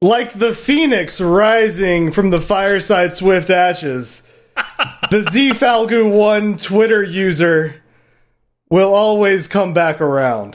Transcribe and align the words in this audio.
Like 0.00 0.34
the 0.34 0.54
phoenix 0.54 1.20
rising 1.20 2.12
from 2.12 2.30
the 2.30 2.40
fireside 2.40 3.12
swift 3.12 3.50
ashes, 3.50 4.22
the 5.10 5.22
Z 5.28 5.50
Falgu 5.54 6.08
1 6.08 6.56
Twitter 6.58 7.02
user 7.02 7.82
will 8.70 8.94
always 8.94 9.48
come 9.48 9.74
back 9.74 10.00
around. 10.00 10.54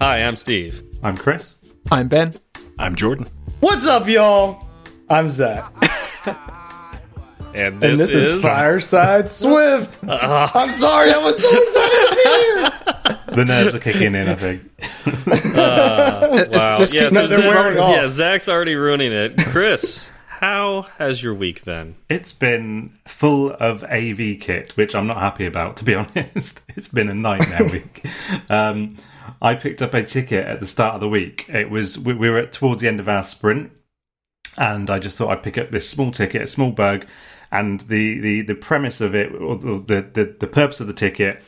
Hi, 0.00 0.24
I'm 0.24 0.34
Steve. 0.34 0.82
I'm 1.04 1.16
Chris. 1.16 1.54
I'm 1.92 2.08
Ben. 2.08 2.34
I'm 2.80 2.96
Jordan. 2.96 3.28
What's 3.60 3.86
up, 3.86 4.06
y'all? 4.08 4.64
I'm 5.08 5.28
Zach. 5.28 5.72
And 7.54 7.80
this, 7.80 7.90
and 7.90 7.98
this 8.00 8.12
is, 8.12 8.28
is 8.28 8.42
Fireside 8.42 9.30
Swift. 9.30 9.98
I'm 10.06 10.72
sorry, 10.72 11.10
I 11.10 11.16
was 11.18 11.38
so 11.40 11.48
excited 11.50 12.08
to 12.08 12.14
be 12.14 12.30
here. 12.30 13.34
The 13.36 13.44
nerves 13.46 13.74
are 13.74 13.78
kicking 13.78 14.14
in, 14.14 14.28
I 14.28 14.34
think. 14.34 14.62
wow. 15.56 16.78
let's 16.78 16.92
yeah, 16.92 17.04
keep- 17.04 17.12
No, 17.12 17.26
they're 17.26 17.40
Zach- 17.40 17.54
wearing 17.54 17.78
off. 17.78 17.90
yeah, 17.96 18.08
Zach's 18.08 18.48
already 18.48 18.74
ruining 18.74 19.12
it. 19.12 19.38
Chris, 19.38 20.06
how 20.28 20.82
has 20.98 21.22
your 21.22 21.32
week 21.34 21.64
been? 21.64 21.94
It's 22.10 22.32
been 22.34 22.92
full 23.06 23.52
of 23.52 23.82
AV 23.84 24.38
kit, 24.38 24.76
which 24.76 24.94
I'm 24.94 25.06
not 25.06 25.16
happy 25.16 25.46
about, 25.46 25.78
to 25.78 25.84
be 25.84 25.94
honest. 25.96 26.60
It's 26.76 26.88
been 26.88 27.08
a 27.08 27.14
nightmare 27.14 27.64
week. 27.72 28.04
Um, 28.50 28.96
I 29.40 29.54
picked 29.54 29.82
up 29.82 29.94
a 29.94 30.02
ticket 30.02 30.46
at 30.46 30.60
the 30.60 30.66
start 30.66 30.94
of 30.94 31.00
the 31.00 31.08
week. 31.08 31.46
It 31.48 31.70
was 31.70 31.98
we, 31.98 32.14
we 32.14 32.30
were 32.30 32.38
at, 32.38 32.52
towards 32.52 32.80
the 32.80 32.88
end 32.88 33.00
of 33.00 33.08
our 33.08 33.24
sprint, 33.24 33.72
and 34.56 34.88
I 34.90 34.98
just 34.98 35.18
thought 35.18 35.30
I'd 35.30 35.42
pick 35.42 35.58
up 35.58 35.70
this 35.70 35.88
small 35.88 36.10
ticket, 36.10 36.42
a 36.42 36.46
small 36.46 36.70
bug, 36.70 37.06
and 37.52 37.80
the 37.80 38.20
the, 38.20 38.42
the 38.42 38.54
premise 38.54 39.00
of 39.00 39.14
it, 39.14 39.34
or 39.34 39.56
the, 39.56 40.08
the 40.12 40.36
the 40.38 40.46
purpose 40.46 40.80
of 40.80 40.86
the 40.86 40.92
ticket 40.92 41.42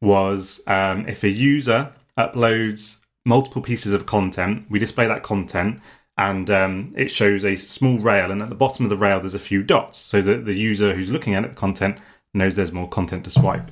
was 0.00 0.60
um, 0.66 1.08
if 1.08 1.22
a 1.24 1.28
user 1.28 1.92
uploads 2.18 2.96
multiple 3.24 3.62
pieces 3.62 3.92
of 3.92 4.06
content, 4.06 4.66
we 4.68 4.78
display 4.78 5.06
that 5.06 5.22
content 5.22 5.80
and 6.18 6.50
um, 6.50 6.92
it 6.96 7.10
shows 7.10 7.44
a 7.44 7.56
small 7.56 7.98
rail, 7.98 8.30
and 8.30 8.42
at 8.42 8.48
the 8.48 8.54
bottom 8.54 8.84
of 8.84 8.90
the 8.90 8.96
rail 8.96 9.20
there's 9.20 9.34
a 9.34 9.38
few 9.38 9.62
dots, 9.62 9.98
so 9.98 10.20
that 10.22 10.44
the 10.44 10.54
user 10.54 10.94
who's 10.94 11.10
looking 11.10 11.34
at 11.34 11.42
the 11.42 11.56
content 11.56 11.98
knows 12.34 12.56
there's 12.56 12.72
more 12.72 12.88
content 12.88 13.24
to 13.24 13.30
swipe. 13.30 13.70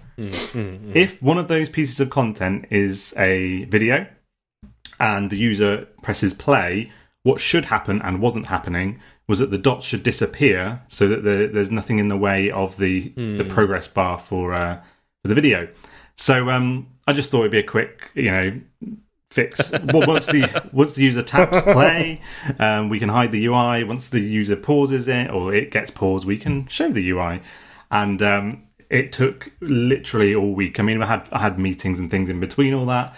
If 0.94 1.22
one 1.22 1.38
of 1.38 1.48
those 1.48 1.68
pieces 1.68 2.00
of 2.00 2.10
content 2.10 2.66
is 2.70 3.14
a 3.16 3.64
video 3.64 4.06
and 4.98 5.30
the 5.30 5.36
user 5.36 5.86
presses 6.02 6.34
play, 6.34 6.90
what 7.22 7.40
should 7.40 7.66
happen 7.66 8.00
and 8.02 8.20
wasn't 8.20 8.46
happening 8.46 9.00
was 9.28 9.38
that 9.38 9.50
the 9.50 9.58
dots 9.58 9.86
should 9.86 10.02
disappear 10.02 10.82
so 10.88 11.06
that 11.08 11.22
the, 11.22 11.50
there's 11.52 11.70
nothing 11.70 11.98
in 11.98 12.08
the 12.08 12.16
way 12.16 12.50
of 12.50 12.76
the, 12.76 13.08
the 13.10 13.44
progress 13.44 13.86
bar 13.86 14.18
for 14.18 14.54
uh, 14.54 14.82
for 15.22 15.28
the 15.28 15.34
video. 15.34 15.68
So 16.16 16.50
um, 16.50 16.88
I 17.06 17.12
just 17.12 17.30
thought 17.30 17.40
it'd 17.40 17.52
be 17.52 17.58
a 17.58 17.62
quick, 17.62 18.10
you 18.14 18.30
know, 18.30 18.60
fix. 19.30 19.70
once 19.72 20.26
the 20.26 20.68
once 20.72 20.94
the 20.94 21.04
user 21.04 21.22
taps 21.22 21.62
play, 21.62 22.20
um, 22.58 22.88
we 22.88 22.98
can 22.98 23.08
hide 23.08 23.32
the 23.32 23.46
UI. 23.46 23.84
Once 23.84 24.10
the 24.10 24.20
user 24.20 24.56
pauses 24.56 25.08
it 25.08 25.30
or 25.30 25.54
it 25.54 25.70
gets 25.70 25.90
paused, 25.90 26.26
we 26.26 26.38
can 26.38 26.66
show 26.66 26.90
the 26.90 27.08
UI. 27.10 27.40
And 27.90 28.22
um, 28.22 28.62
it 28.90 29.12
took 29.12 29.50
literally 29.60 30.34
all 30.34 30.52
week. 30.52 30.78
I 30.80 30.82
mean, 30.82 31.02
I 31.02 31.06
had 31.06 31.28
I 31.32 31.38
had 31.38 31.58
meetings 31.58 31.98
and 31.98 32.10
things 32.10 32.28
in 32.28 32.40
between 32.40 32.74
all 32.74 32.86
that. 32.86 33.14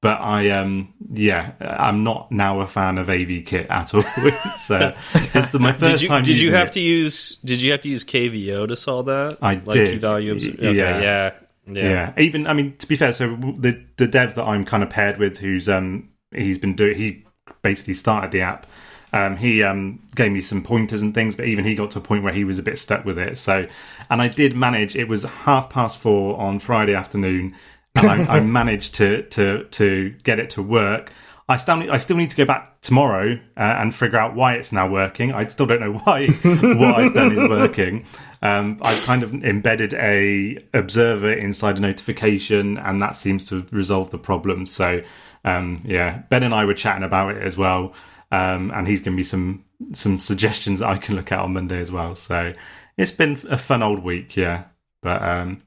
But 0.00 0.20
I, 0.20 0.50
um, 0.50 0.92
yeah, 1.14 1.52
I'm 1.62 2.04
not 2.04 2.30
now 2.30 2.60
a 2.60 2.66
fan 2.66 2.98
of 2.98 3.08
AV 3.08 3.42
Kit 3.46 3.68
at 3.70 3.94
all. 3.94 4.02
it's, 4.18 4.70
uh, 4.70 4.94
it's 5.14 5.54
my 5.54 5.72
first 5.72 5.92
Did 5.92 6.02
you 6.02 6.08
time. 6.08 6.22
did 6.22 6.38
you 6.38 6.52
have 6.54 6.68
it. 6.68 6.72
to 6.74 6.80
use 6.80 7.38
did 7.42 7.62
you 7.62 7.72
have 7.72 7.80
to 7.82 7.88
use 7.88 8.04
KVO 8.04 8.68
to 8.68 8.76
solve 8.76 9.06
that? 9.06 9.38
I 9.40 9.54
like 9.54 9.64
did. 9.70 9.92
Key 9.92 9.98
value 10.00 10.34
obs- 10.34 10.46
okay, 10.46 10.74
yeah. 10.74 11.00
yeah. 11.00 11.32
Yeah. 11.66 11.82
Yeah. 11.82 12.12
even 12.18 12.46
I 12.46 12.52
mean 12.52 12.76
to 12.76 12.86
be 12.86 12.96
fair, 12.96 13.14
so 13.14 13.34
the 13.34 13.82
the 13.96 14.06
dev 14.06 14.34
that 14.34 14.44
I'm 14.44 14.66
kind 14.66 14.82
of 14.82 14.90
paired 14.90 15.16
with, 15.16 15.38
who's 15.38 15.70
um 15.70 16.10
he's 16.34 16.58
been 16.58 16.76
doing 16.76 16.98
he 16.98 17.24
basically 17.62 17.94
started 17.94 18.30
the 18.30 18.42
app. 18.42 18.66
Um, 19.14 19.36
he 19.36 19.62
um, 19.62 20.00
gave 20.16 20.32
me 20.32 20.40
some 20.40 20.60
pointers 20.60 21.00
and 21.00 21.14
things, 21.14 21.36
but 21.36 21.46
even 21.46 21.64
he 21.64 21.76
got 21.76 21.92
to 21.92 22.00
a 22.00 22.02
point 22.02 22.24
where 22.24 22.32
he 22.32 22.42
was 22.42 22.58
a 22.58 22.64
bit 22.64 22.78
stuck 22.78 23.04
with 23.04 23.16
it. 23.16 23.38
So, 23.38 23.64
and 24.10 24.20
I 24.20 24.26
did 24.26 24.56
manage. 24.56 24.96
It 24.96 25.06
was 25.06 25.22
half 25.22 25.70
past 25.70 25.98
four 25.98 26.36
on 26.36 26.58
Friday 26.58 26.96
afternoon, 26.96 27.54
and 27.94 28.08
I, 28.08 28.36
I 28.36 28.40
managed 28.60 28.94
to 28.96 29.22
to 29.22 29.64
to 29.70 30.10
get 30.24 30.40
it 30.40 30.50
to 30.50 30.62
work. 30.62 31.12
I 31.48 31.56
still 31.58 31.76
need, 31.76 31.90
I 31.90 31.98
still 31.98 32.16
need 32.16 32.30
to 32.30 32.36
go 32.36 32.44
back 32.44 32.80
tomorrow 32.80 33.38
uh, 33.56 33.60
and 33.60 33.94
figure 33.94 34.18
out 34.18 34.34
why 34.34 34.54
it's 34.54 34.72
now 34.72 34.88
working. 34.88 35.32
I 35.32 35.46
still 35.46 35.66
don't 35.66 35.80
know 35.80 35.92
why 35.92 36.26
what 36.42 36.94
I've 36.96 37.14
done 37.14 37.38
is 37.38 37.48
working. 37.48 38.06
Um, 38.42 38.80
I've 38.82 39.00
kind 39.04 39.22
of 39.22 39.32
embedded 39.44 39.94
a 39.94 40.58
observer 40.72 41.32
inside 41.32 41.78
a 41.78 41.80
notification, 41.80 42.78
and 42.78 43.00
that 43.00 43.16
seems 43.16 43.44
to 43.46 43.64
resolve 43.70 44.10
the 44.10 44.18
problem. 44.18 44.66
So, 44.66 45.02
um, 45.44 45.82
yeah, 45.84 46.22
Ben 46.30 46.42
and 46.42 46.52
I 46.52 46.64
were 46.64 46.74
chatting 46.74 47.04
about 47.04 47.36
it 47.36 47.42
as 47.42 47.56
well, 47.56 47.92
um, 48.34 48.70
and 48.74 48.86
he's 48.86 49.00
given 49.00 49.16
me 49.16 49.22
some 49.22 49.64
some 49.92 50.18
suggestions 50.18 50.80
that 50.80 50.88
I 50.88 50.98
can 50.98 51.16
look 51.16 51.30
at 51.32 51.38
on 51.38 51.52
Monday 51.52 51.80
as 51.80 51.92
well. 51.92 52.14
So, 52.14 52.52
it's 52.96 53.12
been 53.12 53.38
a 53.48 53.58
fun 53.58 53.82
old 53.82 54.02
week, 54.02 54.36
yeah. 54.36 54.64
But 55.02 55.22
um, 55.22 55.62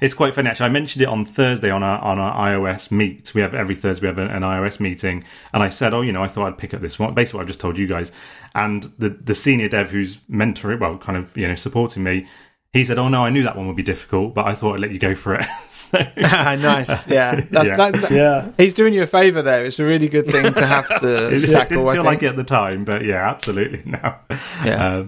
it's 0.00 0.14
quite 0.14 0.34
funny 0.34 0.50
actually. 0.50 0.66
I 0.66 0.70
mentioned 0.70 1.02
it 1.02 1.08
on 1.08 1.24
Thursday 1.24 1.70
on 1.70 1.82
our 1.82 2.00
on 2.00 2.18
our 2.18 2.50
iOS 2.50 2.90
meet. 2.90 3.32
We 3.34 3.40
have 3.40 3.54
every 3.54 3.76
Thursday 3.76 4.02
we 4.02 4.08
have 4.08 4.18
an, 4.18 4.28
an 4.28 4.42
iOS 4.42 4.80
meeting, 4.80 5.24
and 5.52 5.62
I 5.62 5.68
said, 5.68 5.94
"Oh, 5.94 6.02
you 6.02 6.12
know, 6.12 6.22
I 6.22 6.28
thought 6.28 6.46
I'd 6.48 6.58
pick 6.58 6.74
up 6.74 6.80
this 6.80 6.98
one." 6.98 7.14
Basically, 7.14 7.38
what 7.38 7.42
I've 7.42 7.48
just 7.48 7.60
told 7.60 7.78
you 7.78 7.86
guys. 7.86 8.10
And 8.54 8.84
the 8.98 9.10
the 9.10 9.34
senior 9.34 9.68
dev 9.68 9.90
who's 9.90 10.18
mentoring, 10.30 10.80
well, 10.80 10.98
kind 10.98 11.16
of 11.16 11.36
you 11.36 11.46
know 11.46 11.54
supporting 11.54 12.02
me, 12.02 12.26
he 12.74 12.84
said, 12.84 12.98
"Oh 12.98 13.08
no, 13.08 13.24
I 13.24 13.30
knew 13.30 13.44
that 13.44 13.56
one 13.56 13.66
would 13.68 13.76
be 13.76 13.82
difficult, 13.82 14.34
but 14.34 14.44
I 14.46 14.54
thought 14.54 14.74
I'd 14.74 14.80
let 14.80 14.90
you 14.90 14.98
go 14.98 15.14
for 15.14 15.34
it." 15.36 15.46
so, 15.70 15.98
nice. 16.16 17.06
Yeah. 17.06 17.40
That's, 17.50 17.68
Yeah. 17.70 17.76
That, 17.76 17.92
that- 17.94 18.10
Yeah. 18.10 18.50
He's 18.58 18.74
doing 18.74 18.92
you 18.92 19.02
a 19.02 19.06
favour 19.06 19.40
there. 19.40 19.64
It's 19.64 19.78
a 19.78 19.84
really 19.84 20.08
good 20.10 20.26
thing 20.26 20.52
to 20.52 20.66
have 20.66 20.88
to 21.00 21.28
it, 21.34 21.44
it 21.44 21.50
tackle. 21.50 21.76
didn't 21.78 21.88
I 21.88 21.94
feel 21.94 22.02
think. 22.02 22.04
like 22.04 22.22
it 22.22 22.26
at 22.26 22.36
the 22.36 22.44
time, 22.44 22.84
but 22.84 23.04
yeah, 23.06 23.26
absolutely 23.26 23.82
now. 23.90 24.20
Yeah. 24.64 24.84
Uh, 24.86 25.06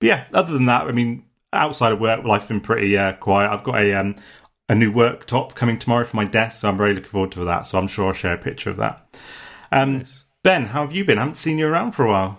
yeah, 0.00 0.24
other 0.32 0.52
than 0.52 0.66
that, 0.66 0.82
I 0.82 0.92
mean, 0.92 1.24
outside 1.52 1.90
of 1.92 1.98
work, 2.00 2.22
life's 2.24 2.46
been 2.46 2.60
pretty 2.60 2.96
uh, 2.96 3.14
quiet. 3.14 3.50
I've 3.50 3.64
got 3.64 3.80
a 3.80 3.94
um, 3.94 4.14
a 4.68 4.74
new 4.74 4.92
work 4.92 5.26
top 5.26 5.54
coming 5.54 5.78
tomorrow 5.78 6.04
for 6.04 6.16
my 6.16 6.24
desk, 6.24 6.60
so 6.60 6.68
I'm 6.68 6.76
very 6.76 6.92
looking 6.94 7.08
forward 7.10 7.32
to 7.32 7.44
that. 7.46 7.66
So 7.66 7.78
I'm 7.78 7.88
sure 7.88 8.08
I'll 8.08 8.12
share 8.12 8.34
a 8.34 8.38
picture 8.38 8.68
of 8.70 8.76
that. 8.76 9.06
Um, 9.72 10.04
Ben, 10.42 10.66
how 10.66 10.82
have 10.82 10.92
you 10.92 11.04
been? 11.04 11.18
I 11.18 11.22
haven't 11.22 11.36
seen 11.36 11.58
you 11.58 11.66
around 11.66 11.92
for 11.92 12.04
a 12.04 12.10
while. 12.10 12.38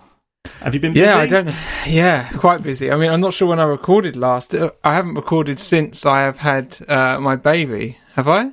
Have 0.62 0.74
you 0.74 0.80
been? 0.80 0.92
Busy? 0.92 1.04
Yeah, 1.06 1.16
I 1.18 1.26
don't. 1.26 1.54
Yeah, 1.86 2.28
quite 2.30 2.62
busy. 2.62 2.90
I 2.90 2.96
mean, 2.96 3.10
I'm 3.10 3.20
not 3.20 3.32
sure 3.32 3.48
when 3.48 3.60
I 3.60 3.64
recorded 3.64 4.16
last. 4.16 4.54
Uh, 4.54 4.70
I 4.84 4.94
haven't 4.94 5.14
recorded 5.14 5.60
since 5.60 6.04
I 6.06 6.20
have 6.22 6.38
had 6.38 6.76
uh, 6.88 7.18
my 7.20 7.36
baby. 7.36 7.98
Have 8.14 8.28
I? 8.28 8.50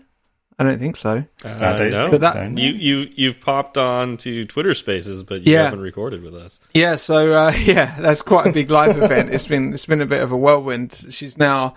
I 0.57 0.63
don't 0.63 0.79
think 0.79 0.95
so. 0.95 1.25
Uh, 1.43 1.47
Uh, 1.49 1.77
they- 1.77 1.89
no. 1.89 2.09
But 2.09 2.21
that- 2.21 2.57
you 2.57 2.71
you 2.71 3.09
you've 3.15 3.39
popped 3.41 3.77
on 3.77 4.17
to 4.17 4.45
Twitter 4.45 4.73
Spaces, 4.73 5.21
but 5.23 5.41
you 5.45 5.53
Yeah. 5.53 5.63
haven't 5.65 5.81
recorded 5.81 6.23
with 6.23 6.33
us. 6.35 6.59
Yeah, 6.73 6.95
so 6.95 7.33
uh, 7.33 7.51
yeah, 7.57 7.99
that's 7.99 8.21
quite 8.21 8.47
a 8.47 8.51
big 8.51 8.69
life 8.71 8.95
event. 8.95 9.31
It's 9.33 9.47
been 9.47 9.73
it's 9.73 9.85
been 9.85 10.01
a 10.01 10.05
bit 10.05 10.21
of 10.23 10.31
a 10.31 10.37
whirlwind. 10.37 11.07
She's 11.09 11.37
now 11.37 11.73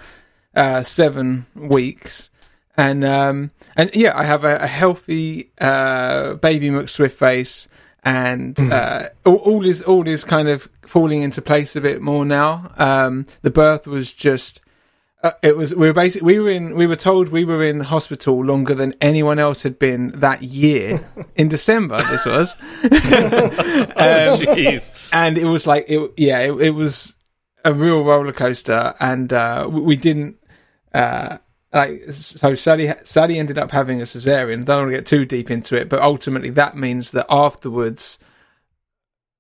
uh, 0.54 0.82
seven 0.84 1.46
weeks, 1.56 2.30
and 2.76 3.04
um, 3.04 3.50
and 3.76 3.90
yeah, 3.94 4.12
I 4.16 4.22
have 4.24 4.44
a, 4.44 4.56
a 4.58 4.66
healthy 4.68 5.50
uh, 5.60 6.34
baby 6.34 6.70
McSwift 6.70 7.12
face, 7.18 7.66
and 8.04 8.58
uh, 8.58 9.08
all, 9.24 9.36
all 9.36 9.66
is 9.66 9.82
all 9.82 10.06
is 10.06 10.24
kind 10.24 10.48
of 10.48 10.68
falling 10.82 11.22
into 11.22 11.42
place 11.42 11.76
a 11.76 11.80
bit 11.80 12.00
more 12.00 12.24
now. 12.24 12.72
Um, 12.78 13.26
the 13.42 13.50
birth 13.50 13.86
was 13.86 14.12
just. 14.12 14.60
Uh, 15.20 15.32
it 15.42 15.56
was 15.56 15.74
we 15.74 15.88
were 15.88 15.92
basically 15.92 16.24
we 16.34 16.38
were 16.38 16.48
in 16.48 16.76
we 16.76 16.86
were 16.86 16.94
told 16.94 17.30
we 17.30 17.44
were 17.44 17.64
in 17.64 17.80
hospital 17.80 18.44
longer 18.44 18.72
than 18.72 18.94
anyone 19.00 19.40
else 19.40 19.64
had 19.64 19.76
been 19.76 20.12
that 20.20 20.44
year 20.44 21.04
in 21.34 21.48
December 21.48 22.00
this 22.04 22.24
was 22.24 22.54
um, 22.84 22.88
Jeez. 24.38 24.92
and 25.12 25.36
it 25.36 25.46
was 25.46 25.66
like 25.66 25.86
it 25.88 26.12
yeah 26.16 26.38
it, 26.38 26.52
it 26.60 26.70
was 26.70 27.16
a 27.64 27.74
real 27.74 28.04
roller 28.04 28.32
coaster 28.32 28.94
and 29.00 29.32
uh 29.32 29.66
we, 29.68 29.80
we 29.80 29.96
didn't 29.96 30.36
uh 30.94 31.38
like 31.72 32.02
so 32.12 32.54
Sally 32.54 32.92
Sally 33.04 33.38
ended 33.38 33.58
up 33.58 33.70
having 33.70 34.00
a 34.00 34.04
cesarean. 34.04 34.64
Don't 34.64 34.78
want 34.84 34.90
to 34.90 34.96
get 34.96 35.06
too 35.06 35.24
deep 35.26 35.50
into 35.50 35.76
it 35.76 35.88
but 35.88 36.00
ultimately 36.00 36.50
that 36.50 36.76
means 36.76 37.10
that 37.12 37.26
afterwards 37.28 38.18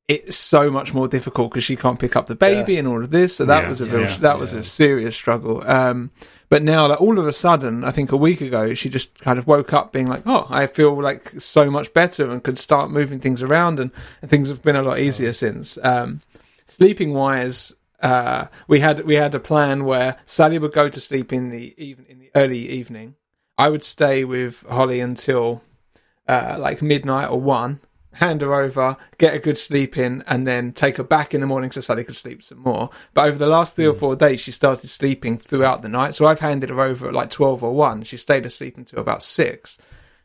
it's 0.08 0.38
so 0.38 0.70
much 0.70 0.94
more 0.94 1.06
difficult 1.06 1.50
because 1.50 1.64
she 1.64 1.76
can't 1.76 1.98
pick 1.98 2.16
up 2.16 2.26
the 2.26 2.34
baby 2.34 2.78
and 2.78 2.88
all 2.88 3.04
of 3.04 3.10
this. 3.10 3.36
So 3.36 3.44
that 3.44 3.62
Yeah, 3.64 3.68
was 3.68 3.80
a 3.82 3.86
real 3.86 4.02
yeah, 4.02 4.16
that 4.18 4.38
was 4.38 4.54
a 4.54 4.64
serious 4.64 5.14
struggle. 5.16 5.62
Um 5.70 6.10
but 6.50 6.62
now 6.62 6.86
like 6.88 6.98
all 6.98 7.18
of 7.18 7.26
a 7.26 7.32
sudden 7.34 7.84
i 7.84 7.90
think 7.90 8.10
a 8.10 8.16
week 8.16 8.40
ago 8.40 8.72
she 8.72 8.88
just 8.88 9.18
kind 9.20 9.38
of 9.38 9.46
woke 9.46 9.74
up 9.74 9.92
being 9.92 10.06
like 10.06 10.22
oh 10.24 10.46
i 10.48 10.66
feel 10.66 10.98
like 11.02 11.38
so 11.38 11.70
much 11.70 11.92
better 11.92 12.30
and 12.30 12.42
could 12.42 12.56
start 12.56 12.90
moving 12.90 13.20
things 13.20 13.42
around 13.42 13.78
and, 13.78 13.90
and 14.22 14.30
things 14.30 14.48
have 14.48 14.62
been 14.62 14.74
a 14.74 14.80
lot 14.82 14.98
easier 14.98 15.34
since. 15.34 15.76
Um 15.82 16.22
sleeping 16.64 17.12
wise 17.12 17.74
uh 18.00 18.46
we 18.66 18.80
had 18.80 19.04
we 19.04 19.16
had 19.16 19.34
a 19.34 19.40
plan 19.40 19.84
where 19.84 20.16
sally 20.24 20.58
would 20.58 20.72
go 20.72 20.88
to 20.88 21.00
sleep 21.02 21.34
in 21.34 21.50
the 21.50 21.74
even 21.76 22.06
in 22.06 22.17
the 22.17 22.17
early 22.38 22.68
evening 22.68 23.14
i 23.56 23.68
would 23.68 23.84
stay 23.84 24.24
with 24.24 24.64
holly 24.68 25.00
until 25.00 25.62
uh 26.28 26.56
like 26.58 26.80
midnight 26.82 27.30
or 27.30 27.40
one 27.40 27.80
hand 28.18 28.40
her 28.40 28.54
over, 28.54 28.96
get 29.16 29.34
a 29.34 29.38
good 29.38 29.56
sleep 29.56 29.96
in, 29.96 30.22
and 30.26 30.46
then 30.46 30.72
take 30.72 30.96
her 30.96 31.04
back 31.04 31.34
in 31.34 31.40
the 31.40 31.46
morning 31.46 31.70
so 31.70 31.80
Sally 31.80 32.04
could 32.04 32.16
sleep 32.16 32.42
some 32.42 32.58
more. 32.58 32.90
But 33.14 33.26
over 33.26 33.38
the 33.38 33.46
last 33.46 33.76
three 33.76 33.86
or 33.86 33.94
four 33.94 34.16
days, 34.16 34.40
she 34.40 34.50
started 34.50 34.88
sleeping 34.88 35.38
throughout 35.38 35.82
the 35.82 35.88
night. 35.88 36.14
So 36.14 36.26
I've 36.26 36.40
handed 36.40 36.70
her 36.70 36.80
over 36.80 37.08
at 37.08 37.14
like 37.14 37.30
twelve 37.30 37.62
or 37.62 37.74
one. 37.74 38.02
She 38.02 38.16
stayed 38.16 38.46
asleep 38.46 38.76
until 38.76 38.98
about 38.98 39.22
six. 39.22 39.78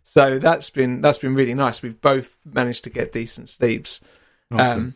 So 0.04 0.39
that's 0.39 0.69
been 0.69 1.01
that's 1.01 1.19
been 1.19 1.36
really 1.36 1.54
nice. 1.54 1.81
We've 1.81 2.00
both 2.00 2.39
managed 2.45 2.83
to 2.86 2.89
get 2.89 3.12
decent 3.12 3.50
sleeps. 3.50 4.01
Um, 4.51 4.95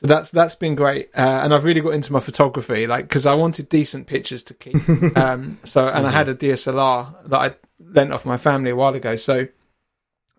so 0.00 0.06
that's 0.06 0.30
that's 0.30 0.54
been 0.54 0.76
great, 0.76 1.10
uh, 1.16 1.40
and 1.42 1.52
I've 1.52 1.64
really 1.64 1.80
got 1.80 1.92
into 1.92 2.12
my 2.12 2.20
photography, 2.20 2.86
like 2.86 3.08
because 3.08 3.26
I 3.26 3.34
wanted 3.34 3.68
decent 3.68 4.06
pictures 4.06 4.44
to 4.44 4.54
keep. 4.54 4.76
um, 5.16 5.58
so 5.64 5.88
and 5.88 6.06
I 6.06 6.10
had 6.12 6.28
a 6.28 6.36
DSLR 6.36 7.28
that 7.28 7.36
I 7.36 7.56
lent 7.80 8.12
off 8.12 8.24
my 8.24 8.36
family 8.36 8.70
a 8.70 8.76
while 8.76 8.94
ago. 8.94 9.16
So 9.16 9.48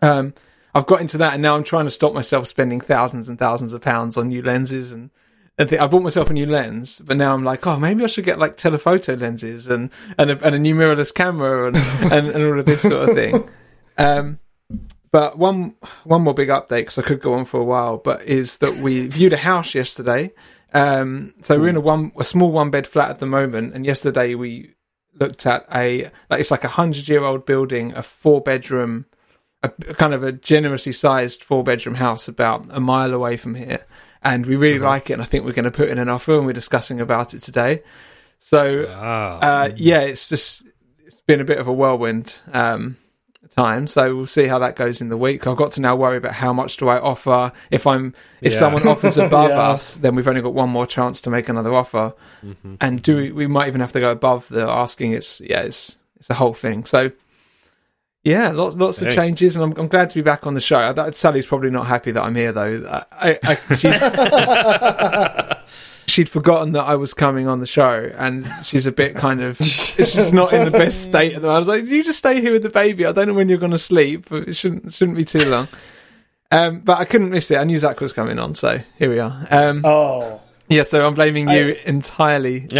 um, 0.01 0.33
I've 0.73 0.85
got 0.85 1.01
into 1.01 1.17
that, 1.17 1.33
and 1.33 1.41
now 1.41 1.57
I'm 1.57 1.65
trying 1.65 1.83
to 1.83 1.91
stop 1.91 2.13
myself 2.13 2.47
spending 2.47 2.79
thousands 2.79 3.27
and 3.27 3.37
thousands 3.37 3.73
of 3.73 3.81
pounds 3.81 4.15
on 4.15 4.29
new 4.29 4.41
lenses 4.41 4.93
and. 4.93 5.09
and 5.57 5.69
thi- 5.69 5.77
I 5.77 5.87
bought 5.87 6.03
myself 6.03 6.29
a 6.29 6.33
new 6.33 6.45
lens, 6.45 7.01
but 7.03 7.17
now 7.17 7.33
I'm 7.33 7.43
like, 7.43 7.67
oh, 7.67 7.77
maybe 7.77 8.05
I 8.05 8.07
should 8.07 8.23
get 8.23 8.39
like 8.39 8.55
telephoto 8.55 9.15
lenses 9.15 9.67
and 9.67 9.89
and 10.17 10.31
a, 10.31 10.45
and 10.45 10.55
a 10.55 10.59
new 10.59 10.73
mirrorless 10.73 11.13
camera 11.13 11.67
and, 11.67 11.77
and 12.13 12.29
and 12.29 12.45
all 12.45 12.57
of 12.61 12.65
this 12.65 12.81
sort 12.81 13.09
of 13.09 13.15
thing. 13.15 13.49
Um, 13.97 14.39
but 15.11 15.37
one 15.37 15.75
one 16.03 16.21
more 16.21 16.33
big 16.33 16.49
update 16.49 16.79
because 16.81 16.97
I 16.97 17.01
could 17.03 17.19
go 17.21 17.33
on 17.33 17.45
for 17.45 17.59
a 17.59 17.63
while, 17.63 17.97
but 17.97 18.23
is 18.23 18.57
that 18.57 18.77
we 18.77 19.07
viewed 19.17 19.33
a 19.33 19.37
house 19.37 19.73
yesterday. 19.75 20.31
Um, 20.73 21.33
so 21.41 21.59
we're 21.59 21.69
in 21.69 21.75
a 21.77 21.81
one 21.81 22.11
a 22.19 22.23
small 22.23 22.51
one 22.51 22.69
bed 22.69 22.85
flat 22.85 23.09
at 23.09 23.17
the 23.19 23.25
moment, 23.25 23.73
and 23.73 23.85
yesterday 23.85 24.35
we 24.35 24.75
looked 25.19 25.45
at 25.45 25.65
a 25.73 26.11
like 26.29 26.39
it's 26.39 26.51
like 26.51 26.63
a 26.63 26.69
hundred 26.69 27.07
year 27.09 27.23
old 27.23 27.45
building, 27.45 27.93
a 27.95 28.03
four 28.03 28.39
bedroom, 28.41 29.05
a 29.63 29.69
kind 29.69 30.13
of 30.13 30.23
a 30.23 30.31
generously 30.31 30.91
sized 30.91 31.43
four 31.43 31.63
bedroom 31.63 31.95
house 31.95 32.27
about 32.27 32.67
a 32.69 32.79
mile 32.79 33.13
away 33.13 33.35
from 33.35 33.55
here, 33.55 33.83
and 34.21 34.45
we 34.45 34.55
really 34.55 34.77
like 34.79 35.09
it. 35.09 35.13
And 35.13 35.21
I 35.23 35.25
think 35.25 35.43
we're 35.43 35.53
going 35.53 35.65
to 35.65 35.71
put 35.71 35.89
in 35.89 35.97
an 35.97 36.07
offer, 36.07 36.37
and 36.37 36.45
we're 36.45 36.53
discussing 36.53 37.01
about 37.01 37.33
it 37.33 37.41
today. 37.41 37.81
So 38.37 38.85
Wow. 38.87 39.39
uh, 39.41 39.69
yeah, 39.75 40.01
it's 40.01 40.29
just 40.29 40.63
it's 41.03 41.21
been 41.21 41.41
a 41.41 41.45
bit 41.45 41.57
of 41.57 41.67
a 41.67 41.73
whirlwind 41.73 42.37
um, 42.53 42.97
time. 43.49 43.87
So 43.87 44.15
we'll 44.15 44.25
see 44.25 44.47
how 44.47 44.59
that 44.59 44.75
goes 44.75 45.01
in 45.01 45.09
the 45.09 45.17
week. 45.17 45.45
I've 45.47 45.57
got 45.57 45.71
to 45.73 45.81
now 45.81 45.95
worry 45.95 46.17
about 46.17 46.33
how 46.33 46.53
much 46.53 46.77
do 46.77 46.87
I 46.87 46.99
offer. 46.99 47.51
If 47.71 47.85
I'm 47.87 48.13
if 48.41 48.53
Yeah. 48.53 48.59
someone 48.59 48.87
offers 48.87 49.17
above 49.25 49.49
Yeah. 49.49 49.59
us, 49.59 49.95
then 49.95 50.15
we've 50.15 50.27
only 50.27 50.41
got 50.41 50.53
one 50.53 50.69
more 50.69 50.85
chance 50.85 51.21
to 51.21 51.29
make 51.29 51.49
another 51.49 51.73
offer. 51.73 52.13
Mm-hmm. 52.45 52.75
And 52.81 53.01
do 53.01 53.15
we, 53.17 53.31
we 53.31 53.47
might 53.47 53.67
even 53.67 53.81
have 53.81 53.93
to 53.93 53.99
go 53.99 54.11
above 54.11 54.47
the 54.49 54.67
asking. 54.69 55.13
It's 55.13 55.41
yeah, 55.41 55.61
it's 55.61 55.97
it's 56.17 56.29
a 56.29 56.35
whole 56.35 56.53
thing. 56.53 56.85
So. 56.85 57.11
Yeah, 58.21 58.49
lots 58.49 58.75
lots 58.75 59.01
of 59.01 59.09
changes, 59.13 59.55
and 59.55 59.63
I'm, 59.63 59.71
I'm 59.79 59.87
glad 59.87 60.09
to 60.09 60.15
be 60.15 60.21
back 60.21 60.45
on 60.45 60.53
the 60.53 60.59
show. 60.59 60.77
I, 60.77 60.91
that, 60.91 61.15
Sally's 61.15 61.45
probably 61.45 61.69
not 61.69 61.87
happy 61.87 62.11
that 62.11 62.21
I'm 62.21 62.35
here, 62.35 62.51
though. 62.51 63.03
I, 63.13 63.39
I, 63.41 63.55
she'd 66.09 66.29
forgotten 66.29 66.73
that 66.73 66.83
I 66.83 66.95
was 66.95 67.13
coming 67.13 67.47
on 67.47 67.59
the 67.59 67.65
show, 67.67 68.11
and 68.17 68.47
she's 68.63 68.85
a 68.87 68.91
bit 68.91 69.15
kind 69.15 69.41
of 69.41 69.57
she's 69.57 70.33
not 70.33 70.53
in 70.53 70.65
the 70.65 70.71
best 70.71 71.03
state. 71.03 71.33
at 71.35 71.41
the 71.41 71.47
moment. 71.47 71.55
I 71.55 71.59
was 71.59 71.67
like, 71.67 71.87
"You 71.87 72.03
just 72.03 72.19
stay 72.19 72.41
here 72.41 72.51
with 72.53 72.63
the 72.63 72.69
baby. 72.69 73.05
I 73.05 73.11
don't 73.11 73.27
know 73.27 73.33
when 73.33 73.49
you're 73.49 73.57
going 73.59 73.71
to 73.71 73.77
sleep, 73.77 74.27
but 74.29 74.47
it 74.49 74.53
shouldn't 74.55 74.93
shouldn't 74.93 75.17
be 75.17 75.25
too 75.25 75.45
long." 75.45 75.67
Um, 76.51 76.79
but 76.79 76.97
I 76.97 77.05
couldn't 77.05 77.29
miss 77.29 77.51
it. 77.51 77.57
I 77.57 77.63
knew 77.63 77.77
Zach 77.77 78.01
was 78.01 78.11
coming 78.11 78.39
on, 78.39 78.55
so 78.55 78.79
here 78.97 79.09
we 79.09 79.19
are. 79.19 79.45
Um, 79.51 79.83
Oh. 79.85 80.41
yeah, 80.67 80.81
so 80.81 81.05
I'm 81.05 81.13
blaming 81.13 81.47
you 81.47 81.75
entirely. 81.85 82.67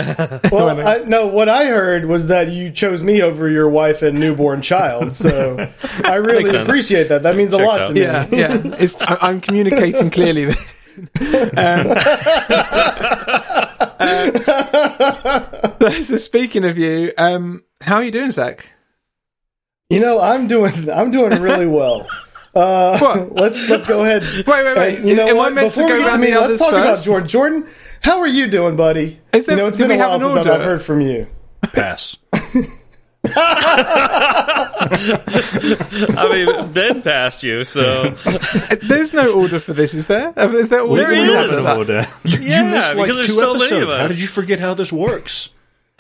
Well, 0.52 0.80
I, 0.88 1.04
no, 1.06 1.28
what 1.28 1.50
I 1.50 1.66
heard 1.66 2.06
was 2.06 2.28
that 2.28 2.50
you 2.50 2.72
chose 2.72 3.04
me 3.04 3.22
over 3.22 3.48
your 3.48 3.70
wife 3.70 4.02
and 4.02 4.20
newborn 4.20 4.62
child. 4.64 5.14
So 5.14 5.70
I 6.04 6.16
really 6.16 6.50
appreciate 6.58 7.10
that. 7.10 7.22
That 7.24 7.36
means 7.36 7.54
a 7.54 7.58
lot 7.58 7.82
out. 7.82 7.88
to 7.88 7.94
me. 7.94 8.02
Yeah, 8.02 8.26
yeah. 8.32 8.58
It's 8.80 8.96
I, 9.04 9.18
I'm 9.22 9.40
communicating 9.40 10.10
clearly. 10.10 10.48
um, 11.58 11.96
uh, 15.80 16.02
so 16.04 16.18
speaking 16.18 16.66
of 16.66 16.78
you, 16.78 17.12
um, 17.18 17.64
how 17.82 17.96
are 17.98 18.04
you 18.04 18.12
doing, 18.12 18.32
Zach? 18.32 18.72
You 19.90 20.00
know, 20.00 20.20
I'm 20.20 20.48
doing 20.48 20.90
I'm 20.90 21.12
doing 21.12 21.42
really 21.42 21.68
well. 21.68 22.08
Uh, 22.56 22.98
What? 23.00 23.32
let's 23.36 23.70
let's 23.70 23.88
go 23.88 24.04
ahead. 24.04 24.24
Wait, 24.24 24.48
wait, 24.48 24.78
wait. 24.78 25.00
And 25.00 25.08
you 25.10 25.16
know 25.16 25.28
Am 25.28 25.36
I 25.36 25.40
what? 25.40 25.54
meant 25.54 25.74
to 25.74 25.80
Before 25.82 25.90
go 25.90 25.98
we 25.98 26.04
get 26.04 26.12
to 26.14 26.18
me, 26.18 26.28
let's 26.34 26.44
others 26.46 26.60
talk 26.60 26.70
about? 26.74 27.04
Jordan. 27.04 27.28
Jordan, 27.28 27.68
how 28.02 28.20
are 28.20 28.28
you 28.28 28.48
doing, 28.48 28.76
buddy? 28.76 29.20
Is 29.34 29.46
there- 29.46 29.56
you 29.56 29.62
know, 29.62 29.68
it's 29.68 29.78
do 29.78 29.88
been 29.88 30.00
a 30.00 30.08
while 30.08 30.20
since? 30.20 30.48
I've 30.48 30.64
heard 30.64 30.82
from 30.82 31.02
you. 31.02 31.28
Pass. 31.74 32.18
I 36.18 36.28
mean, 36.32 36.72
Ben 36.74 37.02
passed 37.02 37.44
you, 37.44 37.64
so 37.64 38.10
There's 38.84 39.14
no 39.14 39.34
order 39.34 39.60
for 39.60 39.74
this, 39.74 39.94
is 39.94 40.08
there? 40.08 40.34
Is 40.38 40.70
there 40.70 40.82
order? 40.82 41.02
There 41.04 41.12
We 41.12 41.20
is. 41.22 41.34
have 41.34 41.52
An 41.52 41.64
that. 41.64 41.78
order. 41.78 42.08
yeah, 42.26 42.64
you 42.64 42.70
missed 42.72 42.96
like 42.96 43.08
because 43.08 43.16
there's 43.18 43.28
two 43.28 43.34
so 43.34 43.50
episodes. 43.52 43.72
many 43.72 43.84
of 43.84 43.90
us. 43.90 44.00
How 44.02 44.08
did 44.08 44.20
you 44.20 44.28
forget 44.28 44.60
how 44.60 44.74
this 44.74 44.92
works? 44.92 45.50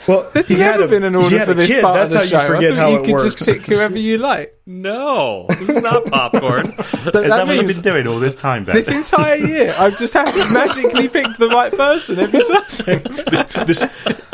Well, 0.07 0.30
There's 0.34 0.46
he 0.48 0.56
never 0.56 0.72
had 0.72 0.81
a- 0.81 0.88
been 0.88 1.04
an 1.04 1.16
order 1.16 1.40
for 1.46 1.54
this 1.54 1.68
kid. 1.68 1.81
part 1.84 1.96
That's 1.96 2.13
of 2.13 2.19
how 2.19 2.24
the 2.24 2.30
show. 2.30 2.42
you 2.42 2.48
forget 2.56 2.72
I 2.72 2.75
how 2.75 2.90
you 2.90 2.96
it 3.00 3.04
could 3.06 3.12
works. 3.13 3.24
just 3.36 3.46
pick 3.46 3.62
whoever 3.63 3.98
you 3.98 4.18
like. 4.18 4.56
No, 4.66 5.46
this 5.50 5.69
is 5.69 5.81
not 5.81 6.06
popcorn. 6.06 6.74
That, 7.00 7.06
Is 7.06 7.13
that 7.13 7.13
that 7.30 7.48
what 7.48 7.56
you've 7.56 7.66
means 7.66 7.80
been 7.80 7.94
doing 7.94 8.07
all 8.07 8.19
this 8.19 8.36
time, 8.36 8.66
Ben? 8.66 8.75
this 8.75 8.90
entire 8.90 9.36
year, 9.36 9.74
I've 9.78 9.98
just 9.98 10.13
have 10.13 10.31
to 10.34 10.54
magically 10.54 11.07
picked 11.07 11.40
the 11.40 11.48
right 11.50 11.72
person 11.72 12.19
every 12.19 12.44
time. 12.44 12.63
This 13.66 13.81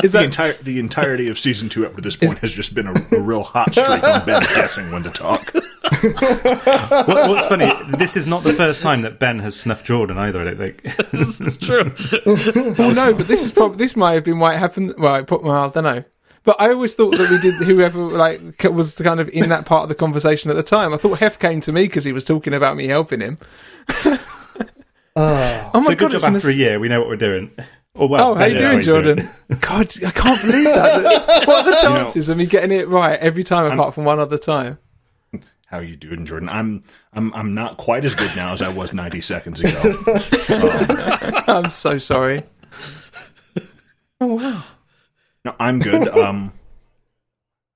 Is 0.04 0.12
the 0.12 0.20
that- 0.20 0.24
entire 0.26 0.54
the 0.62 0.80
entirety 0.80 1.30
of 1.30 1.40
season 1.40 1.70
two 1.70 1.86
up 1.86 1.96
to 1.96 2.02
this 2.02 2.16
point 2.16 2.40
has 2.40 2.52
just 2.52 2.74
been 2.76 2.88
a, 2.88 2.94
a 3.16 3.20
real 3.20 3.44
hot 3.44 3.72
streak 3.72 4.04
on 4.04 4.26
Ben 4.26 4.42
guessing 4.42 4.92
when 4.92 5.04
to 5.04 5.10
talk. 5.10 5.54
What, 7.06 7.30
what's 7.30 7.46
funny, 7.48 7.72
this 7.98 8.16
is 8.18 8.26
not 8.28 8.44
the 8.44 8.54
first 8.54 8.82
time 8.82 9.02
that 9.04 9.20
Ben 9.20 9.40
has 9.40 9.60
snuffed 9.60 9.86
Jordan 9.86 10.18
either. 10.18 10.42
I 10.42 10.44
don't 10.46 10.58
think. 10.58 10.82
this 11.12 11.42
is 11.42 11.58
true. 11.58 11.92
Well, 12.78 12.94
no, 12.94 13.14
but 13.14 13.28
this 13.28 13.44
is 13.44 13.52
probably 13.52 13.78
this 13.78 13.96
might 13.96 14.14
have 14.14 14.24
been 14.24 14.40
why 14.40 14.54
it 14.54 14.60
happened. 14.60 14.94
Well, 14.98 15.14
I 15.14 15.22
put 15.24 15.44
well, 15.44 15.56
I 15.56 15.70
don't 15.70 15.84
know. 15.84 16.04
But 16.44 16.58
I 16.60 16.70
always 16.70 16.94
thought 16.96 17.18
that 17.18 17.30
we 17.30 17.40
did 17.40 17.56
whoever 17.56 18.00
like 18.00 18.64
was 18.64 18.96
kind 18.96 19.20
of 19.20 19.30
in 19.30 19.50
that 19.50 19.66
part 19.66 19.84
of 19.84 19.90
the 19.90 19.96
conversation 19.96 20.50
at 20.52 20.56
the 20.56 20.64
time. 20.64 20.94
I 20.94 20.98
thought 20.98 21.20
Hef 21.20 21.40
came 21.40 21.60
to 21.62 21.72
me 21.72 21.84
because 21.88 22.04
he 22.04 22.12
was 22.14 22.24
talking 22.24 22.54
about 22.54 22.78
me 22.78 22.86
helping 22.88 23.20
him. 23.22 23.38
Oh. 25.16 25.72
Oh 25.74 25.80
my 25.82 25.82
so 25.84 25.90
god! 25.96 25.98
good 25.98 26.12
job 26.20 26.24
an 26.30 26.36
after 26.36 26.50
a 26.50 26.54
year. 26.54 26.80
We 26.80 26.88
know 26.90 27.00
what 27.00 27.10
we're 27.10 27.16
doing. 27.16 27.52
Oh, 27.96 28.08
well, 28.08 28.32
Oh, 28.32 28.36
how 28.36 28.46
you 28.46 28.56
Ben 28.56 28.76
knows 28.76 28.86
doing, 28.86 29.06
what 29.06 29.18
he's 29.18 29.26
Jordan? 29.26 29.60
God, 29.62 30.06
I 30.06 30.12
can't 30.12 30.42
believe 30.42 30.66
that. 30.66 31.48
what 31.48 31.66
are 31.66 31.72
the 31.72 31.78
chances 31.82 32.28
of 32.30 32.38
me 32.38 32.46
getting 32.46 32.78
it 32.78 32.90
right 32.90 33.18
every 33.20 33.44
time, 33.44 33.72
apart 33.72 33.94
from 33.94 34.04
one 34.04 34.20
other 34.20 34.38
time? 34.38 34.78
How 35.76 35.82
you 35.82 35.98
doing, 35.98 36.26
Jordan? 36.26 36.48
I'm 36.48 36.86
I'm 37.12 37.34
I'm 37.34 37.54
not 37.54 37.76
quite 37.76 38.06
as 38.06 38.16
good 38.16 38.34
now 38.34 38.54
as 38.54 38.62
I 38.62 38.70
was 38.70 38.94
90 38.94 39.20
seconds 39.20 39.60
ago. 39.60 39.94
I'm 41.50 41.70
so 41.70 41.98
sorry. 41.98 42.44
Oh 44.22 44.36
wow! 44.36 44.64
No, 45.44 45.54
I'm 45.60 45.80
good. 45.80 46.08
Um, 46.08 46.54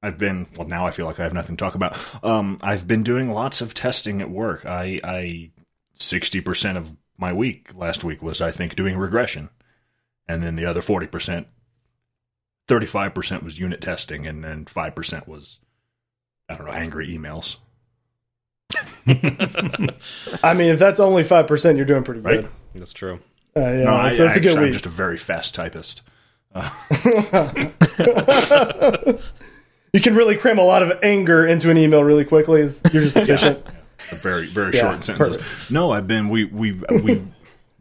I've 0.01 0.17
been 0.17 0.47
well. 0.55 0.65
Now 0.65 0.87
I 0.87 0.91
feel 0.91 1.07
like 1.07 1.19
I 1.19 1.23
have 1.23 1.33
nothing 1.33 1.57
to 1.57 1.61
talk 1.61 1.75
about. 1.75 1.97
Um, 2.23 2.57
I've 2.61 2.87
been 2.87 3.03
doing 3.03 3.31
lots 3.31 3.59
of 3.59 3.73
testing 3.73 4.21
at 4.21 4.29
work. 4.29 4.65
I 4.65 5.01
I 5.03 5.51
sixty 5.91 6.39
percent 6.39 6.77
of 6.77 6.95
my 7.17 7.33
week 7.33 7.75
last 7.75 8.05
week 8.05 8.23
was 8.23 8.39
I 8.39 8.51
think 8.51 8.77
doing 8.77 8.95
regression, 8.95 9.49
and 10.25 10.41
then 10.41 10.55
the 10.55 10.65
other 10.65 10.81
forty 10.81 11.07
percent, 11.07 11.47
thirty 12.65 12.85
five 12.85 13.13
percent 13.13 13.43
was 13.43 13.59
unit 13.59 13.81
testing, 13.81 14.25
and 14.25 14.41
then 14.41 14.63
five 14.63 14.95
percent 14.95 15.27
was 15.27 15.59
I 16.47 16.55
don't 16.55 16.65
know 16.65 16.71
angry 16.71 17.09
emails. 17.09 17.57
I 19.07 20.53
mean, 20.53 20.69
if 20.71 20.79
that's 20.79 20.99
only 20.99 21.23
five 21.23 21.47
percent, 21.47 21.77
you're 21.77 21.85
doing 21.85 22.03
pretty 22.03 22.21
Right? 22.21 22.41
good. 22.41 22.49
That's 22.75 22.93
true. 22.93 23.19
Uh, 23.57 23.61
yeah, 23.61 23.83
no, 23.85 23.95
I, 23.95 24.03
that's, 24.05 24.17
that's 24.17 24.19
a 24.19 24.25
actually, 24.35 24.41
good 24.49 24.57
I'm 24.57 24.63
week. 24.65 24.73
just 24.73 24.85
a 24.85 24.89
very 24.89 25.17
fast 25.17 25.55
typist. 25.55 26.03
You 29.91 29.99
can 30.01 30.13
really 30.15 30.35
cram 30.37 30.59
a 30.59 30.63
lot 30.63 30.83
of 30.83 30.99
anger 31.01 31.47
into 31.47 31.71
an 31.71 31.77
email 31.77 32.03
really 32.03 32.23
quickly. 32.23 32.59
You're 32.59 33.01
just 33.03 33.17
efficient. 33.17 33.65
very 34.11 34.45
very 34.45 34.75
Yeah, 34.75 34.81
short 34.91 35.03
sentences. 35.03 35.37
perfect. 35.37 35.71
No, 35.71 35.91
I've 35.91 36.05
been 36.05 36.29
we 36.29 36.45
we've 36.45 36.83
we've 37.01 37.25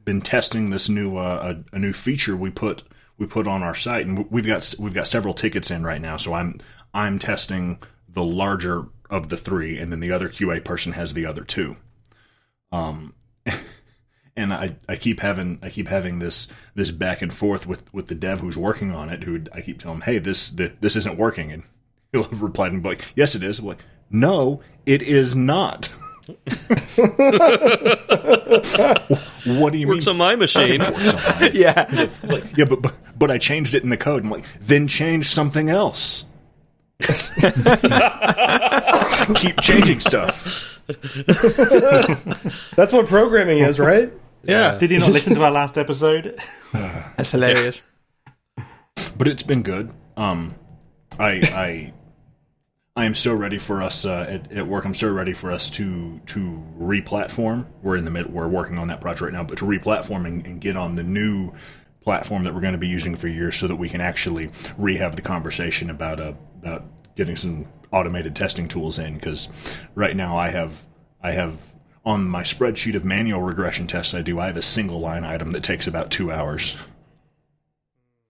been 0.06 0.22
testing 0.22 0.70
this 0.70 0.88
new 0.88 1.18
uh, 1.18 1.56
a, 1.72 1.76
a 1.76 1.78
new 1.78 1.92
feature 1.92 2.34
we 2.34 2.48
put 2.48 2.82
we 3.18 3.26
put 3.26 3.46
on 3.46 3.62
our 3.62 3.74
site, 3.74 4.06
and 4.06 4.26
we've 4.30 4.46
got 4.46 4.74
we've 4.78 4.94
got 4.94 5.06
several 5.06 5.34
tickets 5.34 5.70
in 5.70 5.82
right 5.84 6.00
now. 6.00 6.16
So 6.16 6.32
I'm 6.32 6.58
I'm 6.94 7.18
testing 7.18 7.78
the 8.08 8.24
larger 8.24 8.86
of 9.10 9.28
the 9.28 9.36
three, 9.36 9.78
and 9.78 9.92
then 9.92 10.00
the 10.00 10.12
other 10.12 10.28
QA 10.28 10.64
person 10.64 10.92
has 10.92 11.14
the 11.14 11.26
other 11.26 11.44
two. 11.44 11.76
Um, 12.72 13.14
and 14.36 14.52
I, 14.52 14.76
I 14.88 14.96
keep 14.96 15.20
having 15.20 15.58
I 15.62 15.70
keep 15.70 15.88
having 15.88 16.18
this 16.18 16.48
this 16.74 16.90
back 16.90 17.22
and 17.22 17.32
forth 17.32 17.66
with, 17.66 17.92
with 17.92 18.08
the 18.08 18.14
dev 18.14 18.40
who's 18.40 18.56
working 18.56 18.92
on 18.92 19.08
it. 19.08 19.24
Who 19.24 19.42
I 19.52 19.60
keep 19.60 19.80
telling 19.80 19.98
him, 19.98 20.02
hey, 20.02 20.18
this 20.18 20.50
the, 20.50 20.72
this 20.80 20.96
isn't 20.96 21.18
working, 21.18 21.52
and 21.52 21.62
he'll 22.12 22.24
reply 22.24 22.68
and 22.68 22.82
be 22.82 22.90
like, 22.90 23.04
yes, 23.14 23.34
it 23.34 23.42
is. 23.42 23.58
I'm 23.58 23.66
like, 23.66 23.80
no, 24.10 24.60
it 24.86 25.02
is 25.02 25.34
not. 25.34 25.86
what 26.26 26.36
do 29.72 29.78
you 29.78 29.86
mean? 29.86 29.88
Works 29.88 30.06
mean? 30.06 30.12
on 30.12 30.16
my 30.18 30.36
machine. 30.36 30.80
Works. 30.80 31.54
Yeah, 31.54 32.08
Like, 32.22 32.54
yeah, 32.54 32.66
but, 32.66 32.82
but 32.82 32.94
but 33.18 33.30
I 33.30 33.38
changed 33.38 33.74
it 33.74 33.82
in 33.82 33.88
the 33.88 33.96
code. 33.96 34.24
I'm 34.24 34.30
like, 34.30 34.44
then 34.60 34.88
change 34.88 35.30
something 35.30 35.70
else. 35.70 36.24
Keep 39.34 39.60
changing 39.60 40.00
stuff. 40.00 40.80
That's 42.76 42.92
what 42.92 43.06
programming 43.06 43.58
is, 43.58 43.78
right? 43.78 44.12
Yeah, 44.42 44.78
Did 44.78 44.90
you 44.90 44.98
not 44.98 45.10
listen 45.10 45.34
to 45.34 45.44
our 45.44 45.50
last 45.50 45.78
episode? 45.78 46.40
that's 46.72 47.30
hilarious. 47.30 47.82
but 49.16 49.28
it's 49.28 49.42
been 49.42 49.62
good. 49.62 49.92
Um, 50.16 50.54
I 51.18 51.40
I 51.54 51.92
I 52.96 53.04
am 53.04 53.14
so 53.14 53.32
ready 53.32 53.58
for 53.58 53.80
us 53.80 54.04
uh, 54.04 54.26
at, 54.28 54.52
at 54.52 54.66
work. 54.66 54.84
I'm 54.84 54.94
so 54.94 55.10
ready 55.12 55.32
for 55.32 55.52
us 55.52 55.70
to 55.70 56.18
to 56.26 56.62
re-platform. 56.76 57.66
We're 57.82 57.96
in 57.96 58.04
the 58.04 58.10
mid. 58.10 58.26
We're 58.26 58.48
working 58.48 58.78
on 58.78 58.88
that 58.88 59.00
project 59.00 59.22
right 59.22 59.32
now, 59.32 59.44
but 59.44 59.58
to 59.58 59.66
re-platform 59.66 60.26
and, 60.26 60.44
and 60.46 60.60
get 60.60 60.76
on 60.76 60.96
the 60.96 61.04
new 61.04 61.52
platform 62.00 62.44
that 62.44 62.54
we're 62.54 62.60
going 62.60 62.72
to 62.72 62.78
be 62.78 62.88
using 62.88 63.14
for 63.14 63.28
years, 63.28 63.56
so 63.56 63.68
that 63.68 63.76
we 63.76 63.88
can 63.88 64.00
actually 64.00 64.50
re-have 64.78 65.14
the 65.14 65.22
conversation 65.22 65.90
about 65.90 66.18
uh, 66.18 66.32
about 66.60 66.84
getting 67.16 67.36
some 67.36 67.66
automated 67.92 68.36
testing 68.36 68.68
tools 68.68 68.98
in. 68.98 69.14
Because 69.14 69.48
right 69.94 70.16
now 70.16 70.36
I 70.36 70.50
have 70.50 70.84
I 71.22 71.32
have 71.32 71.74
on 72.04 72.24
my 72.24 72.42
spreadsheet 72.42 72.94
of 72.94 73.04
manual 73.04 73.42
regression 73.42 73.86
tests 73.86 74.14
I 74.14 74.22
do, 74.22 74.38
I 74.38 74.46
have 74.46 74.56
a 74.56 74.62
single 74.62 75.00
line 75.00 75.24
item 75.24 75.50
that 75.52 75.62
takes 75.62 75.86
about 75.86 76.10
two 76.10 76.32
hours. 76.32 76.76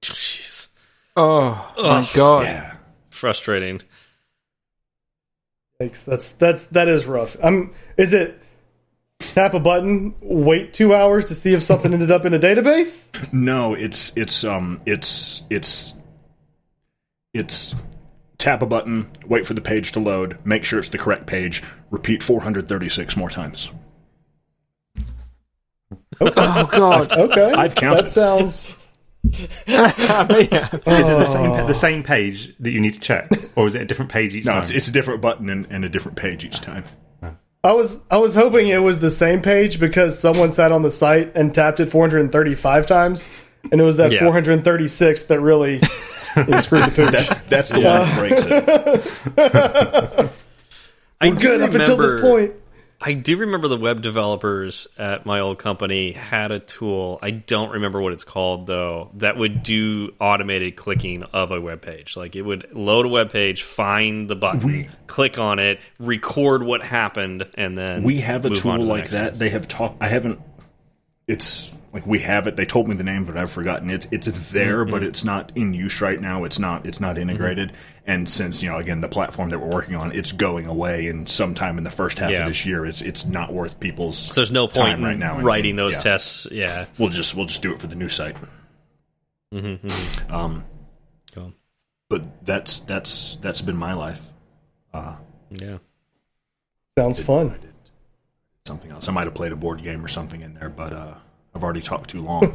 Jeez. 0.03 0.69
Oh 1.17 1.73
my 1.77 2.09
god. 2.15 2.45
Yeah. 2.45 2.75
Frustrating. 3.11 3.83
Thanks. 5.79 6.03
That's 6.03 6.33
that's 6.33 6.67
that 6.67 6.89
is 6.89 7.07
rough. 7.07 7.37
Um, 7.43 7.73
is 7.97 8.13
it 8.13 8.41
tap 9.19 9.55
a 9.55 9.61
button, 9.61 10.15
wait 10.21 10.73
two 10.73 10.95
hours 10.95 11.27
to 11.27 11.35
see 11.35 11.55
if 11.55 11.63
something 11.63 11.93
ended 11.93 12.11
up 12.11 12.25
in 12.25 12.35
a 12.35 12.39
database? 12.39 13.33
No, 13.33 13.75
it's 13.75 14.17
it's 14.17 14.45
um 14.45 14.81
it's 14.87 15.43
it's 15.51 15.95
it's 17.33 17.75
tap 18.49 18.63
a 18.63 18.67
button, 18.67 19.11
wait 19.27 19.47
for 19.47 19.53
the 19.53 19.61
page 19.61 19.93
to 19.93 20.01
load, 20.01 20.39
make 20.43 20.65
sure 20.65 20.79
it's 20.79 20.89
the 20.89 20.97
correct 20.97 21.27
page, 21.27 21.63
repeat 21.91 22.23
436 22.23 23.15
more 23.15 23.29
times. 23.29 23.71
Oh 26.19 26.67
god. 26.73 27.13
Okay, 27.19 27.53
I've 27.53 27.75
counted. 27.75 28.05
That 28.05 28.11
sounds. 28.11 28.79
I 29.69 30.27
mean, 30.31 30.49
yeah. 30.51 30.69
Is 30.75 31.09
it 31.09 31.13
the 31.13 31.27
oh. 31.29 31.33
same 31.57 31.67
the 31.67 31.75
same 31.75 32.03
page 32.03 32.55
that 32.61 32.71
you 32.71 32.81
need 32.81 32.95
to 32.95 33.01
check, 33.01 33.31
or 33.55 33.67
is 33.67 33.75
it 33.75 33.83
a 33.83 33.85
different 33.85 34.11
page 34.11 34.35
each 34.35 34.47
No, 34.47 34.53
time? 34.53 34.61
it's, 34.63 34.71
it's 34.71 34.89
a 34.89 34.93
different 34.93 35.21
button 35.21 35.51
and, 35.51 35.67
and 35.69 35.85
a 35.85 35.91
different 35.91 36.17
page 36.17 36.43
each 36.47 36.63
time. 36.63 36.85
I 37.63 37.73
was 37.73 38.01
I 38.11 38.17
was 38.17 38.35
hoping 38.35 38.69
it 38.69 38.79
was 38.79 39.01
the 39.01 39.11
same 39.11 39.43
page 39.43 39.79
because 39.79 40.19
someone 40.19 40.53
sat 40.53 40.73
on 40.73 40.81
the 40.81 40.91
site 40.91 41.35
and 41.37 41.53
tapped 41.53 41.81
it 41.81 41.91
435 41.91 42.87
times, 42.87 43.29
and 43.71 43.79
it 43.79 43.85
was 43.85 43.99
that 43.99 44.11
Yeah. 44.13 44.21
436 44.21 45.25
that 45.25 45.41
really 45.41 45.81
you 46.47 46.53
know, 46.53 46.61
screwed 46.61 46.85
the 46.85 46.91
pooch. 46.91 47.11
That, 47.13 47.43
that's 47.49 47.69
the 47.71 47.81
one 47.81 47.85
that 47.85 48.19
breaks 48.19 48.45
it. 48.47 50.31
I 51.21 51.31
We're 51.31 51.35
good 51.37 51.59
do 51.59 51.65
up 51.65 51.75
until 51.75 51.97
this 51.97 52.13
remember- 52.13 52.21
point. 52.21 52.53
I 53.01 53.13
do 53.13 53.37
remember 53.37 53.69
the 53.69 53.77
web 53.77 54.03
developers 54.03 54.89
at 54.99 55.25
my 55.25 55.39
old 55.39 55.59
company 55.61 56.11
had 56.11 56.51
a 56.51 56.59
tool. 56.59 57.21
I 57.23 57.31
don't 57.31 57.71
remember 57.71 58.01
what 58.01 58.13
it's 58.13 58.25
called 58.25 58.67
though. 58.67 59.11
That 59.15 59.37
would 59.37 59.63
do 59.63 60.13
automated 60.21 60.75
clicking 60.75 61.23
of 61.23 61.53
a 61.53 61.61
web 61.61 61.81
page. 61.81 62.17
Like 62.17 62.35
it 62.35 62.43
would 62.43 62.67
load 62.75 63.07
a 63.07 63.09
web 63.09 63.31
page, 63.31 63.63
find 63.63 64.29
the 64.29 64.35
button, 64.35 64.89
click 65.07 65.39
on 65.39 65.61
it, 65.61 65.79
record 66.01 66.65
what 66.65 66.83
happened, 66.83 67.47
and 67.55 67.79
then 67.79 68.03
We 68.03 68.21
have 68.23 68.45
a 68.45 68.49
move 68.49 68.59
tool 68.59 68.77
to 68.79 68.83
like 68.83 69.11
that. 69.11 69.31
one. 69.35 69.39
They 69.39 69.51
have 69.51 69.69
talked. 69.69 70.03
I 70.03 70.09
haven't. 70.09 70.41
It's 71.29 71.73
like 71.93 72.07
we 72.07 72.19
have 72.21 72.47
it. 72.47 72.57
They 72.57 72.67
told 72.67 72.87
me 72.89 72.95
the 72.95 73.03
name, 73.05 73.25
but 73.25 73.37
I've 73.37 73.51
forgotten. 73.51 73.89
It's 73.91 74.07
it's 74.13 74.27
there, 74.51 74.83
Mm-hmm. 74.85 74.91
but 74.91 75.03
it's 75.03 75.25
not 75.25 75.53
in 75.55 75.73
use 75.75 76.01
right 76.01 76.21
now. 76.21 76.45
It's 76.45 76.59
not 76.59 76.85
it's 76.87 77.01
not 77.01 77.17
integrated. 77.19 77.73
And 78.07 78.29
since 78.29 78.63
you 78.63 78.69
know, 78.71 78.77
again, 78.77 79.01
the 79.01 79.09
platform 79.09 79.51
that 79.51 79.59
we're 79.59 79.71
working 79.71 79.95
on, 79.97 80.13
it's 80.13 80.33
going 80.33 80.67
away, 80.67 81.09
and 81.09 81.29
sometime 81.29 81.79
in 81.79 81.85
the 81.85 81.91
first 81.91 82.19
half 82.19 82.31
Yeah. 82.31 82.41
of 82.43 82.49
this 82.49 82.67
year, 82.67 82.85
it's 82.85 83.01
it's 83.03 83.25
not 83.25 83.53
worth 83.53 83.81
people's. 83.81 84.19
So 84.19 84.35
there's 84.35 84.51
no 84.51 84.67
point 84.67 84.77
time 84.97 85.05
right 85.05 85.19
now 85.19 85.39
in- 85.39 85.45
writing 85.45 85.77
those 85.77 85.95
yeah. 85.95 86.01
tests. 86.01 86.47
Yeah. 86.51 86.87
We'll 86.99 87.09
just 87.11 87.35
we'll 87.35 87.47
just 87.47 87.63
do 87.63 87.73
it 87.73 87.81
for 87.81 87.87
the 87.87 87.95
new 87.97 88.09
site. 88.09 88.37
Mm-hmm, 89.55 90.33
Um, 90.35 90.65
Cool. 91.33 91.55
but 92.11 92.45
that's 92.45 92.81
that's 92.81 93.37
that's 93.41 93.63
been 93.63 93.77
my 93.79 93.95
life. 93.95 94.21
Yeah. 95.51 95.79
Sounds 96.99 97.21
fun. 97.21 97.59
Something 98.67 98.91
else. 98.91 99.09
I 99.09 99.13
might 99.13 99.25
have 99.27 99.35
played 99.35 99.53
a 99.53 99.57
board 99.57 99.83
game 99.83 100.05
or 100.05 100.09
something 100.09 100.43
in 100.43 100.53
there, 100.53 100.69
but 100.69 100.93
uh, 100.93 101.15
I've 101.59 101.65
already 101.65 101.83
talked 101.83 102.11
too 102.11 102.23
long. 102.23 102.53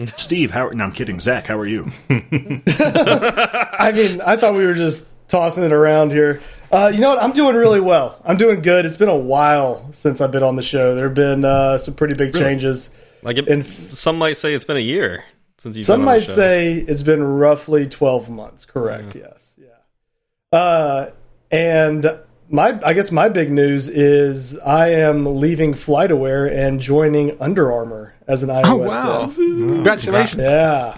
Steve, 0.16 0.50
how? 0.50 0.68
No, 0.70 0.84
I'm 0.84 0.92
kidding. 0.92 1.20
Zach, 1.20 1.44
how 1.44 1.58
are 1.58 1.66
you? 1.66 1.90
I 2.08 3.92
mean, 3.94 4.22
I 4.22 4.36
thought 4.38 4.54
we 4.54 4.64
were 4.64 4.72
just 4.72 5.10
tossing 5.28 5.62
it 5.62 5.72
around 5.72 6.10
here. 6.10 6.40
Uh, 6.72 6.90
you 6.92 7.00
know 7.02 7.10
what? 7.10 7.22
I'm 7.22 7.32
doing 7.32 7.54
really 7.54 7.80
well. 7.80 8.18
I'm 8.24 8.38
doing 8.38 8.62
good. 8.62 8.86
It's 8.86 8.96
been 8.96 9.10
a 9.10 9.14
while 9.16 9.86
since 9.92 10.22
I've 10.22 10.32
been 10.32 10.42
on 10.42 10.56
the 10.56 10.62
show. 10.62 10.94
There 10.94 11.04
have 11.04 11.14
been 11.14 11.44
uh, 11.44 11.76
some 11.76 11.92
pretty 11.92 12.14
big 12.14 12.32
changes. 12.32 12.88
Like 13.22 13.36
it, 13.36 13.46
And 13.46 13.62
some 13.64 14.16
might 14.16 14.38
say 14.38 14.54
it's 14.54 14.64
been 14.64 14.78
a 14.78 14.80
year 14.80 15.22
since 15.58 15.76
you've 15.76 15.84
Some 15.84 16.00
been 16.00 16.08
on 16.08 16.14
the 16.14 16.20
might 16.20 16.26
show. 16.26 16.32
say 16.32 16.72
it's 16.78 17.02
been 17.02 17.22
roughly 17.22 17.86
12 17.86 18.30
months. 18.30 18.64
Correct. 18.64 19.14
Yes. 19.14 19.54
Yeah. 19.58 20.58
Uh, 20.58 21.10
and 21.50 22.18
my, 22.54 22.78
I 22.84 22.92
guess 22.92 23.10
my 23.10 23.28
big 23.28 23.50
news 23.50 23.88
is 23.88 24.56
I 24.58 24.90
am 24.90 25.40
leaving 25.40 25.74
FlightAware 25.74 26.50
and 26.50 26.80
joining 26.80 27.40
Under 27.40 27.72
Armour 27.72 28.14
as 28.28 28.44
an 28.44 28.48
iOS 28.48 28.64
Oh 28.66 28.76
wow. 28.76 29.26
dev. 29.26 29.34
Congratulations. 29.34 30.42
Yeah. 30.44 30.96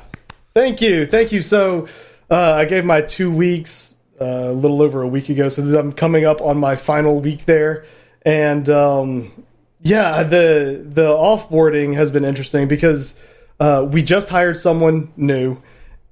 Thank 0.55 0.83
you. 0.83 1.07
Thank 1.07 1.33
you. 1.33 1.41
So 1.41 1.89
uh, 2.31 2.53
I 2.53 2.67
gave 2.67 2.85
my 2.85 3.01
two 3.01 3.31
weeks 3.33 3.95
uh, 4.21 4.25
a 4.25 4.53
little 4.53 4.83
over 4.83 5.01
a 5.01 5.09
week 5.09 5.31
ago. 5.31 5.49
So 5.49 5.63
I'm 5.79 5.93
coming 5.95 6.27
up 6.27 6.43
on 6.43 6.59
my 6.59 6.77
final 6.77 7.21
week 7.21 7.47
there. 7.47 7.87
And 8.23 8.69
um, 8.69 9.45
yeah, 9.81 10.25
the 10.25 10.85
the 10.85 11.09
offboarding 11.09 11.95
has 11.95 12.11
been 12.11 12.25
interesting 12.25 12.69
because 12.69 13.19
uh, 13.61 13.87
we 13.91 14.03
just 14.03 14.29
hired 14.29 14.59
someone 14.59 15.13
new, 15.17 15.59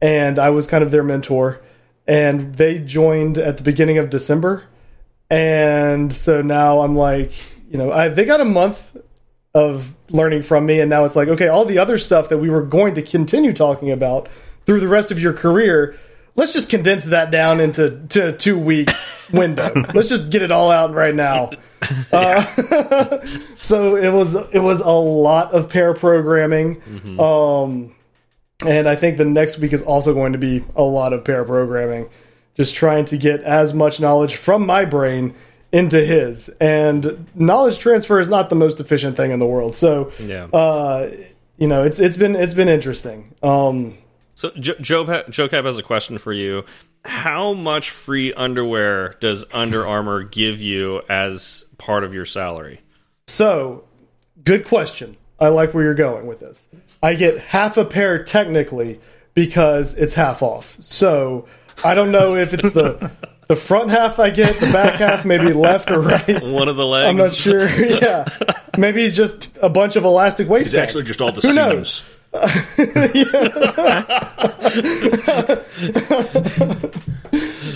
and 0.00 0.38
I 0.38 0.50
was 0.50 0.66
kind 0.66 0.84
of 0.84 0.90
their 0.90 1.02
mentor. 1.02 1.60
And 2.06 2.54
they 2.54 2.78
joined 2.78 3.36
at 3.38 3.56
the 3.56 3.62
beginning 3.62 3.98
of 3.98 4.10
December, 4.10 4.62
and 5.30 6.12
so 6.12 6.42
now 6.42 6.80
I'm 6.80 6.96
like, 6.96 7.32
you 7.70 7.78
know, 7.78 7.92
I, 7.92 8.08
they 8.08 8.24
got 8.24 8.40
a 8.40 8.44
month 8.44 8.96
of 9.54 9.94
learning 10.10 10.42
from 10.42 10.66
me 10.66 10.80
and 10.80 10.90
now 10.90 11.04
it's 11.04 11.14
like 11.14 11.28
okay 11.28 11.46
all 11.46 11.64
the 11.64 11.78
other 11.78 11.96
stuff 11.96 12.28
that 12.28 12.38
we 12.38 12.50
were 12.50 12.62
going 12.62 12.92
to 12.92 13.02
continue 13.02 13.52
talking 13.52 13.90
about 13.90 14.28
through 14.66 14.80
the 14.80 14.88
rest 14.88 15.12
of 15.12 15.20
your 15.20 15.32
career 15.32 15.96
let's 16.36 16.52
just 16.52 16.68
condense 16.68 17.04
that 17.06 17.30
down 17.30 17.60
into 17.60 18.04
to 18.08 18.36
two 18.36 18.58
week 18.58 18.90
window. 19.32 19.72
Let's 19.94 20.08
just 20.08 20.30
get 20.30 20.42
it 20.42 20.50
all 20.50 20.70
out 20.70 20.92
right 20.92 21.14
now. 21.14 21.50
Uh, 22.10 22.40
so 23.56 23.94
it 23.96 24.10
was 24.10 24.34
it 24.54 24.60
was 24.60 24.80
a 24.80 24.88
lot 24.88 25.52
of 25.52 25.68
pair 25.68 25.92
programming. 25.92 26.80
Um 27.20 27.94
and 28.64 28.88
i 28.88 28.96
think 28.96 29.18
the 29.18 29.24
next 29.26 29.58
week 29.58 29.74
is 29.74 29.82
also 29.82 30.14
going 30.14 30.32
to 30.32 30.38
be 30.38 30.64
a 30.76 30.82
lot 30.82 31.12
of 31.12 31.24
pair 31.24 31.44
programming 31.44 32.08
just 32.54 32.74
trying 32.74 33.04
to 33.06 33.16
get 33.16 33.40
as 33.42 33.74
much 33.74 34.00
knowledge 34.00 34.36
from 34.36 34.64
my 34.66 34.84
brain 34.84 35.34
into 35.72 36.04
his 36.04 36.48
and 36.60 37.26
knowledge 37.34 37.78
transfer 37.78 38.18
is 38.20 38.28
not 38.28 38.48
the 38.48 38.54
most 38.54 38.78
efficient 38.80 39.16
thing 39.16 39.30
in 39.32 39.40
the 39.40 39.46
world 39.46 39.74
so 39.74 40.12
Yeah. 40.20 40.44
uh 40.52 41.10
you 41.56 41.66
know 41.66 41.82
it's 41.82 41.98
it's 41.98 42.16
been 42.16 42.36
it's 42.36 42.54
been 42.54 42.68
interesting 42.68 43.34
um 43.42 43.98
So 44.34 44.50
Jo- 44.58 44.74
Joe 44.80 45.22
Joe 45.30 45.48
Cap 45.48 45.64
has 45.64 45.78
a 45.78 45.82
question 45.82 46.18
for 46.18 46.32
you. 46.32 46.64
How 47.04 47.52
much 47.52 47.90
free 47.90 48.32
underwear 48.32 49.16
does 49.20 49.44
Under 49.52 49.86
Armour 49.86 50.22
give 50.22 50.60
you 50.60 51.02
as 51.08 51.66
part 51.78 52.02
of 52.04 52.14
your 52.14 52.24
salary? 52.26 52.80
so 53.26 53.84
good 54.44 54.64
question 54.66 55.16
i 55.40 55.48
like 55.48 55.72
where 55.74 55.82
you're 55.82 55.94
going 55.94 56.26
with 56.26 56.38
this 56.40 56.68
i 57.02 57.14
get 57.14 57.38
half 57.40 57.76
a 57.78 57.84
pair 57.84 58.22
technically 58.22 59.00
because 59.32 59.94
it's 59.94 60.14
half 60.14 60.42
off 60.42 60.76
so 60.78 61.46
i 61.82 61.94
don't 61.94 62.12
know 62.12 62.34
if 62.36 62.52
it's 62.54 62.70
the 62.72 63.10
the 63.48 63.56
front 63.56 63.90
half 63.90 64.18
i 64.18 64.30
get 64.30 64.54
the 64.60 64.70
back 64.72 64.94
half 65.00 65.24
maybe 65.24 65.52
left 65.52 65.90
or 65.90 66.00
right 66.00 66.42
One 66.42 66.68
of 66.68 66.76
the 66.76 66.86
legs. 66.86 67.08
i'm 67.08 67.16
not 67.16 67.32
sure 67.34 67.68
yeah 67.80 68.24
maybe 68.78 69.02
it's 69.04 69.16
just 69.16 69.50
a 69.62 69.68
bunch 69.68 69.96
of 69.96 70.04
elastic 70.04 70.48
It's 70.50 70.74
actually 70.74 71.04
just 71.04 71.20
all 71.20 71.32
the 71.32 71.40
Who 71.40 71.52
seams. 71.52 71.56
knows? 71.56 72.04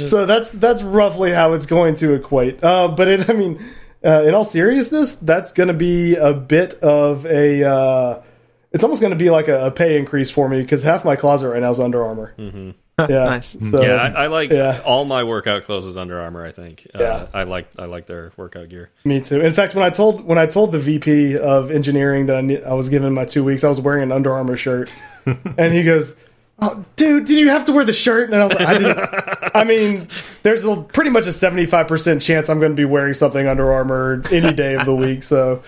so 0.04 0.26
that's 0.26 0.52
that's 0.52 0.82
roughly 0.82 1.32
how 1.32 1.52
it's 1.52 1.66
going 1.66 1.94
to 1.96 2.14
equate. 2.14 2.62
Uh, 2.62 2.88
but 2.88 3.08
it, 3.08 3.28
I 3.30 3.32
mean, 3.32 3.58
uh, 4.04 4.22
in 4.24 4.34
all 4.34 4.44
seriousness, 4.44 5.14
that's 5.16 5.52
going 5.52 5.68
to 5.68 5.74
be 5.74 6.14
a 6.16 6.32
bit 6.34 6.74
of 6.74 7.26
a. 7.26 7.64
Uh, 7.64 8.22
it's 8.72 8.84
almost 8.84 9.00
going 9.00 9.12
to 9.12 9.18
be 9.18 9.30
like 9.30 9.48
a, 9.48 9.66
a 9.66 9.70
pay 9.70 9.98
increase 9.98 10.30
for 10.30 10.48
me 10.48 10.60
because 10.60 10.82
half 10.82 11.04
my 11.04 11.16
closet 11.16 11.48
right 11.50 11.60
now 11.62 11.70
is 11.70 11.80
Under 11.80 12.04
Armour. 12.04 12.34
Mm-hmm. 12.38 12.70
Yeah, 13.08 13.24
Nice. 13.24 13.56
So, 13.70 13.82
Yeah, 13.82 13.94
I, 13.94 14.24
I 14.24 14.26
like 14.26 14.50
Yeah. 14.50 14.80
all 14.84 15.04
my 15.04 15.24
workout 15.24 15.64
clothes 15.64 15.84
is 15.84 15.96
Under 15.96 16.20
Armour. 16.20 16.44
I 16.44 16.50
think. 16.52 16.86
Uh, 16.94 16.98
Yeah. 17.02 17.26
I 17.32 17.44
like 17.44 17.68
I 17.78 17.84
like 17.84 18.06
their 18.06 18.32
workout 18.36 18.68
gear. 18.68 18.90
me 19.04 19.20
too. 19.20 19.40
In 19.40 19.52
fact, 19.52 19.74
when 19.74 19.84
I 19.84 19.90
told 19.90 20.24
when 20.24 20.38
I 20.38 20.46
told 20.46 20.72
the 20.72 20.78
VP 20.78 21.38
of 21.38 21.70
engineering 21.70 22.26
that 22.26 22.36
I, 22.36 22.40
ne- 22.40 22.62
I 22.62 22.74
was 22.74 22.88
given 22.88 23.14
my 23.14 23.24
two 23.24 23.44
weeks, 23.44 23.62
I 23.64 23.68
was 23.68 23.80
wearing 23.80 24.02
an 24.02 24.12
Under 24.12 24.32
Armour 24.32 24.56
shirt, 24.56 24.92
and 25.26 25.72
he 25.72 25.82
goes. 25.84 26.16
Oh, 26.60 26.84
dude, 26.96 27.26
did 27.26 27.38
you 27.38 27.50
have 27.50 27.66
to 27.66 27.72
wear 27.72 27.84
the 27.84 27.92
shirt? 27.92 28.32
And 28.32 28.42
I 28.42 28.44
was 28.44 28.52
like, 28.54 28.66
I 28.66 28.76
didn't. 28.78 29.08
I 29.54 29.62
mean, 29.62 30.08
there's 30.42 30.64
a, 30.64 30.74
pretty 30.74 31.10
much 31.10 31.26
a 31.28 31.30
75% 31.30 32.20
chance 32.20 32.50
I'm 32.50 32.58
going 32.58 32.72
to 32.72 32.76
be 32.76 32.84
wearing 32.84 33.14
something 33.14 33.46
Under 33.46 33.70
Armour 33.72 34.24
any 34.32 34.52
day 34.52 34.74
of 34.74 34.84
the 34.84 34.92
week. 35.06 35.22
So 35.22 35.62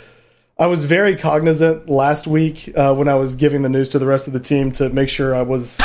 I 0.59 0.67
was 0.67 0.83
very 0.85 1.15
cognizant 1.15 1.89
last 1.89 2.27
week 2.27 2.73
uh, 2.77 2.93
when 2.97 3.07
I 3.07 3.15
was 3.15 3.37
giving 3.37 3.63
the 3.63 3.69
news 3.69 3.91
to 3.91 4.01
the 4.01 4.07
rest 4.07 4.27
of 4.27 4.33
the 4.33 4.41
team 4.41 4.73
to 4.73 4.89
make 4.91 5.09
sure 5.09 5.33
I 5.33 5.43
was 5.43 5.81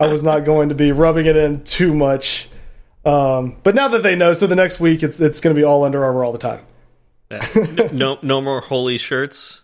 I 0.00 0.08
was 0.08 0.22
not 0.22 0.44
going 0.44 0.70
to 0.70 0.74
be 0.74 0.90
rubbing 0.92 1.26
it 1.26 1.36
in 1.36 1.62
too 1.64 1.92
much. 1.94 2.48
Um, 3.04 3.56
but 3.62 3.74
now 3.74 3.88
that 3.88 4.02
they 4.02 4.16
know, 4.16 4.32
so 4.32 4.46
the 4.46 4.56
next 4.56 4.80
week 4.80 5.02
it's 5.02 5.20
it's 5.20 5.40
going 5.40 5.54
to 5.54 5.60
be 5.60 5.64
all 5.64 5.84
Under 5.84 6.02
Armour 6.04 6.24
all 6.24 6.32
the 6.32 6.38
time. 6.38 6.60
no, 7.92 8.18
no 8.22 8.40
more 8.40 8.60
holy 8.60 8.98
shirts. 8.98 9.62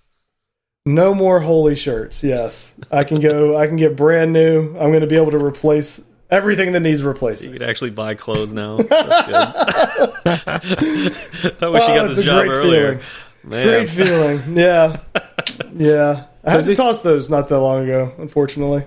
No 0.85 1.15
more 1.15 1.41
holy 1.41 1.75
shirts. 1.75 2.23
Yes, 2.23 2.75
I 2.93 3.03
can 3.05 3.21
go. 3.21 3.57
I 3.57 3.67
can 3.67 3.77
get 3.77 3.97
brand 3.97 4.33
new. 4.33 4.69
I'm 4.79 4.91
going 4.91 5.01
to 5.01 5.07
be 5.09 5.17
able 5.17 5.33
to 5.33 5.45
replace 5.45 6.05
everything 6.31 6.73
that 6.73 6.81
needs 6.81 7.03
replacing. 7.03 7.53
You 7.53 7.59
could 7.59 7.69
actually 7.69 7.91
buy 7.91 8.15
clothes 8.15 8.53
now. 8.53 8.77
That's 8.77 9.27
good. 9.27 10.27
I 11.63 11.69
wish 11.69 11.83
Oh, 11.83 11.93
you 11.93 12.01
got 12.01 12.09
this 12.09 12.19
a 12.19 12.23
job 12.23 12.47
great 12.47 12.55
earlier. 12.55 12.87
feeling. 12.99 13.01
Man. 13.45 13.67
Great 13.67 13.89
feeling. 13.89 14.57
Yeah, 14.57 15.01
yeah. 15.77 16.25
I 16.45 16.51
had 16.53 16.65
to 16.65 16.75
toss 16.77 17.03
those 17.03 17.29
not 17.31 17.49
that 17.49 17.59
long 17.59 17.83
ago, 17.85 18.13
unfortunately. 18.19 18.85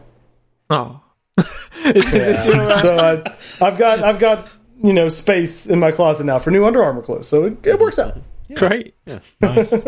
Oh. 0.70 1.02
Is, 1.86 2.14
is 2.14 2.46
your, 2.46 2.56
uh, 2.72 2.80
So 2.82 2.98
I, 2.98 3.66
I've 3.66 3.78
got 3.78 4.00
I've 4.04 4.20
got 4.20 4.50
you 4.84 4.94
know 4.94 5.10
space 5.10 5.66
in 5.66 5.80
my 5.80 5.92
closet 5.92 6.26
now 6.26 6.40
for 6.40 6.52
new 6.52 6.66
Under 6.66 6.84
Armour 6.84 7.02
clothes, 7.02 7.28
so 7.28 7.46
it, 7.46 7.66
it 7.66 7.80
works 7.80 8.00
out. 8.00 8.18
great? 8.56 8.96
Nice. 9.42 9.74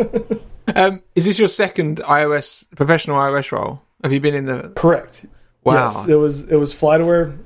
Um, 0.75 1.01
is 1.15 1.25
this 1.25 1.39
your 1.39 1.47
second 1.47 1.97
iOS 2.03 2.65
professional 2.75 3.17
iOS 3.17 3.51
role? 3.51 3.81
Have 4.03 4.13
you 4.13 4.19
been 4.19 4.35
in 4.35 4.45
the? 4.45 4.69
Correct. 4.75 5.25
Wow. 5.63 5.85
Yes, 5.87 6.07
it 6.07 6.15
was 6.15 6.47
it 6.47 6.55
was 6.55 6.73
FlightAware. 6.73 7.37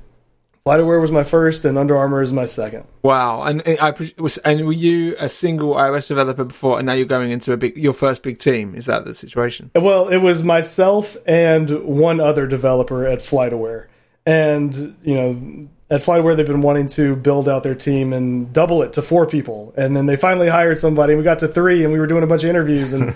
FlightAware 0.66 1.00
was 1.00 1.10
my 1.12 1.22
first, 1.22 1.64
and 1.64 1.78
Under 1.78 1.96
Armour 1.96 2.22
is 2.22 2.32
my 2.32 2.44
second. 2.44 2.84
Wow, 3.02 3.42
and 3.42 3.62
I 3.80 3.94
was, 4.18 4.38
and 4.38 4.66
were 4.66 4.72
you 4.72 5.14
a 5.18 5.28
single 5.28 5.74
iOS 5.74 6.08
developer 6.08 6.44
before, 6.44 6.78
and 6.78 6.86
now 6.86 6.92
you're 6.92 7.06
going 7.06 7.30
into 7.30 7.52
a 7.52 7.56
big, 7.56 7.76
your 7.76 7.94
first 7.94 8.22
big 8.22 8.38
team? 8.38 8.74
Is 8.74 8.86
that 8.86 9.04
the 9.04 9.14
situation? 9.14 9.70
Well, 9.76 10.08
it 10.08 10.18
was 10.18 10.42
myself 10.42 11.16
and 11.26 11.70
one 11.84 12.18
other 12.20 12.46
developer 12.48 13.06
at 13.06 13.20
FlightAware, 13.20 13.86
and 14.26 14.96
you 15.02 15.14
know, 15.14 15.68
at 15.88 16.02
FlightAware 16.02 16.36
they've 16.36 16.46
been 16.46 16.62
wanting 16.62 16.88
to 16.88 17.14
build 17.16 17.48
out 17.48 17.62
their 17.62 17.74
team 17.74 18.12
and 18.12 18.52
double 18.52 18.82
it 18.82 18.92
to 18.94 19.02
four 19.02 19.26
people, 19.26 19.72
and 19.76 19.96
then 19.96 20.06
they 20.06 20.16
finally 20.16 20.48
hired 20.48 20.78
somebody. 20.78 21.12
and 21.12 21.18
We 21.18 21.24
got 21.24 21.38
to 21.38 21.48
three, 21.48 21.84
and 21.84 21.92
we 21.92 21.98
were 21.98 22.06
doing 22.06 22.24
a 22.24 22.26
bunch 22.26 22.42
of 22.44 22.50
interviews, 22.50 22.92
and 22.92 23.14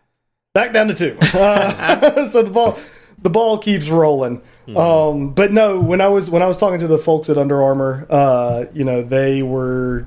back 0.54 0.72
down 0.72 0.88
to 0.88 0.94
two. 0.94 1.16
Uh, 1.34 2.26
so 2.26 2.42
the 2.42 2.50
ball, 2.50 2.78
the 3.20 3.30
ball 3.30 3.58
keeps 3.58 3.88
rolling. 3.88 4.42
Um, 4.76 5.30
but 5.30 5.52
no, 5.52 5.80
when 5.80 6.00
I 6.00 6.08
was 6.08 6.30
when 6.30 6.42
I 6.42 6.46
was 6.46 6.58
talking 6.58 6.80
to 6.80 6.86
the 6.86 6.98
folks 6.98 7.30
at 7.30 7.38
Under 7.38 7.62
Armour, 7.62 8.06
uh, 8.10 8.64
you 8.74 8.84
know, 8.84 9.02
they 9.02 9.42
were 9.42 10.06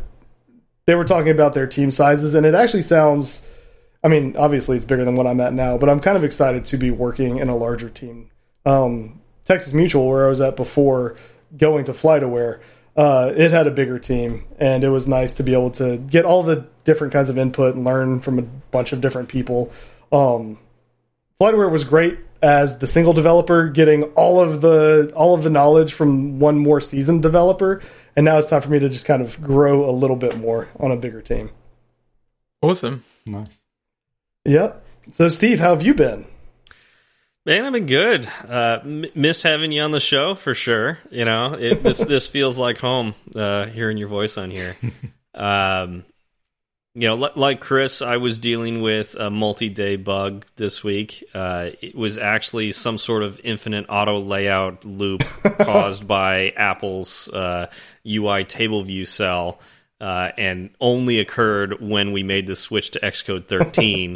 they 0.86 0.94
were 0.96 1.06
talking 1.06 1.32
about 1.32 1.54
their 1.54 1.68
team 1.68 1.90
sizes, 1.92 2.36
and 2.36 2.46
it 2.46 2.54
actually 2.56 2.84
sounds. 2.84 3.42
I 4.04 4.08
mean, 4.08 4.36
obviously 4.38 4.78
it's 4.78 4.86
bigger 4.86 5.04
than 5.04 5.16
what 5.16 5.26
I'm 5.26 5.40
at 5.42 5.52
now, 5.52 5.80
but 5.80 5.90
I'm 5.90 6.00
kind 6.00 6.16
of 6.16 6.24
excited 6.24 6.66
to 6.66 6.78
be 6.78 6.92
working 6.92 7.40
in 7.40 7.50
a 7.50 7.56
larger 7.56 7.90
team. 7.90 8.30
Um, 8.64 9.20
Texas 9.46 9.74
Mutual, 9.74 10.08
where 10.08 10.26
I 10.26 10.30
was 10.30 10.42
at 10.42 10.56
before 10.56 11.16
going 11.56 11.86
to 11.86 11.94
FlightAware, 11.94 12.60
uh, 12.98 13.32
it 13.36 13.52
had 13.52 13.68
a 13.68 13.72
bigger 13.72 14.00
team, 14.00 14.46
and 14.58 14.84
it 14.84 14.90
was 14.90 15.08
nice 15.08 15.34
to 15.34 15.44
be 15.44 15.54
able 15.54 15.72
to 15.72 15.98
get 15.98 16.26
all 16.26 16.44
the 16.44 16.66
different 16.84 17.14
kinds 17.14 17.30
of 17.30 17.38
input 17.38 17.76
and 17.76 17.84
learn 17.84 18.20
from 18.20 18.40
a 18.40 18.42
bunch 18.42 18.92
of 18.92 19.02
different 19.02 19.30
people. 19.30 19.72
Um, 20.12 20.60
FlightAware 21.40 21.72
was 21.72 21.84
great 21.84 22.18
as 22.42 22.80
the 22.80 22.88
single 22.88 23.14
developer, 23.14 23.68
getting 23.68 24.04
all 24.14 24.40
of 24.40 24.62
the 24.62 25.12
all 25.16 25.34
of 25.34 25.44
the 25.44 25.50
knowledge 25.50 25.94
from 25.94 26.40
one 26.40 26.58
more 26.58 26.80
seasoned 26.80 27.22
developer, 27.22 27.82
and 28.16 28.24
now 28.24 28.38
it's 28.38 28.50
time 28.50 28.62
for 28.62 28.70
me 28.70 28.80
to 28.80 28.90
just 28.90 29.06
kind 29.06 29.22
of 29.22 29.42
grow 29.42 29.90
a 29.90 29.92
little 29.92 30.16
bit 30.16 30.38
more 30.38 30.68
on 30.80 30.92
a 30.92 30.96
bigger 30.96 31.22
team. 31.22 31.52
Awesome. 32.62 33.04
nice. 33.26 33.62
Yep. 34.46 34.84
So, 35.12 35.30
Steve, 35.30 35.60
how 35.60 35.70
have 35.70 35.86
you 35.86 35.94
been? 35.94 36.26
Man, 37.46 37.64
I've 37.64 37.74
been 37.74 37.86
good. 37.86 38.28
Uh, 38.50 38.80
m- 38.82 39.06
missed 39.14 39.44
having 39.44 39.72
you 39.72 39.84
on 39.84 39.92
the 39.92 40.00
show 40.00 40.34
for 40.34 40.56
sure. 40.56 40.98
You 41.12 41.26
know, 41.26 41.54
it, 41.54 41.84
this 41.84 42.00
this 42.08 42.26
feels 42.26 42.58
like 42.58 42.80
home. 42.80 43.14
Uh, 43.36 43.68
hearing 43.68 43.98
your 43.98 44.08
voice 44.08 44.38
on 44.38 44.52
here. 44.52 44.76
Um, 45.38 46.06
you 46.94 47.10
know, 47.10 47.16
li 47.16 47.28
like 47.36 47.60
Chris, 47.60 48.02
I 48.02 48.16
was 48.16 48.38
dealing 48.38 48.82
with 48.82 49.16
a 49.16 49.30
multi-day 49.30 49.98
bug 49.98 50.46
this 50.56 50.82
week. 50.82 51.26
Uh, 51.34 51.72
it 51.82 51.94
was 51.94 52.18
actually 52.18 52.72
some 52.72 52.98
sort 52.98 53.22
of 53.22 53.38
infinite 53.44 53.88
auto 53.90 54.18
layout 54.22 54.86
loop 54.86 55.24
caused 55.60 56.08
by 56.08 56.52
Apple's 56.52 57.28
uh, 57.34 57.70
UI 58.08 58.46
table 58.46 58.82
view 58.84 59.06
cell, 59.06 59.60
uh, 60.00 60.30
and 60.38 60.70
only 60.80 61.20
occurred 61.20 61.82
when 61.82 62.14
we 62.14 62.24
made 62.24 62.48
the 62.48 62.56
switch 62.56 62.92
to 62.92 63.00
Xcode 63.02 63.48
13. 63.50 64.16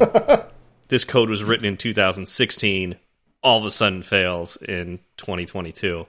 this 0.88 1.04
code 1.04 1.30
was 1.30 1.44
written 1.44 1.66
in 1.66 1.76
2016 1.76 2.96
all 3.42 3.60
of 3.60 3.66
a 3.66 3.72
sudden 3.72 4.02
fails 4.02 4.58
in 4.58 5.00
2022 5.18 6.06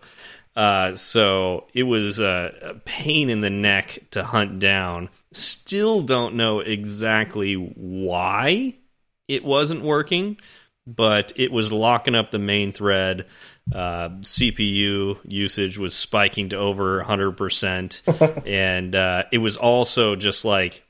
uh, 0.57 0.97
so 0.97 1.69
it 1.73 1.85
was 1.85 2.19
a, 2.19 2.53
a 2.63 2.75
pain 2.75 3.31
in 3.31 3.41
the 3.41 3.51
neck 3.51 4.01
to 4.11 4.25
hunt 4.25 4.59
down. 4.59 5.09
Still 5.33 6.03
don't 6.03 6.35
know 6.35 6.59
exactly 6.59 7.55
why 7.55 8.75
it 9.29 9.45
wasn't 9.45 9.83
working 9.83 10.37
but 10.87 11.33
it 11.37 11.53
was 11.53 11.73
locking 11.73 12.15
up 12.15 12.31
the 12.31 12.39
main 12.39 12.73
thread. 12.73 13.27
Uh, 13.73 14.09
cpu 14.23 15.17
usage 15.25 15.79
was 15.79 15.95
spiking 15.95 16.49
to 16.49 16.57
over 16.57 17.05
100% 17.05 18.43
and 18.47 18.97
uh, 18.97 19.23
it 19.31 19.39
was 19.39 19.57
also 19.57 20.17
just 20.17 20.45
like 20.45 20.85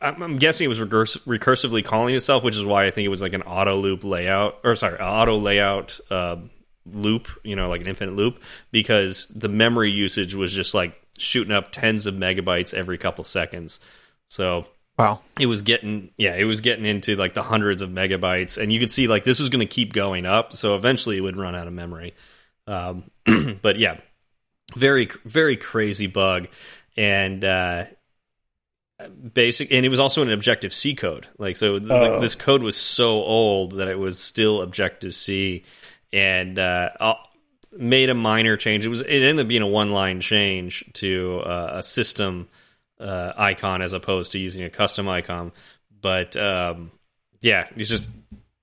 I'm 0.00 0.36
guessing 0.36 0.66
it 0.66 0.68
was 0.68 0.80
recurs 0.80 1.16
recursively 1.26 1.82
calling 1.84 2.14
itself, 2.14 2.44
which 2.44 2.56
is 2.56 2.64
why 2.64 2.84
I 2.86 2.90
think 2.90 3.06
it 3.06 3.10
was 3.10 3.22
like 3.22 3.32
an 3.32 3.42
auto 3.42 3.76
loop 3.76 4.04
layout, 4.04 4.58
or 4.62 4.76
sorry, 4.76 4.98
auto 5.00 5.38
layout 5.38 5.98
uh, 6.10 6.36
loop, 6.84 7.28
you 7.44 7.56
know, 7.56 7.68
like 7.70 7.80
an 7.80 7.86
infinite 7.86 8.14
loop, 8.14 8.42
because 8.70 9.26
the 9.34 9.48
memory 9.48 9.90
usage 9.90 10.34
was 10.34 10.52
just 10.52 10.74
like 10.74 11.00
shooting 11.16 11.52
up 11.52 11.72
tens 11.72 12.06
of 12.06 12.14
megabytes 12.14 12.74
every 12.74 12.98
couple 12.98 13.24
seconds. 13.24 13.80
So 14.28 14.66
Wow. 14.98 15.20
it 15.38 15.46
was 15.46 15.62
getting, 15.62 16.10
yeah, 16.18 16.34
it 16.36 16.44
was 16.44 16.60
getting 16.60 16.84
into 16.84 17.16
like 17.16 17.32
the 17.32 17.42
hundreds 17.42 17.80
of 17.80 17.88
megabytes, 17.88 18.58
and 18.58 18.70
you 18.70 18.78
could 18.78 18.90
see 18.90 19.08
like 19.08 19.24
this 19.24 19.40
was 19.40 19.48
going 19.48 19.66
to 19.66 19.72
keep 19.74 19.94
going 19.94 20.26
up, 20.26 20.52
so 20.52 20.76
eventually 20.76 21.16
it 21.16 21.22
would 21.22 21.38
run 21.38 21.54
out 21.54 21.66
of 21.66 21.72
memory. 21.72 22.14
Um, 22.66 23.10
but 23.62 23.78
yeah, 23.78 23.96
very 24.76 25.08
very 25.24 25.56
crazy 25.56 26.06
bug, 26.06 26.48
and 26.98 27.42
uh, 27.42 27.84
basic 29.08 29.72
and 29.72 29.84
it 29.86 29.88
was 29.88 30.00
also 30.00 30.22
an 30.22 30.30
objective 30.30 30.72
c 30.74 30.94
code. 30.94 31.26
Like 31.38 31.56
so 31.56 31.78
th 31.78 31.88
like, 31.88 32.10
Oh. 32.12 32.20
this 32.20 32.34
code 32.34 32.62
was 32.62 32.76
so 32.76 33.22
old 33.22 33.72
that 33.72 33.88
it 33.88 33.98
was 33.98 34.18
still 34.18 34.62
objective 34.62 35.14
c 35.14 35.64
and 36.12 36.58
uh 36.58 36.90
uh, 37.00 37.14
made 37.76 38.10
a 38.10 38.14
minor 38.14 38.56
change. 38.56 38.84
It 38.84 38.88
was 38.88 39.00
it 39.02 39.22
ended 39.22 39.40
up 39.44 39.48
being 39.48 39.62
a 39.62 39.66
one 39.66 39.90
line 39.90 40.20
change 40.20 40.84
to 40.94 41.40
uh, 41.44 41.70
a 41.74 41.82
system 41.82 42.48
uh, 42.98 43.32
icon 43.36 43.80
as 43.82 43.92
opposed 43.92 44.32
to 44.32 44.38
using 44.38 44.62
a 44.64 44.70
custom 44.70 45.08
icon. 45.08 45.52
But 46.00 46.36
um 46.36 46.90
yeah 47.40 47.68
it's 47.76 47.88
just 47.88 48.10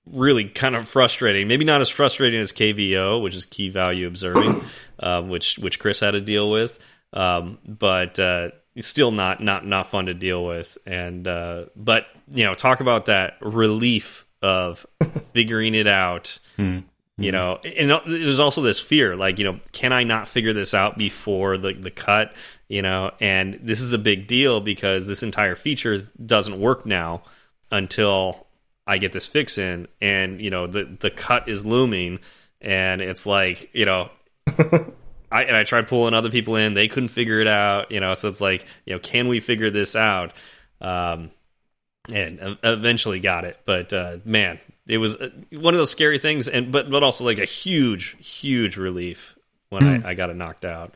really 0.09 0.45
kind 0.45 0.75
of 0.75 0.87
frustrating. 0.87 1.47
Maybe 1.47 1.65
not 1.65 1.81
as 1.81 1.89
frustrating 1.89 2.39
as 2.39 2.51
kvo 2.51 3.21
which 3.21 3.35
is 3.35 3.45
key 3.45 3.69
value 3.69 4.07
observing 4.07 4.61
um, 4.99 5.29
which 5.29 5.57
which 5.59 5.79
chris 5.79 5.99
had 5.99 6.11
to 6.11 6.21
deal 6.21 6.49
with. 6.51 6.77
Um, 7.13 7.57
but 7.65 8.19
still 8.81 9.11
not 9.11 9.41
not 9.41 9.65
not 9.65 9.87
fun 9.87 10.05
to 10.07 10.13
deal 10.13 10.45
with. 10.45 10.77
And 10.85 11.27
uh, 11.27 11.65
but 11.75 12.07
you 12.29 12.43
know, 12.43 12.53
talk 12.53 12.79
about 12.79 13.05
that 13.05 13.37
relief 13.41 14.25
of 14.41 14.85
figuring 15.33 15.75
it 15.75 15.87
out. 15.87 16.39
You 17.19 17.31
know, 17.31 17.59
and 17.63 17.89
there's 18.05 18.39
also 18.39 18.61
this 18.61 18.79
fear, 18.79 19.15
like 19.15 19.39
you 19.39 19.45
know, 19.45 19.59
can 19.71 19.91
I 19.91 20.03
not 20.03 20.27
figure 20.27 20.53
this 20.53 20.75
out 20.75 20.97
before 20.99 21.57
the 21.57 21.73
the 21.73 21.89
cut? 21.89 22.33
You 22.67 22.83
know, 22.83 23.11
and 23.19 23.59
this 23.63 23.81
is 23.81 23.91
a 23.93 23.97
big 23.97 24.27
deal 24.27 24.59
because 24.59 25.07
this 25.07 25.23
entire 25.23 25.55
feature 25.55 25.97
doesn't 26.23 26.59
work 26.59 26.85
now 26.85 27.23
until 27.71 28.45
I 28.85 28.99
get 28.99 29.13
this 29.13 29.25
fix 29.25 29.57
in, 29.57 29.87
and 29.99 30.39
you 30.39 30.51
know, 30.51 30.67
the 30.67 30.83
the 30.99 31.09
cut 31.09 31.49
is 31.49 31.65
looming, 31.65 32.19
and 32.61 33.01
it's 33.01 33.25
like 33.25 33.69
you 33.73 33.85
know. 33.85 34.09
I, 35.31 35.43
and 35.43 35.55
I 35.55 35.63
tried 35.63 35.87
pulling 35.87 36.13
other 36.13 36.29
people 36.29 36.55
in. 36.55 36.73
They 36.73 36.87
couldn't 36.87 37.09
figure 37.09 37.39
it 37.39 37.47
out. 37.47 37.91
You 37.91 37.99
know, 37.99 38.13
so 38.13 38.27
it's 38.29 38.41
like, 38.41 38.65
you 38.85 38.93
know, 38.93 38.99
can 38.99 39.27
we 39.27 39.39
figure 39.39 39.69
this 39.69 39.95
out? 39.95 40.33
Um, 40.81 41.31
and 42.11 42.57
eventually 42.63 43.19
got 43.19 43.43
it. 43.45 43.59
But 43.65 43.91
uh, 43.91 44.17
man, 44.25 44.59
it 44.87 44.97
was 44.97 45.15
uh, 45.15 45.29
one 45.51 45.73
of 45.73 45.77
those 45.77 45.91
scary 45.91 46.19
things, 46.19 46.47
and 46.47 46.71
but 46.71 46.89
but 46.89 47.03
also 47.03 47.25
like 47.25 47.39
a 47.39 47.45
huge, 47.45 48.15
huge 48.19 48.77
relief 48.77 49.35
when 49.69 49.83
I, 49.83 50.09
I 50.09 50.13
got 50.13 50.29
it 50.29 50.35
knocked 50.35 50.65
out. 50.65 50.93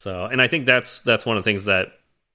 So, 0.00 0.26
and 0.26 0.42
I 0.42 0.48
think 0.48 0.66
that's 0.66 1.02
that's 1.02 1.24
one 1.24 1.36
of 1.36 1.44
the 1.44 1.50
things 1.50 1.64
that 1.64 1.88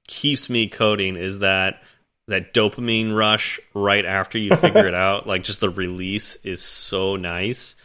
keeps 0.07 0.49
me 0.49 0.67
coding 0.67 1.15
is 1.15 1.39
that 1.39 1.83
that 2.27 2.53
dopamine 2.53 3.15
rush 3.15 3.59
right 3.73 4.05
after 4.05 4.37
you 4.37 4.55
figure 4.55 4.87
it 4.87 4.95
out. 4.95 5.27
Like 5.27 5.43
just 5.43 5.59
the 5.59 5.69
release 5.69 6.37
is 6.43 6.61
so 6.61 7.15
nice 7.15 7.75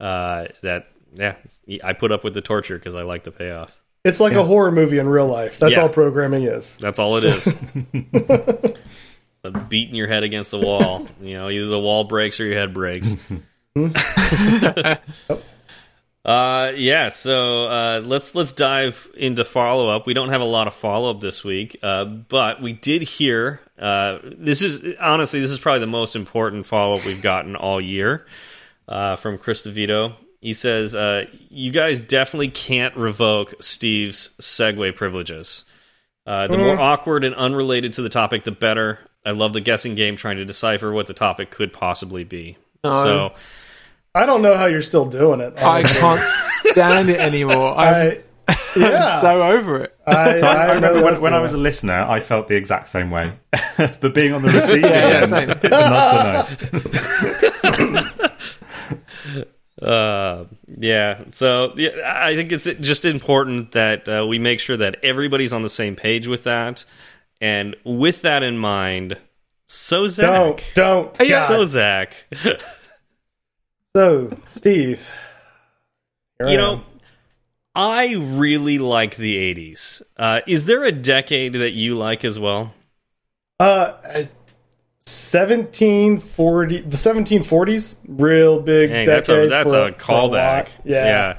uh, 0.00 0.46
that 0.62 0.88
yeah, 1.14 1.36
I 1.82 1.92
put 1.92 2.12
up 2.12 2.22
with 2.24 2.34
the 2.34 2.40
torture 2.40 2.78
because 2.78 2.94
I 2.94 3.02
like 3.02 3.24
the 3.24 3.30
payoff. 3.32 3.76
It's 4.04 4.20
like 4.20 4.34
a 4.34 4.44
horror 4.44 4.70
movie 4.70 4.98
in 4.98 5.08
real 5.08 5.26
life. 5.26 5.58
That's 5.58 5.76
Yeah. 5.76 5.82
all 5.82 5.88
programming 5.88 6.44
is. 6.44 6.76
That's 6.76 6.98
all 6.98 7.16
it 7.16 7.24
is. 7.24 7.48
It's 9.44 9.58
beating 9.68 9.94
your 9.94 10.08
head 10.08 10.24
against 10.24 10.50
the 10.50 10.58
wall. 10.58 11.06
You 11.20 11.34
know, 11.34 11.48
either 11.48 11.66
the 11.66 11.78
wall 11.78 12.02
breaks 12.04 12.40
or 12.40 12.46
your 12.46 12.56
head 12.56 12.74
breaks. 12.74 13.14
uh, 16.24 16.72
yeah. 16.74 17.08
So 17.10 17.64
uh, 17.66 18.02
let's 18.04 18.34
let's 18.34 18.52
dive 18.52 19.08
into 19.16 19.44
follow 19.44 19.88
up. 19.88 20.06
We 20.06 20.14
don't 20.14 20.30
have 20.30 20.40
a 20.40 20.44
lot 20.46 20.66
of 20.66 20.74
follow 20.74 21.10
up 21.10 21.20
this 21.20 21.44
week, 21.44 21.78
uh, 21.82 22.04
but 22.04 22.60
we 22.60 22.72
did 22.72 23.02
hear. 23.02 23.60
Uh, 23.78 24.18
this 24.24 24.62
is 24.62 24.96
honestly, 25.00 25.40
this 25.40 25.50
is 25.50 25.58
probably 25.58 25.80
the 25.80 25.86
most 25.86 26.16
important 26.16 26.66
follow 26.66 26.96
up 26.96 27.04
we've 27.04 27.22
gotten 27.22 27.54
all 27.56 27.80
year 27.80 28.26
uh, 28.88 29.16
from 29.16 29.38
Chris 29.38 29.62
DeVito. 29.62 30.14
He 30.46 30.54
says, 30.54 30.94
uh, 30.94 31.24
"You 31.50 31.72
guys 31.72 31.98
definitely 31.98 32.50
can't 32.50 32.96
revoke 32.96 33.54
Steve's 33.58 34.30
segue 34.40 34.94
privileges." 34.94 35.64
Uh, 36.24 36.46
the 36.46 36.56
more 36.56 36.78
awkward 36.78 37.24
and 37.24 37.34
unrelated 37.34 37.94
to 37.94 38.02
the 38.02 38.08
topic, 38.08 38.44
the 38.44 38.52
better. 38.52 39.00
I 39.24 39.32
love 39.32 39.54
the 39.54 39.60
guessing 39.60 39.96
game 39.96 40.14
trying 40.14 40.36
to 40.36 40.44
decipher 40.44 40.92
what 40.92 41.08
the 41.08 41.14
topic 41.14 41.50
could 41.50 41.72
possibly 41.72 42.22
be. 42.22 42.58
No. 42.84 42.90
So, 42.90 43.34
I 44.14 44.24
don't 44.24 44.40
know 44.40 44.54
how 44.54 44.66
you're 44.66 44.82
still 44.82 45.06
doing 45.06 45.40
it. 45.40 45.54
I 45.58 45.82
can't 45.82 46.24
stand 46.70 47.10
it 47.10 47.18
anymore. 47.18 47.76
I'm, 47.76 48.22
I, 48.48 48.54
yeah. 48.76 49.04
I'm 49.04 49.20
so 49.20 49.40
over 49.40 49.82
it. 49.82 49.96
I, 50.06 50.38
So 50.38 50.46
I, 50.46 50.54
I 50.54 50.66
know 50.68 50.74
remember 50.74 51.02
when, 51.02 51.20
when 51.22 51.34
I 51.34 51.40
was 51.40 51.54
a 51.54 51.58
listener, 51.58 52.06
I 52.08 52.20
felt 52.20 52.46
the 52.46 52.54
exact 52.54 52.86
same 52.86 53.10
way. 53.10 53.32
but 53.76 54.14
being 54.14 54.32
on 54.32 54.42
the 54.42 54.48
receiving 54.52 54.84
Yeah, 54.84 55.26
yeah, 55.28 55.36
end, 55.38 55.50
it's 55.60 55.70
not 55.72 56.48
so 56.48 56.70
nice. 59.34 59.52
Uh, 59.82 60.44
yeah. 60.66 61.24
So, 61.32 61.72
yeah, 61.76 61.90
I 62.04 62.34
think 62.34 62.52
it's 62.52 62.64
just 62.64 63.04
important 63.04 63.72
that 63.72 64.08
uh, 64.08 64.26
we 64.26 64.38
make 64.38 64.60
sure 64.60 64.76
that 64.76 64.96
everybody's 65.02 65.52
on 65.52 65.62
the 65.62 65.68
same 65.68 65.96
page 65.96 66.26
with 66.26 66.44
that. 66.44 66.84
And 67.40 67.76
with 67.84 68.22
that 68.22 68.42
in 68.42 68.56
mind, 68.56 69.18
so 69.68 70.08
Zach. 70.08 70.62
Don't, 70.74 71.12
don't. 71.18 71.28
Yeah. 71.28 71.48
So 71.48 71.64
Zach. 71.64 72.14
So, 73.96 74.30
Steve. 74.46 75.10
I 76.38 76.50
you 76.50 76.58
know, 76.58 76.74
am. 76.74 76.84
I 77.74 78.12
really 78.12 78.76
like 78.76 79.16
the 79.16 79.54
80s. 79.54 80.02
Uh, 80.18 80.42
is 80.46 80.66
there 80.66 80.84
a 80.84 80.92
decade 80.92 81.54
that 81.54 81.70
you 81.70 81.96
like 81.96 82.22
as 82.22 82.38
well? 82.38 82.74
Uh, 83.58 83.94
1740, 85.06 86.80
the 86.82 86.96
1740s, 86.96 87.96
real 88.08 88.60
big 88.60 88.90
Dang, 88.90 89.06
that's 89.06 89.28
a 89.28 89.46
that's 89.48 89.70
for, 89.72 89.86
a 89.86 89.92
callback. 89.92 90.30
lot. 90.64 90.68
yeah, 90.84 91.36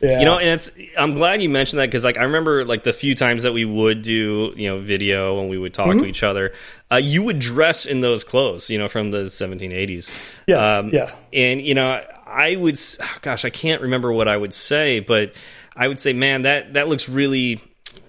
yeah. 0.00 0.18
You 0.20 0.24
know, 0.24 0.38
and 0.38 0.46
it's 0.48 0.70
I'm 0.96 1.14
glad 1.14 1.42
you 1.42 1.48
mentioned 1.48 1.80
that 1.80 1.86
because 1.86 2.04
like 2.04 2.16
I 2.16 2.22
remember 2.22 2.64
like 2.64 2.84
the 2.84 2.92
few 2.92 3.16
times 3.16 3.42
that 3.42 3.52
we 3.52 3.64
would 3.64 4.02
do 4.02 4.52
you 4.56 4.68
know 4.68 4.78
video 4.78 5.40
and 5.40 5.50
we 5.50 5.58
would 5.58 5.74
talk 5.74 5.88
Mm-hmm. 5.88 6.00
to 6.00 6.06
each 6.06 6.22
other, 6.22 6.52
uh, 6.92 6.96
you 6.96 7.22
would 7.24 7.40
dress 7.40 7.84
in 7.86 8.00
those 8.00 8.22
clothes, 8.22 8.70
you 8.70 8.78
know, 8.78 8.86
from 8.88 9.10
the 9.10 9.22
1780s. 9.24 10.10
Yes, 10.46 10.84
Um, 10.84 10.90
yeah. 10.92 11.12
And 11.32 11.60
you 11.60 11.74
know, 11.74 12.04
I 12.26 12.54
would, 12.54 12.78
oh, 13.00 13.16
gosh, 13.22 13.44
I 13.44 13.50
can't 13.50 13.82
remember 13.82 14.12
what 14.12 14.28
I 14.28 14.36
would 14.36 14.54
say, 14.54 15.00
but 15.00 15.34
I 15.74 15.88
would 15.88 15.98
say, 15.98 16.12
man, 16.12 16.42
that 16.42 16.74
that 16.74 16.88
looks 16.88 17.08
really. 17.08 17.60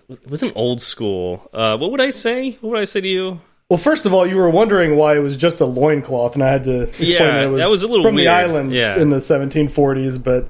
It 0.10 0.28
was 0.28 0.42
an 0.44 0.52
old 0.56 0.82
school. 0.82 1.50
Uh, 1.54 1.78
what 1.78 1.92
would 1.92 2.02
I 2.02 2.10
say? 2.12 2.52
What 2.62 2.72
would 2.72 2.80
I 2.80 2.86
say 2.86 3.02
to 3.02 3.08
you? 3.08 3.42
Well, 3.70 3.78
first 3.78 4.08
of 4.08 4.14
all, 4.16 4.26
you 4.26 4.36
were 4.36 4.50
wondering 4.50 4.96
why 4.96 5.16
it 5.16 5.20
was 5.20 5.38
just 5.38 5.62
a 5.62 5.66
loincloth, 5.66 6.34
and 6.34 6.44
I 6.44 6.50
had 6.52 6.64
to 6.64 6.82
explain 6.84 7.10
Yeah, 7.12 7.20
that 7.32 7.44
it 7.44 7.48
was, 7.48 7.62
that 7.62 7.70
was 7.70 7.84
a 7.84 7.88
little 7.88 8.04
from 8.04 8.16
weird. 8.16 8.26
the 8.28 8.32
islands 8.32 8.76
Yeah. 8.76 9.00
In 9.00 9.12
the 9.12 9.18
1740s. 9.18 10.24
But 10.24 10.48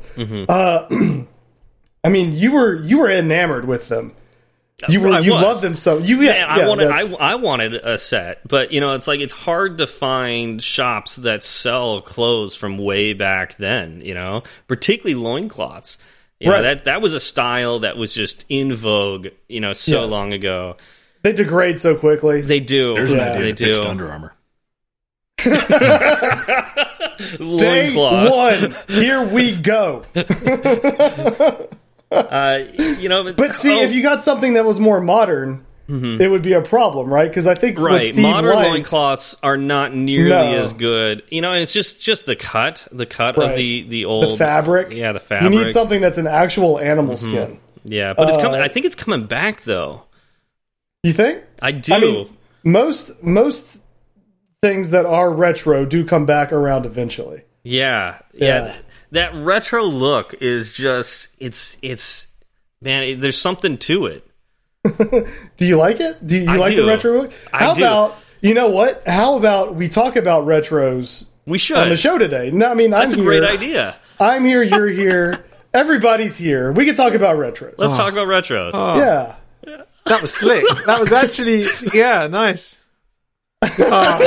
uh, 0.49 0.87
I 2.03 2.09
mean, 2.09 2.31
you 2.31 2.53
were 2.53 2.75
you 2.81 2.97
were 2.99 3.09
enamored 3.11 3.65
with 3.65 3.89
them. 3.89 4.13
You 4.87 5.01
were 5.01 5.09
I 5.09 5.19
you 5.19 5.33
was. 5.33 5.41
loved 5.41 5.61
them 5.61 5.75
so 5.75 5.97
you 5.97 6.21
yeah. 6.21 6.45
Man, 6.45 6.49
I 6.49 6.65
wanted 6.67 6.87
I, 6.89 7.01
I 7.19 7.35
wanted 7.35 7.73
a 7.75 7.97
set, 7.97 8.47
but 8.47 8.71
you 8.71 8.79
know, 8.79 8.93
it's 8.93 9.07
like 9.07 9.19
it's 9.19 9.33
hard 9.33 9.79
to 9.79 9.87
find 9.87 10.63
shops 10.63 11.17
that 11.17 11.43
sell 11.43 11.99
clothes 11.99 12.55
from 12.55 12.77
way 12.77 13.11
back 13.11 13.57
then. 13.57 13.99
You 13.99 14.13
know, 14.13 14.43
particularly 14.69 15.21
loincloths. 15.21 15.97
You 16.39 16.47
know, 16.47 16.53
Right. 16.53 16.61
that 16.61 16.85
that 16.85 17.01
was 17.01 17.13
a 17.13 17.19
style 17.19 17.79
that 17.79 17.97
was 17.97 18.13
just 18.13 18.45
in 18.47 18.73
vogue. 18.73 19.27
You 19.49 19.59
know, 19.59 19.73
so 19.73 20.03
Yes. 20.03 20.11
long 20.11 20.31
ago. 20.31 20.77
They 21.21 21.33
degrade 21.33 21.79
so 21.79 21.95
quickly. 21.95 22.41
They 22.41 22.59
do. 22.59 22.95
There's 22.95 23.11
Yeah. 23.11 23.17
an 23.17 23.31
idea 23.37 23.43
they 23.45 23.53
to 23.53 23.63
pitch 23.65 23.75
do. 23.77 23.83
Under 23.83 24.09
Armour. 24.11 24.33
Day 27.37 27.91
Loincloth. 27.93 28.31
one, 28.31 28.75
here 28.87 29.23
we 29.23 29.55
go. 29.55 30.03
Uh, 32.11 32.63
you 32.97 33.07
know, 33.07 33.31
But 33.33 33.59
see, 33.59 33.71
oh, 33.71 33.83
if 33.83 33.93
you 33.93 34.01
got 34.01 34.23
something 34.23 34.55
that 34.55 34.65
was 34.65 34.79
more 34.79 34.99
modern, 34.99 35.63
it 35.87 36.29
would 36.31 36.41
be 36.41 36.53
a 36.53 36.61
problem, 36.61 37.13
right? 37.13 37.29
Because 37.29 37.45
I 37.45 37.53
think 37.53 37.79
right, 37.79 38.03
Steve 38.03 38.23
modern 38.23 38.55
liked- 38.55 38.67
loincloths 38.71 39.35
are 39.43 39.57
not 39.57 39.93
nearly 39.93 40.29
No. 40.31 40.57
as 40.63 40.73
good. 40.73 41.21
You 41.29 41.41
know, 41.41 41.51
and 41.51 41.61
it's 41.61 41.71
just 41.71 42.01
just 42.03 42.25
the 42.25 42.35
cut, 42.35 42.87
the 42.91 43.05
cut 43.05 43.37
Right. 43.37 43.51
of 43.51 43.55
the 43.57 43.83
the 43.87 44.05
old 44.05 44.27
the 44.29 44.37
fabric. 44.37 44.91
Yeah, 44.91 45.11
the 45.11 45.19
fabric. 45.19 45.53
You 45.53 45.65
need 45.65 45.71
something 45.71 46.01
that's 46.01 46.17
an 46.17 46.25
actual 46.25 46.79
animal 46.79 47.13
Mm-hmm. 47.15 47.31
skin. 47.31 47.59
Yeah, 47.83 48.13
but 48.13 48.27
it's 48.27 48.37
coming. 48.37 48.59
Uh, 48.59 48.63
I 48.63 48.69
think 48.69 48.87
it's 48.87 48.95
coming 48.95 49.25
back 49.27 49.63
though. 49.65 50.01
You 51.03 51.13
think? 51.13 51.43
I 51.61 51.71
do. 51.71 51.93
I 51.93 51.99
mean, 51.99 52.37
most 52.63 53.23
most 53.23 53.79
things 54.61 54.89
that 54.89 55.05
are 55.05 55.31
retro 55.31 55.85
do 55.85 56.03
come 56.05 56.25
back 56.25 56.51
around 56.51 56.85
eventually. 56.85 57.43
Yeah, 57.63 58.19
yeah. 58.33 58.47
Yeah. 58.47 58.63
th- 58.71 58.85
That 59.11 59.35
retro 59.35 59.83
look 59.83 60.33
is 60.41 60.71
just 60.71 61.29
it's 61.39 61.77
it's 61.81 62.27
man. 62.81 63.03
It, 63.03 63.21
there's 63.21 63.39
something 63.39 63.77
to 63.79 64.07
it. 64.07 64.25
Do 65.57 65.67
you 65.67 65.77
like 65.77 65.99
it? 65.99 66.25
Do 66.25 66.37
you 66.37 66.49
I 66.49 66.55
like 66.55 66.75
do. 66.75 66.83
the 66.83 66.87
retro 66.87 67.21
look? 67.21 67.33
I 67.53 67.59
How 67.59 67.73
do. 67.73 67.81
about 67.81 68.15
you 68.41 68.53
know 68.53 68.69
what? 68.69 69.03
How 69.07 69.37
about 69.37 69.75
we 69.75 69.89
talk 69.89 70.15
about 70.15 70.45
retros 70.45 71.25
We 71.45 71.57
should. 71.57 71.77
on 71.77 71.89
the 71.89 71.97
show 71.97 72.17
today? 72.17 72.51
No, 72.51 72.69
I 72.71 72.73
mean 72.75 72.91
That's 72.91 73.13
I'm 73.13 73.19
a 73.19 73.23
great 73.23 73.43
idea. 73.43 73.95
I'm 74.19 74.43
here. 74.45 74.63
You're 74.63 74.87
here. 74.87 75.45
Everybody's 75.73 76.37
here. 76.37 76.71
We 76.71 76.85
can 76.85 76.95
talk 76.95 77.13
about 77.13 77.37
retros. 77.37 77.75
Let's 77.77 77.93
oh. 77.93 77.97
talk 77.97 78.13
about 78.13 78.27
retros. 78.27 78.71
Oh. 78.73 78.97
yeah. 78.97 79.35
That 80.09 80.21
was 80.21 80.33
slick. 80.33 80.63
That 80.85 80.99
was 80.99 81.11
actually, 81.11 81.67
yeah, 81.93 82.27
nice. 82.27 82.81
Oh, 83.61 84.19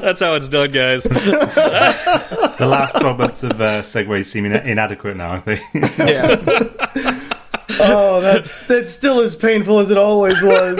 That's 0.00 0.20
how 0.20 0.34
it's 0.34 0.48
done, 0.48 0.70
guys. 0.70 1.02
The 2.56 2.66
last 2.66 2.98
12 2.98 3.18
months 3.18 3.42
of 3.42 3.60
uh, 3.60 3.82
segues 3.82 4.24
seem 4.26 4.46
ina- 4.46 4.62
inadequate 4.64 5.16
now, 5.16 5.32
I 5.32 5.40
think. 5.40 5.60
yeah. 5.98 7.22
Oh, 7.78 8.20
that's 8.22 8.66
that's 8.68 8.90
still 8.92 9.18
as 9.20 9.34
painful 9.36 9.80
as 9.80 9.90
it 9.90 9.98
always 9.98 10.40
was. 10.40 10.78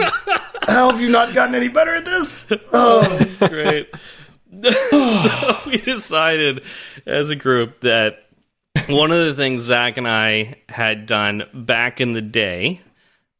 How 0.67 0.89
have 0.89 0.99
you 1.01 1.09
not 1.09 1.33
gotten 1.33 1.53
any 1.53 1.67
better 1.67 1.93
at 1.93 2.05
this? 2.05 2.49
Oh, 2.73 3.01
That's 3.01 3.37
great. 3.39 3.89
so 4.63 5.57
we 5.67 5.77
decided 5.77 6.63
as 7.05 7.29
a 7.29 7.35
group 7.35 7.81
that 7.81 8.26
one 8.89 9.11
of 9.11 9.17
the 9.17 9.33
things 9.33 9.63
Zach 9.63 9.97
and 9.97 10.07
I 10.07 10.55
had 10.69 11.05
done 11.05 11.43
back 11.53 11.99
in 11.99 12.13
the 12.13 12.21
day, 12.21 12.79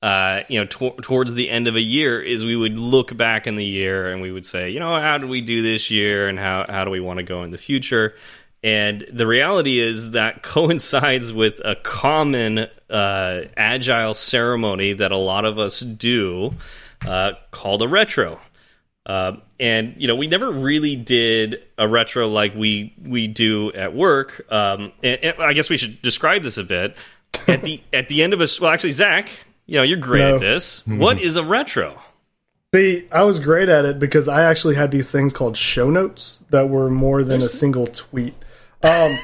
uh, 0.01 0.41
you 0.49 0.59
know, 0.59 0.65
tor 0.65 0.95
towards 1.01 1.35
the 1.35 1.49
end 1.49 1.67
of 1.67 1.75
a 1.75 1.81
year, 1.81 2.21
is 2.21 2.45
we 2.45 2.57
would 2.57 2.77
look 2.77 3.15
back 3.15 3.47
in 3.47 3.55
the 3.55 3.63
year 3.63 4.07
and 4.07 4.21
we 4.21 4.31
would 4.31 4.45
say, 4.45 4.69
you 4.69 4.79
know, 4.79 4.99
how 4.99 5.17
did 5.17 5.29
we 5.29 5.39
do 5.39 5.61
this 5.61 5.89
year, 5.89 6.27
and 6.27 6.37
how 6.37 6.65
how 6.67 6.83
do 6.83 6.91
we 6.91 6.99
want 6.99 7.17
to 7.17 7.23
go 7.23 7.43
in 7.43 7.51
the 7.51 7.57
future? 7.57 8.13
And 8.61 9.07
the 9.11 9.25
reality 9.25 9.79
is 9.79 10.11
that 10.11 10.43
coincides 10.43 11.31
with 11.31 11.61
a 11.63 11.75
common 11.75 12.67
uh, 12.89 13.41
agile 13.55 14.13
ceremony 14.13 14.93
that 14.93 15.13
a 15.13 15.17
lot 15.17 15.45
of 15.45 15.57
us 15.57 15.79
do, 15.79 16.55
uh, 17.05 17.33
called 17.51 17.81
a 17.81 17.87
retro. 17.87 18.41
Uh, 19.07 19.37
and 19.57 19.95
you 19.97 20.05
know, 20.07 20.15
we 20.15 20.27
never 20.27 20.51
really 20.51 20.97
did 20.97 21.63
a 21.77 21.87
retro 21.87 22.27
like 22.27 22.53
we 22.55 22.93
we 23.01 23.27
do 23.27 23.71
at 23.71 23.95
work. 23.95 24.45
Um, 24.51 24.91
and, 25.01 25.23
and 25.23 25.35
I 25.41 25.53
guess 25.53 25.69
we 25.69 25.77
should 25.77 26.01
describe 26.01 26.43
this 26.43 26.57
a 26.57 26.63
bit. 26.65 26.95
At 27.47 27.63
the 27.63 27.81
at 27.93 28.09
the 28.09 28.21
end 28.21 28.33
of 28.33 28.41
a 28.41 28.47
well, 28.59 28.69
actually, 28.69 28.91
Zach, 28.91 29.29
you 29.65 29.77
know, 29.77 29.83
you're 29.83 29.97
great 29.97 30.19
No. 30.19 30.35
at 30.35 30.41
this. 30.41 30.85
What 30.85 31.21
is 31.21 31.37
a 31.37 31.43
retro? 31.43 32.01
see, 32.75 33.07
I 33.13 33.23
was 33.23 33.39
great 33.39 33.69
at 33.69 33.85
it 33.85 33.97
because 33.97 34.27
I 34.27 34.43
actually 34.43 34.75
had 34.75 34.91
these 34.91 35.09
things 35.09 35.31
called 35.31 35.55
show 35.55 35.89
notes 35.89 36.43
that 36.49 36.67
were 36.69 36.89
more 36.89 37.23
than 37.23 37.41
a 37.41 37.47
single 37.47 37.87
tweet. 37.87 38.33
Um, 38.83 39.17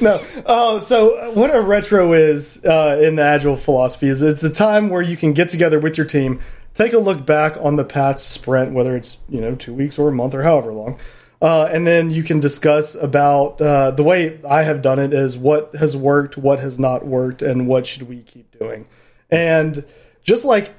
no. 0.00 0.20
Oh, 0.44 0.80
so 0.80 1.30
what 1.32 1.54
a 1.54 1.60
retro 1.60 2.12
is 2.12 2.64
uh, 2.64 3.00
in 3.00 3.14
the 3.16 3.22
agile 3.22 3.56
philosophy 3.56 4.08
is 4.08 4.20
it's 4.22 4.42
a 4.42 4.50
time 4.50 4.88
where 4.88 5.02
you 5.02 5.16
can 5.16 5.32
get 5.32 5.48
together 5.48 5.78
with 5.78 5.96
your 5.96 6.06
team, 6.06 6.40
take 6.74 6.92
a 6.92 6.98
look 6.98 7.24
back 7.24 7.56
on 7.60 7.76
the 7.76 7.84
past 7.84 8.28
sprint, 8.30 8.72
whether 8.72 8.96
it's 8.96 9.18
you 9.28 9.40
know 9.40 9.54
two 9.54 9.72
weeks 9.72 9.96
or 9.98 10.08
a 10.08 10.12
month 10.12 10.34
or 10.34 10.42
however 10.42 10.72
long, 10.72 10.98
uh, 11.40 11.68
and 11.70 11.86
then 11.86 12.10
you 12.10 12.24
can 12.24 12.40
discuss 12.40 12.96
about 12.96 13.60
uh, 13.60 13.92
the 13.92 14.02
way 14.02 14.40
I 14.48 14.64
have 14.64 14.82
done 14.82 14.98
it 14.98 15.14
is 15.14 15.38
what 15.38 15.76
has 15.76 15.96
worked, 15.96 16.36
what 16.36 16.58
has 16.58 16.80
not 16.80 17.06
worked, 17.06 17.42
and 17.42 17.68
what 17.68 17.86
should 17.86 18.08
we 18.08 18.22
keep 18.22 18.58
doing. 18.58 18.86
And 19.30 19.84
just 20.24 20.44
like 20.44 20.74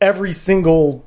every 0.00 0.32
single 0.32 1.04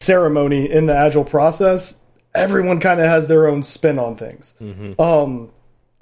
ceremony 0.00 0.70
in 0.70 0.86
the 0.86 0.96
agile 0.96 1.24
process, 1.24 2.00
everyone 2.34 2.80
kind 2.80 3.00
of 3.00 3.06
has 3.06 3.26
their 3.26 3.48
own 3.48 3.62
spin 3.62 3.98
on 3.98 4.16
things. 4.16 4.54
Um, 4.98 5.50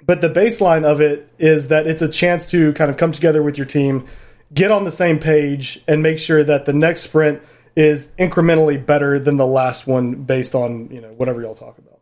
but 0.05 0.21
the 0.21 0.29
baseline 0.29 0.85
of 0.85 1.01
it 1.01 1.29
is 1.37 1.67
that 1.67 1.87
it's 1.87 2.01
a 2.01 2.09
chance 2.09 2.49
to 2.51 2.73
kind 2.73 2.89
of 2.89 2.97
come 2.97 3.11
together 3.11 3.43
with 3.43 3.57
your 3.57 3.65
team, 3.65 4.05
get 4.53 4.71
on 4.71 4.85
the 4.85 4.91
same 4.91 5.19
page, 5.19 5.81
and 5.87 6.01
make 6.01 6.19
sure 6.19 6.43
that 6.43 6.65
the 6.65 6.73
next 6.73 7.01
sprint 7.01 7.41
is 7.75 8.13
incrementally 8.17 8.83
better 8.83 9.19
than 9.19 9.37
the 9.37 9.45
last 9.45 9.85
one 9.85 10.15
based 10.23 10.55
on 10.55 10.89
you 10.89 11.01
know 11.01 11.09
whatever 11.09 11.41
y'all 11.41 11.53
talk 11.53 11.77
about. 11.77 11.99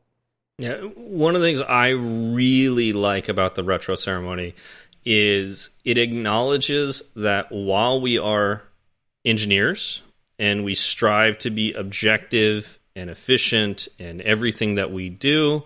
Yeah, 0.58 0.78
one 0.96 1.36
of 1.36 1.42
the 1.42 1.48
things 1.48 1.62
I 1.62 1.90
really 1.90 2.94
like 2.94 3.28
about 3.28 3.56
the 3.56 3.64
retro 3.64 3.96
ceremony 3.96 4.56
is 5.04 5.70
it 5.84 5.98
acknowledges 5.98 7.04
that 7.16 7.52
while 7.52 8.00
we 8.00 8.18
are 8.18 8.64
engineers 9.26 10.02
and 10.40 10.64
we 10.64 10.76
strive 10.76 11.38
to 11.40 11.50
be 11.50 11.74
objective 11.74 12.80
and 12.96 13.10
efficient 13.10 13.88
in 14.00 14.22
everything 14.22 14.76
that 14.76 14.92
we 14.92 15.10
do, 15.10 15.64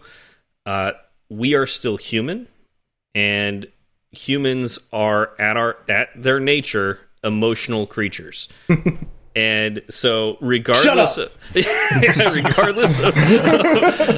uh, 0.66 0.92
we 1.30 1.54
are 1.54 1.68
still 1.68 1.98
human, 1.98 2.48
and 3.14 3.68
humans 4.12 4.80
are 4.92 5.32
at 5.40 5.58
our 5.58 5.78
at 5.88 6.10
their 6.16 6.40
nature 6.40 7.00
emotional 7.24 7.86
creatures. 7.86 8.48
And 9.36 9.84
so, 9.90 10.38
regardless 10.42 11.18
of 11.18 11.32
regardless 11.56 13.00
of, 13.00 13.16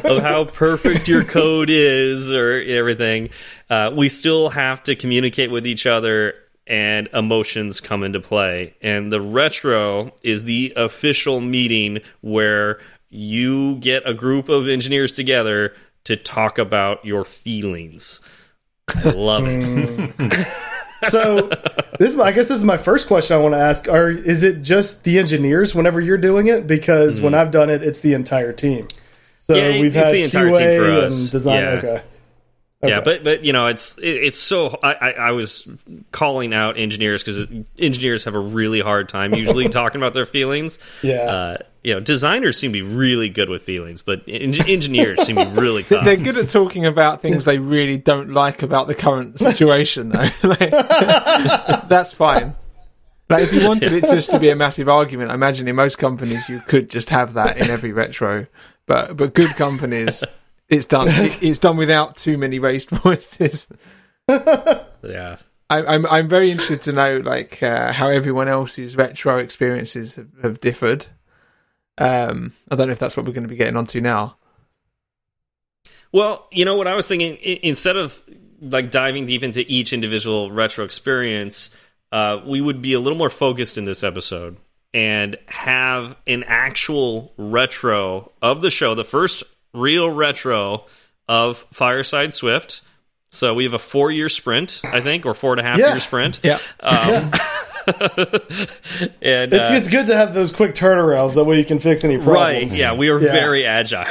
of 0.05 0.23
how 0.23 0.45
perfect 0.45 1.07
your 1.07 1.23
code 1.23 1.69
is 1.69 2.31
or 2.31 2.53
everything, 2.53 3.29
uh, 3.69 3.91
we 3.93 4.09
still 4.09 4.49
have 4.49 4.81
to 4.83 4.95
communicate 4.95 5.51
with 5.51 5.67
each 5.67 5.85
other, 5.85 6.35
and 6.67 7.07
emotions 7.13 7.81
come 7.81 8.03
into 8.03 8.19
play. 8.19 8.75
And 8.81 9.11
the 9.11 9.21
retro 9.21 10.13
is 10.23 10.43
the 10.45 10.73
official 10.75 11.41
meeting 11.41 11.99
where 12.21 12.79
you 13.09 13.75
get 13.75 14.03
a 14.07 14.13
group 14.13 14.47
of 14.49 14.67
engineers 14.67 15.11
together 15.11 15.73
to 16.05 16.15
talk 16.15 16.57
about 16.57 17.03
your 17.05 17.25
feelings. 17.25 18.21
I 18.95 19.09
love 19.11 19.43
it. 19.47 20.47
So 21.05 21.49
this 21.97 22.11
is 22.11 22.15
my, 22.15 22.25
I 22.25 22.31
guess 22.31 22.47
this 22.47 22.59
is 22.59 22.63
my 22.63 22.77
first 22.77 23.07
question 23.07 23.35
I 23.35 23.39
want 23.39 23.55
to 23.55 23.59
ask: 23.59 23.89
Are 23.89 24.11
is 24.11 24.43
it 24.43 24.61
just 24.61 25.03
the 25.03 25.17
engineers 25.17 25.73
whenever 25.73 25.99
you're 25.99 26.17
doing 26.17 26.45
it? 26.47 26.67
Because 26.67 27.19
when 27.19 27.33
I've 27.33 27.49
done 27.49 27.71
it, 27.71 27.81
it's 27.81 28.01
the 28.01 28.13
entire 28.13 28.53
team. 28.53 28.87
So 29.39 29.55
Mm-hmm. 29.55 29.73
Yeah, 29.75 29.81
we've 29.81 29.93
had 29.95 30.13
the 30.13 30.21
entire 30.23 30.45
QA 30.47 30.59
team 30.59 30.79
for 30.79 31.05
us. 31.07 31.19
and 31.21 31.31
design. 31.31 31.55
Yeah. 31.55 31.69
Okay. 31.71 32.03
Yeah, 32.83 33.01
but 33.01 33.23
but 33.23 33.43
you 33.45 33.53
know 33.53 33.67
it's 33.67 33.97
it, 33.99 34.07
it's 34.07 34.39
so 34.39 34.79
I, 34.81 34.93
I, 34.93 35.11
I 35.11 35.31
was 35.31 35.67
calling 36.11 36.53
out 36.53 36.77
engineers 36.77 37.23
because 37.23 37.47
engineers 37.77 38.23
have 38.23 38.33
a 38.33 38.39
really 38.39 38.79
hard 38.79 39.07
time 39.07 39.33
usually 39.35 39.69
talking 39.69 40.01
about 40.01 40.13
their 40.13 40.25
feelings. 40.25 40.79
Yeah. 41.03 41.15
uh, 41.21 41.57
you 41.83 41.93
know 41.93 41.99
designers 41.99 42.57
seem 42.57 42.71
to 42.71 42.73
be 42.73 42.81
really 42.81 43.29
good 43.29 43.49
with 43.49 43.63
feelings, 43.63 44.01
but 44.01 44.23
en 44.27 44.55
engineers 44.67 45.21
seem 45.25 45.35
to 45.35 45.45
be 45.45 45.61
really 45.61 45.83
tough. 45.83 46.05
They're 46.05 46.15
good 46.17 46.37
at 46.37 46.49
talking 46.49 46.85
about 46.85 47.21
things 47.21 47.45
they 47.45 47.59
really 47.59 47.97
don't 47.97 48.31
like 48.31 48.63
about 48.63 48.87
the 48.87 48.95
current 48.95 49.39
situation, 49.39 50.09
though. 50.09 50.29
Like, 50.43 50.71
that's 51.87 52.11
fine. 52.13 52.55
Like, 53.29 53.43
if 53.43 53.53
you 53.53 53.65
wanted 53.65 53.93
it 53.93 54.01
just 54.01 54.29
to 54.31 54.39
be 54.39 54.49
a 54.49 54.55
massive 54.55 54.89
argument, 54.89 55.31
I 55.31 55.35
imagine 55.35 55.67
in 55.67 55.75
most 55.75 55.97
companies 55.97 56.49
you 56.49 56.59
could 56.67 56.89
just 56.89 57.09
have 57.11 57.33
that 57.35 57.57
in 57.57 57.69
every 57.69 57.93
retro. 57.93 58.47
But 58.87 59.15
but 59.15 59.33
good 59.33 59.51
companies, 59.55 60.23
it's 60.71 60.85
done. 60.87 61.07
it- 61.09 61.43
It's 61.43 61.59
done 61.59 61.77
without 61.77 62.15
too 62.15 62.37
many 62.39 62.57
raised 62.57 62.89
voices. 63.03 63.67
yeah, 64.27 65.37
I, 65.69 65.83
I'm 65.85 66.05
I'm 66.07 66.27
very 66.27 66.49
interested 66.51 66.81
to 66.83 66.93
know 66.93 67.17
like 67.17 67.61
uh, 67.61 67.91
how 67.93 68.07
everyone 68.09 68.47
else's 68.47 68.95
retro 68.97 69.37
experiences 69.37 70.15
have, 70.15 70.27
have 70.41 70.61
differed. 70.61 71.05
Um, 71.97 72.53
I 72.71 72.75
don't 72.75 72.87
know 72.87 72.93
if 72.93 72.99
that's 72.99 73.15
what 73.15 73.25
we're 73.27 73.33
going 73.33 73.43
to 73.43 73.49
be 73.49 73.55
getting 73.57 73.75
onto 73.77 74.01
now. 74.01 74.37
Well, 76.11 76.47
you 76.51 76.65
know 76.65 76.75
what 76.75 76.87
I 76.87 76.95
was 76.95 77.07
thinking. 77.07 77.33
I 77.45 77.59
instead 77.63 77.97
of 77.97 78.19
like 78.61 78.91
diving 78.91 79.25
deep 79.25 79.43
into 79.43 79.63
each 79.67 79.93
individual 79.93 80.51
retro 80.51 80.83
experience, 80.85 81.69
uh, 82.11 82.39
we 82.45 82.61
would 82.61 82.81
be 82.81 82.93
a 82.93 82.99
little 82.99 83.17
more 83.17 83.29
focused 83.29 83.77
in 83.77 83.85
this 83.85 84.03
episode 84.03 84.57
and 84.93 85.37
have 85.47 86.15
an 86.27 86.43
actual 86.47 87.33
retro 87.37 88.31
of 88.41 88.61
the 88.61 88.69
show, 88.69 88.93
the 88.93 89.05
first 89.05 89.43
real 89.73 90.09
retro 90.09 90.85
of 91.27 91.65
Fireside 91.71 92.33
Swift. 92.33 92.81
So 93.29 93.53
we 93.53 93.63
have 93.63 93.73
a 93.73 93.79
four-year 93.79 94.27
sprint, 94.27 94.81
I 94.83 94.99
think, 94.99 95.25
or 95.25 95.33
four 95.33 95.53
and 95.53 95.61
a 95.61 95.63
half 95.63 95.77
Yeah. 95.79 95.91
year 95.91 95.99
sprint. 96.01 96.39
Yeah. 96.43 96.59
Um, 96.81 97.31
and 99.21 99.53
It's 99.53 99.69
uh, 99.69 99.73
it's 99.73 99.87
good 99.89 100.07
to 100.07 100.15
have 100.15 100.33
those 100.33 100.51
quick 100.51 100.73
turnarounds. 100.75 101.35
That 101.35 101.43
way 101.45 101.57
you 101.57 101.65
can 101.65 101.79
fix 101.79 102.03
any 102.03 102.17
problems. 102.17 102.71
right, 102.71 102.71
yeah, 102.71 102.93
we 102.93 103.09
are 103.09 103.19
Yeah. 103.19 103.31
very 103.31 103.65
agile. 103.65 104.05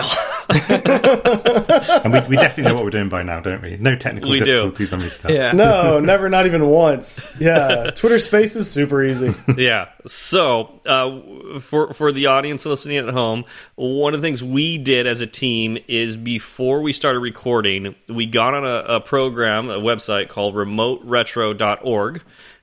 and 0.50 2.12
we, 2.12 2.20
we 2.28 2.37
definitely 2.37 2.64
know 2.64 2.74
what 2.74 2.85
we're 2.85 2.90
doing 2.90 3.09
by 3.09 3.22
now, 3.22 3.40
don't 3.40 3.62
we? 3.62 3.76
No 3.76 3.94
technical 3.96 4.30
We 4.30 4.38
do. 4.40 4.44
difficulties 4.46 4.90
when 4.90 5.00
we 5.00 5.09
start. 5.09 5.35
Yeah. 5.35 5.52
No, 5.52 6.00
never, 6.04 6.28
not 6.28 6.46
even 6.46 6.66
once. 6.68 7.26
Yeah, 7.38 7.90
Twitter 7.94 8.18
Space 8.18 8.56
is 8.56 8.70
super 8.70 9.02
easy. 9.04 9.35
yeah. 9.56 9.88
So, 10.06 10.80
uh, 10.87 11.61
for 11.61 11.92
for 11.94 12.11
the 12.12 12.26
audience 12.26 12.64
listening 12.66 12.96
at 12.96 13.09
home, 13.11 13.44
one 13.76 14.14
of 14.14 14.20
the 14.22 14.26
things 14.26 14.42
we 14.42 14.78
did 14.78 15.06
as 15.06 15.20
a 15.20 15.26
team 15.26 15.78
is 15.88 16.16
before 16.16 16.80
we 16.80 16.92
started 16.92 17.20
recording, 17.20 17.94
we 18.09 18.26
got 18.26 18.54
on 18.54 18.64
a, 18.64 18.96
a 18.96 19.00
program, 19.00 19.68
a 19.70 19.78
website 19.78 20.28
called 20.28 20.54
remoteretro.org, 20.54 22.22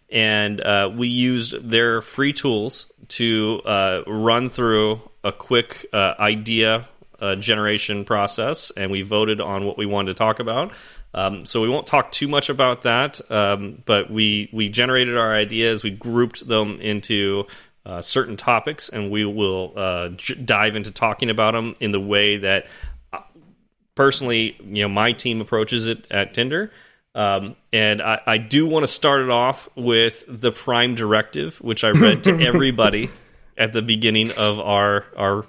and 0.10 0.62
uh, 0.62 0.91
we 0.96 1.08
used 1.08 1.70
their 1.70 2.02
free 2.02 2.34
tools 2.34 2.91
to 3.10 3.62
uh, 3.65 4.04
run 4.08 4.50
through 4.50 5.02
a 5.24 5.32
quick 5.32 5.86
uh, 5.93 6.13
idea 6.20 6.88
uh, 7.20 7.36
generation 7.36 8.06
process, 8.06 8.72
and 8.78 8.91
we 8.91 9.02
voted 9.02 9.41
on 9.41 9.65
what 9.65 9.78
we 9.78 9.86
wanted 9.86 10.08
to 10.08 10.13
talk 10.13 10.39
about. 10.39 10.72
Um, 11.13 11.46
so 11.46 11.62
we 11.62 11.70
won't 11.70 11.88
talk 11.88 12.12
too 12.12 12.28
much 12.28 12.50
about 12.50 12.84
that, 12.84 13.20
um, 13.32 13.82
but 13.86 14.12
we 14.12 14.50
we 14.54 14.70
generated 14.70 15.17
our 15.17 15.34
ideas, 15.34 15.84
we 15.84 15.89
grouped 15.89 16.48
them 16.48 16.80
into 16.80 17.46
uh, 17.86 18.02
certain 18.02 18.38
topics, 18.38 18.89
and 18.89 19.10
we 19.10 19.26
will 19.26 19.74
uh, 19.76 20.10
dive 20.43 20.76
into 20.76 20.91
talking 20.91 21.30
about 21.30 21.54
them 21.54 21.76
in 21.80 21.91
the 21.91 22.00
way 22.00 22.38
that 22.38 22.67
personally, 23.96 24.56
you 24.63 24.84
know, 24.84 24.89
my 24.89 25.12
team 25.12 25.41
approaches 25.41 25.88
it 25.88 26.06
at 26.12 26.34
Tinder. 26.34 26.72
Um, 27.17 27.56
and 27.73 27.99
I, 27.99 28.21
I 28.27 28.38
do 28.38 28.67
want 28.67 28.84
to 28.84 28.88
start 28.88 29.21
it 29.21 29.32
off 29.32 29.67
with 29.75 30.23
the 30.27 30.51
Prime 30.51 30.93
Directive, 30.93 31.60
which 31.60 31.84
I 31.84 31.89
read 31.89 32.23
to 32.25 32.39
everybody 32.39 33.10
at 33.58 33.73
the 33.73 33.82
beginning 33.82 34.32
of 34.34 34.60
our 34.60 35.06
our 35.17 35.45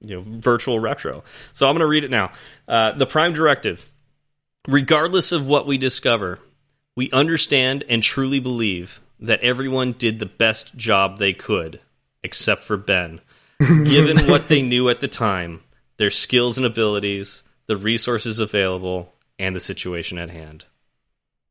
you 0.00 0.16
know 0.16 0.24
virtual 0.26 0.80
retro. 0.80 1.22
So 1.52 1.68
I'm 1.68 1.74
going 1.74 1.80
to 1.80 1.86
read 1.86 2.02
it 2.02 2.10
now. 2.10 2.32
Uh, 2.66 2.90
the 2.92 3.06
Prime 3.06 3.32
Directive. 3.32 3.86
Regardless 4.66 5.30
of 5.30 5.46
what 5.46 5.64
we 5.64 5.78
discover, 5.78 6.40
we 6.96 7.08
understand 7.12 7.84
and 7.88 8.02
truly 8.02 8.40
believe 8.40 9.00
that 9.20 9.40
everyone 9.42 9.92
did 9.92 10.18
the 10.18 10.26
best 10.26 10.76
job 10.76 11.18
they 11.18 11.32
could, 11.32 11.78
except 12.24 12.64
for 12.64 12.76
Ben. 12.76 13.20
Given 13.60 14.26
what 14.28 14.48
they 14.48 14.60
knew 14.60 14.88
at 14.88 15.00
the 15.00 15.08
time, 15.08 15.62
their 15.98 16.10
skills 16.10 16.56
and 16.56 16.66
abilities, 16.66 17.44
the 17.66 17.76
resources 17.76 18.40
available, 18.40 19.14
and 19.38 19.54
the 19.54 19.60
situation 19.60 20.18
at 20.18 20.30
hand. 20.30 20.64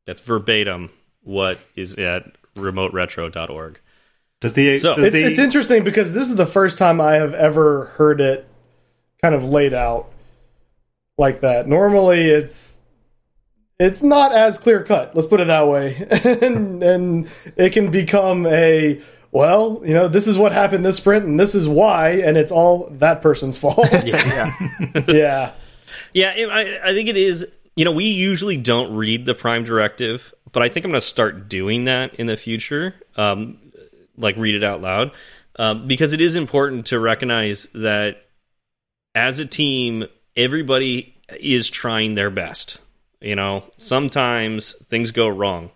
That's 0.05 0.21
verbatim 0.21 0.89
what 1.23 1.59
is 1.75 1.95
at 1.95 2.35
remoteretro.org. 2.55 3.79
Does 4.39 4.53
the 4.53 4.77
So- 4.77 4.95
does 4.95 5.07
It's, 5.07 5.15
the 5.15 5.25
it's 5.25 5.39
interesting 5.39 5.83
because 5.83 6.13
this 6.13 6.29
is 6.29 6.35
the 6.35 6.45
first 6.45 6.77
time 6.77 6.99
I 6.99 7.13
have 7.13 7.33
ever 7.33 7.85
heard 7.97 8.19
it 8.21 8.47
kind 9.21 9.35
of 9.35 9.45
laid 9.45 9.73
out 9.73 10.07
like 11.17 11.41
that. 11.41 11.67
Normally, 11.67 12.21
it's 12.21 12.81
it's 13.79 14.03
not 14.03 14.31
as 14.33 14.57
clear 14.57 14.83
cut. 14.83 15.15
Let's 15.15 15.27
put 15.27 15.39
it 15.39 15.47
that 15.47 15.67
way, 15.67 15.95
and, 16.41 16.83
and 16.83 17.27
it 17.55 17.71
can 17.73 17.91
become 17.91 18.45
a 18.47 19.01
well, 19.31 19.81
you 19.85 19.93
know, 19.93 20.07
this 20.07 20.27
is 20.27 20.37
what 20.37 20.51
happened 20.51 20.85
this 20.85 20.97
sprint, 20.97 21.25
and 21.25 21.39
this 21.39 21.55
is 21.55 21.67
why, 21.67 22.09
and 22.21 22.35
it's 22.35 22.51
all 22.51 22.89
that 22.93 23.21
person's 23.21 23.57
fault. 23.57 23.87
Yeah. 24.03 24.53
yeah, 25.07 25.51
Yeah, 26.13 26.33
it, 26.35 26.49
I, 26.49 26.89
I 26.89 26.93
think 26.93 27.07
it 27.09 27.15
is. 27.15 27.45
You 27.75 27.85
know, 27.85 27.91
we 27.91 28.05
usually 28.05 28.57
don't 28.57 28.95
read 28.95 29.25
the 29.25 29.33
Prime 29.33 29.63
Directive, 29.63 30.33
but 30.51 30.61
I 30.61 30.69
think 30.69 30.85
I'm 30.85 30.91
going 30.91 31.01
to 31.01 31.07
start 31.07 31.47
doing 31.49 31.85
that 31.85 32.15
in 32.15 32.27
the 32.27 32.37
future. 32.37 32.95
Um, 33.15 33.57
like 34.17 34.35
read 34.37 34.55
it 34.55 34.63
out 34.63 34.81
loud, 34.81 35.11
um, 35.57 35.87
because 35.87 36.13
it 36.13 36.21
is 36.21 36.35
important 36.35 36.87
to 36.87 36.99
recognize 36.99 37.67
that 37.73 38.25
as 39.15 39.39
a 39.39 39.45
team, 39.45 40.05
everybody 40.35 41.15
is 41.39 41.69
trying 41.69 42.15
their 42.15 42.29
best. 42.29 42.79
You 43.19 43.35
know, 43.35 43.63
sometimes 43.77 44.75
things 44.85 45.11
go 45.11 45.27
wrong, 45.27 45.71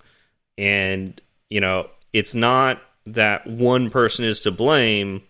and 0.58 1.20
you 1.50 1.62
know, 1.62 1.90
it's 2.12 2.34
not 2.34 2.82
that 3.06 3.46
one 3.46 3.90
person 3.90 4.26
is 4.26 4.42
to 4.42 4.52
blame. 4.52 5.22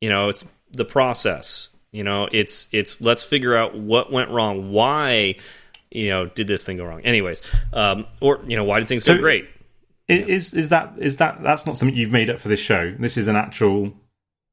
You 0.00 0.10
know, 0.10 0.28
it's 0.28 0.44
the 0.72 0.84
process. 0.84 1.68
You 1.92 2.02
know, 2.02 2.28
it's 2.32 2.68
it's 2.72 3.00
let's 3.00 3.22
figure 3.22 3.56
out 3.56 3.76
what 3.76 4.10
went 4.10 4.30
wrong. 4.30 4.72
Why, 4.72 5.36
you 5.94 6.10
know, 6.10 6.26
did 6.26 6.46
this 6.48 6.64
thing 6.64 6.76
go 6.76 6.84
wrong? 6.84 7.00
Anyways, 7.00 7.40
um, 7.72 8.06
or 8.20 8.40
you 8.46 8.56
know, 8.56 8.64
why 8.64 8.78
did 8.80 8.88
things 8.88 9.04
So- 9.04 9.14
go 9.14 9.20
great? 9.20 9.46
I- 10.10 10.12
is 10.14 10.52
is 10.52 10.68
that 10.68 10.92
is 10.98 11.16
that 11.16 11.42
that's 11.42 11.64
not 11.64 11.78
something 11.78 11.96
you've 11.96 12.10
made 12.10 12.28
up 12.28 12.38
for 12.40 12.48
this 12.48 12.60
show? 12.60 12.94
This 12.98 13.16
is 13.16 13.26
an 13.28 13.36
actual 13.36 13.94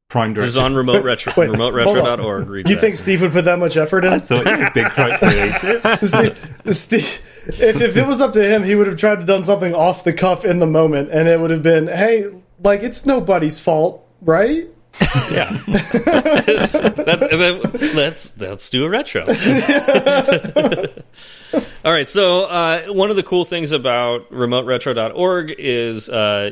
Prime 0.09 0.33
This 0.33 0.45
is 0.45 0.57
on 0.57 0.75
remote 0.75 1.05
retro, 1.05 1.31
Wait, 1.37 1.49
hold 1.55 1.61
on. 1.61 1.71
remoteretro.org. 1.73 2.49
Read 2.49 2.69
You 2.69 2.75
think 2.77 2.97
Steve 2.97 3.21
would 3.21 3.31
put 3.31 3.45
that 3.45 3.59
much 3.59 3.77
effort 3.77 4.03
in? 4.03 4.19
thought 4.19 4.45
he 4.45 4.61
was 4.61 4.69
being 4.71 4.89
quite 4.89 5.19
creative. 5.21 5.99
Steve, 6.09 6.75
Steve, 6.75 7.21
if, 7.47 7.79
if 7.81 7.95
it 7.95 8.05
was 8.05 8.19
up 8.19 8.33
to 8.33 8.43
him, 8.45 8.63
he 8.63 8.75
would 8.75 8.87
have 8.87 8.97
tried 8.97 9.19
to 9.21 9.25
done 9.25 9.45
something 9.45 9.73
off 9.73 10.03
the 10.03 10.11
cuff 10.11 10.43
in 10.43 10.59
the 10.59 10.67
moment, 10.67 11.09
and 11.13 11.29
it 11.29 11.39
would 11.39 11.49
have 11.49 11.63
been, 11.63 11.87
"Hey, 11.87 12.25
like 12.61 12.83
it's 12.83 13.05
nobody's 13.05 13.57
fault, 13.57 14.05
right?" 14.21 14.67
Yeah. 15.31 15.49
that's, 17.03 17.93
let's 17.95 18.37
let's 18.37 18.69
do 18.69 18.85
a 18.85 18.89
retro. 18.89 19.25
All 21.83 21.91
right. 21.91 22.07
So 22.07 22.45
uh, 22.45 22.85
one 22.87 23.09
of 23.09 23.15
the 23.15 23.23
cool 23.23 23.45
things 23.45 23.71
about 23.71 24.29
remoteretro.org 24.31 25.55
is 25.57 26.09
uh, 26.09 26.51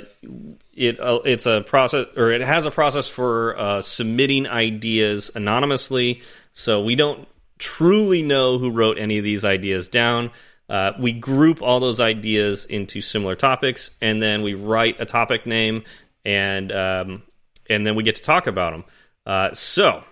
it 0.73 0.99
uh, 0.99 1.19
it's 1.25 1.45
a 1.45 1.61
process 1.61 2.07
or 2.15 2.31
it 2.31 2.41
has 2.41 2.65
a 2.65 2.71
process 2.71 3.07
for 3.07 3.57
uh, 3.57 3.81
submitting 3.81 4.47
ideas 4.47 5.31
anonymously. 5.35 6.21
So 6.53 6.81
we 6.83 6.95
don't 6.95 7.27
truly 7.57 8.23
know 8.23 8.57
who 8.57 8.71
wrote 8.71 8.97
any 8.97 9.17
of 9.17 9.23
these 9.23 9.45
ideas 9.45 9.87
down. 9.87 10.31
Uh, 10.69 10.93
we 10.99 11.11
group 11.11 11.61
all 11.61 11.79
those 11.79 11.99
ideas 11.99 12.65
into 12.65 13.01
similar 13.01 13.35
topics, 13.35 13.91
and 14.01 14.21
then 14.21 14.43
we 14.43 14.53
write 14.53 14.95
a 14.99 15.05
topic 15.05 15.47
name, 15.47 15.83
and 16.23 16.71
um, 16.71 17.23
and 17.69 17.85
then 17.85 17.95
we 17.95 18.03
get 18.03 18.15
to 18.15 18.23
talk 18.23 18.47
about 18.47 18.71
them. 18.71 18.83
Uh, 19.25 19.53
so 19.53 20.03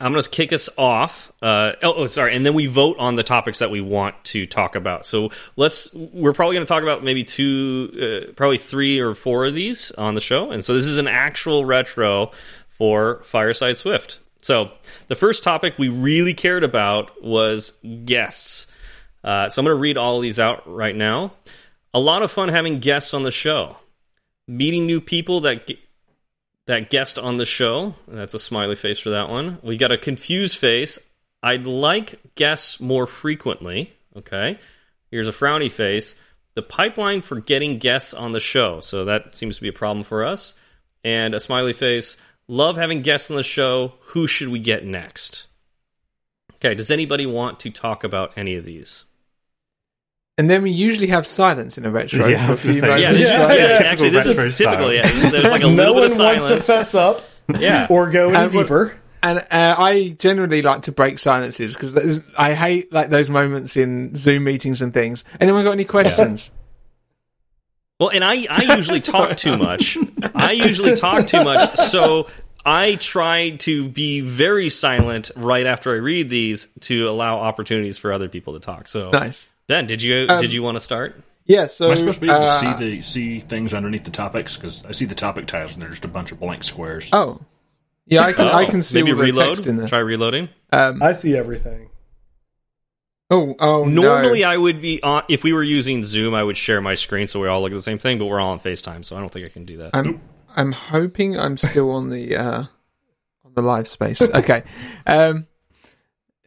I'm 0.00 0.12
going 0.12 0.22
to 0.22 0.30
kick 0.30 0.52
us 0.52 0.68
off. 0.78 1.32
Uh, 1.42 1.72
oh, 1.82 1.94
oh, 1.94 2.06
sorry, 2.06 2.34
and 2.34 2.44
then 2.44 2.54
we 2.54 2.66
vote 2.66 2.96
on 2.98 3.16
the 3.16 3.22
topics 3.22 3.58
that 3.58 3.70
we 3.70 3.80
want 3.80 4.22
to 4.26 4.46
talk 4.46 4.76
about. 4.76 5.04
So 5.04 5.30
let's. 5.56 5.92
We're 5.94 6.32
probably 6.32 6.56
going 6.56 6.66
to 6.66 6.68
talk 6.68 6.82
about 6.82 7.04
maybe 7.04 7.24
two, 7.24 8.28
uh, 8.30 8.32
probably 8.32 8.58
three 8.58 9.00
or 9.00 9.14
four 9.14 9.46
of 9.46 9.54
these 9.54 9.90
on 9.92 10.14
the 10.14 10.20
show, 10.20 10.50
and 10.50 10.64
so 10.64 10.74
this 10.74 10.86
is 10.86 10.98
an 10.98 11.08
actual 11.08 11.64
retro 11.64 12.30
for 12.68 13.22
Fireside 13.24 13.76
Swift. 13.76 14.20
So 14.42 14.70
the 15.08 15.16
first 15.16 15.42
topic 15.42 15.74
we 15.78 15.88
really 15.88 16.34
cared 16.34 16.64
about 16.64 17.22
was 17.22 17.74
guests. 18.04 18.66
Uh, 19.22 19.50
so 19.50 19.60
I'm 19.60 19.66
going 19.66 19.76
to 19.76 19.80
read 19.80 19.98
all 19.98 20.20
these 20.20 20.40
out 20.40 20.62
right 20.66 20.96
now. 20.96 21.32
A 21.92 22.00
lot 22.00 22.22
of 22.22 22.30
fun 22.30 22.48
having 22.48 22.80
guests 22.80 23.12
on 23.12 23.22
the 23.22 23.30
show, 23.30 23.76
meeting 24.48 24.86
new 24.86 25.00
people 25.00 25.40
that 25.42 25.70
that 26.70 26.90
guest 26.90 27.18
on 27.18 27.36
the 27.36 27.44
show. 27.44 27.94
That's 28.08 28.34
a 28.34 28.38
smiley 28.38 28.76
face 28.76 28.98
for 28.98 29.10
that 29.10 29.28
one. 29.28 29.58
We 29.62 29.76
got 29.76 29.92
a 29.92 29.98
confused 29.98 30.56
face. 30.56 30.98
I'd 31.42 31.66
like 31.66 32.34
guests 32.36 32.80
more 32.80 33.06
frequently. 33.06 33.92
Okay. 34.16 34.58
Here's 35.10 35.28
a 35.28 35.32
frowny 35.32 35.70
face. 35.70 36.14
The 36.54 36.62
pipeline 36.62 37.20
for 37.20 37.40
getting 37.40 37.78
guests 37.78 38.14
on 38.14 38.32
the 38.32 38.40
show. 38.40 38.80
So 38.80 39.04
that 39.04 39.34
seems 39.34 39.56
to 39.56 39.62
be 39.62 39.68
a 39.68 39.72
problem 39.72 40.04
for 40.04 40.24
us. 40.24 40.54
And 41.02 41.34
a 41.34 41.40
smiley 41.40 41.72
face. 41.72 42.16
Love 42.46 42.76
having 42.76 43.02
guests 43.02 43.30
on 43.30 43.36
the 43.36 43.42
show. 43.42 43.94
Who 44.00 44.26
should 44.26 44.48
we 44.48 44.58
get 44.58 44.84
next? 44.84 45.46
Okay. 46.56 46.74
Does 46.74 46.90
anybody 46.90 47.26
want 47.26 47.58
to 47.60 47.70
talk 47.70 48.04
about 48.04 48.32
any 48.36 48.54
of 48.54 48.64
these? 48.64 49.04
And 50.40 50.48
then 50.48 50.62
we 50.62 50.70
usually 50.70 51.08
have 51.08 51.26
silence 51.26 51.76
in 51.76 51.84
a 51.84 51.90
retro 51.90 52.26
Yeah, 52.26 52.46
for 52.46 52.52
a 52.54 52.56
few 52.56 52.80
moments. 52.80 53.02
Yeah, 53.02 53.12
this, 53.12 53.30
Yeah, 53.30 53.52
yeah, 53.52 53.78
yeah. 53.78 53.86
actually, 53.86 54.08
this 54.08 54.26
Retro 54.26 54.44
is 54.44 54.56
typical. 54.56 54.90
Yeah, 54.90 55.30
there's 55.30 55.44
like 55.44 55.62
a 55.62 55.66
no 55.68 55.92
little 55.92 55.94
bit 55.96 56.12
one 56.12 56.12
of 56.12 56.18
wants 56.18 56.44
to 56.44 56.60
fess 56.62 56.94
up 56.94 57.20
Yeah, 57.58 57.86
or 57.90 58.08
go 58.08 58.28
any 58.30 58.36
And 58.38 58.50
deeper. 58.50 58.98
And 59.22 59.40
uh, 59.40 59.74
I 59.76 60.16
generally 60.18 60.62
like 60.62 60.80
to 60.82 60.92
break 60.92 61.18
silences 61.18 61.74
because 61.74 62.22
I 62.38 62.54
hate 62.54 62.90
like 62.90 63.10
those 63.10 63.28
moments 63.28 63.76
in 63.76 64.16
Zoom 64.16 64.44
meetings 64.44 64.80
and 64.80 64.94
things. 64.94 65.24
Anyone 65.38 65.62
got 65.62 65.72
any 65.72 65.84
questions? 65.84 66.50
Well, 67.98 68.08
and 68.08 68.24
I, 68.24 68.46
I 68.48 68.62
usually 68.76 69.00
talk 69.00 69.36
too 69.36 69.58
much. 69.58 69.98
I 70.34 70.52
usually 70.52 70.96
talk 70.96 71.26
too 71.26 71.44
much, 71.44 71.76
so 71.76 72.28
I 72.64 72.94
try 72.94 73.50
to 73.58 73.90
be 73.90 74.20
very 74.20 74.70
silent 74.70 75.30
right 75.36 75.66
after 75.66 75.92
I 75.92 75.96
read 75.98 76.30
these 76.30 76.66
to 76.80 77.10
allow 77.10 77.40
opportunities 77.40 77.98
for 77.98 78.10
other 78.10 78.30
people 78.30 78.54
to 78.54 78.60
talk. 78.60 78.88
So, 78.88 79.10
Nice. 79.10 79.49
Ben, 79.70 79.86
did 79.86 80.02
you 80.02 80.26
Um, 80.28 80.40
did 80.40 80.52
you 80.52 80.64
want 80.64 80.76
to 80.76 80.80
start? 80.80 81.22
Yeah. 81.46 81.66
So 81.66 81.86
Am 81.86 81.92
I 81.92 81.94
supposed 81.94 82.20
to 82.20 82.26
be 82.26 82.30
able 82.32 82.40
to 82.40 82.46
uh, 82.46 82.60
see 82.60 82.74
the 82.74 83.00
see 83.02 83.38
things 83.40 83.72
underneath 83.72 84.02
the 84.02 84.10
topics? 84.10 84.56
Because 84.56 84.84
I 84.84 84.90
see 84.90 85.04
the 85.04 85.14
topic 85.14 85.46
titles 85.46 85.74
and 85.74 85.82
they're 85.82 85.90
just 85.90 86.04
a 86.04 86.08
bunch 86.08 86.32
of 86.32 86.40
blank 86.40 86.64
squares. 86.64 87.08
Oh, 87.12 87.40
yeah. 88.04 88.22
I 88.22 88.32
can 88.32 88.48
I 88.48 88.64
Oh, 88.64 88.66
can 88.68 88.82
see 88.82 89.00
maybe 89.00 89.12
all 89.12 89.18
the 89.18 89.22
reload. 89.22 89.46
text 89.54 89.68
in 89.68 89.76
there. 89.76 89.86
Try 89.86 90.00
reloading. 90.00 90.48
Um, 90.72 91.00
I 91.00 91.12
see 91.12 91.36
everything. 91.36 91.90
oh, 93.30 93.54
oh. 93.60 93.84
Normally, 93.84 94.40
no. 94.40 94.50
I 94.50 94.56
would 94.56 94.80
be 94.82 95.00
on. 95.04 95.22
If 95.28 95.44
we 95.44 95.52
were 95.52 95.62
using 95.62 96.02
Zoom, 96.02 96.34
I 96.34 96.42
would 96.42 96.56
share 96.56 96.80
my 96.80 96.96
screen 96.96 97.28
so 97.28 97.38
we 97.40 97.46
all 97.46 97.60
look 97.62 97.70
at 97.70 97.76
the 97.76 97.82
same 97.82 97.98
thing. 97.98 98.18
But 98.18 98.26
we're 98.26 98.40
all 98.40 98.50
on 98.50 98.58
Facetime, 98.58 99.04
so 99.04 99.16
I 99.16 99.20
don't 99.20 99.30
think 99.32 99.46
I 99.46 99.50
can 99.50 99.64
do 99.64 99.76
that. 99.78 99.90
I'm 99.94 100.20
I'm 100.56 100.72
hoping 100.72 101.38
I'm 101.38 101.56
still 101.56 101.92
on 101.92 102.10
the 102.10 102.36
uh, 102.36 102.64
on 103.44 103.54
the 103.54 103.62
live 103.62 103.86
space. 103.86 104.20
Okay. 104.20 104.64
Um, 105.06 105.46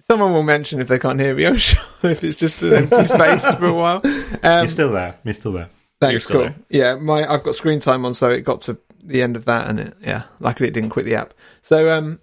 someone 0.06 0.34
will 0.34 0.44
mention 0.44 0.80
if 0.82 0.88
they 0.90 1.00
can't 1.00 1.20
hear 1.20 1.34
me. 1.34 1.46
I'm 1.46 1.56
sure 1.58 1.82
if 2.04 2.24
it's 2.24 2.36
just 2.38 2.62
an 2.62 2.74
empty 2.74 3.04
space 3.04 3.54
for 3.56 3.68
a 3.68 3.74
while. 3.74 4.02
Um, 4.44 4.60
You're 4.60 4.68
still 4.68 4.92
there. 4.92 5.16
You're 5.24 5.34
still 5.34 5.54
there. 5.54 5.70
You're 6.02 6.10
Thanks, 6.12 6.24
still 6.26 6.36
cool. 6.42 6.44
there. 6.50 6.56
Yeah, 6.70 6.96
my 6.96 7.26
I've 7.26 7.44
got 7.44 7.56
screen 7.56 7.80
time 7.80 8.06
on, 8.06 8.14
so 8.14 8.30
it 8.30 8.42
got 8.42 8.62
to 8.62 8.78
the 9.02 9.22
end 9.22 9.36
of 9.38 9.46
that, 9.46 9.68
and 9.70 9.80
it 9.80 9.96
yeah, 10.02 10.24
luckily 10.42 10.68
it 10.68 10.74
didn't 10.74 10.90
quit 10.90 11.06
the 11.06 11.16
app. 11.16 11.34
So 11.62 11.90
um, 11.94 12.20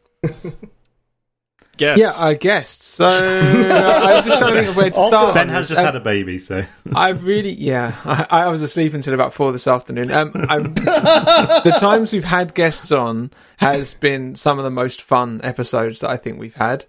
Guess. 1.79 1.99
yeah, 1.99 2.13
I 2.15 2.35
guessed. 2.35 2.83
So 2.83 3.07
I'm 3.09 4.23
just 4.23 4.37
trying 4.39 4.53
to 4.53 4.59
think 4.59 4.69
of 4.69 4.77
where 4.77 4.91
to 4.91 4.97
Also, 4.99 5.17
start. 5.17 5.35
Ben 5.35 5.49
has 5.49 5.69
just 5.71 5.79
Um, 5.79 5.87
had 5.87 5.97
a 5.97 6.01
baby, 6.01 6.39
so 6.39 6.63
I've 6.95 7.25
really, 7.25 7.53
yeah, 7.53 7.95
I, 8.05 8.27
I 8.29 8.49
was 8.49 8.61
asleep 8.61 8.93
until 8.93 9.15
about 9.15 9.33
four 9.33 9.51
this 9.51 9.67
afternoon. 9.67 10.11
Um, 10.11 10.33
I'm, 10.51 10.75
the 10.75 11.75
times 11.81 12.13
we've 12.13 12.25
had 12.25 12.53
guests 12.55 12.93
on 12.93 13.31
has 13.57 13.95
been 13.95 14.37
some 14.37 14.59
of 14.59 14.65
the 14.65 14.71
most 14.71 15.01
fun 15.01 15.41
episodes 15.43 16.01
that 16.01 16.11
I 16.11 16.19
think 16.19 16.39
we've 16.39 16.55
had. 16.57 16.85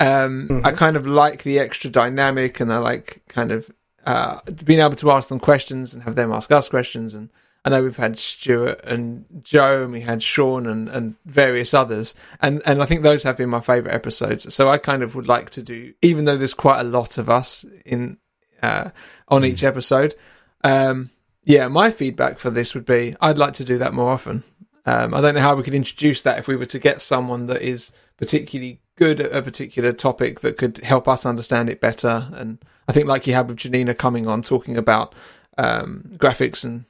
Um, 0.00 0.62
I 0.64 0.72
kind 0.72 0.96
of 0.96 1.06
like 1.06 1.42
the 1.44 1.58
extra 1.58 1.90
dynamic, 1.90 2.60
and 2.60 2.72
I 2.72 2.78
like 2.78 3.22
kind 3.28 3.52
of 3.52 3.70
uh, 4.04 4.38
being 4.64 4.80
able 4.80 4.96
to 4.96 5.10
ask 5.10 5.28
them 5.28 5.40
questions 5.40 5.94
and 5.94 6.02
have 6.02 6.16
them 6.16 6.32
ask 6.32 6.50
us 6.50 6.68
questions. 6.68 7.14
And 7.14 7.30
I 7.64 7.70
know 7.70 7.82
we've 7.82 7.96
had 7.96 8.18
Stewart 8.18 8.84
and 8.84 9.24
Joe, 9.42 9.84
and 9.84 9.92
we 9.92 10.00
had 10.00 10.22
Sean 10.22 10.66
and, 10.66 10.88
and 10.88 11.14
various 11.24 11.72
others, 11.72 12.14
and 12.40 12.60
and 12.66 12.82
I 12.82 12.86
think 12.86 13.02
those 13.02 13.22
have 13.22 13.36
been 13.36 13.50
my 13.50 13.60
favourite 13.60 13.94
episodes. 13.94 14.52
So 14.52 14.68
I 14.68 14.78
kind 14.78 15.02
of 15.02 15.14
would 15.14 15.28
like 15.28 15.50
to 15.50 15.62
do, 15.62 15.94
even 16.02 16.24
though 16.24 16.36
there's 16.36 16.54
quite 16.54 16.80
a 16.80 16.84
lot 16.84 17.16
of 17.16 17.30
us 17.30 17.64
in 17.86 18.18
uh, 18.62 18.90
on 19.28 19.44
each 19.44 19.62
episode. 19.62 20.14
Um, 20.62 21.10
yeah, 21.44 21.68
my 21.68 21.90
feedback 21.90 22.38
for 22.38 22.50
this 22.50 22.74
would 22.74 22.86
be 22.86 23.14
I'd 23.20 23.38
like 23.38 23.54
to 23.54 23.64
do 23.64 23.78
that 23.78 23.94
more 23.94 24.10
often. 24.10 24.42
Um, 24.86 25.14
I 25.14 25.20
don't 25.20 25.34
know 25.34 25.40
how 25.40 25.54
we 25.54 25.62
could 25.62 25.74
introduce 25.74 26.22
that 26.22 26.38
if 26.38 26.48
we 26.48 26.56
were 26.56 26.66
to 26.66 26.78
get 26.78 27.00
someone 27.00 27.46
that 27.46 27.62
is 27.62 27.92
particularly 28.18 28.80
good 28.96 29.20
at 29.20 29.34
a 29.34 29.42
particular 29.42 29.92
topic 29.92 30.40
that 30.40 30.56
could 30.56 30.78
help 30.78 31.08
us 31.08 31.26
understand 31.26 31.68
it 31.70 31.80
better. 31.80 32.28
And 32.34 32.58
I 32.88 32.92
think, 32.92 33.06
like 33.06 33.26
you 33.26 33.34
had 33.34 33.48
with 33.48 33.58
Janina 33.58 33.94
coming 33.94 34.26
on 34.26 34.42
talking 34.42 34.76
about 34.76 35.14
um, 35.58 36.04
graphics 36.16 36.64
and 36.64 36.84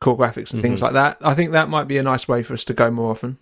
core 0.00 0.16
graphics 0.16 0.52
and 0.52 0.62
things 0.62 0.82
like 0.82 0.92
that, 0.92 1.16
I 1.20 1.34
think 1.34 1.52
that 1.52 1.68
might 1.68 1.88
be 1.88 1.98
a 1.98 2.02
nice 2.02 2.26
way 2.28 2.42
for 2.42 2.54
us 2.54 2.64
to 2.64 2.74
go 2.74 2.90
more 2.90 3.10
often. 3.10 3.38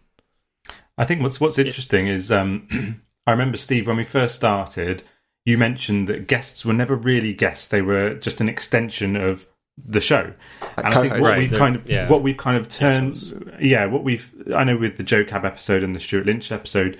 I 0.96 1.04
think 1.04 1.22
what's 1.22 1.40
what's 1.40 1.58
interesting 1.58 2.06
is 2.06 2.30
um, 2.30 3.00
I 3.26 3.30
remember 3.32 3.56
Steve 3.56 3.86
when 3.86 3.96
we 3.96 4.04
first 4.04 4.34
started. 4.36 5.02
You 5.46 5.58
mentioned 5.58 6.08
that 6.08 6.26
guests 6.26 6.64
were 6.64 6.72
never 6.72 6.94
really 6.96 7.34
guests; 7.34 7.66
they 7.68 7.82
were 7.82 8.14
just 8.14 8.40
an 8.40 8.48
extension 8.48 9.14
of 9.16 9.44
the 9.86 10.00
show. 10.00 10.32
and 10.78 10.86
I 10.86 11.00
think 11.02 11.12
what 11.14 11.20
Right, 11.22 11.38
we've 11.40 11.50
they're- 11.50 11.58
kind 11.58 11.76
of 11.76 11.90
yeah. 11.90 12.08
what 12.08 12.22
we've 12.22 12.36
kind 12.36 12.56
of 12.56 12.68
turned, 12.68 13.52
yeah, 13.60 13.84
what 13.86 14.04
we've 14.04 14.32
I 14.56 14.64
know 14.64 14.76
with 14.78 14.96
the 14.96 15.02
Joe 15.02 15.22
Cab 15.24 15.44
episode 15.44 15.82
and 15.82 15.94
the 15.94 16.00
Stewart 16.00 16.24
Lynch 16.26 16.50
episode, 16.50 16.96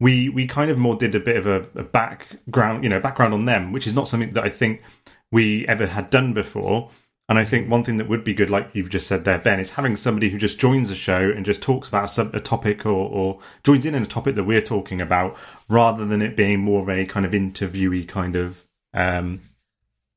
we 0.00 0.28
we 0.28 0.46
kind 0.46 0.70
of 0.70 0.78
more 0.78 0.96
did 0.96 1.14
a 1.14 1.20
bit 1.20 1.36
of 1.36 1.46
a, 1.46 1.66
a 1.78 1.82
background, 1.82 2.84
you 2.84 2.90
know, 2.90 3.00
background 3.00 3.34
on 3.34 3.44
them, 3.46 3.72
which 3.72 3.86
is 3.86 3.94
not 3.94 4.08
something 4.08 4.32
that 4.34 4.44
I 4.44 4.50
think 4.50 4.82
we 5.30 5.66
ever 5.66 5.86
had 5.86 6.10
done 6.10 6.32
before. 6.32 6.90
And 7.30 7.38
I 7.38 7.44
think 7.44 7.68
one 7.68 7.84
thing 7.84 7.98
that 7.98 8.08
would 8.08 8.24
be 8.24 8.32
good, 8.32 8.48
like 8.48 8.70
you've 8.72 8.88
just 8.88 9.06
said 9.06 9.24
there, 9.24 9.38
Ben, 9.38 9.60
is 9.60 9.72
having 9.72 9.96
somebody 9.96 10.30
who 10.30 10.38
just 10.38 10.58
joins 10.58 10.88
the 10.88 10.94
show 10.94 11.30
and 11.30 11.44
just 11.44 11.60
talks 11.60 11.86
about 11.86 12.16
a 12.16 12.40
topic 12.40 12.86
or, 12.86 12.88
or 12.90 13.40
joins 13.64 13.84
in 13.84 13.94
in 13.94 14.02
a 14.02 14.06
topic 14.06 14.34
that 14.36 14.44
we're 14.44 14.62
talking 14.62 15.02
about, 15.02 15.36
rather 15.68 16.06
than 16.06 16.22
it 16.22 16.36
being 16.36 16.60
more 16.60 16.80
of 16.80 16.88
a 16.88 17.04
kind 17.04 17.26
of 17.26 17.32
interviewee 17.32 18.08
kind 18.08 18.34
of, 18.34 18.64
um, 18.94 19.42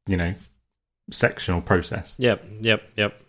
you 0.07 0.15
know, 0.15 0.33
sectional 1.11 1.59
process. 1.59 2.15
Yep, 2.17 2.45
yep, 2.61 2.83
yep. 2.95 3.21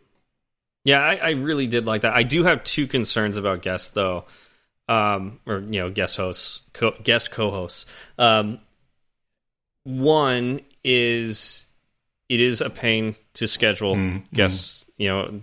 Yeah, 0.85 1.01
I, 1.01 1.17
I 1.17 1.31
really 1.31 1.67
did 1.67 1.85
like 1.85 2.03
that. 2.03 2.15
I 2.15 2.23
do 2.23 2.45
have 2.45 2.63
two 2.63 2.87
concerns 2.87 3.37
about 3.37 3.63
guests, 3.63 3.91
though, 3.91 4.27
um, 4.89 5.41
or 5.47 5.59
you 5.61 5.81
know, 5.81 5.91
guest 5.91 6.17
hosts, 6.17 6.61
co 6.73 6.93
guest 7.03 7.31
co-hosts. 7.31 7.87
Um, 8.19 8.59
one 9.85 10.61
is 10.85 11.67
it 12.29 12.41
is 12.41 12.61
a 12.61 12.71
pain 12.71 13.15
to 13.35 13.47
schedule 13.49 13.97
Mm, 13.97 14.23
guests. 14.33 14.87
You 14.97 15.09
know, 15.09 15.41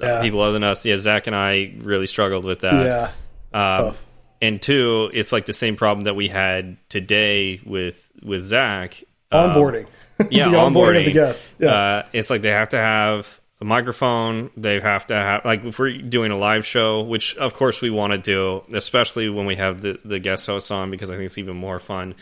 Yeah. 0.00 0.22
people 0.22 0.40
other 0.40 0.52
than 0.54 0.64
us. 0.64 0.84
Yeah, 0.84 0.96
Zach 0.96 1.26
and 1.26 1.36
I 1.36 1.74
really 1.78 2.06
struggled 2.06 2.44
with 2.44 2.60
that. 2.60 3.12
yeah. 3.52 3.78
Um, 3.78 3.94
and 4.40 4.60
two, 4.60 5.10
it's 5.12 5.32
like 5.32 5.44
the 5.46 5.52
same 5.52 5.76
problem 5.76 6.04
that 6.04 6.14
we 6.16 6.28
had 6.28 6.76
today 6.88 7.60
with 7.64 8.10
with 8.22 8.42
Zach. 8.42 9.02
Um, 9.30 9.50
Onboarding. 9.50 9.86
yeah, 10.30 10.48
the 10.50 10.56
onboarding 10.56 11.00
of 11.00 11.04
the 11.06 11.12
guests. 11.12 11.56
Yeah. 11.60 11.72
uh, 11.72 12.06
it's 12.12 12.30
like 12.30 12.40
they 12.42 12.50
have 12.50 12.70
to 12.70 12.78
have 12.78 13.40
a 13.62 13.64
microphone. 13.64 14.50
They 14.56 14.80
have 14.80 15.06
to 15.06 15.14
have 15.14 15.44
like 15.44 15.64
if 15.64 15.78
we're 15.78 15.96
doing 16.02 16.32
a 16.32 16.36
live 16.36 16.66
show, 16.66 17.00
which 17.00 17.36
of 17.36 17.54
course 17.54 17.80
we 17.80 17.90
want 17.90 18.12
to 18.12 18.18
do, 18.18 18.64
especially 18.76 19.28
when 19.28 19.46
we 19.46 19.54
have 19.56 19.80
the 19.82 19.98
the 20.04 20.18
guest 20.18 20.46
hosts 20.48 20.70
on 20.72 20.90
because 20.90 21.10
I 21.10 21.14
think 21.14 21.26
it's 21.26 21.38
even 21.38 21.56
more 21.56 21.78
fun. 21.78 22.16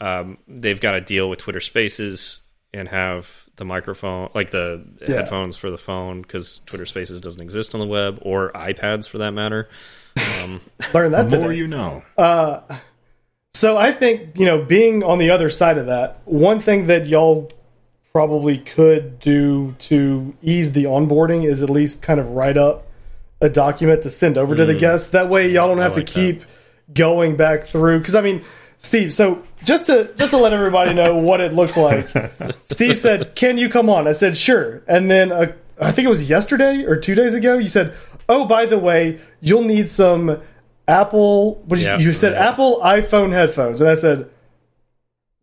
Um, 0.00 0.38
they've 0.48 0.80
got 0.80 0.92
to 0.92 1.00
deal 1.02 1.28
with 1.28 1.38
Twitter 1.38 1.60
Spaces 1.60 2.40
and 2.72 2.88
have 2.88 3.44
the 3.56 3.64
microphone, 3.64 4.30
like 4.34 4.50
the 4.50 4.84
Yeah. 5.02 5.16
headphones 5.16 5.56
for 5.56 5.70
the 5.70 5.78
phone, 5.78 6.22
because 6.22 6.60
Twitter 6.66 6.86
Spaces 6.86 7.20
doesn't 7.20 7.40
exist 7.42 7.74
on 7.74 7.80
the 7.80 7.86
web 7.86 8.18
or 8.22 8.50
iPads 8.52 9.06
for 9.08 9.18
that 9.18 9.32
matter. 9.32 9.68
Um, 10.42 10.60
Learn 10.94 11.12
that 11.12 11.28
The 11.30 11.38
more 11.40 11.52
you 11.52 11.66
know. 11.66 12.02
So 13.54 13.76
I 13.78 13.90
think, 13.92 14.38
you 14.38 14.44
know, 14.44 14.62
being 14.62 15.02
on 15.02 15.18
the 15.18 15.30
other 15.30 15.48
side 15.48 15.78
of 15.78 15.86
that, 15.86 16.20
one 16.26 16.60
thing 16.60 16.86
that 16.88 17.06
y'all 17.06 17.50
probably 18.16 18.56
could 18.56 19.18
do 19.18 19.74
to 19.78 20.34
ease 20.40 20.72
the 20.72 20.84
onboarding 20.84 21.44
is 21.44 21.62
at 21.62 21.68
least 21.68 22.00
kind 22.00 22.18
of 22.18 22.26
write 22.30 22.56
up 22.56 22.86
a 23.42 23.48
document 23.50 24.02
to 24.04 24.08
send 24.08 24.38
over 24.38 24.56
to 24.56 24.64
the 24.64 24.74
guests. 24.74 25.10
That 25.10 25.28
way 25.28 25.50
y'all 25.50 25.68
don't 25.68 25.76
have 25.82 25.94
like 25.94 26.06
to 26.06 26.12
keep 26.14 26.42
going 26.94 27.36
back 27.36 27.64
through 27.66 28.02
cuz 28.02 28.14
I 28.14 28.22
mean, 28.22 28.40
Steve, 28.78 29.12
so 29.12 29.42
just 29.64 29.84
to 29.86 30.10
just 30.16 30.30
to 30.30 30.38
let 30.38 30.54
everybody 30.54 30.94
know 30.94 31.14
what 31.28 31.42
it 31.42 31.52
looked 31.52 31.76
like. 31.76 32.08
Steve 32.64 32.96
said, 32.96 33.34
"Can 33.34 33.58
you 33.58 33.68
come 33.68 33.90
on?" 33.90 34.08
I 34.08 34.12
said, 34.12 34.34
"Sure." 34.38 34.82
And 34.88 35.10
then 35.10 35.30
uh, 35.30 35.52
I 35.78 35.92
think 35.92 36.06
it 36.06 36.08
was 36.08 36.26
yesterday 36.30 36.84
or 36.86 36.96
2 36.96 37.14
days 37.14 37.34
ago, 37.34 37.58
you 37.58 37.68
said, 37.68 37.92
"Oh, 38.30 38.46
by 38.46 38.64
the 38.64 38.78
way, 38.78 39.18
you'll 39.42 39.64
need 39.64 39.90
some 39.90 40.40
Apple 40.88 41.56
what 41.66 41.76
did 41.76 41.82
you- 41.84 41.90
Yep, 41.90 42.00
you 42.00 42.12
said 42.14 42.32
right. 42.32 42.48
Apple 42.48 42.80
iPhone 42.82 43.32
headphones." 43.32 43.82
And 43.82 43.90
I 43.90 43.94
said, 43.94 44.30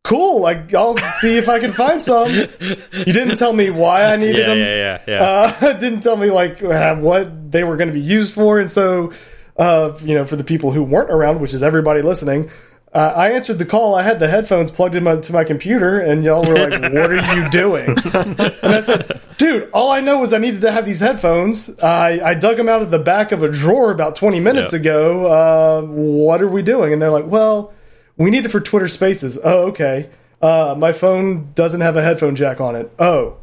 cool. 0.04 0.42
Like 0.42 0.74
I'll 0.74 0.98
see 1.20 1.38
if 1.38 1.50
I 1.50 1.60
can 1.60 1.72
find 1.72 2.02
some. 2.04 2.30
You 2.30 3.14
didn't 3.14 3.38
tell 3.38 3.54
me 3.54 3.70
why 3.70 4.06
I 4.06 4.16
needed 4.18 4.38
yeah, 4.38 4.46
them. 4.48 4.58
yeah, 4.58 4.76
yeah, 4.76 5.02
yeah. 5.08 5.24
Uh, 5.24 5.74
didn't 5.80 6.02
tell 6.02 6.16
me 6.18 6.30
like 6.30 6.62
uh, 6.64 6.96
what 6.98 7.52
they 7.52 7.64
were 7.64 7.78
going 7.78 7.90
to 7.90 7.94
be 7.94 8.02
used 8.02 8.34
for, 8.34 8.60
and 8.60 8.70
so 8.70 9.14
uh, 9.58 9.98
you 10.04 10.16
know, 10.16 10.26
for 10.26 10.36
the 10.36 10.44
people 10.44 10.72
who 10.72 10.84
weren't 10.84 11.12
around, 11.12 11.40
which 11.40 11.54
is 11.54 11.64
everybody 11.64 12.02
listening. 12.02 12.50
Uh, 12.92 13.12
I 13.16 13.32
answered 13.32 13.58
the 13.58 13.66
call. 13.66 13.96
I 13.96 14.04
had 14.04 14.20
the 14.20 14.28
headphones 14.28 14.70
plugged 14.70 14.94
into 14.94 15.04
my, 15.16 15.20
to 15.20 15.34
my 15.34 15.44
computer, 15.44 16.00
and 16.00 16.24
y'all 16.24 16.46
were 16.46 16.54
like, 16.70 16.80
"What 16.94 17.12
are 17.12 17.36
you 17.36 17.50
doing?" 17.50 17.90
and 18.14 18.40
I 18.62 18.82
said, 18.82 19.20
"Dude, 19.40 19.68
all 19.74 19.90
I 19.92 20.00
know 20.00 20.22
is 20.22 20.32
I 20.32 20.38
needed 20.38 20.62
to 20.62 20.72
have 20.72 20.86
these 20.86 21.00
headphones. 21.00 21.76
I, 21.80 22.20
I 22.24 22.34
dug 22.36 22.56
them 22.58 22.70
out 22.70 22.84
of 22.84 22.92
the 22.92 23.00
back 23.00 23.32
of 23.32 23.42
a 23.42 23.50
drawer 23.50 23.90
about 23.90 24.16
20 24.16 24.40
minutes 24.42 24.74
Yep. 24.74 24.82
ago. 24.82 25.26
Uh, 25.26 25.82
what 25.88 26.40
are 26.44 26.48
we 26.48 26.62
doing?" 26.62 26.94
And 26.94 27.02
they're 27.02 27.10
like, 27.10 27.26
"Well, 27.26 27.74
we 28.18 28.30
need 28.30 28.46
it 28.46 28.50
for 28.50 28.60
Twitter 28.60 28.88
Spaces." 28.88 29.40
Oh, 29.44 29.68
okay. 29.68 30.10
Uh, 30.42 30.76
my 30.78 30.92
phone 30.92 31.54
doesn't 31.56 31.82
have 31.82 31.96
a 31.96 32.02
headphone 32.02 32.36
jack 32.36 32.60
on 32.60 32.76
it. 32.76 32.92
Oh, 33.00 33.38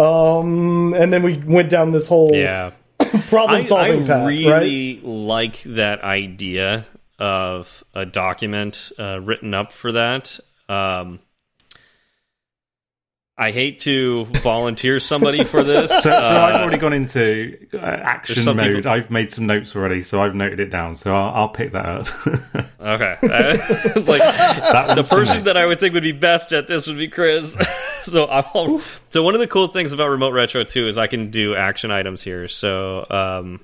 um, 0.00 0.94
and 0.94 1.12
then 1.12 1.22
we 1.22 1.36
went 1.36 1.68
down 1.68 1.92
this 1.92 2.06
whole 2.06 2.34
yeah. 2.34 2.72
problem 3.28 3.62
solving 3.64 4.04
I 4.04 4.06
path, 4.06 4.26
right? 4.26 4.44
really 4.46 5.00
like 5.02 5.62
that 5.64 6.02
idea 6.02 6.86
of 7.18 7.84
a 7.94 8.06
document 8.06 8.92
uh, 8.98 9.20
written 9.20 9.52
up 9.52 9.72
for 9.72 9.92
that. 9.92 10.40
Um, 10.68 11.20
I 13.40 13.52
hate 13.52 13.78
to 13.80 14.26
volunteer 14.42 15.00
somebody 15.00 15.44
for 15.44 15.62
this. 15.64 15.90
So, 15.90 16.00
so 16.00 16.10
Uh, 16.10 16.50
I've 16.52 16.60
already 16.60 16.76
gone 16.76 16.92
into 16.92 17.56
uh, 17.72 17.78
action 17.78 18.44
mode. 18.54 18.74
people- 18.76 18.90
I've 18.90 19.10
made 19.10 19.32
some 19.32 19.46
notes 19.46 19.74
already, 19.74 20.02
so 20.02 20.20
I've 20.20 20.34
noted 20.34 20.60
it 20.60 20.68
down. 20.68 20.94
So 20.94 21.10
I'll, 21.14 21.34
I'll 21.34 21.48
pick 21.48 21.72
that 21.72 21.86
up. 21.86 22.06
okay, 22.80 23.16
it's 23.22 24.06
like 24.08 24.22
the 24.96 25.06
person 25.08 25.44
that 25.44 25.56
I 25.56 25.64
would 25.64 25.80
think 25.80 25.94
would 25.94 26.02
be 26.02 26.12
best 26.12 26.52
at 26.52 26.68
this 26.68 26.86
would 26.86 26.98
be 26.98 27.08
Chris. 27.08 27.56
so 28.02 28.28
I'm 28.28 28.82
so 29.08 29.22
one 29.22 29.32
of 29.34 29.40
the 29.40 29.48
cool 29.48 29.68
things 29.68 29.92
about 29.92 30.08
Remote 30.10 30.34
Retro 30.34 30.62
too 30.64 30.86
is 30.86 30.98
I 30.98 31.06
can 31.06 31.30
do 31.30 31.54
action 31.54 31.90
items 31.90 32.22
here. 32.22 32.46
So 32.46 33.06
um, 33.08 33.60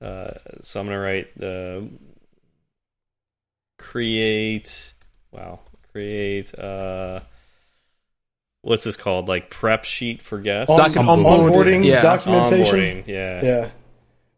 uh, 0.00 0.30
so 0.62 0.80
I'm 0.80 0.86
gonna 0.86 0.98
write 0.98 1.38
the 1.38 1.88
create. 3.78 4.94
Wow, 5.30 5.60
create. 5.92 6.58
Uh, 6.58 7.20
what's 8.64 8.84
this 8.84 8.96
called? 8.96 9.28
Like 9.28 9.50
prep 9.50 9.84
sheet 9.84 10.22
for 10.22 10.38
guests. 10.40 10.70
On- 10.70 10.78
Like 10.78 10.92
Onboarding. 10.92 11.50
onboarding 11.52 11.84
Yeah. 11.84 12.00
documentation. 12.00 12.78
Onboarding, 12.78 13.06
yeah. 13.06 13.42
Yeah. 13.44 13.68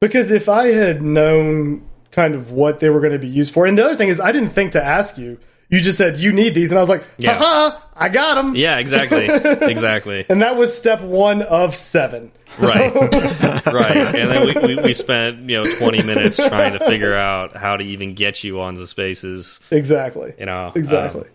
Because 0.01 0.31
if 0.31 0.49
I 0.49 0.67
had 0.73 1.01
known 1.03 1.83
kind 2.11 2.35
of 2.35 2.51
what 2.51 2.81
they 2.81 2.91
were 2.91 3.01
going 3.01 3.13
to 3.13 3.19
be 3.19 3.29
used 3.29 3.53
for, 3.53 3.67
and 3.67 3.77
the 3.79 3.85
other 3.85 3.97
thing 3.97 4.09
is, 4.09 4.21
I 4.21 4.33
didn't 4.33 4.51
think 4.51 4.73
to 4.73 4.85
ask 4.85 5.17
you. 5.19 5.39
You 5.69 5.81
just 5.81 5.99
said 5.99 6.17
you 6.19 6.31
need 6.33 6.55
these, 6.55 6.71
and 6.71 6.79
I 6.79 6.81
was 6.81 6.89
like, 6.89 7.03
Yeah. 7.19 7.37
haha, 7.39 7.81
I 7.97 8.09
got 8.09 8.37
them. 8.37 8.55
Yeah, 8.55 8.79
exactly, 8.79 9.25
exactly. 9.69 10.25
And 10.29 10.41
that 10.43 10.57
was 10.57 10.73
step 10.77 11.01
one 11.01 11.43
of 11.43 11.75
seven. 11.75 12.31
Right, 12.63 12.95
right. 13.67 13.97
And 13.97 14.31
then 14.31 14.47
we, 14.63 14.77
we, 14.77 14.83
we 14.83 14.93
spent 14.95 15.51
you 15.51 15.57
know 15.57 15.65
twenty 15.79 16.05
minutes 16.05 16.37
trying 16.37 16.75
to 16.75 16.79
figure 16.79 17.15
out 17.17 17.57
how 17.57 17.77
to 17.77 17.83
even 17.83 18.15
get 18.15 18.45
you 18.45 18.61
on 18.61 18.75
the 18.77 18.87
spaces. 18.87 19.59
Exactly. 19.73 20.35
You 20.39 20.47
know, 20.47 20.71
Exactly. 20.77 21.23
Um, 21.23 21.29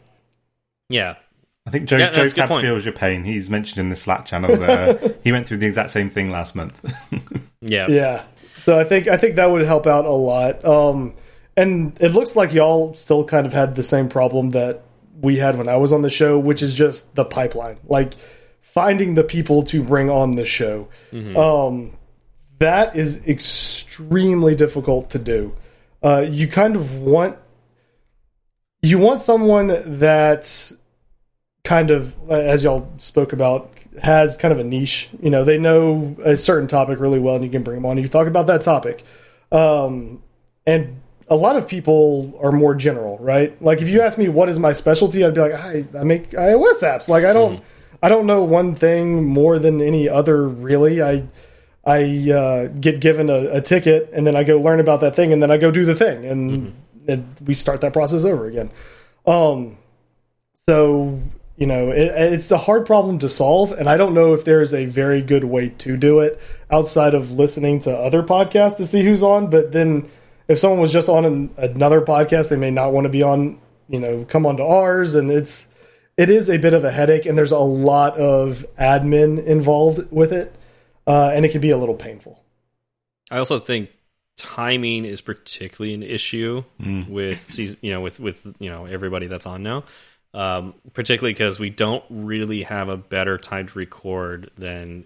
yeah, 0.88 1.16
I 1.66 1.70
think 1.70 1.86
Joe, 1.88 1.97
Yeah, 1.97 2.12
Joe 2.12 2.22
that's 2.22 2.34
Cab 2.34 2.49
feels 2.62 2.86
your 2.86 2.93
pain. 2.93 3.24
He's 3.24 3.49
mentioned 3.49 3.78
in 3.78 3.89
the 3.89 3.95
Slack 3.95 4.26
channel 4.26 4.55
that 4.55 5.03
uh, 5.03 5.09
he 5.24 5.32
went 5.32 5.47
through 5.47 5.57
the 5.57 5.68
exact 5.68 5.91
same 5.91 6.09
thing 6.09 6.32
last 6.32 6.55
month. 6.55 6.80
yeah, 7.62 7.88
yeah. 7.88 8.24
So 8.57 8.80
I 8.80 8.84
think 8.84 9.07
I 9.07 9.18
think 9.18 9.36
that 9.36 9.51
would 9.51 9.66
help 9.66 9.86
out 9.86 10.05
a 10.05 10.12
lot. 10.12 10.64
Um, 10.66 11.14
and 11.55 11.99
it 12.01 12.09
looks 12.09 12.36
like 12.36 12.53
y'all 12.53 12.95
still 12.95 13.24
kind 13.24 13.45
of 13.45 13.53
had 13.53 13.76
the 13.76 13.84
same 13.84 14.09
problem 14.09 14.51
that 14.51 14.84
we 15.20 15.38
had 15.38 15.57
when 15.57 15.68
I 15.68 15.78
was 15.78 15.91
on 15.91 16.01
the 16.01 16.09
show, 16.09 16.39
which 16.39 16.64
is 16.64 16.74
just 16.74 17.14
the 17.16 17.26
pipeline, 17.26 17.78
like 17.88 18.14
finding 18.62 19.14
the 19.16 19.24
people 19.24 19.64
to 19.64 19.84
bring 19.84 20.09
on 20.09 20.36
the 20.36 20.45
show. 20.45 20.88
Um, 21.14 21.97
that 22.59 22.95
is 22.95 23.28
extremely 23.28 24.55
difficult 24.55 25.12
to 25.12 25.20
do. 25.20 25.53
Uh, 26.01 26.26
you 26.28 26.47
kind 26.47 26.76
of 26.76 26.97
want 26.97 27.38
you 28.82 28.97
want 28.97 29.22
someone 29.22 29.68
that 29.99 30.72
kind 31.64 31.91
of 31.91 32.16
uh, 32.30 32.34
as 32.34 32.64
y'all 32.64 32.91
spoke 32.97 33.34
about 33.34 33.72
has 34.01 34.38
kind 34.38 34.51
of 34.51 34.59
a 34.59 34.64
niche. 34.64 35.09
You 35.22 35.30
know 35.30 35.43
they 35.43 35.57
know 35.57 36.16
a 36.24 36.38
certain 36.38 36.68
topic 36.68 36.99
really 36.99 37.20
well 37.20 37.36
and 37.36 37.43
you 37.43 37.51
can 37.51 37.64
bring 37.64 37.76
them 37.76 37.86
on. 37.86 37.97
And 37.97 38.01
you 38.01 38.07
talk 38.07 38.28
about 38.28 38.47
that 38.47 38.64
topic. 38.64 39.03
Um, 39.51 40.24
and 40.66 41.01
a 41.28 41.36
lot 41.36 41.55
of 41.55 41.68
people 41.68 42.38
are 42.41 42.51
more 42.51 42.76
general 42.76 43.18
right? 43.20 43.59
Like 43.62 43.82
if 43.82 43.88
you 43.88 44.01
ask 44.01 44.18
me 44.18 44.30
what 44.30 44.49
is 44.49 44.59
my 44.59 44.74
specialty 44.74 45.24
i'd 45.24 45.34
be 45.34 45.41
like 45.41 45.53
i, 45.53 45.86
I 45.97 46.03
make 46.03 46.32
ios 46.32 46.84
apps. 46.84 47.07
Like 47.07 47.24
i 47.24 47.34
don't 47.34 47.64
i 48.03 48.09
don't 48.09 48.26
know 48.26 48.43
one 48.43 48.76
thing 48.76 49.26
more 49.26 49.59
than 49.59 49.82
any 49.82 50.09
other 50.09 50.47
really. 50.47 51.01
I 51.01 51.24
i 51.86 52.30
uh, 52.32 52.68
get 52.68 52.99
given 52.99 53.30
a, 53.30 53.57
a 53.57 53.62
ticket 53.62 54.09
and 54.14 54.28
then 54.28 54.36
i 54.36 54.43
go 54.43 54.59
learn 54.59 54.80
about 54.80 54.99
that 54.99 55.16
thing 55.16 55.34
and 55.34 55.41
then 55.41 55.49
i 55.49 55.57
go 55.57 55.72
do 55.72 55.84
the 55.84 55.95
thing 55.95 56.26
and, 56.26 56.76
and 57.07 57.26
we 57.43 57.55
start 57.55 57.82
that 57.82 57.93
process 57.93 58.24
over 58.24 58.45
again. 58.45 58.72
Um 59.26 59.78
so 60.68 61.20
you 61.62 61.68
know 61.68 61.91
it, 61.91 62.34
it's 62.34 62.49
a 62.49 62.57
hard 62.57 62.88
problem 62.88 63.20
to 63.20 63.30
solve 63.30 63.72
and 63.72 63.88
i 63.88 63.95
don't 63.95 64.16
know 64.16 64.34
if 64.34 64.43
there's 64.43 64.74
a 64.74 64.86
very 64.86 65.22
good 65.22 65.43
way 65.43 65.70
to 65.70 65.95
do 65.95 66.20
it 66.20 66.41
outside 66.72 67.14
of 67.14 67.30
listening 67.30 67.80
to 67.80 67.95
other 67.95 68.24
podcasts 68.24 68.78
to 68.78 68.88
see 68.88 69.03
who's 69.03 69.22
on 69.22 69.47
but 69.47 69.72
then 69.72 70.09
if 70.47 70.57
someone 70.57 70.80
was 70.80 70.91
just 70.91 71.07
on 71.07 71.24
an, 71.24 71.53
another 71.57 72.01
podcast 72.01 72.49
they 72.49 72.55
may 72.55 72.72
not 72.72 72.91
want 72.91 73.05
to 73.05 73.09
be 73.09 73.22
on 73.22 73.59
you 73.89 73.99
know 73.99 74.26
come 74.28 74.47
on 74.47 74.57
to 74.57 74.66
ours 74.66 75.14
and 75.14 75.30
it's 75.30 75.70
it 76.18 76.32
is 76.32 76.49
a 76.49 76.57
bit 76.57 76.74
of 76.74 76.84
a 76.84 76.89
headache 76.89 77.28
and 77.28 77.38
there's 77.38 77.51
a 77.51 77.59
lot 77.59 78.18
of 78.18 78.66
admin 78.80 79.45
involved 79.45 80.12
with 80.12 80.34
it 80.34 80.55
uh, 81.05 81.32
and 81.34 81.45
it 81.45 81.51
can 81.51 81.62
be 81.62 81.70
a 81.70 81.78
little 81.78 81.95
painful 81.95 82.43
I 83.30 83.38
also 83.38 83.59
think 83.59 83.91
timing 84.36 85.05
is 85.05 85.22
particularly 85.22 85.93
an 85.93 86.01
issue 86.01 86.64
with 87.07 87.39
seas- 87.39 87.78
you 87.82 87.91
know 87.91 88.01
with 88.01 88.20
with 88.20 88.47
you 88.59 88.70
know 88.72 88.86
everybody 88.86 89.28
that's 89.28 89.45
on 89.45 89.62
now. 89.62 89.84
Um, 90.34 90.76
particularly 90.94 91.34
because 91.34 91.60
we 91.60 91.70
don't 91.70 92.06
really 92.10 92.64
have 92.64 92.88
a 92.88 92.96
better 92.96 93.38
time 93.38 93.68
to 93.68 93.78
record 93.78 94.50
than 94.58 95.06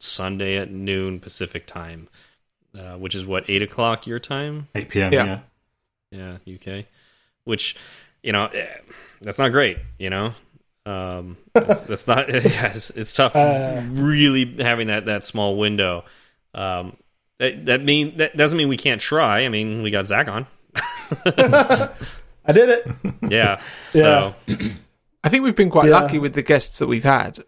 Sunday 0.00 0.56
at 0.56 0.70
noon 0.70 1.20
Pacific 1.20 1.66
time, 1.66 2.08
uh, 2.76 2.94
which 2.96 3.14
is 3.14 3.24
what 3.24 3.44
eight 3.48 3.62
o'clock 3.62 4.06
your 4.06 4.18
time. 4.18 4.68
8 4.74 4.88
p.m. 4.88 5.12
Yeah. 5.12 5.24
Yeah. 5.24 6.38
Yeah, 6.46 6.54
UK. 6.54 6.86
Which, 7.44 7.76
you 8.22 8.32
know, 8.32 8.46
eh, 8.46 8.66
that's 9.20 9.38
not 9.38 9.52
great. 9.52 9.78
You 9.98 10.10
know, 10.10 10.34
um, 10.86 11.36
that's, 11.52 11.82
that's 11.82 12.06
not. 12.06 12.28
Yeah, 12.32 12.72
it's, 12.74 12.90
it's 12.90 13.12
tough. 13.12 13.36
Uh. 13.36 13.82
really 13.90 14.56
having 14.56 14.88
that 14.88 15.06
that 15.06 15.24
small 15.24 15.56
window. 15.56 16.04
Um, 16.52 16.96
that 17.38 17.66
that 17.66 17.82
mean 17.84 18.16
that 18.16 18.36
doesn't 18.36 18.56
mean 18.58 18.68
we 18.68 18.76
can't 18.76 19.00
try. 19.00 19.40
I 19.40 19.48
mean, 19.48 19.82
we 19.82 19.90
got 19.90 20.06
Zach 20.06 20.28
on. 20.28 20.46
i 22.50 22.52
did 22.52 22.68
it 22.68 22.86
Yeah. 23.30 23.60
Yeah. 23.94 24.32
So 24.46 24.56
I 25.24 25.28
think 25.28 25.44
we've 25.44 25.56
been 25.56 25.70
quite 25.70 25.86
Yeah. 25.88 26.00
lucky 26.00 26.18
with 26.18 26.32
the 26.34 26.42
guests 26.42 26.78
that 26.78 26.86
we've 26.86 27.04
had 27.04 27.42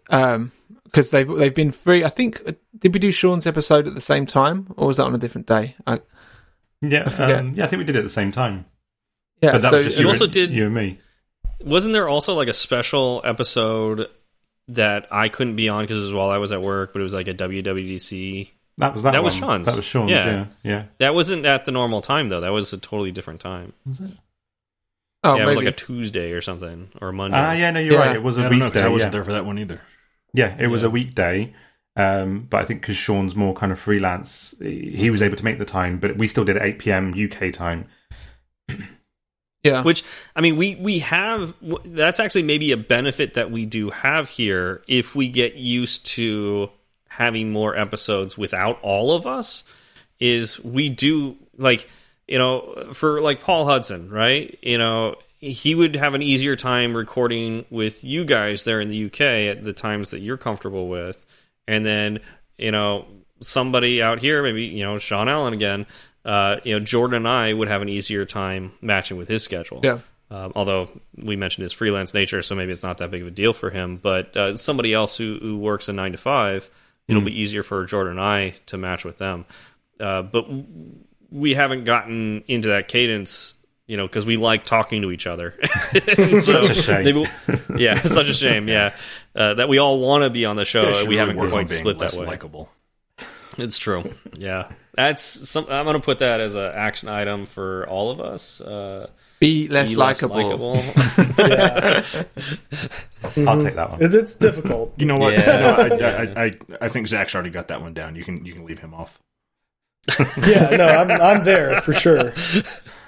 because 0.85 1.09
they've 1.11 1.27
they've 1.27 1.55
been 1.55 1.71
free. 1.71 2.03
I 2.03 2.09
think 2.09 2.41
uh, 2.47 2.51
did 2.77 2.93
we 2.93 2.99
do 2.99 3.11
Sean's 3.11 3.47
episode 3.47 3.87
at 3.87 3.95
the 3.95 4.01
same 4.01 4.25
time 4.27 4.67
or 4.77 4.87
was 4.87 4.97
that 4.97 5.05
on 5.05 5.15
a 5.15 5.17
different 5.17 5.47
day? 5.47 5.75
I, 5.87 6.01
Yeah, 6.81 7.09
forget. 7.09 7.39
um, 7.39 7.53
yeah, 7.55 7.63
I 7.63 7.67
think 7.67 7.79
we 7.79 7.83
did 7.85 7.95
it 7.95 7.99
at 7.99 8.03
the 8.03 8.09
same 8.21 8.31
time. 8.31 8.65
yeah, 9.41 9.53
But 9.53 9.61
that 9.63 9.69
so 9.71 9.77
was 9.77 9.85
just 9.87 9.97
You 9.97 10.03
you, 10.03 10.09
also 10.09 10.25
and, 10.25 10.33
did- 10.33 10.51
you 10.51 10.65
and 10.65 10.75
me. 10.75 10.99
wasn't 11.63 11.93
there 11.93 12.07
also 12.07 12.33
like 12.35 12.47
a 12.47 12.53
special 12.53 13.21
episode 13.25 14.07
that 14.67 15.07
I 15.11 15.29
couldn't 15.29 15.55
be 15.55 15.67
on 15.67 15.83
because 15.83 15.97
it 15.97 16.01
was 16.01 16.13
while 16.13 16.29
I 16.29 16.37
was 16.37 16.51
at 16.51 16.61
work, 16.61 16.93
but 16.93 16.99
it 16.99 17.03
was 17.03 17.13
like 17.13 17.27
a 17.27 17.33
WWDC. 17.33 18.49
That 18.77 18.93
was 18.93 19.03
that. 19.03 19.11
That 19.11 19.23
was. 19.23 19.35
Sean's. 19.35 19.65
That 19.65 19.75
was 19.75 19.85
Sean's. 19.85 20.09
Yeah. 20.11 20.25
Yeah, 20.25 20.45
yeah. 20.63 20.83
That 20.99 21.13
wasn't 21.15 21.45
at 21.45 21.65
the 21.65 21.71
normal 21.71 22.01
time 22.01 22.29
though. 22.29 22.41
That 22.41 22.53
was 22.53 22.71
a 22.73 22.77
totally 22.77 23.11
different 23.11 23.39
time. 23.41 23.73
Oh, 25.23 25.35
yeah, 25.35 25.43
it 25.43 25.47
was 25.47 25.57
like 25.57 25.67
a 25.67 25.71
Tuesday 25.71 26.31
or 26.33 26.41
something 26.41 26.89
or 27.01 27.09
a 27.09 27.13
Monday. 27.13 27.37
Ah, 27.37 27.53
yeah. 27.53 27.71
No, 27.71 27.79
you're 27.79 27.93
Yeah. 27.93 27.99
right. 27.99 28.15
It 28.15 28.23
was 28.23 28.37
I 28.37 28.41
a 28.45 28.49
don't 28.49 28.59
know 28.59 28.65
'cause 28.65 28.73
weekday. 28.75 28.85
I 28.85 28.89
wasn't 28.89 29.07
yeah. 29.09 29.11
there 29.11 29.23
for 29.23 29.31
that 29.33 29.45
one 29.45 29.57
either. 29.59 29.81
Yeah, 30.33 30.55
it 30.59 30.67
was 30.67 30.81
Yeah. 30.81 30.87
a 30.87 30.91
weekday. 30.91 31.53
Um, 31.95 32.47
but 32.49 32.61
I 32.61 32.65
think 32.65 32.81
because 32.81 32.97
Sean's 32.97 33.35
more 33.35 33.53
kind 33.53 33.71
of 33.71 33.79
freelance, 33.79 34.55
he 34.59 35.09
was 35.11 35.21
able 35.21 35.37
to 35.37 35.43
make 35.45 35.59
the 35.59 35.65
time. 35.65 35.99
But 35.99 36.17
we 36.17 36.27
still 36.27 36.43
did 36.43 36.55
it 36.57 36.61
8 36.63 36.79
p.m. 36.79 37.13
UK 37.13 37.51
time. 37.51 37.85
yeah. 39.63 39.81
Which 39.83 40.03
I 40.35 40.41
mean, 40.41 40.57
we 40.57 40.75
we 40.75 40.99
have 40.99 41.53
that's 41.85 42.19
actually 42.19 42.43
maybe 42.43 42.71
a 42.71 42.77
benefit 42.77 43.35
that 43.35 43.51
we 43.51 43.65
do 43.65 43.91
have 43.91 44.29
here 44.29 44.81
if 44.87 45.15
we 45.15 45.29
get 45.29 45.55
used 45.55 46.05
to 46.07 46.69
having 47.09 47.51
more 47.51 47.77
episodes 47.77 48.37
without 48.37 48.79
all 48.81 49.11
of 49.15 49.25
us. 49.27 49.63
Is 50.19 50.59
we 50.63 50.89
do 50.89 51.35
like 51.57 51.87
you 52.33 52.39
know 52.39 52.89
for 52.93 53.21
like 53.21 53.43
Paul 53.43 53.67
Hudson, 53.67 54.09
right? 54.09 54.57
You 54.63 54.79
know 54.79 55.17
he 55.37 55.75
would 55.75 55.95
have 55.95 56.15
an 56.15 56.23
easier 56.23 56.55
time 56.55 56.97
recording 56.97 57.63
with 57.69 58.03
you 58.03 58.25
guys 58.25 58.63
there 58.63 58.81
in 58.81 58.89
the 58.89 59.05
UK 59.05 59.21
at 59.21 59.63
the 59.63 59.71
times 59.71 60.09
that 60.09 60.19
you're 60.21 60.37
comfortable 60.37 60.87
with, 60.87 61.27
and 61.67 61.85
then 61.85 62.21
you 62.57 62.71
know 62.71 63.05
somebody 63.39 64.01
out 64.01 64.17
here, 64.17 64.41
maybe 64.41 64.63
you 64.63 64.83
know 64.83 64.97
Sean 64.97 65.29
Allen 65.29 65.53
again. 65.53 65.85
Uh, 66.25 66.55
you 66.63 66.73
know, 66.73 66.83
Jordan 66.83 67.17
and 67.17 67.27
I 67.27 67.53
would 67.53 67.67
have 67.67 67.83
an 67.83 67.89
easier 67.89 68.25
time 68.25 68.71
matching 68.81 69.17
with 69.17 69.27
his 69.27 69.43
schedule. 69.43 69.81
Yeah. 69.83 69.99
Um, 70.31 70.53
although 70.55 70.89
we 71.15 71.35
mentioned 71.35 71.61
his 71.61 71.73
freelance 71.73 72.15
nature, 72.15 72.41
so 72.41 72.55
maybe 72.55 72.71
it's 72.71 72.81
not 72.81 72.97
that 72.97 73.11
big 73.11 73.21
of 73.21 73.27
a 73.27 73.31
deal 73.31 73.53
for 73.53 73.69
him. 73.69 73.97
But 73.97 74.35
uh, 74.35 74.57
somebody 74.57 74.91
else 74.91 75.17
who, 75.17 75.37
who 75.39 75.59
works 75.59 75.87
a 75.87 75.93
nine 75.93 76.13
to 76.13 76.17
five, 76.17 76.67
it'll 77.07 77.21
be 77.21 77.39
easier 77.39 77.61
for 77.61 77.85
Jordan 77.85 78.13
and 78.13 78.21
I 78.21 78.55
to 78.67 78.77
match 78.77 79.05
with 79.05 79.19
them. 79.19 79.45
Uh, 79.99 80.23
but 80.23 80.47
we 81.33 81.55
haven't 81.55 81.83
gotten 81.85 82.43
into 82.47 82.67
that 82.69 82.87
cadence, 82.87 83.55
you 83.87 83.97
know, 83.97 84.05
because 84.07 84.25
we 84.25 84.37
like 84.37 84.65
talking 84.65 85.01
to 85.01 85.11
each 85.11 85.25
other. 85.27 85.55
so 86.15 86.39
Such 86.39 86.69
a 86.69 86.73
shame. 86.75 87.03
maybe- 87.03 87.27
yeah, 87.75 88.01
such 88.03 88.27
a 88.27 88.33
shame. 88.33 88.67
Yeah, 88.69 88.93
uh, 89.35 89.55
that 89.55 89.67
we 89.67 89.79
all 89.79 89.99
want 89.99 90.23
to 90.23 90.29
be 90.29 90.45
on 90.45 90.55
the 90.55 90.65
show. 90.65 90.83
Yeah, 90.83 91.01
we 91.01 91.15
really 91.15 91.17
haven't 91.17 91.49
quite 91.49 91.69
split 91.69 91.97
less 91.97 92.13
that 92.15 92.21
way. 92.21 92.27
likable. 92.27 92.69
It's 93.57 93.77
true. 93.77 94.13
Yeah, 94.37 94.69
that's 94.95 95.21
some. 95.49 95.65
I'm 95.69 95.85
going 95.85 95.95
to 95.95 96.03
put 96.03 96.19
that 96.19 96.39
as 96.39 96.55
an 96.55 96.71
action 96.73 97.09
item 97.09 97.45
for 97.45 97.87
all 97.87 98.09
of 98.11 98.19
us. 98.21 98.59
Uh, 98.61 99.09
be 99.39 99.67
less 99.67 99.93
likable. 99.95 100.75
Yeah, 101.37 102.01
I'll 103.47 103.61
take 103.61 103.75
that 103.75 103.89
one. 103.91 104.01
it, 104.01 104.13
it's 104.13 104.35
difficult. 104.35 104.93
You 104.97 105.05
know 105.05 105.17
what? 105.17 105.33
Yeah. 105.33 105.83
You 105.83 105.89
know, 105.89 106.05
I, 106.05 106.43
I, 106.43 106.45
I, 106.45 106.51
I 106.81 106.89
think 106.89 107.07
Zach's 107.07 107.35
already 107.35 107.49
got 107.49 107.67
that 107.67 107.81
one 107.81 107.93
down. 107.93 108.15
You 108.15 108.23
can 108.23 108.43
you 108.45 108.53
can 108.53 108.65
leave 108.65 108.79
him 108.79 108.93
off. 108.93 109.19
Yeah, 110.45 110.75
no, 110.75 110.87
I'm 110.87 111.09
I'm 111.11 111.43
there 111.45 111.81
for 111.81 111.93
sure. 111.93 112.33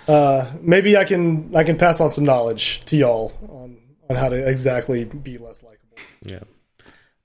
Uh, 0.07 0.51
maybe 0.61 0.95
I 0.97 1.03
can 1.03 1.55
I 1.55 1.63
can 1.63 1.77
pass 1.77 1.99
on 1.99 2.11
some 2.11 2.23
knowledge 2.25 2.81
to 2.85 2.95
y'all 2.95 3.33
on 3.49 3.77
on 4.09 4.15
how 4.15 4.29
to 4.29 4.47
exactly 4.47 5.03
be 5.03 5.37
less 5.37 5.63
likable. 5.63 5.97
Yeah. 6.21 6.39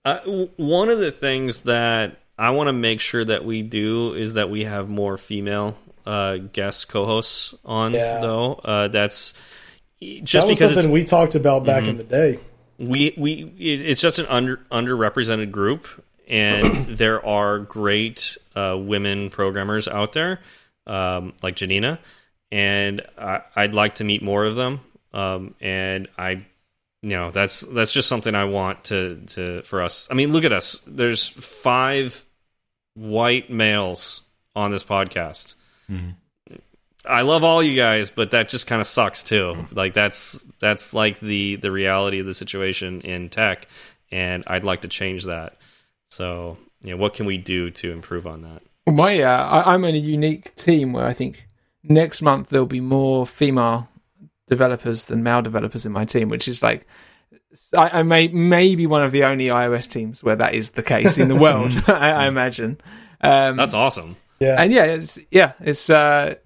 Uh, 0.04 0.20
one 0.56 0.88
of 0.88 0.98
the 0.98 1.10
things 1.12 1.62
that 1.62 2.16
I 2.38 2.50
want 2.50 2.68
to 2.68 2.72
make 2.72 3.00
sure 3.00 3.22
that 3.24 3.44
we 3.44 3.60
do 3.62 4.14
is 4.14 4.34
that 4.34 4.48
we 4.48 4.64
have 4.64 4.88
more 4.88 5.18
female 5.18 5.76
uh, 6.06 6.38
guest 6.38 6.88
co-hosts 6.88 7.54
on. 7.64 7.92
Yeah. 7.92 8.20
Though 8.20 8.54
uh, 8.54 8.88
that's 8.88 9.34
just 10.00 10.32
that 10.32 10.48
was 10.48 10.58
because 10.58 10.72
something 10.74 10.90
we 10.90 11.04
talked 11.04 11.34
about 11.34 11.64
back 11.66 11.86
in 11.86 11.98
the 11.98 12.02
day. 12.04 12.38
we 12.78 13.12
we 13.18 13.52
it- 13.58 13.82
it's 13.82 14.00
just 14.00 14.18
an 14.18 14.24
under 14.30 14.56
underrepresented 14.72 15.50
group, 15.50 15.86
and 16.30 16.86
there 16.88 17.24
are 17.26 17.58
great 17.58 18.38
uh, 18.56 18.78
women 18.78 19.28
programmers 19.28 19.88
out 19.88 20.12
there, 20.12 20.40
um, 20.86 21.34
like 21.42 21.56
Janina, 21.56 21.98
and 22.50 23.02
I, 23.18 23.42
I'd 23.54 23.74
like 23.74 23.96
to 23.96 24.04
meet 24.04 24.22
more 24.22 24.44
of 24.44 24.56
them. 24.56 24.80
Um, 25.12 25.54
and 25.60 26.08
I, 26.16 26.46
you 27.02 27.10
know, 27.10 27.32
that's 27.32 27.60
that's 27.60 27.92
just 27.92 28.08
something 28.08 28.34
I 28.34 28.44
want 28.44 28.84
to 28.84 29.20
to 29.28 29.62
for 29.62 29.82
us. 29.82 30.08
I 30.10 30.14
mean, 30.14 30.32
look 30.32 30.44
at 30.44 30.52
us. 30.52 30.80
There's 30.86 31.28
five 31.28 32.24
white 32.94 33.50
males 33.50 34.22
on 34.54 34.70
this 34.70 34.84
podcast. 34.84 35.54
I 37.04 37.22
love 37.22 37.44
all 37.44 37.62
you 37.62 37.76
guys, 37.76 38.10
but 38.10 38.32
that 38.32 38.48
just 38.50 38.66
kind 38.66 38.80
of 38.80 38.86
sucks 38.86 39.22
too. 39.22 39.66
Like 39.72 39.94
that's 39.94 40.44
that's 40.60 40.92
like 40.94 41.18
the 41.18 41.56
the 41.56 41.72
reality 41.72 42.20
of 42.20 42.26
the 42.26 42.34
situation 42.34 43.00
in 43.00 43.30
tech, 43.30 43.66
and 44.12 44.44
I'd 44.46 44.64
like 44.64 44.82
to 44.82 44.88
change 44.88 45.24
that. 45.24 45.56
So, 46.10 46.58
you 46.82 46.90
know, 46.90 46.96
what 46.96 47.14
can 47.14 47.26
we 47.26 47.38
do 47.38 47.70
to 47.70 47.92
improve 47.92 48.26
on 48.26 48.42
that? 48.42 48.62
Well, 48.86 48.96
my 48.96 49.22
uh, 49.22 49.46
I, 49.46 49.74
I'm 49.74 49.84
in 49.84 49.94
a 49.94 49.98
unique 49.98 50.54
team 50.56 50.92
where 50.92 51.06
I 51.06 51.12
think 51.12 51.46
next 51.82 52.22
month 52.22 52.48
there'll 52.48 52.66
be 52.66 52.80
more 52.80 53.26
female 53.26 53.88
developers 54.48 55.04
than 55.06 55.22
male 55.22 55.42
developers 55.42 55.86
in 55.86 55.92
my 55.92 56.04
team, 56.04 56.28
which 56.28 56.48
is 56.48 56.62
like 56.62 56.86
I, 57.76 58.00
I 58.00 58.02
may 58.02 58.28
maybe 58.28 58.86
one 58.86 59.02
of 59.02 59.12
the 59.12 59.24
only 59.24 59.46
iOS 59.46 59.88
teams 59.88 60.22
where 60.22 60.36
that 60.36 60.54
is 60.54 60.70
the 60.70 60.82
case 60.82 61.18
in 61.18 61.28
the 61.28 61.36
world. 61.46 61.72
I, 61.86 62.10
I 62.10 62.26
imagine. 62.26 62.80
Um, 63.20 63.56
That's 63.56 63.74
awesome. 63.74 64.16
Yeah, 64.40 64.56
and 64.60 64.72
yeah, 64.72 64.84
it's 64.84 65.18
yeah, 65.30 65.52
it's. 65.60 65.90
Uh, 65.90 66.36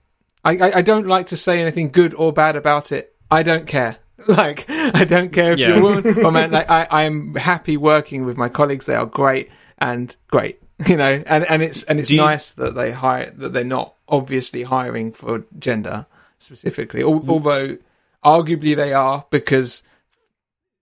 I, 0.44 0.56
I 0.56 0.78
I 0.78 0.82
don't 0.82 1.06
like 1.06 1.26
to 1.26 1.36
say 1.36 1.60
anything 1.60 1.90
good 1.90 2.12
or 2.14 2.32
bad 2.32 2.56
about 2.56 2.92
it. 2.92 3.14
I 3.30 3.42
don't 3.42 3.66
care. 3.66 3.96
Like 4.28 4.64
I 4.70 5.04
don't 5.04 5.32
care 5.32 5.52
if 5.52 5.58
Yeah. 5.58 5.68
you're 5.68 5.78
a 5.78 5.82
woman 5.82 6.24
or 6.24 6.30
man. 6.32 6.50
Like 6.58 6.70
I 6.70 6.86
I'm 6.90 7.34
happy 7.34 7.76
working 7.76 8.24
with 8.24 8.36
my 8.36 8.48
colleagues. 8.48 8.86
They 8.86 8.94
are 8.94 9.06
great 9.06 9.50
and 9.78 10.14
great. 10.28 10.60
You 10.88 10.96
know, 10.96 11.22
and 11.26 11.44
and 11.44 11.62
it's 11.62 11.82
and 11.84 12.00
it's 12.00 12.10
you- 12.10 12.18
nice 12.18 12.50
that 12.52 12.74
they 12.74 12.90
hire 12.92 13.30
that 13.36 13.52
they're 13.52 13.64
not 13.64 13.94
obviously 14.08 14.62
hiring 14.64 15.12
for 15.12 15.44
gender 15.58 16.06
specifically. 16.38 17.02
Al- 17.02 17.24
although 17.28 17.78
arguably 18.24 18.74
they 18.76 18.92
are 18.92 19.24
because 19.30 19.82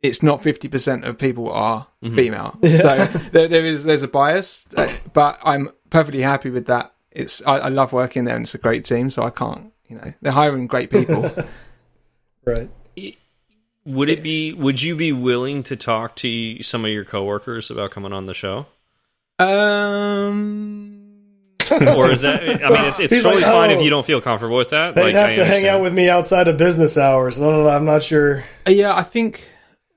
it's 0.02 0.22
not 0.22 0.42
50% 0.42 1.04
of 1.04 1.16
people 1.18 1.48
are 1.52 1.86
female. 2.02 2.58
So 2.62 3.04
there, 3.32 3.46
there 3.48 3.64
is 3.64 3.84
there's 3.84 4.02
a 4.02 4.08
bias, 4.08 4.66
uh, 4.76 4.92
but 5.12 5.38
I'm 5.44 5.68
perfectly 5.90 6.22
happy 6.22 6.50
with 6.50 6.66
that. 6.66 6.92
It's 7.12 7.40
I, 7.46 7.58
I 7.58 7.68
love 7.68 7.92
working 7.92 8.24
there 8.24 8.34
and 8.34 8.44
it's 8.44 8.54
a 8.54 8.58
great 8.58 8.84
team, 8.84 9.10
so 9.10 9.22
I 9.22 9.30
can't, 9.30 9.72
you 9.88 9.96
know, 9.96 10.12
they're 10.22 10.32
hiring 10.32 10.66
great 10.66 10.90
people. 10.90 11.30
right. 12.44 12.68
Would 13.84 14.08
it 14.08 14.22
be? 14.22 14.52
Would 14.52 14.80
you 14.82 14.94
be 14.94 15.12
willing 15.12 15.62
to 15.64 15.76
talk 15.76 16.16
to 16.16 16.62
some 16.62 16.84
of 16.84 16.90
your 16.90 17.04
coworkers 17.04 17.70
about 17.70 17.90
coming 17.90 18.12
on 18.12 18.26
the 18.26 18.34
show? 18.34 18.66
um 19.38 20.98
Or 21.70 22.10
is 22.10 22.20
that? 22.22 22.42
I 22.42 22.68
mean, 22.68 22.84
it's, 22.84 23.00
it's 23.00 23.14
totally 23.22 23.42
like, 23.42 23.50
fine 23.50 23.70
oh, 23.70 23.74
if 23.78 23.82
you 23.82 23.90
don't 23.90 24.04
feel 24.04 24.20
comfortable 24.20 24.56
with 24.56 24.70
that. 24.70 24.94
They'd 24.94 25.04
like, 25.04 25.14
have 25.14 25.30
I 25.30 25.34
to 25.36 25.44
hang 25.44 25.66
out 25.66 25.80
with 25.80 25.94
me 25.94 26.08
outside 26.08 26.48
of 26.48 26.56
business 26.58 26.98
hours. 26.98 27.38
no 27.38 27.50
no 27.62 27.68
I'm 27.68 27.84
not 27.84 28.02
sure. 28.02 28.44
yeah, 28.66 28.94
I 28.94 29.02
think 29.02 29.48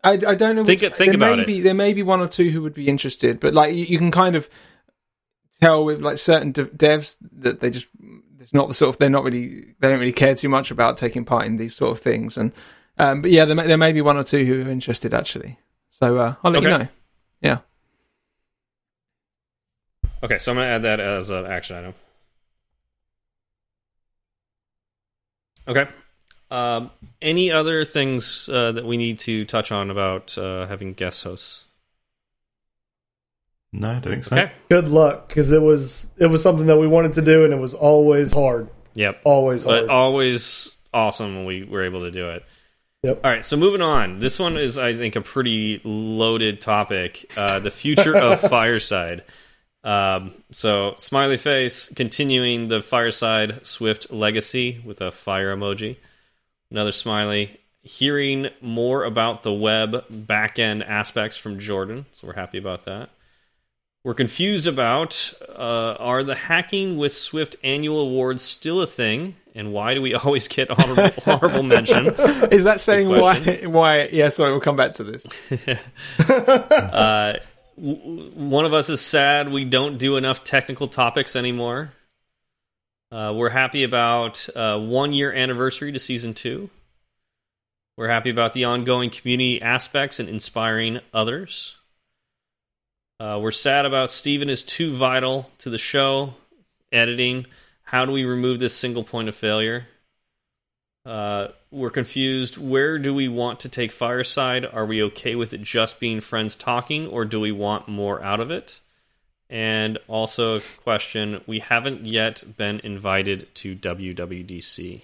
I, 0.03 0.11
I 0.13 0.35
don't 0.35 0.55
know. 0.55 0.63
Think 0.63 0.81
which- 0.81 0.93
think 0.93 1.11
there 1.11 1.15
about 1.15 1.37
may 1.37 1.43
it. 1.43 1.47
Be, 1.47 1.61
there 1.61 1.73
may 1.73 1.93
be 1.93 2.03
one 2.03 2.21
or 2.21 2.27
two 2.27 2.49
who 2.49 2.61
would 2.61 2.73
be 2.73 2.87
interested, 2.87 3.39
but 3.39 3.53
like 3.53 3.73
you, 3.75 3.85
you 3.85 3.97
can 3.97 4.11
kind 4.11 4.35
of 4.35 4.49
tell 5.61 5.83
with 5.83 6.01
like 6.01 6.17
certain 6.17 6.51
dev- 6.51 6.71
devs 6.71 7.17
that 7.39 7.59
they 7.59 7.69
just 7.71 7.87
it's 8.39 8.53
not 8.53 8.67
the 8.67 8.73
sort 8.73 8.89
of 8.89 8.99
they're 8.99 9.09
not 9.09 9.23
really 9.23 9.73
they 9.79 9.89
don't 9.89 9.99
really 9.99 10.11
care 10.11 10.35
too 10.35 10.49
much 10.49 10.71
about 10.71 10.97
taking 10.97 11.25
part 11.25 11.45
in 11.45 11.57
these 11.57 11.75
sort 11.75 11.91
of 11.91 11.99
things. 11.99 12.37
And 12.37 12.51
um, 12.97 13.21
but 13.21 13.31
yeah, 13.31 13.45
there 13.45 13.55
may, 13.55 13.67
there 13.67 13.77
may 13.77 13.91
be 13.91 14.01
one 14.01 14.17
or 14.17 14.23
two 14.23 14.45
who 14.45 14.67
are 14.67 14.71
interested 14.71 15.13
actually. 15.13 15.57
So 15.89 16.17
uh, 16.17 16.35
I'll 16.43 16.51
let 16.51 16.63
you 16.63 16.69
know. 16.69 16.87
Yeah. 17.41 17.59
Okay, 20.23 20.39
so 20.39 20.51
I'm 20.51 20.57
going 20.57 20.65
to 20.65 20.71
add 20.71 20.83
that 20.83 20.99
as 20.99 21.29
an 21.29 21.45
action 21.45 21.77
item. 21.77 21.93
Okay. 25.67 25.87
Um, 26.49 26.91
any 27.21 27.51
other 27.51 27.85
things 27.85 28.49
uh, 28.51 28.71
that 28.71 28.85
we 28.85 28.97
need 28.97 29.19
to 29.19 29.45
touch 29.45 29.71
on 29.71 29.89
about 29.89 30.37
uh, 30.37 30.67
having 30.67 30.93
guest 30.93 31.23
hosts? 31.23 31.63
No, 33.73 33.89
I 33.89 33.93
don't 33.93 34.03
think 34.03 34.23
so. 34.23 34.35
Okay. 34.35 34.51
Good 34.69 34.87
luck, 34.87 35.27
because 35.27 35.51
it 35.51 35.61
was 35.61 36.07
it 36.17 36.27
was 36.27 36.41
something 36.41 36.67
that 36.67 36.77
we 36.77 36.87
wanted 36.87 37.13
to 37.13 37.21
do, 37.21 37.43
and 37.43 37.53
it 37.53 37.59
was 37.59 37.73
always 37.73 38.31
hard. 38.31 38.69
Yep. 38.93 39.21
Always 39.25 39.63
hard. 39.63 39.87
But 39.87 39.93
always 39.93 40.75
awesome 40.93 41.35
when 41.35 41.45
we 41.45 41.63
were 41.63 41.83
able 41.83 42.01
to 42.01 42.11
do 42.11 42.29
it. 42.29 42.45
Yep. 43.05 43.21
All 43.23 43.29
right, 43.29 43.45
so 43.45 43.55
moving 43.55 43.83
on. 43.83 44.17
This 44.17 44.39
one 44.39 44.57
is, 44.57 44.79
I 44.79 44.95
think, 44.95 45.15
a 45.15 45.21
pretty 45.21 45.79
loaded 45.83 46.59
topic. 46.59 47.31
Uh, 47.37 47.59
the 47.59 47.69
future 47.69 48.17
of 48.17 48.41
Fireside. 48.49 49.23
Um, 49.83 50.33
so, 50.49 50.95
smiley 50.97 51.37
face, 51.37 51.87
continuing 51.89 52.67
the 52.67 52.81
Fireside 52.81 53.63
Swift 53.63 54.11
legacy 54.11 54.81
with 54.83 55.01
a 55.01 55.11
fire 55.11 55.55
emoji. 55.55 55.97
Another 56.71 56.91
smiley. 56.91 57.59
Hearing 57.83 58.47
more 58.59 59.03
about 59.03 59.43
the 59.43 59.53
web 59.53 60.05
backend 60.09 60.83
aspects 60.89 61.37
from 61.37 61.59
Jordan. 61.59 62.07
So, 62.13 62.25
we're 62.25 62.33
happy 62.33 62.57
about 62.57 62.85
that. 62.85 63.11
We're 64.03 64.15
confused 64.15 64.65
about 64.65 65.31
uh, 65.47 65.95
are 65.99 66.23
the 66.23 66.33
Hacking 66.33 66.97
with 66.97 67.13
Swift 67.13 67.55
annual 67.63 67.99
awards 67.99 68.41
still 68.41 68.81
a 68.81 68.87
thing? 68.87 69.35
And 69.55 69.71
why 69.71 69.93
do 69.93 70.01
we 70.01 70.13
always 70.13 70.47
get 70.47 70.69
honorable, 70.69 71.09
honorable 71.25 71.63
mention? 71.63 72.07
Is 72.51 72.65
that 72.65 72.79
saying 72.81 73.09
why? 73.09 73.61
Why? 73.65 74.03
Yeah. 74.11 74.29
Sorry, 74.29 74.51
we'll 74.51 74.59
come 74.59 74.75
back 74.75 74.93
to 74.95 75.03
this. 75.03 75.25
One 77.77 78.65
of 78.65 78.73
us 78.73 78.89
is 78.89 79.01
sad 79.01 79.51
we 79.51 79.65
don't 79.65 79.97
do 79.97 80.17
enough 80.17 80.43
technical 80.43 80.87
topics 80.87 81.35
anymore. 81.35 81.93
Uh, 83.11 83.33
we're 83.35 83.49
happy 83.49 83.83
about 83.83 84.47
uh, 84.55 84.77
one 84.77 85.13
year 85.13 85.31
anniversary 85.31 85.91
to 85.91 85.99
season 85.99 86.33
two. 86.33 86.69
We're 87.97 88.09
happy 88.09 88.29
about 88.29 88.53
the 88.53 88.65
ongoing 88.65 89.09
community 89.09 89.61
aspects 89.61 90.19
and 90.19 90.27
inspiring 90.27 90.99
others. 91.13 91.75
Uh, 93.19 93.39
we're 93.41 93.51
sad 93.51 93.85
about 93.85 94.11
Steven 94.11 94.49
is 94.49 94.63
too 94.63 94.93
vital 94.93 95.49
to 95.59 95.69
the 95.69 95.77
show. 95.77 96.33
Editing. 96.91 97.45
How 97.85 98.05
do 98.05 98.11
we 98.11 98.25
remove 98.25 98.59
this 98.59 98.75
single 98.75 99.03
point 99.03 99.29
of 99.29 99.35
failure? 99.35 99.87
Uh, 101.05 101.49
we're 101.69 101.91
confused. 101.91 102.57
Where 102.57 102.97
do 102.97 103.13
we 103.13 103.27
want 103.27 103.59
to 103.59 103.69
take 103.69 103.91
Fireside? 103.91 104.65
Are 104.65 104.85
we 104.85 105.03
okay 105.03 105.35
with 105.35 105.53
it 105.53 105.61
just 105.61 105.99
being 105.99 106.19
friends 106.19 106.55
talking, 106.55 107.07
or 107.07 107.25
do 107.25 107.39
we 107.39 107.51
want 107.51 107.87
more 107.87 108.23
out 108.23 108.39
of 108.39 108.49
it? 108.49 108.81
And 109.47 109.99
also, 110.07 110.55
a 110.55 110.61
question 110.61 111.41
we 111.45 111.59
haven't 111.59 112.07
yet 112.07 112.57
been 112.57 112.79
invited 112.83 113.53
to 113.55 113.75
WWDC. 113.75 115.03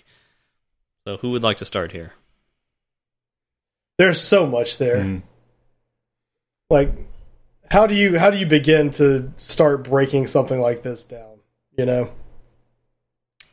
So, 1.06 1.18
who 1.18 1.30
would 1.30 1.44
like 1.44 1.58
to 1.58 1.66
start 1.66 1.92
here? 1.92 2.14
There's 4.00 4.20
so 4.20 4.48
much 4.48 4.80
there. 4.80 4.98
Mm. 4.98 5.22
Like, 6.72 6.90
how 7.70 7.86
do 7.86 7.94
you 7.94 8.18
how 8.18 8.32
do 8.32 8.40
you 8.40 8.48
begin 8.48 8.90
to 8.92 9.32
start 9.38 9.84
breaking 9.84 10.26
something 10.26 10.60
like 10.60 10.82
this 10.82 11.04
down? 11.04 11.38
You 11.78 11.86
know, 11.86 12.12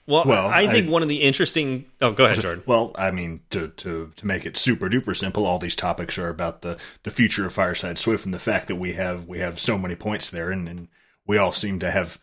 Well, 0.09 0.25
Well, 0.25 0.49
I 0.49 0.67
think 0.73 0.87
I- 0.87 0.91
one 0.91 1.03
of 1.03 1.09
the 1.09 1.23
interesting. 1.23 1.85
Oh, 2.01 2.11
go 2.13 2.25
ahead, 2.25 2.41
Jordan. 2.41 2.65
Well, 2.67 2.93
I 2.97 3.11
mean, 3.11 3.41
to, 3.51 3.69
to 3.69 4.11
to 4.17 4.27
make 4.27 4.47
it 4.47 4.57
super 4.57 4.89
duper 4.89 5.15
simple, 5.15 5.45
all 5.47 5.59
these 5.59 5.77
topics 5.77 6.17
are 6.19 6.29
about 6.31 6.63
the, 6.63 6.79
the 7.05 7.11
future 7.11 7.45
of 7.47 7.53
Fireside 7.53 7.99
Swift 7.99 8.25
and 8.25 8.33
the 8.33 8.39
fact 8.39 8.69
that 8.69 8.77
we 8.77 8.95
have 8.95 9.27
we 9.29 9.39
have 9.41 9.61
so 9.61 9.77
many 9.77 9.95
points 9.95 10.31
there, 10.31 10.51
and, 10.51 10.67
and 10.69 10.89
we 11.27 11.37
all 11.37 11.53
seem 11.53 11.79
to 11.81 11.91
have 11.91 12.19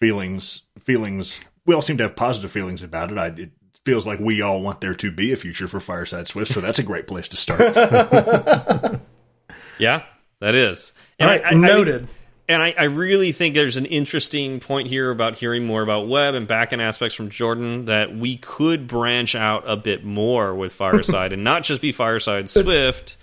feelings 0.00 0.62
feelings. 0.78 1.38
We 1.66 1.74
all 1.74 1.82
seem 1.82 1.96
to 1.98 2.02
have 2.02 2.16
positive 2.16 2.50
feelings 2.50 2.82
about 2.82 3.12
it. 3.12 3.16
I, 3.18 3.26
it 3.28 3.52
feels 3.84 4.06
like 4.06 4.18
we 4.18 4.42
all 4.42 4.60
want 4.60 4.80
there 4.80 4.94
to 4.94 5.12
be 5.12 5.32
a 5.32 5.36
future 5.36 5.68
for 5.68 5.78
Fireside 5.78 6.26
Swift, 6.26 6.50
so 6.52 6.60
that's 6.60 6.78
a 6.80 6.82
great 6.82 7.06
place 7.06 7.28
to 7.28 7.36
start. 7.36 7.60
Yeah, 9.78 10.02
that 10.40 10.54
is. 10.54 10.92
And 11.18 11.28
right, 11.30 11.40
I- 11.40 11.44
I- 11.44 11.48
I 11.48 11.50
think- 11.50 11.62
noted. 11.62 12.08
And 12.48 12.62
I, 12.62 12.74
I 12.76 12.84
really 12.84 13.32
think 13.32 13.54
there's 13.54 13.76
an 13.76 13.86
interesting 13.86 14.60
point 14.60 14.88
here 14.88 15.10
about 15.10 15.38
hearing 15.38 15.64
more 15.64 15.82
about 15.82 16.08
web 16.08 16.34
and 16.34 16.46
backend 16.46 16.80
aspects 16.80 17.14
from 17.14 17.30
Jordan 17.30 17.86
that 17.86 18.14
we 18.14 18.36
could 18.36 18.86
branch 18.86 19.34
out 19.34 19.64
a 19.66 19.76
bit 19.76 20.04
more 20.04 20.54
with 20.54 20.72
Fireside 20.72 21.32
and 21.32 21.42
not 21.42 21.62
just 21.62 21.80
be 21.80 21.92
Fireside 21.92 22.50
Swift. 22.50 23.16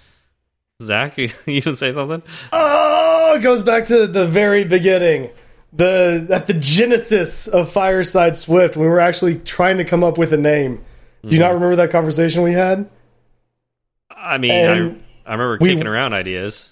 Zach, 0.82 1.18
you 1.46 1.62
gonna 1.62 1.76
say 1.76 1.94
something? 1.94 2.24
Oh, 2.52 3.36
it 3.38 3.44
goes 3.44 3.62
back 3.62 3.86
to 3.86 4.08
the 4.08 4.26
very 4.28 4.64
beginning. 4.64 5.30
The 5.74 6.28
at 6.32 6.48
the 6.48 6.54
genesis 6.54 7.48
of 7.48 7.72
Fireside 7.72 8.36
Swift, 8.36 8.76
when 8.76 8.88
we 8.88 8.92
were 8.92 9.00
actually 9.00 9.36
trying 9.40 9.78
to 9.78 9.86
come 9.86 10.04
up 10.04 10.18
with 10.18 10.34
a 10.34 10.38
name. 10.38 10.84
Do 11.24 11.30
you 11.30 11.34
mm-hmm. 11.34 11.42
not 11.42 11.54
remember 11.54 11.76
that 11.78 11.92
conversation 11.92 12.42
we 12.42 12.54
had? 12.54 12.90
I 14.10 14.40
mean, 14.40 14.52
I, 14.52 15.30
I 15.30 15.34
remember 15.34 15.58
we- 15.62 15.70
kicking 15.70 15.88
around 15.88 16.14
ideas. 16.14 16.72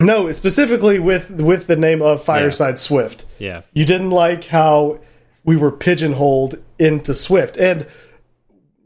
No, 0.00 0.30
specifically 0.32 0.98
with 0.98 1.30
with 1.30 1.66
the 1.66 1.76
name 1.76 2.02
of 2.02 2.22
Fireside 2.22 2.78
Swift. 2.78 3.24
Yeah. 3.38 3.62
You 3.72 3.84
didn't 3.84 4.10
like 4.10 4.44
how 4.44 5.00
we 5.44 5.56
were 5.56 5.70
pigeonholed 5.70 6.56
into 6.78 7.14
Swift. 7.14 7.56
And 7.56 7.86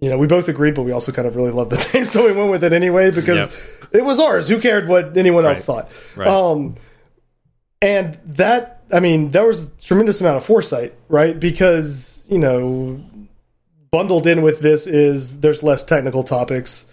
you 0.00 0.08
know, 0.10 0.18
we 0.18 0.26
both 0.26 0.48
agreed, 0.48 0.74
but 0.74 0.82
we 0.82 0.92
also 0.92 1.10
kind 1.10 1.26
of 1.26 1.34
really 1.34 1.50
loved 1.50 1.70
the 1.70 1.90
name, 1.94 2.04
so 2.04 2.24
we 2.26 2.32
went 2.32 2.50
with 2.50 2.62
it 2.62 2.72
anyway 2.72 3.10
because 3.10 3.48
it 3.90 4.04
was 4.04 4.20
ours. 4.20 4.48
Who 4.48 4.60
cared 4.60 4.86
what 4.86 5.16
anyone 5.16 5.44
else 5.44 5.64
thought? 5.64 5.90
Right. 6.14 6.28
Um 6.28 6.76
and 7.80 8.18
that 8.26 8.82
I 8.92 9.00
mean, 9.00 9.30
there 9.30 9.46
was 9.46 9.68
a 9.68 9.70
tremendous 9.80 10.20
amount 10.20 10.38
of 10.38 10.44
foresight, 10.44 10.94
right? 11.08 11.38
Because, 11.38 12.24
you 12.28 12.38
know, 12.38 13.02
bundled 13.90 14.26
in 14.26 14.42
with 14.42 14.60
this 14.60 14.86
is 14.86 15.40
there's 15.40 15.62
less 15.62 15.82
technical 15.82 16.22
topics, 16.22 16.86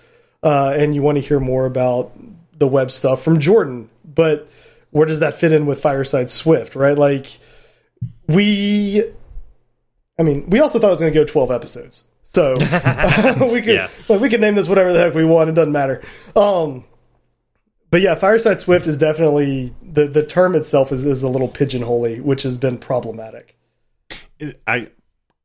uh, 0.44 0.74
and 0.78 0.94
you 0.94 1.02
want 1.02 1.18
to 1.18 1.22
hear 1.22 1.40
more 1.40 1.66
about 1.66 2.12
the 2.58 2.68
web 2.68 2.92
stuff 2.92 3.22
from 3.22 3.40
Jordan. 3.40 3.90
But 4.16 4.50
where 4.92 5.06
does 5.06 5.20
that 5.20 5.34
fit 5.36 5.52
in 5.52 5.66
with 5.66 5.82
Fireside 5.82 6.30
Swift, 6.30 6.76
right? 6.76 6.98
Like 6.98 7.38
we, 8.28 9.04
I 10.20 10.24
mean, 10.24 10.50
we 10.50 10.60
also 10.60 10.80
thought 10.80 10.88
it 10.88 10.92
was 10.92 11.00
going 11.00 11.14
to 11.14 11.20
go 11.20 11.26
12 11.26 11.52
episodes, 11.52 12.06
so 12.24 12.54
we 12.60 13.62
could 13.62 13.76
Yeah. 13.76 13.90
like, 14.10 14.22
we 14.22 14.30
could 14.30 14.42
name 14.42 14.56
this 14.56 14.68
whatever 14.70 14.94
the 14.94 15.00
heck 15.00 15.14
we 15.14 15.26
want. 15.26 15.50
It 15.50 15.54
doesn't 15.56 15.74
matter. 15.74 16.02
Um, 16.36 16.86
but 17.92 18.02
yeah, 18.02 18.16
Fireside 18.16 18.60
Swift 18.60 18.88
is 18.88 18.98
definitely 18.98 19.74
the 19.82 20.08
the 20.08 20.26
term 20.26 20.56
itself 20.56 20.92
is 20.92 21.06
is 21.06 21.24
a 21.24 21.30
little 21.30 21.48
pigeonholy, 21.50 22.22
which 22.22 22.44
has 22.44 22.58
been 22.58 22.78
problematic. 22.78 23.58
I 24.68 24.90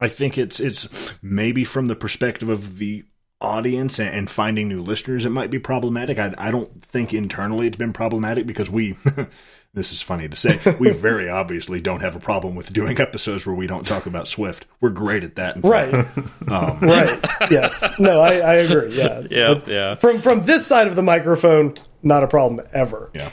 I 0.00 0.08
think 0.08 0.38
it's 0.38 0.58
it's 0.58 1.12
maybe 1.22 1.64
from 1.64 1.86
the 1.86 1.94
perspective 1.96 2.48
of 2.48 2.78
the 2.78 3.04
audience 3.40 3.98
and, 3.98 4.08
and 4.10 4.30
finding 4.30 4.68
new 4.68 4.82
listeners, 4.82 5.24
it 5.26 5.30
might 5.30 5.50
be 5.50 5.58
problematic. 5.58 6.18
I, 6.18 6.34
I 6.38 6.50
don't 6.50 6.82
think 6.82 7.14
internally 7.14 7.66
it's 7.66 7.76
been 7.76 7.92
problematic 7.92 8.46
because 8.46 8.70
we. 8.70 8.96
this 9.74 9.92
is 9.92 10.02
funny 10.02 10.28
to 10.28 10.36
say. 10.36 10.58
We 10.80 10.90
very 10.90 11.28
obviously 11.28 11.80
don't 11.80 12.00
have 12.00 12.16
a 12.16 12.20
problem 12.20 12.56
with 12.56 12.72
doing 12.72 13.00
episodes 13.00 13.46
where 13.46 13.54
we 13.54 13.66
don't 13.66 13.86
talk 13.86 14.06
about 14.06 14.26
Swift. 14.26 14.66
We're 14.80 14.90
great 14.90 15.22
at 15.22 15.36
that. 15.36 15.56
in 15.56 15.62
fact. 15.62 15.92
Right. 15.92 16.06
Um, 16.50 16.80
right. 16.80 17.20
Yes. 17.48 17.84
No, 18.00 18.20
I, 18.20 18.38
I 18.38 18.54
agree. 18.54 18.92
Yeah. 18.92 19.22
Yeah, 19.30 19.54
But 19.54 19.68
yeah, 19.68 19.94
From 19.94 20.18
from 20.20 20.42
this 20.42 20.66
side 20.66 20.88
of 20.88 20.96
the 20.96 21.02
microphone, 21.02 21.78
not 22.02 22.24
a 22.24 22.26
problem 22.26 22.66
ever. 22.72 23.10
Yeah. 23.14 23.30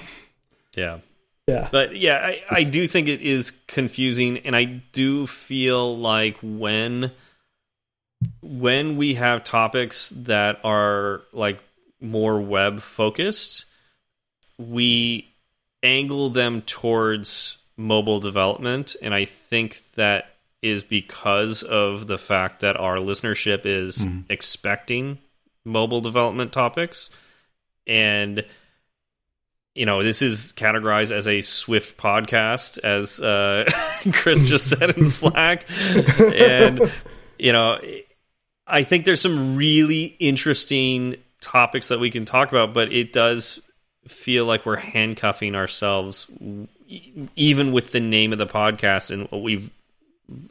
yeah. 0.75 0.99
Yeah. 1.47 1.69
But 1.71 1.95
yeah, 1.95 2.17
I, 2.17 2.43
I 2.49 2.63
do 2.63 2.85
think 2.85 3.07
it 3.07 3.21
is 3.21 3.51
confusing, 3.67 4.39
and 4.39 4.55
I 4.55 4.65
do 4.91 5.25
feel 5.25 5.97
like 5.97 6.37
when 6.43 7.11
when 8.41 8.97
we 8.97 9.15
have 9.15 9.43
topics 9.43 10.09
that 10.09 10.59
are 10.63 11.21
like 11.33 11.59
more 12.01 12.39
web 12.39 12.81
focused, 12.81 13.65
we 14.57 15.27
angle 15.83 16.29
them 16.29 16.61
towards 16.61 17.57
mobile 17.75 18.19
development, 18.19 18.95
and 19.01 19.13
I 19.13 19.25
think 19.25 19.81
that 19.95 20.33
is 20.61 20.81
because 20.83 21.61
of 21.61 22.07
the 22.07 22.17
fact 22.17 22.61
that 22.61 22.75
our 22.75 22.97
listenership 22.97 23.61
is 23.65 24.03
expecting 24.29 25.19
mobile 25.63 26.01
development 26.01 26.51
topics. 26.51 27.09
And 27.85 28.43
you 29.75 29.85
know 29.85 30.01
this 30.01 30.23
is 30.23 30.53
categorized 30.57 31.11
as 31.11 31.27
a 31.27 31.41
swift 31.41 31.97
podcast 31.97 32.79
as 32.79 33.19
uh 33.19 33.69
chris 34.11 34.43
just 34.43 34.67
said 34.67 34.97
in 34.97 35.07
slack. 35.07 35.65
And 36.19 36.91
you 37.37 37.53
know 37.53 37.77
i 38.67 38.83
think 38.83 39.05
there's 39.05 39.21
some 39.21 39.55
really 39.55 40.15
interesting 40.19 41.15
topics 41.41 41.87
that 41.87 41.99
we 41.99 42.09
can 42.09 42.25
talk 42.25 42.49
about 42.49 42.73
but 42.73 42.91
it 42.91 43.13
does 43.13 43.59
feel 44.07 44.45
like 44.45 44.65
we're 44.65 44.77
handcuffing 44.77 45.55
ourselves 45.55 46.27
even 47.35 47.71
with 47.71 47.91
the 47.91 47.99
name 47.99 48.31
of 48.31 48.37
the 48.37 48.47
podcast 48.47 49.11
and 49.11 49.29
what 49.29 49.41
we've 49.41 49.69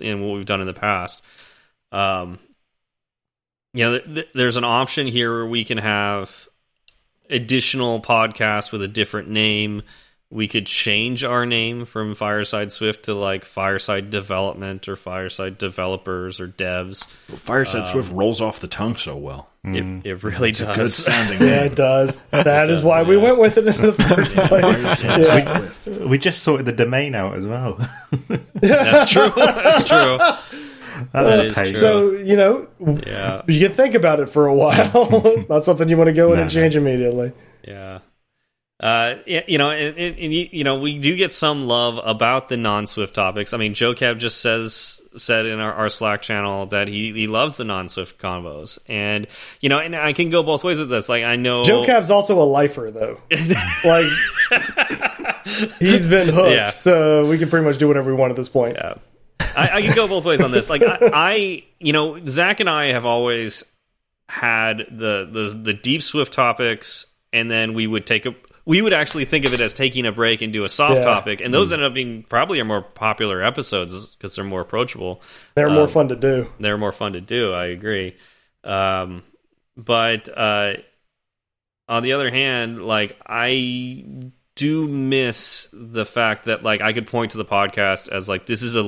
and 0.00 0.22
what 0.22 0.34
we've 0.34 0.46
done 0.46 0.60
in 0.60 0.66
the 0.66 0.74
past 0.74 1.22
um 1.92 2.38
you 3.76 3.84
know, 3.84 3.98
th 3.98 4.14
th 4.14 4.28
there's 4.32 4.56
an 4.56 4.64
option 4.64 5.06
here 5.06 5.30
where 5.30 5.46
we 5.46 5.62
can 5.62 5.76
have 5.76 6.48
additional 7.28 8.00
podcasts 8.00 8.72
with 8.72 8.80
a 8.80 8.88
different 8.88 9.28
name. 9.28 9.82
We 10.28 10.48
could 10.48 10.66
change 10.66 11.22
our 11.22 11.46
name 11.46 11.84
from 11.84 12.16
Fireside 12.16 12.72
Swift 12.72 13.04
to 13.04 13.14
like 13.14 13.44
Fireside 13.44 14.10
Development 14.10 14.86
or 14.88 14.96
Fireside 14.96 15.56
Developers 15.56 16.40
or 16.40 16.48
Devs. 16.48 17.06
Fireside 17.28 17.82
um, 17.82 17.86
Swift 17.88 18.12
rolls 18.12 18.40
off 18.40 18.58
the 18.58 18.66
tongue 18.66 18.96
so 18.96 19.16
well. 19.16 19.48
It, 19.62 19.76
it 19.76 19.84
mm. 19.84 20.22
really 20.22 20.50
It's 20.50 20.60
a 20.60 20.74
good 20.74 20.90
sounding 20.90 21.40
Yeah, 21.48 21.64
it 21.64 21.76
does. 21.76 22.18
That 22.30 22.70
is 22.70 22.82
why 22.82 23.02
we 23.02 23.16
went 23.16 23.38
with 23.38 23.56
it 23.56 23.66
in 23.68 23.82
the 23.82 23.92
first 24.16 24.34
place. 24.34 25.04
Yeah. 25.04 25.70
Swift. 25.70 26.00
We 26.00 26.18
just 26.18 26.42
sorted 26.42 26.66
the 26.66 26.72
domain 26.72 27.14
out 27.14 27.36
as 27.36 27.46
well. 27.46 27.78
That's 28.54 29.10
true. 29.10 29.30
That's 29.36 29.84
true. 29.84 30.18
That 31.12 31.44
is 31.46 31.54
paid. 31.54 31.64
true. 31.64 31.72
So, 31.74 32.10
you 32.12 32.36
know, 32.36 32.68
yeah, 33.06 33.42
you 33.46 33.60
can 33.66 33.76
think 33.76 33.94
about 33.94 34.18
it 34.20 34.26
for 34.26 34.46
a 34.46 34.54
while. 34.54 35.22
it's 35.26 35.48
not 35.48 35.62
something 35.62 35.88
you 35.88 35.96
want 35.96 36.08
to 36.08 36.12
go 36.14 36.32
in 36.32 36.36
No, 36.36 36.42
and 36.42 36.50
change 36.50 36.74
immediately. 36.74 37.32
yeah. 37.66 38.00
Uh, 38.78 39.14
you 39.26 39.56
know, 39.56 39.70
and, 39.70 39.96
and, 39.96 40.34
you 40.34 40.62
know, 40.62 40.78
we 40.78 40.98
do 40.98 41.16
get 41.16 41.32
some 41.32 41.66
love 41.66 41.98
about 42.04 42.50
the 42.50 42.58
non-Swift 42.58 43.14
topics. 43.14 43.54
I 43.54 43.56
mean, 43.56 43.72
Joe 43.72 43.94
Cab 43.94 44.18
just 44.18 44.42
says 44.42 45.00
said 45.16 45.46
in 45.46 45.60
our, 45.60 45.72
our 45.72 45.88
Slack 45.88 46.20
channel 46.20 46.66
that 46.66 46.86
he 46.88 47.10
he 47.14 47.26
loves 47.26 47.56
the 47.56 47.64
non-Swift 47.64 48.18
convos, 48.18 48.78
and 48.86 49.26
you 49.62 49.70
know, 49.70 49.78
and 49.78 49.96
I 49.96 50.12
can 50.12 50.28
go 50.28 50.42
both 50.42 50.62
ways 50.62 50.78
with 50.78 50.90
this. 50.90 51.08
Like, 51.08 51.24
I 51.24 51.36
know 51.36 51.64
Joe 51.64 51.86
Cab's 51.86 52.10
also 52.10 52.38
a 52.40 52.44
lifer, 52.44 52.90
though. 52.90 53.18
like, 53.84 54.06
he's 55.78 56.06
been 56.06 56.28
hooked, 56.28 56.50
Yeah. 56.50 56.68
so 56.68 57.26
we 57.26 57.38
can 57.38 57.48
pretty 57.48 57.64
much 57.64 57.78
do 57.78 57.88
whatever 57.88 58.10
we 58.10 58.16
want 58.20 58.30
at 58.30 58.36
this 58.36 58.48
point. 58.50 58.76
Yeah. 58.76 58.94
I, 59.40 59.70
I 59.76 59.82
can 59.82 59.94
go 59.94 60.06
both 60.06 60.26
ways 60.26 60.42
on 60.42 60.50
this. 60.50 60.68
Like 60.68 60.82
I, 60.82 60.98
I, 61.12 61.64
you 61.78 61.94
know, 61.94 62.24
Zach 62.26 62.60
and 62.60 62.68
I 62.68 62.86
have 62.88 63.06
always 63.06 63.64
had 64.28 64.78
the 64.90 65.26
the 65.30 65.58
the 65.62 65.72
deep 65.72 66.02
Swift 66.02 66.34
topics, 66.34 67.06
and 67.32 67.50
then 67.50 67.72
we 67.72 67.86
would 67.86 68.06
take 68.06 68.26
a 68.26 68.34
we 68.66 68.82
would 68.82 68.92
actually 68.92 69.24
think 69.24 69.44
of 69.46 69.54
it 69.54 69.60
as 69.60 69.72
taking 69.72 70.04
a 70.06 70.12
break 70.12 70.42
and 70.42 70.52
do 70.52 70.64
a 70.64 70.68
soft 70.68 70.96
Yeah. 70.96 71.04
topic, 71.04 71.40
and 71.40 71.54
those 71.54 71.72
ended 71.72 71.86
up 71.86 71.94
being 71.94 72.24
probably 72.24 72.58
our 72.58 72.64
more 72.66 72.82
popular 72.82 73.40
episodes 73.42 74.06
because 74.06 74.34
they're 74.34 74.44
more 74.44 74.60
approachable. 74.60 75.22
They're 75.54 75.68
Um, 75.68 75.74
more 75.74 75.86
fun 75.86 76.08
to 76.08 76.16
do. 76.16 76.50
They're 76.60 76.76
more 76.76 76.92
fun 76.92 77.12
to 77.14 77.20
do. 77.20 77.52
I 77.52 77.66
agree. 77.66 78.16
Um, 78.64 79.22
but 79.76 80.28
uh, 80.36 80.74
on 81.88 82.02
the 82.02 82.12
other 82.12 82.30
hand, 82.30 82.84
like 82.84 83.16
I 83.24 84.04
do 84.56 84.88
miss 84.88 85.68
the 85.72 86.04
fact 86.06 86.46
that 86.46 86.62
like 86.62 86.80
I 86.80 86.92
could 86.92 87.06
point 87.06 87.32
to 87.32 87.38
the 87.38 87.44
podcast 87.44 88.08
as 88.08 88.28
like 88.28 88.46
this 88.46 88.62
is 88.62 88.74
a 88.74 88.82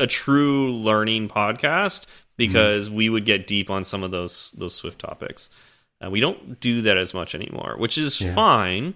a 0.00 0.06
true 0.06 0.70
learning 0.72 1.28
podcast 1.28 2.06
because 2.36 2.88
we 2.88 3.08
would 3.08 3.24
get 3.26 3.46
deep 3.46 3.70
on 3.70 3.84
some 3.84 4.02
of 4.02 4.10
those 4.12 4.52
those 4.56 4.74
Swift 4.74 4.98
topics. 5.00 5.50
Uh, 6.02 6.10
we 6.10 6.20
don't 6.20 6.60
do 6.60 6.80
that 6.82 6.96
as 6.96 7.12
much 7.14 7.34
anymore, 7.34 7.76
which 7.78 7.98
is 7.98 8.20
Yeah. 8.20 8.34
fine. 8.34 8.94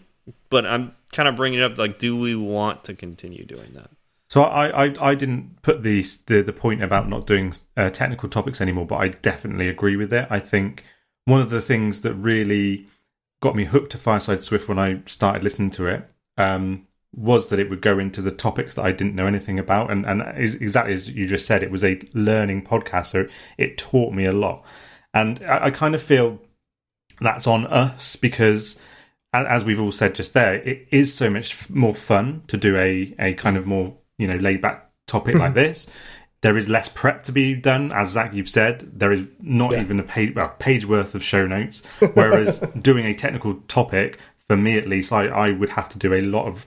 But 0.50 0.66
I'm 0.66 0.94
kind 1.12 1.28
of 1.28 1.36
bringing 1.36 1.58
it 1.60 1.62
up 1.62 1.78
like, 1.78 1.98
do 1.98 2.16
we 2.16 2.36
want 2.36 2.84
to 2.84 2.94
continue 2.94 3.44
doing 3.46 3.72
that? 3.74 3.90
So 4.28 4.42
I, 4.42 4.86
I, 4.86 4.94
I 5.00 5.14
didn't 5.14 5.62
put 5.62 5.82
the, 5.82 6.04
the 6.26 6.42
the 6.42 6.52
point 6.52 6.82
about 6.82 7.08
not 7.08 7.26
doing 7.26 7.54
uh, 7.78 7.88
technical 7.88 8.28
topics 8.28 8.60
anymore, 8.60 8.84
but 8.84 8.96
I 8.96 9.08
definitely 9.08 9.68
agree 9.68 9.96
with 9.96 10.12
it. 10.12 10.26
I 10.28 10.38
think 10.38 10.84
one 11.24 11.40
of 11.40 11.48
the 11.48 11.62
things 11.62 12.02
that 12.02 12.12
really 12.12 12.86
got 13.40 13.56
me 13.56 13.64
hooked 13.64 13.92
to 13.92 13.98
Fireside 13.98 14.42
Swift 14.42 14.68
when 14.68 14.78
I 14.78 15.00
started 15.06 15.42
listening 15.44 15.70
to 15.72 15.86
it 15.86 16.06
um, 16.36 16.86
was 17.16 17.48
that 17.48 17.58
it 17.58 17.70
would 17.70 17.80
go 17.80 17.98
into 17.98 18.20
the 18.20 18.30
topics 18.30 18.74
that 18.74 18.84
I 18.84 18.92
didn't 18.92 19.14
know 19.14 19.26
anything 19.26 19.58
about, 19.58 19.90
and 19.90 20.04
and 20.04 20.20
exactly 20.36 20.92
as 20.92 21.08
you 21.10 21.26
just 21.26 21.46
said, 21.46 21.62
it 21.62 21.70
was 21.70 21.82
a 21.82 21.98
learning 22.12 22.64
podcast, 22.66 23.06
so 23.06 23.26
it 23.56 23.78
taught 23.78 24.12
me 24.12 24.26
a 24.26 24.32
lot, 24.32 24.62
and 25.14 25.42
I, 25.48 25.66
I 25.66 25.70
kind 25.70 25.94
of 25.94 26.02
feel 26.02 26.38
that's 27.20 27.46
on 27.46 27.66
us 27.66 28.16
because 28.16 28.80
as 29.34 29.64
we've 29.64 29.80
all 29.80 29.92
said 29.92 30.14
just 30.14 30.32
there, 30.34 30.54
it 30.54 30.88
is 30.90 31.12
so 31.14 31.28
much 31.30 31.68
more 31.70 31.94
fun 31.94 32.42
to 32.48 32.56
do 32.56 32.76
a, 32.76 33.14
a 33.18 33.34
kind 33.34 33.56
of 33.56 33.66
more 33.66 33.94
you 34.16 34.26
know 34.26 34.36
laid 34.36 34.62
back 34.62 34.90
topic 35.06 35.34
like 35.36 35.54
this. 35.54 35.86
There 36.40 36.56
is 36.56 36.68
less 36.68 36.88
prep 36.88 37.24
to 37.24 37.32
be 37.32 37.54
done, 37.54 37.90
as 37.92 38.10
Zach 38.10 38.32
you've 38.32 38.48
said. 38.48 38.88
There 38.98 39.10
is 39.10 39.26
not 39.40 39.72
Yeah. 39.72 39.80
even 39.80 39.98
a 39.98 40.04
page 40.04 40.34
well, 40.36 40.54
page 40.60 40.86
worth 40.86 41.14
of 41.16 41.22
show 41.22 41.46
notes. 41.46 41.82
Whereas 42.14 42.60
doing 42.80 43.06
a 43.06 43.14
technical 43.14 43.54
topic, 43.66 44.18
for 44.46 44.56
me 44.56 44.78
at 44.78 44.86
least, 44.88 45.12
I, 45.12 45.26
I 45.26 45.50
would 45.50 45.70
have 45.70 45.88
to 45.90 45.98
do 45.98 46.14
a 46.14 46.22
lot 46.22 46.46
of 46.46 46.64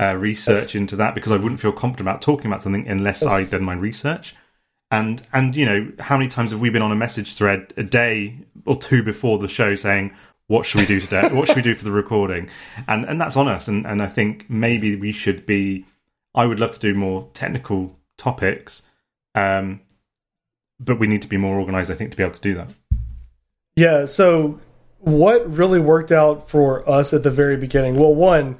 uh, 0.00 0.14
research 0.16 0.74
into 0.74 0.96
that 0.96 1.14
because 1.14 1.32
I 1.32 1.36
wouldn't 1.36 1.60
feel 1.60 1.72
confident 1.72 2.08
about 2.08 2.22
talking 2.22 2.46
about 2.46 2.62
something 2.62 2.88
unless. 2.88 3.22
I'd 3.22 3.50
done 3.50 3.64
my 3.64 3.74
research. 3.74 4.34
And 4.90 5.22
and 5.32 5.54
you 5.54 5.66
know 5.66 5.92
how 6.00 6.16
many 6.16 6.28
times 6.28 6.50
have 6.52 6.60
we 6.60 6.70
been 6.70 6.82
on 6.82 6.90
a 6.90 6.96
message 6.96 7.34
thread 7.34 7.72
a 7.76 7.82
day 7.82 8.38
or 8.66 8.76
two 8.76 9.02
before 9.02 9.38
the 9.38 9.48
show 9.48 9.74
saying 9.74 10.14
what 10.46 10.66
should 10.66 10.80
we 10.80 10.86
do 10.86 11.00
today? 11.00 11.28
what 11.32 11.46
should 11.46 11.56
we 11.56 11.62
do 11.62 11.74
for 11.74 11.84
the 11.84 11.92
recording? 11.92 12.48
And 12.88 13.04
and 13.04 13.20
that's 13.20 13.36
on 13.36 13.46
us. 13.46 13.68
And 13.68 13.86
and 13.86 14.02
I 14.02 14.08
think 14.08 14.50
maybe 14.50 14.96
we 14.96 15.12
should 15.12 15.46
be. 15.46 15.86
I 16.34 16.46
would 16.46 16.60
love 16.60 16.70
to 16.72 16.78
do 16.78 16.94
more 16.94 17.28
technical 17.34 17.96
topics, 18.16 18.82
um, 19.34 19.80
but 20.78 20.98
we 20.98 21.06
need 21.06 21.22
to 21.22 21.28
be 21.28 21.36
more 21.36 21.58
organised. 21.58 21.90
I 21.90 21.94
think 21.94 22.10
to 22.12 22.16
be 22.16 22.22
able 22.22 22.34
to 22.34 22.40
do 22.40 22.54
that. 22.54 22.70
Yeah, 23.76 24.04
so 24.06 24.60
what 24.98 25.48
really 25.50 25.80
worked 25.80 26.12
out 26.12 26.48
for 26.48 26.88
us 26.88 27.14
at 27.14 27.22
the 27.22 27.30
very 27.30 27.56
beginning? 27.56 27.98
Well, 27.98 28.14
one, 28.14 28.58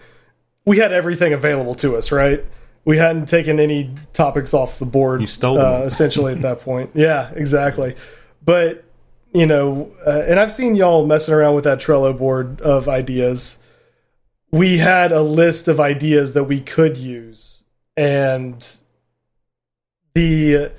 we 0.65 0.79
had 0.79 0.93
everything 0.93 1.33
available 1.33 1.75
to 1.77 1.97
us, 1.97 2.11
right? 2.11 2.45
We 2.85 2.97
hadn't 2.99 3.27
taken 3.27 3.61
any 3.61 3.95
topics 4.13 4.55
off 4.55 4.79
the 4.79 4.87
board. 4.87 5.21
You 5.21 5.27
stole 5.27 5.57
them 5.57 5.83
uh, 5.83 5.85
essentially 5.85 6.33
at 6.33 6.43
that 6.43 6.61
point. 6.61 6.91
Yeah, 6.95 7.31
exactly. 7.35 7.97
But 8.43 8.85
you 9.33 9.47
know, 9.47 9.93
uh, 10.07 10.25
and 10.27 10.39
I've 10.41 10.53
seen 10.53 10.75
y'all 10.75 11.07
messing 11.07 11.35
around 11.35 11.55
with 11.55 11.65
that 11.65 11.81
Trello 11.81 12.17
board 12.17 12.61
of 12.61 12.89
ideas. 12.89 13.59
We 14.51 14.79
had 14.79 15.13
a 15.13 15.23
list 15.23 15.69
of 15.69 15.79
ideas 15.79 16.33
that 16.35 16.45
we 16.45 16.61
could 16.61 16.97
use, 16.97 17.63
and 17.97 18.67
the 20.15 20.73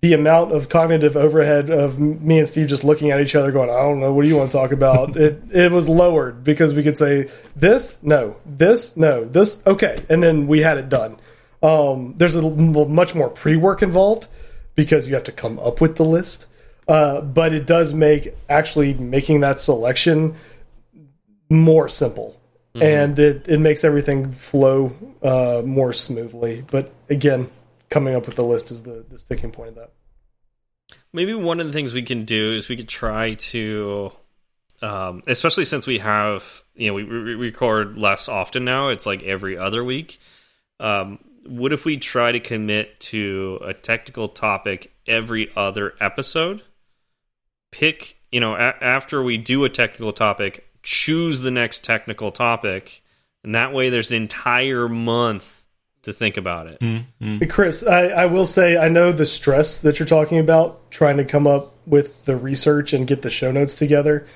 the 0.00 0.12
amount 0.12 0.52
of 0.52 0.68
cognitive 0.68 1.16
overhead 1.16 1.70
of 1.70 1.98
me 1.98 2.38
and 2.38 2.48
Steve 2.48 2.68
just 2.68 2.84
looking 2.84 3.10
at 3.10 3.20
each 3.20 3.34
other, 3.34 3.50
going, 3.50 3.70
"I 3.70 3.82
don't 3.82 4.00
know, 4.00 4.12
what 4.12 4.22
do 4.22 4.28
you 4.28 4.36
want 4.36 4.50
to 4.50 4.56
talk 4.56 4.72
about?" 4.72 5.16
it 5.18 5.42
it 5.52 5.72
was 5.72 5.88
lowered 5.88 6.44
because 6.44 6.72
we 6.72 6.82
could 6.82 6.96
say 6.96 7.28
this, 7.56 8.02
no, 8.02 8.36
this, 8.46 8.96
no, 8.96 9.24
this, 9.24 9.62
okay, 9.66 10.02
and 10.08 10.22
then 10.22 10.46
we 10.46 10.62
had 10.62 10.78
it 10.78 10.88
done. 10.88 11.18
Um, 11.62 12.14
there's 12.16 12.36
a 12.36 12.42
much 12.42 13.14
more 13.14 13.28
pre 13.28 13.56
work 13.56 13.82
involved 13.82 14.28
because 14.74 15.08
you 15.08 15.14
have 15.14 15.24
to 15.24 15.32
come 15.32 15.58
up 15.58 15.80
with 15.80 15.96
the 15.96 16.04
list, 16.04 16.46
uh, 16.88 17.20
but 17.20 17.52
it 17.52 17.66
does 17.66 17.92
make 17.92 18.34
actually 18.48 18.94
making 18.94 19.40
that 19.40 19.60
selection 19.60 20.34
more 21.50 21.88
simple. 21.88 22.34
And 22.80 23.18
it, 23.18 23.48
it 23.48 23.58
makes 23.58 23.82
everything 23.82 24.30
flow 24.30 24.92
uh, 25.20 25.62
more 25.64 25.92
smoothly. 25.92 26.64
But 26.70 26.92
again, 27.10 27.50
coming 27.90 28.14
up 28.14 28.26
with 28.26 28.36
the 28.36 28.44
list 28.44 28.70
is 28.70 28.84
the, 28.84 29.04
the 29.08 29.18
sticking 29.18 29.50
point 29.50 29.70
of 29.70 29.74
that. 29.74 29.90
Maybe 31.12 31.34
one 31.34 31.58
of 31.58 31.66
the 31.66 31.72
things 31.72 31.92
we 31.92 32.02
can 32.02 32.24
do 32.24 32.54
is 32.54 32.68
we 32.68 32.76
could 32.76 32.88
try 32.88 33.34
to, 33.34 34.12
um, 34.80 35.24
especially 35.26 35.64
since 35.64 35.88
we 35.88 35.98
have, 35.98 36.62
you 36.76 36.86
know, 36.86 36.94
we, 36.94 37.02
we 37.02 37.34
record 37.34 37.96
less 37.96 38.28
often 38.28 38.64
now. 38.64 38.88
It's 38.88 39.06
like 39.06 39.24
every 39.24 39.58
other 39.58 39.82
week. 39.82 40.20
Um, 40.78 41.18
what 41.46 41.72
if 41.72 41.84
we 41.84 41.96
try 41.96 42.30
to 42.30 42.38
commit 42.38 43.00
to 43.00 43.58
a 43.64 43.74
technical 43.74 44.28
topic 44.28 44.92
every 45.06 45.50
other 45.56 45.94
episode? 45.98 46.62
Pick, 47.70 48.16
you 48.32 48.40
know, 48.40 48.54
a 48.54 48.74
after 48.80 49.22
we 49.22 49.36
do 49.36 49.64
a 49.64 49.68
technical 49.68 50.12
topic, 50.12 50.68
choose 50.82 51.40
the 51.40 51.50
next 51.50 51.84
technical 51.84 52.30
topic, 52.30 53.02
and 53.44 53.54
that 53.54 53.72
way 53.72 53.90
there's 53.90 54.10
an 54.10 54.16
entire 54.16 54.88
month 54.88 55.64
to 56.02 56.12
think 56.12 56.36
about 56.36 56.66
it. 56.66 56.80
Mm, 56.80 57.04
mm. 57.20 57.40
Hey, 57.40 57.46
Chris, 57.46 57.86
I, 57.86 58.06
I 58.06 58.26
will 58.26 58.46
say 58.46 58.76
I 58.76 58.88
know 58.88 59.12
the 59.12 59.26
stress 59.26 59.80
that 59.80 59.98
you're 59.98 60.08
talking 60.08 60.38
about 60.38 60.90
trying 60.90 61.18
to 61.18 61.24
come 61.24 61.46
up 61.46 61.74
with 61.86 62.24
the 62.24 62.36
research 62.36 62.92
and 62.92 63.06
get 63.06 63.22
the 63.22 63.30
show 63.30 63.50
notes 63.50 63.74
together. 63.74 64.26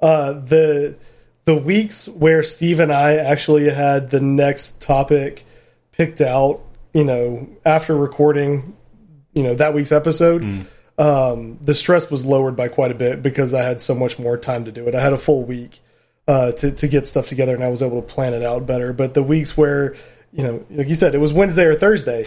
Uh, 0.00 0.32
the 0.32 0.96
the 1.44 1.56
weeks 1.56 2.08
where 2.08 2.42
Steve 2.42 2.80
and 2.80 2.92
I 2.92 3.16
actually 3.16 3.68
had 3.70 4.10
the 4.10 4.20
next 4.20 4.80
topic 4.80 5.44
picked 5.92 6.20
out, 6.20 6.60
you 6.92 7.04
know, 7.04 7.48
after 7.64 7.96
recording, 7.96 8.76
you 9.32 9.42
know, 9.42 9.54
that 9.54 9.74
week's 9.74 9.92
episode, 9.92 10.42
mm. 10.42 10.66
Um, 10.98 11.58
the 11.60 11.74
stress 11.74 12.10
was 12.10 12.24
lowered 12.24 12.56
by 12.56 12.68
quite 12.68 12.90
a 12.90 12.94
bit 12.94 13.22
because 13.22 13.54
I 13.54 13.62
had 13.62 13.80
so 13.80 13.94
much 13.94 14.18
more 14.18 14.36
time 14.36 14.64
to 14.66 14.72
do 14.72 14.86
it. 14.88 14.94
I 14.94 15.00
had 15.00 15.12
a 15.12 15.18
full 15.18 15.42
week 15.44 15.80
uh, 16.28 16.52
to 16.52 16.70
to 16.72 16.88
get 16.88 17.06
stuff 17.06 17.26
together, 17.26 17.54
and 17.54 17.64
I 17.64 17.68
was 17.68 17.82
able 17.82 18.00
to 18.00 18.06
plan 18.06 18.34
it 18.34 18.42
out 18.42 18.66
better. 18.66 18.92
But 18.92 19.14
the 19.14 19.22
weeks 19.22 19.56
where, 19.56 19.94
you 20.32 20.42
know, 20.44 20.64
like 20.70 20.88
you 20.88 20.94
said, 20.94 21.14
it 21.14 21.18
was 21.18 21.32
Wednesday 21.32 21.64
or 21.64 21.74
Thursday, 21.74 22.26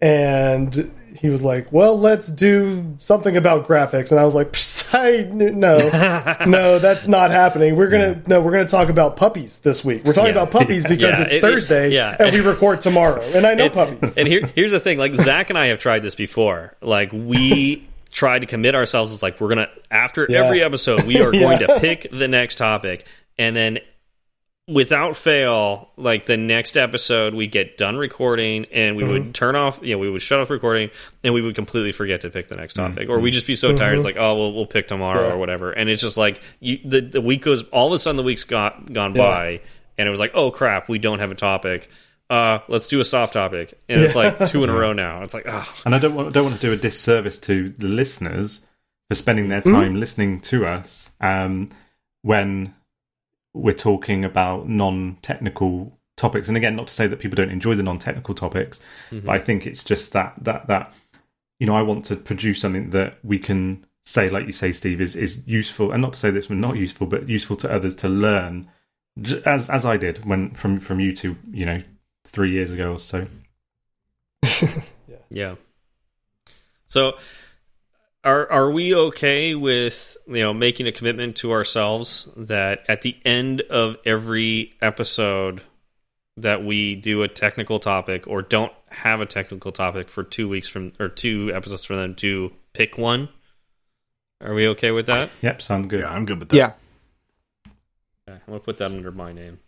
and 0.00 0.92
he 1.16 1.28
was 1.28 1.42
like, 1.42 1.72
"Well, 1.72 1.98
let's 1.98 2.28
do 2.28 2.94
something 2.98 3.36
about 3.36 3.66
graphics," 3.66 4.10
and 4.10 4.20
I 4.20 4.24
was 4.24 4.34
like, 4.34 4.54
I, 4.92 5.28
"No, 5.32 5.76
no, 6.46 6.78
that's 6.78 7.06
not 7.06 7.30
happening. 7.30 7.76
We're 7.76 7.88
gonna 7.90 8.22
no, 8.26 8.40
we're 8.40 8.52
gonna 8.52 8.66
talk 8.66 8.88
about 8.88 9.16
puppies 9.16 9.60
this 9.60 9.84
week. 9.84 10.04
We're 10.04 10.12
talking 10.12 10.34
Yeah. 10.34 10.42
about 10.42 10.50
puppies 10.50 10.84
because 10.84 11.18
Yeah, 11.18 11.22
it's 11.22 11.34
it- 11.34 11.38
it- 11.38 11.40
Thursday, 11.40 11.90
yeah. 11.90 12.16
and 12.18 12.32
we 12.34 12.40
record 12.40 12.80
tomorrow, 12.80 13.22
and 13.22 13.46
I 13.46 13.54
know 13.54 13.70
puppies." 13.80 14.16
And 14.18 14.28
here, 14.28 14.46
here's 14.54 14.72
the 14.72 14.80
thing: 14.80 14.98
like 14.98 15.14
Zach 15.14 15.50
and 15.50 15.58
I 15.58 15.66
have 15.66 15.80
tried 15.80 16.00
this 16.02 16.14
before. 16.14 16.74
Like 16.82 17.10
we 17.12 17.88
tried 18.16 18.38
to 18.38 18.46
commit 18.46 18.74
ourselves. 18.74 19.12
It's 19.12 19.22
like 19.22 19.38
we're 19.42 19.50
gonna 19.50 19.68
after 19.90 20.26
Yeah. 20.28 20.44
every 20.44 20.62
episode, 20.62 21.02
we 21.04 21.20
are 21.20 21.30
going 21.44 21.60
Yeah. 21.60 21.66
to 21.66 21.80
pick 21.80 22.08
the 22.10 22.26
next 22.26 22.54
topic, 22.56 23.04
and 23.38 23.54
then 23.54 23.78
without 24.68 25.16
fail, 25.16 25.90
like 25.96 26.26
the 26.26 26.36
next 26.36 26.76
episode, 26.76 27.34
we 27.34 27.46
get 27.46 27.76
done 27.76 27.96
recording, 27.96 28.66
and 28.72 28.96
we 28.96 29.04
Mm-hmm. 29.04 29.12
would 29.12 29.34
turn 29.34 29.54
off. 29.54 29.78
You 29.82 29.92
know, 29.94 29.98
we 29.98 30.10
would 30.10 30.22
shut 30.22 30.40
off 30.40 30.50
recording, 30.50 30.90
and 31.22 31.32
we 31.34 31.40
would 31.42 31.54
completely 31.54 31.92
forget 31.92 32.22
to 32.22 32.30
pick 32.30 32.48
the 32.48 32.56
next 32.56 32.76
Mm-hmm. 32.76 32.94
topic, 32.94 33.08
or 33.08 33.20
we'd 33.20 33.30
just 33.32 33.46
be 33.46 33.54
so 33.54 33.76
tired. 33.76 33.96
It's 33.96 34.04
like, 34.04 34.16
oh, 34.18 34.34
we'll 34.34 34.52
we'll 34.54 34.66
pick 34.66 34.88
tomorrow 34.88 35.28
Yeah. 35.28 35.34
or 35.34 35.38
whatever. 35.38 35.70
And 35.70 35.88
it's 35.88 36.02
just 36.02 36.16
like 36.16 36.40
you, 36.60 36.78
the 36.84 37.00
the 37.02 37.20
week 37.20 37.42
goes. 37.42 37.62
All 37.68 37.88
of 37.88 37.92
a 37.92 37.98
sudden, 37.98 38.16
the 38.16 38.22
week's 38.24 38.44
got 38.44 38.92
gone 38.92 39.12
by, 39.12 39.60
and 39.98 40.08
it 40.08 40.10
was 40.10 40.20
like, 40.20 40.32
oh 40.34 40.50
crap, 40.50 40.88
we 40.88 40.98
don't 40.98 41.18
have 41.20 41.30
a 41.30 41.34
topic. 41.36 41.88
Uh, 42.28 42.58
let's 42.68 42.88
do 42.88 43.00
a 43.00 43.04
soft 43.04 43.34
topic, 43.34 43.78
and 43.88 44.00
it's 44.00 44.14
like 44.14 44.48
two 44.48 44.64
in 44.64 44.70
a 44.70 44.74
row 44.74 44.92
now. 44.92 45.22
It's 45.22 45.34
like, 45.34 45.44
oh, 45.48 45.74
And 45.84 45.94
I 45.94 45.98
don't 45.98 46.14
want 46.14 46.32
don't 46.32 46.44
want 46.44 46.56
to 46.56 46.66
do 46.66 46.72
a 46.72 46.76
disservice 46.76 47.38
to 47.40 47.70
the 47.70 47.86
listeners 47.86 48.66
for 49.08 49.14
spending 49.14 49.48
their 49.48 49.60
time 49.60 49.94
listening 50.00 50.40
to 50.40 50.66
us 50.66 51.10
um, 51.20 51.70
when 52.22 52.74
we're 53.54 53.72
talking 53.72 54.24
about 54.24 54.68
non-technical 54.68 55.96
topics. 56.16 56.48
And 56.48 56.56
again, 56.56 56.74
not 56.74 56.88
to 56.88 56.92
say 56.92 57.06
that 57.06 57.20
people 57.20 57.36
don't 57.36 57.50
enjoy 57.50 57.76
the 57.76 57.84
non-technical 57.84 58.34
topics, 58.34 58.80
but 59.10 59.28
I 59.28 59.38
think 59.38 59.66
it's 59.66 59.84
just 59.84 60.12
that 60.12 60.34
that 60.42 60.66
that 60.66 60.92
you 61.60 61.66
know 61.66 61.76
I 61.76 61.82
want 61.82 62.04
to 62.06 62.16
produce 62.16 62.60
something 62.60 62.90
that 62.90 63.18
we 63.22 63.38
can 63.38 63.86
say, 64.04 64.28
like 64.30 64.46
you 64.46 64.52
say, 64.52 64.72
Steve, 64.72 65.00
is 65.00 65.14
is 65.14 65.40
useful, 65.46 65.92
and 65.92 66.02
not 66.02 66.14
to 66.14 66.18
say 66.18 66.30
this 66.30 66.48
was 66.48 66.58
not 66.58 66.76
useful, 66.76 67.06
but 67.06 67.28
useful 67.28 67.56
to 67.58 67.72
others 67.72 67.94
to 67.96 68.08
learn, 68.08 68.68
as 69.44 69.70
as 69.70 69.84
I 69.84 69.96
did 69.96 70.24
when 70.24 70.50
from 70.54 70.80
from 70.80 71.00
you 71.00 71.14
two, 71.14 71.36
you 71.50 71.66
know, 71.66 71.82
three 72.26 72.52
years 72.52 72.72
ago 72.72 72.92
or 72.92 72.98
so. 72.98 73.26
yeah. 75.30 75.54
So 76.86 77.16
are 78.24 78.50
are 78.50 78.70
we 78.70 78.94
okay 78.94 79.54
with 79.54 80.16
you 80.26 80.42
know 80.42 80.52
making 80.52 80.86
a 80.86 80.92
commitment 80.92 81.36
to 81.36 81.52
ourselves 81.52 82.28
that 82.36 82.84
at 82.88 83.02
the 83.02 83.16
end 83.24 83.60
of 83.62 83.96
every 84.04 84.74
episode 84.82 85.62
that 86.36 86.62
we 86.64 86.94
do 86.94 87.22
a 87.22 87.28
technical 87.28 87.78
topic 87.78 88.26
or 88.26 88.42
don't 88.42 88.72
have 88.88 89.20
a 89.20 89.26
technical 89.26 89.72
topic 89.72 90.08
for 90.08 90.22
two 90.22 90.48
weeks 90.48 90.68
from 90.68 90.92
or 90.98 91.08
two 91.08 91.50
episodes 91.54 91.84
from 91.84 91.96
them 91.96 92.14
to 92.16 92.52
pick 92.72 92.98
one? 92.98 93.28
Are 94.42 94.52
we 94.52 94.68
okay 94.68 94.90
with 94.90 95.06
that? 95.06 95.30
Yep, 95.40 95.62
sounds 95.62 95.86
good. 95.86 96.00
Yeah, 96.00 96.12
I'm 96.12 96.26
good 96.26 96.38
with 96.38 96.50
that. 96.50 96.56
Yeah, 96.56 96.72
Okay, 98.28 98.38
I'm 98.46 98.52
gonna 98.52 98.60
put 98.60 98.78
that 98.78 98.90
under 98.90 99.12
my 99.12 99.32
name. 99.32 99.60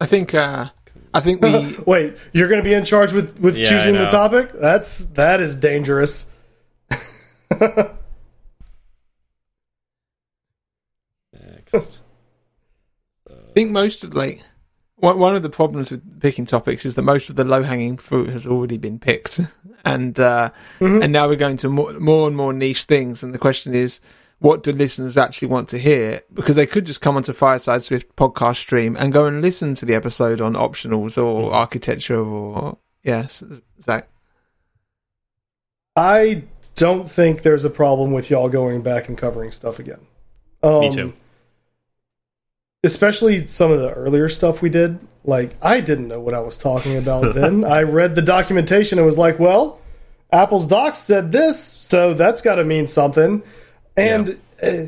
I 0.00 0.06
think 0.06 0.34
uh, 0.34 0.70
I 1.12 1.20
think 1.20 1.42
we 1.42 1.76
Wait, 1.86 2.16
you're 2.32 2.48
going 2.48 2.62
to 2.62 2.68
be 2.68 2.74
in 2.74 2.84
charge 2.84 3.12
with 3.12 3.38
with 3.40 3.56
Yeah, 3.56 3.66
choosing 3.66 3.94
the 3.94 4.06
topic? 4.06 4.52
That's 4.54 4.98
that 5.14 5.40
is 5.40 5.56
dangerous. 5.56 6.28
Next. 11.32 12.00
I 13.28 13.52
think 13.54 13.70
most 13.72 14.04
of 14.04 14.14
like 14.14 14.42
one 15.00 15.18
one 15.18 15.34
of 15.34 15.42
the 15.42 15.50
problems 15.50 15.90
with 15.90 16.20
picking 16.20 16.46
topics 16.46 16.86
is 16.86 16.94
that 16.94 17.02
most 17.02 17.28
of 17.30 17.36
the 17.36 17.44
low 17.44 17.62
hanging 17.62 17.96
fruit 17.96 18.28
has 18.28 18.46
already 18.46 18.76
been 18.76 18.98
picked, 18.98 19.40
and 19.84 20.18
uh, 20.20 20.50
and 20.78 21.12
now 21.12 21.26
we're 21.28 21.36
going 21.36 21.56
to 21.58 21.68
more, 21.68 21.92
more 21.94 22.28
and 22.28 22.36
more 22.36 22.52
niche 22.52 22.84
things. 22.84 23.22
And 23.22 23.34
the 23.34 23.38
question 23.38 23.74
is, 23.74 24.00
what 24.40 24.62
do 24.62 24.72
listeners 24.72 25.16
actually 25.16 25.48
want 25.48 25.68
to 25.68 25.78
hear? 25.78 26.22
Because 26.32 26.56
they 26.56 26.66
could 26.66 26.86
just 26.86 27.00
come 27.00 27.16
onto 27.16 27.32
Fireside 27.32 27.82
Swift 27.82 28.16
podcast 28.16 28.56
stream 28.56 28.96
and 28.98 29.12
go 29.12 29.26
and 29.26 29.42
listen 29.42 29.74
to 29.76 29.86
the 29.86 29.94
episode 29.94 30.40
on 30.40 30.54
optionals 30.54 31.22
or 31.22 31.52
architecture 31.52 32.18
or 32.18 32.78
yes, 33.04 33.44
Zach. 33.80 34.08
I 35.94 36.44
don't 36.76 37.10
think 37.10 37.42
there's 37.42 37.64
a 37.64 37.70
problem 37.70 38.12
with 38.12 38.30
y'all 38.30 38.48
going 38.48 38.80
back 38.80 39.08
and 39.08 39.18
covering 39.18 39.52
stuff 39.52 39.78
again. 39.78 40.00
Um, 40.62 40.80
Me 40.80 40.94
too. 40.94 41.12
Especially 42.82 43.46
some 43.46 43.70
of 43.70 43.80
the 43.80 43.92
earlier 43.92 44.30
stuff 44.30 44.62
we 44.62 44.70
did. 44.70 44.98
Like, 45.22 45.50
I 45.60 45.80
didn't 45.80 46.08
know 46.08 46.20
what 46.20 46.32
I 46.32 46.40
was 46.40 46.56
talking 46.56 46.96
about 46.96 47.34
then. 47.34 47.62
I 47.62 47.82
read 47.82 48.14
the 48.14 48.22
documentation 48.22 48.98
and 48.98 49.04
was 49.06 49.18
like, 49.18 49.38
well, 49.38 49.80
Apple's 50.32 50.66
docs 50.66 50.96
said 50.96 51.30
this, 51.30 51.62
so 51.62 52.14
that's 52.14 52.40
got 52.40 52.54
to 52.54 52.64
mean 52.64 52.86
something. 52.86 53.42
And 53.96 54.40
uh, 54.62 54.84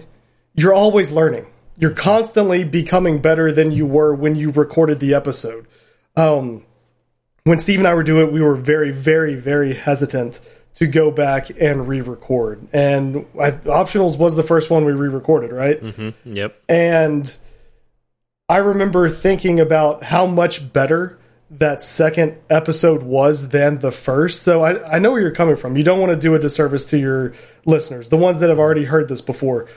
you're 0.55 0.75
always 0.75 1.11
learning. 1.11 1.47
You're 1.79 1.91
constantly 1.91 2.65
becoming 2.65 3.21
better 3.21 3.51
than 3.51 3.73
you 3.73 3.87
were 3.87 4.15
when 4.15 4.37
you 4.37 4.51
recorded 4.51 5.01
the 5.01 5.15
episode. 5.15 5.67
Um, 6.17 6.65
when 7.45 7.59
Steve 7.59 7.79
and 7.79 7.89
I 7.89 7.95
were 7.95 8.03
doing 8.03 8.29
it, 8.29 8.33
we 8.33 8.41
were 8.41 8.55
very, 8.55 8.91
very, 8.91 9.35
very 9.35 9.75
hesitant 9.75 10.41
to 10.75 10.87
go 10.87 11.11
back 11.11 11.51
and 11.61 11.89
re-record. 11.89 12.67
And 12.73 13.27
I, 13.41 13.51
optionals 13.51 14.19
was 14.19 14.37
the 14.37 14.43
first 14.43 14.71
one 14.71 14.85
we 14.85 14.93
re-recorded, 14.93 15.53
right? 15.53 15.79
hmm 15.81 16.11
Yep. 16.25 16.63
And 16.69 17.37
I 18.49 18.59
remember 18.59 19.09
thinking 19.09 19.61
about 19.61 20.05
how 20.05 20.27
much 20.27 20.73
better 20.73 21.19
that 21.59 21.83
second 21.83 22.37
episode 22.49 23.03
was 23.03 23.51
than 23.51 23.79
the 23.81 23.93
first. 23.93 24.43
So 24.43 24.63
I, 24.65 24.97
I 24.97 24.99
know 24.99 25.13
where 25.13 25.21
you're 25.21 25.31
coming 25.31 25.57
from. 25.57 25.77
You 25.77 25.85
don't 25.85 26.01
want 26.01 26.11
to 26.11 26.17
do 26.17 26.35
a 26.35 26.39
disservice 26.39 26.87
to 26.87 26.99
your 26.99 27.35
listeners, 27.67 28.09
the 28.09 28.17
ones 28.17 28.39
that 28.41 28.49
have 28.49 28.59
already 28.59 28.85
heard 28.85 29.09
this 29.09 29.21
before, 29.21 29.69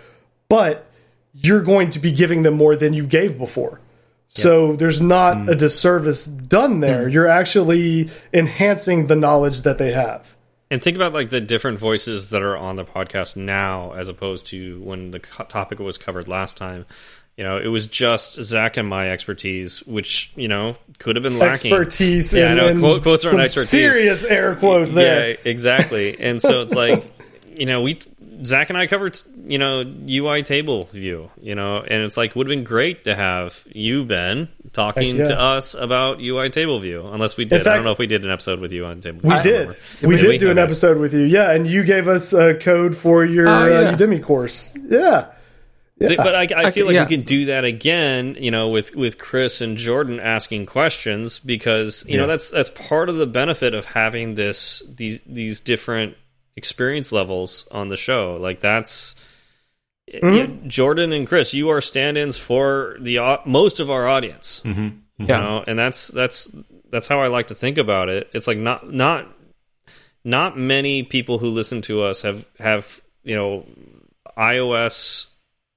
but 0.48 0.88
you're 1.34 1.62
going 1.62 1.90
to 1.92 2.00
be 2.00 2.12
giving 2.12 2.44
them 2.44 2.56
more 2.56 2.76
than 2.76 2.94
you 2.94 3.06
gave 3.06 3.38
before. 3.38 3.82
So 4.28 4.76
there's 4.76 5.02
not 5.02 5.38
mm. 5.38 5.50
a 5.50 5.56
disservice 5.56 6.26
done 6.26 6.80
there. 6.80 7.08
Mm. 7.08 7.14
You're 7.14 7.28
actually 7.28 8.10
enhancing 8.34 9.08
the 9.08 9.16
knowledge 9.16 9.62
that 9.62 9.78
they 9.78 9.92
have. 9.92 10.36
And 10.72 10.82
think 10.82 10.96
about 10.96 11.14
like 11.14 11.30
the 11.30 11.42
different 11.42 11.78
voices 11.78 12.30
that 12.32 12.42
are 12.42 12.58
on 12.58 12.76
the 12.76 12.86
podcast 12.86 13.38
now, 13.38 13.92
as 13.94 14.08
opposed 14.08 14.48
to 14.48 14.82
when 14.82 15.12
the 15.12 15.20
topic 15.20 15.80
was 15.80 15.98
covered 15.98 16.28
last 16.28 16.58
time. 16.58 16.86
You 17.38 17.44
know, 17.44 17.58
it 17.58 17.68
was 17.68 17.86
just 17.88 18.42
Zach 18.44 18.78
and 18.78 18.88
my 18.88 19.10
expertise, 19.12 19.80
which 19.86 20.32
you 20.36 20.48
know 20.48 20.78
could 21.00 21.16
have 21.18 21.24
been 21.24 21.38
lacking. 21.38 21.72
Expertise 21.74 22.34
Yeah, 22.34 22.46
I 22.46 22.48
and, 22.48 22.58
know, 22.58 22.68
and 22.68 22.80
quote- 22.80 23.04
quotes 23.04 23.26
are 23.26 23.34
on 23.34 23.42
expertise. 23.42 23.70
serious 23.70 24.24
air 24.24 24.56
quotes 24.56 24.94
there. 24.94 25.32
Yeah, 25.32 25.36
exactly. 25.44 26.18
And 26.20 26.42
so 26.42 26.62
it's 26.62 26.74
like, 26.74 27.12
you 27.58 27.66
know, 27.66 27.82
we 27.82 28.00
Zach 28.44 28.70
and 28.70 28.78
I 28.78 28.88
covered, 28.88 29.18
you 29.48 29.58
know, 29.58 29.84
UI 30.10 30.44
table 30.44 30.86
view, 30.94 31.30
you 31.42 31.56
know, 31.56 31.78
and 31.80 32.04
it's 32.04 32.16
like 32.18 32.36
would 32.36 32.48
have 32.48 32.52
been 32.56 32.64
great 32.66 33.04
to 33.06 33.16
have 33.16 33.64
you 33.68 34.04
Ben 34.06 34.48
talking 34.74 35.18
yeah. 35.18 35.26
to 35.26 35.40
us 35.40 35.74
about 35.74 36.20
UI 36.22 36.50
table 36.50 36.80
view. 36.80 37.06
Unless 37.06 37.36
we 37.38 37.44
did, 37.46 37.66
I 37.68 37.76
don't 37.76 37.84
know 37.86 37.92
if 37.92 37.98
we 38.00 38.08
did 38.08 38.24
an 38.26 38.32
episode 38.32 38.60
with 38.60 38.72
you 38.74 38.86
on 38.86 39.00
table. 39.02 39.20
We 39.24 39.42
did. 39.42 39.52
remember. 39.60 39.78
We 40.04 40.16
Did 40.16 40.22
did 40.22 40.28
we? 40.30 40.38
do 40.38 40.52
an 40.52 40.58
episode 40.58 40.98
with 41.00 41.14
you. 41.14 41.22
Yeah, 41.22 41.52
and 41.52 41.66
you 41.68 41.84
gave 41.84 42.08
us 42.10 42.32
a 42.34 42.56
code 42.56 42.96
for 42.96 43.24
your 43.26 43.48
Oh, 43.48 43.68
yeah. 43.68 43.90
uh, 43.90 43.96
Udemy 43.96 44.22
course. 44.24 44.74
Yeah. 44.90 45.28
See, 46.04 46.18
But 46.18 46.36
I, 46.36 46.48
I 46.68 46.72
feel 46.72 46.86
like 46.88 46.96
yeah. 46.96 47.06
we 47.06 47.16
can 47.16 47.26
do 47.26 47.46
that 47.46 47.64
again, 47.64 48.36
you 48.38 48.52
know, 48.52 48.68
with 48.70 48.96
with 48.96 49.18
Chris 49.18 49.62
and 49.62 49.78
Jordan 49.78 50.20
asking 50.20 50.66
questions 50.66 51.40
because 51.40 52.04
you 52.08 52.18
know 52.18 52.28
that's 52.28 52.50
that's 52.52 52.70
part 52.70 53.08
of 53.08 53.16
the 53.16 53.26
benefit 53.28 53.74
of 53.74 53.86
having 53.86 54.36
this 54.36 54.84
these 54.94 55.22
these 55.26 55.62
different 55.62 56.16
experience 56.58 57.14
levels 57.14 57.66
on 57.72 57.88
the 57.88 57.96
show. 57.96 58.38
Like 58.42 58.60
that's 58.60 59.16
yeah, 60.08 60.20
mm-hmm. 60.20 60.68
Jordan 60.68 61.14
and 61.14 61.26
Chris, 61.28 61.54
you 61.54 61.70
are 61.70 61.80
stand-ins 61.82 62.38
for 62.38 62.98
the 63.00 63.20
au- 63.20 63.42
most 63.46 63.80
of 63.80 63.90
our 63.90 64.06
audience. 64.08 64.62
Mm-hmm. 64.66 64.80
mm-hmm. 64.82 64.98
You 65.24 65.28
Yeah. 65.30 65.40
know, 65.40 65.64
and 65.66 65.80
that's 65.80 66.10
that's 66.10 66.52
that's 66.92 67.08
how 67.08 67.22
I 67.22 67.28
like 67.28 67.48
to 67.48 67.56
think 67.56 67.78
about 67.78 68.10
it. 68.10 68.30
It's 68.34 68.48
like 68.48 68.58
not 68.58 68.92
not 68.92 69.28
not 70.26 70.58
many 70.58 71.04
people 71.04 71.38
who 71.40 71.48
listen 71.48 71.82
to 71.84 72.02
us 72.04 72.22
have 72.24 72.46
have 72.60 73.00
you 73.24 73.36
know 73.38 73.66
iOS 74.38 75.28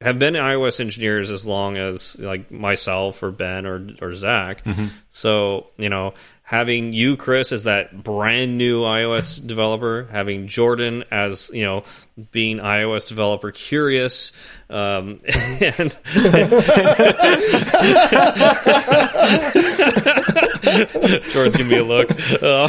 have 0.01 0.19
been 0.19 0.35
iOS 0.35 0.81
engineers 0.81 1.31
as 1.31 1.47
long 1.47 1.77
as 1.77 2.17
like 2.19 2.51
myself 2.51 3.23
or 3.23 3.31
Ben 3.33 3.67
or 3.67 3.87
or 4.01 4.15
Zach. 4.15 4.63
So 5.11 5.67
you 5.77 5.89
know, 5.89 6.15
having 6.45 6.93
you, 6.93 7.17
Chris, 7.17 7.51
as 7.51 7.65
that 7.65 8.05
brand 8.05 8.57
new 8.59 8.83
iOS 8.83 9.45
developer, 9.45 10.07
having 10.13 10.47
Jordan 10.47 11.03
as 11.11 11.51
you 11.53 11.65
know 11.65 11.83
being 12.31 12.59
iOS 12.59 13.09
developer 13.09 13.51
curious, 13.51 14.31
um, 14.71 15.19
and 15.61 15.99
Jordan's 21.33 21.57
giving 21.57 21.69
me 21.69 21.79
a 21.79 21.85
look. 21.85 22.11
Uh, 22.43 22.69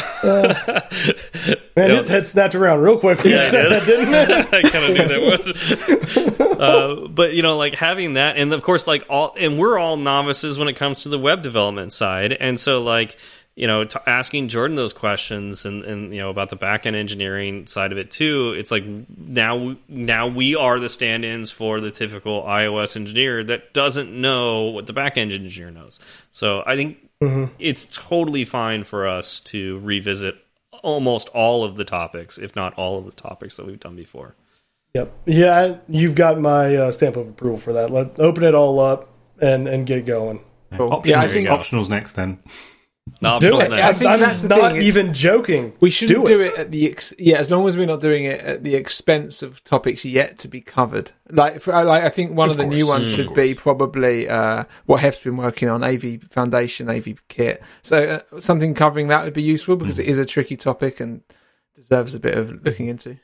Man, 1.75 1.89
Yeah. 1.89 1.95
his 1.95 2.07
head 2.07 2.25
snapped 2.27 2.55
around 2.55 2.79
real 2.81 2.97
quick 2.97 3.23
when 3.23 3.33
Yeah, 3.33 3.43
you 3.43 3.49
said 3.49 3.65
it 3.67 3.69
that, 3.69 3.85
didn't 3.85 4.13
it? 4.13 4.29
I 4.53 4.61
kind 4.69 4.85
of 4.85 4.91
knew 4.97 5.07
that 5.07 5.21
would. 6.35 6.38
Uh, 6.59 7.07
but 7.07 7.33
you 7.33 7.41
know, 7.41 7.57
like 7.57 7.73
having 7.73 8.13
that, 8.13 8.37
and 8.37 8.51
of 8.53 8.63
course, 8.63 8.87
like 8.87 9.03
all, 9.09 9.35
and 9.39 9.57
we're 9.57 9.77
all 9.77 9.97
novices 9.97 10.57
when 10.57 10.67
it 10.67 10.75
comes 10.75 11.03
to 11.03 11.09
the 11.09 11.19
web 11.19 11.41
development 11.41 11.93
side, 11.93 12.33
and 12.33 12.59
so 12.59 12.81
like 12.81 13.17
you 13.59 13.67
know, 13.67 13.83
t 13.83 13.99
asking 14.07 14.47
Jordan 14.47 14.77
those 14.77 14.93
questions 14.93 15.65
and 15.65 15.83
and 15.83 16.13
you 16.13 16.21
know 16.21 16.29
about 16.29 16.47
the 16.47 16.55
back 16.55 16.85
end 16.85 16.95
engineering 16.95 17.67
side 17.67 17.91
of 17.91 17.97
it 17.97 18.09
too. 18.09 18.53
It's 18.57 18.71
like 18.71 18.85
now 19.17 19.75
now 19.89 20.27
we 20.27 20.55
are 20.55 20.79
the 20.79 20.87
stand-ins 20.87 21.51
for 21.51 21.81
the 21.81 21.91
typical 21.91 22.43
iOS 22.43 22.95
engineer 22.95 23.43
that 23.43 23.73
doesn't 23.73 24.13
know 24.13 24.63
what 24.63 24.87
the 24.87 24.93
back 24.93 25.17
end 25.17 25.33
engineer 25.33 25.71
knows. 25.71 25.99
So 26.31 26.63
I 26.65 26.77
think 26.77 26.99
it's 27.59 27.85
totally 27.91 28.45
fine 28.45 28.85
for 28.85 29.05
us 29.09 29.41
to 29.41 29.79
revisit 29.79 30.37
almost 30.81 31.27
all 31.29 31.65
of 31.65 31.75
the 31.75 31.83
topics, 31.83 32.37
if 32.37 32.55
not 32.55 32.73
all 32.75 32.97
of 32.97 33.05
the 33.05 33.11
topics 33.11 33.57
that 33.57 33.65
we've 33.65 33.79
done 33.79 33.97
before. 33.97 34.35
Yep. 34.95 35.13
Yeah, 35.25 35.77
you've 35.87 36.15
got 36.15 36.39
my 36.39 36.75
uh, 36.75 36.91
stamp 36.91 37.15
of 37.15 37.27
approval 37.27 37.57
for 37.57 37.73
that. 37.73 37.89
Let 37.91 38.19
open 38.19 38.43
it 38.43 38.55
all 38.55 38.79
up 38.79 39.09
and 39.39 39.67
and 39.67 39.85
get 39.85 40.05
going. 40.05 40.43
Cool. 40.75 40.89
Optionals, 40.89 41.05
Yeah, 41.05 41.19
I 41.19 41.27
think- 41.27 41.47
optionals 41.47 41.89
next 41.89 42.13
then. 42.13 42.39
No, 43.21 43.39
Do 43.39 43.53
optionals 43.53 43.65
it. 43.65 43.69
next. 43.71 43.83
I 43.83 43.93
think 43.93 44.11
I'm 44.11 44.19
that's 44.19 44.43
not 44.43 44.59
thing, 44.59 44.75
it's- 44.81 44.83
even 44.97 45.13
joking. 45.15 45.73
We 45.79 45.89
shouldn't 45.89 46.25
Do 46.27 46.31
do 46.31 46.41
it. 46.41 46.53
it. 46.53 46.57
at 46.59 46.71
the 46.71 46.87
ex- 46.89 47.13
yeah, 47.17 47.37
as 47.37 47.49
long 47.49 47.67
as 47.67 47.75
we're 47.75 47.87
not 47.87 48.01
doing 48.01 48.25
it 48.25 48.39
at 48.41 48.63
the 48.63 48.75
expense 48.75 49.41
of 49.41 49.63
topics 49.63 50.05
yet 50.05 50.37
to 50.39 50.47
be 50.47 50.61
covered. 50.61 51.09
Like, 51.31 51.59
for, 51.59 51.71
like 51.83 52.03
I 52.03 52.09
think 52.09 52.33
one 52.37 52.49
of, 52.49 52.55
Of 52.55 52.57
the 52.59 52.65
new 52.67 52.85
ones 52.85 53.11
Mm. 53.11 53.15
should 53.15 53.33
be 53.33 53.55
probably 53.55 54.29
uh, 54.29 54.65
what 54.85 54.99
Hef's 55.01 55.21
been 55.21 55.37
working 55.37 55.69
on, 55.69 55.83
AV 55.83 56.19
Foundation, 56.29 56.87
AV 56.89 57.15
Kit. 57.29 57.63
So 57.81 58.21
uh, 58.33 58.39
something 58.39 58.75
covering 58.75 59.07
that 59.07 59.23
would 59.23 59.33
be 59.33 59.41
useful 59.43 59.75
because 59.75 59.97
it 59.97 60.05
is 60.07 60.19
a 60.19 60.25
tricky 60.25 60.55
topic 60.55 60.99
and 60.99 61.21
deserves 61.75 62.13
a 62.13 62.19
bit 62.19 62.35
of 62.37 62.63
looking 62.63 62.87
into. 62.87 63.17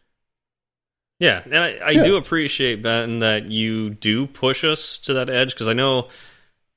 Yeah, 1.20 1.42
and 1.46 1.56
I, 1.58 1.70
I 1.78 1.90
Yeah. 1.92 2.04
do 2.04 2.16
appreciate 2.18 2.82
Ben 2.82 3.20
that 3.20 3.50
you 3.50 3.90
do 3.92 4.28
push 4.28 4.64
us 4.64 4.98
to 5.00 5.14
that 5.16 5.30
edge 5.30 5.54
because 5.54 5.68
I 5.70 5.74
know 5.74 6.10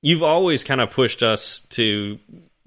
you've 0.00 0.22
always 0.22 0.62
kind 0.62 0.80
of 0.80 0.90
pushed 0.90 1.22
us 1.22 1.60
to 1.70 2.18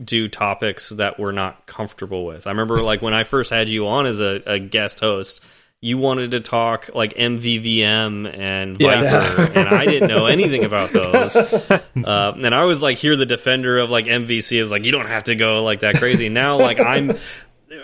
do 0.03 0.27
topics 0.27 0.89
that 0.89 1.19
we're 1.19 1.31
not 1.31 1.65
comfortable 1.67 2.25
with. 2.25 2.45
I 2.47 2.49
remember 2.49 2.81
like 2.81 3.01
when 3.01 3.13
I 3.13 3.23
first 3.23 3.51
had 3.51 3.69
you 3.69 3.87
on 3.87 4.05
as 4.05 4.19
a, 4.19 4.41
a 4.45 4.59
guest 4.59 4.99
host, 4.99 5.41
you 5.83 5.97
wanted 5.97 6.31
to 6.31 6.41
talk 6.41 6.89
like 6.93 7.15
MVVM 7.15 8.37
and 8.37 8.77
Viper, 8.77 9.03
Yeah. 9.03 9.51
and 9.55 9.67
I 9.69 9.85
didn't 9.85 10.09
know 10.09 10.27
anything 10.27 10.63
about 10.63 10.89
those. 10.93 11.35
Uh, 11.35 12.33
and 12.35 12.53
I 12.53 12.65
was 12.65 12.81
like, 12.83 12.97
here 12.99 13.15
the 13.15 13.25
defender 13.25 13.79
of 13.79 13.89
like 13.89 14.05
MVC. 14.05 14.59
I 14.59 14.61
was 14.61 14.69
like, 14.71 14.83
you 14.83 14.91
don't 14.91 15.07
have 15.07 15.23
to 15.23 15.35
go 15.35 15.63
like 15.63 15.79
that 15.79 15.95
crazy. 15.97 16.29
Now, 16.29 16.57
like 16.59 16.79
I'm 16.79 17.17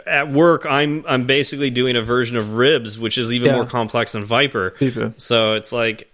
at 0.06 0.32
work, 0.32 0.66
I'm 0.66 1.04
I'm 1.08 1.26
basically 1.26 1.70
doing 1.70 1.96
a 1.96 2.02
version 2.02 2.38
of 2.38 2.54
Ribs, 2.56 2.98
which 3.00 3.18
is 3.18 3.32
even 3.32 3.48
Yeah. 3.48 3.56
more 3.56 3.66
complex 3.66 4.12
than 4.12 4.24
Viper. 4.26 4.74
So 5.18 5.54
it's 5.54 5.72
like, 5.72 6.12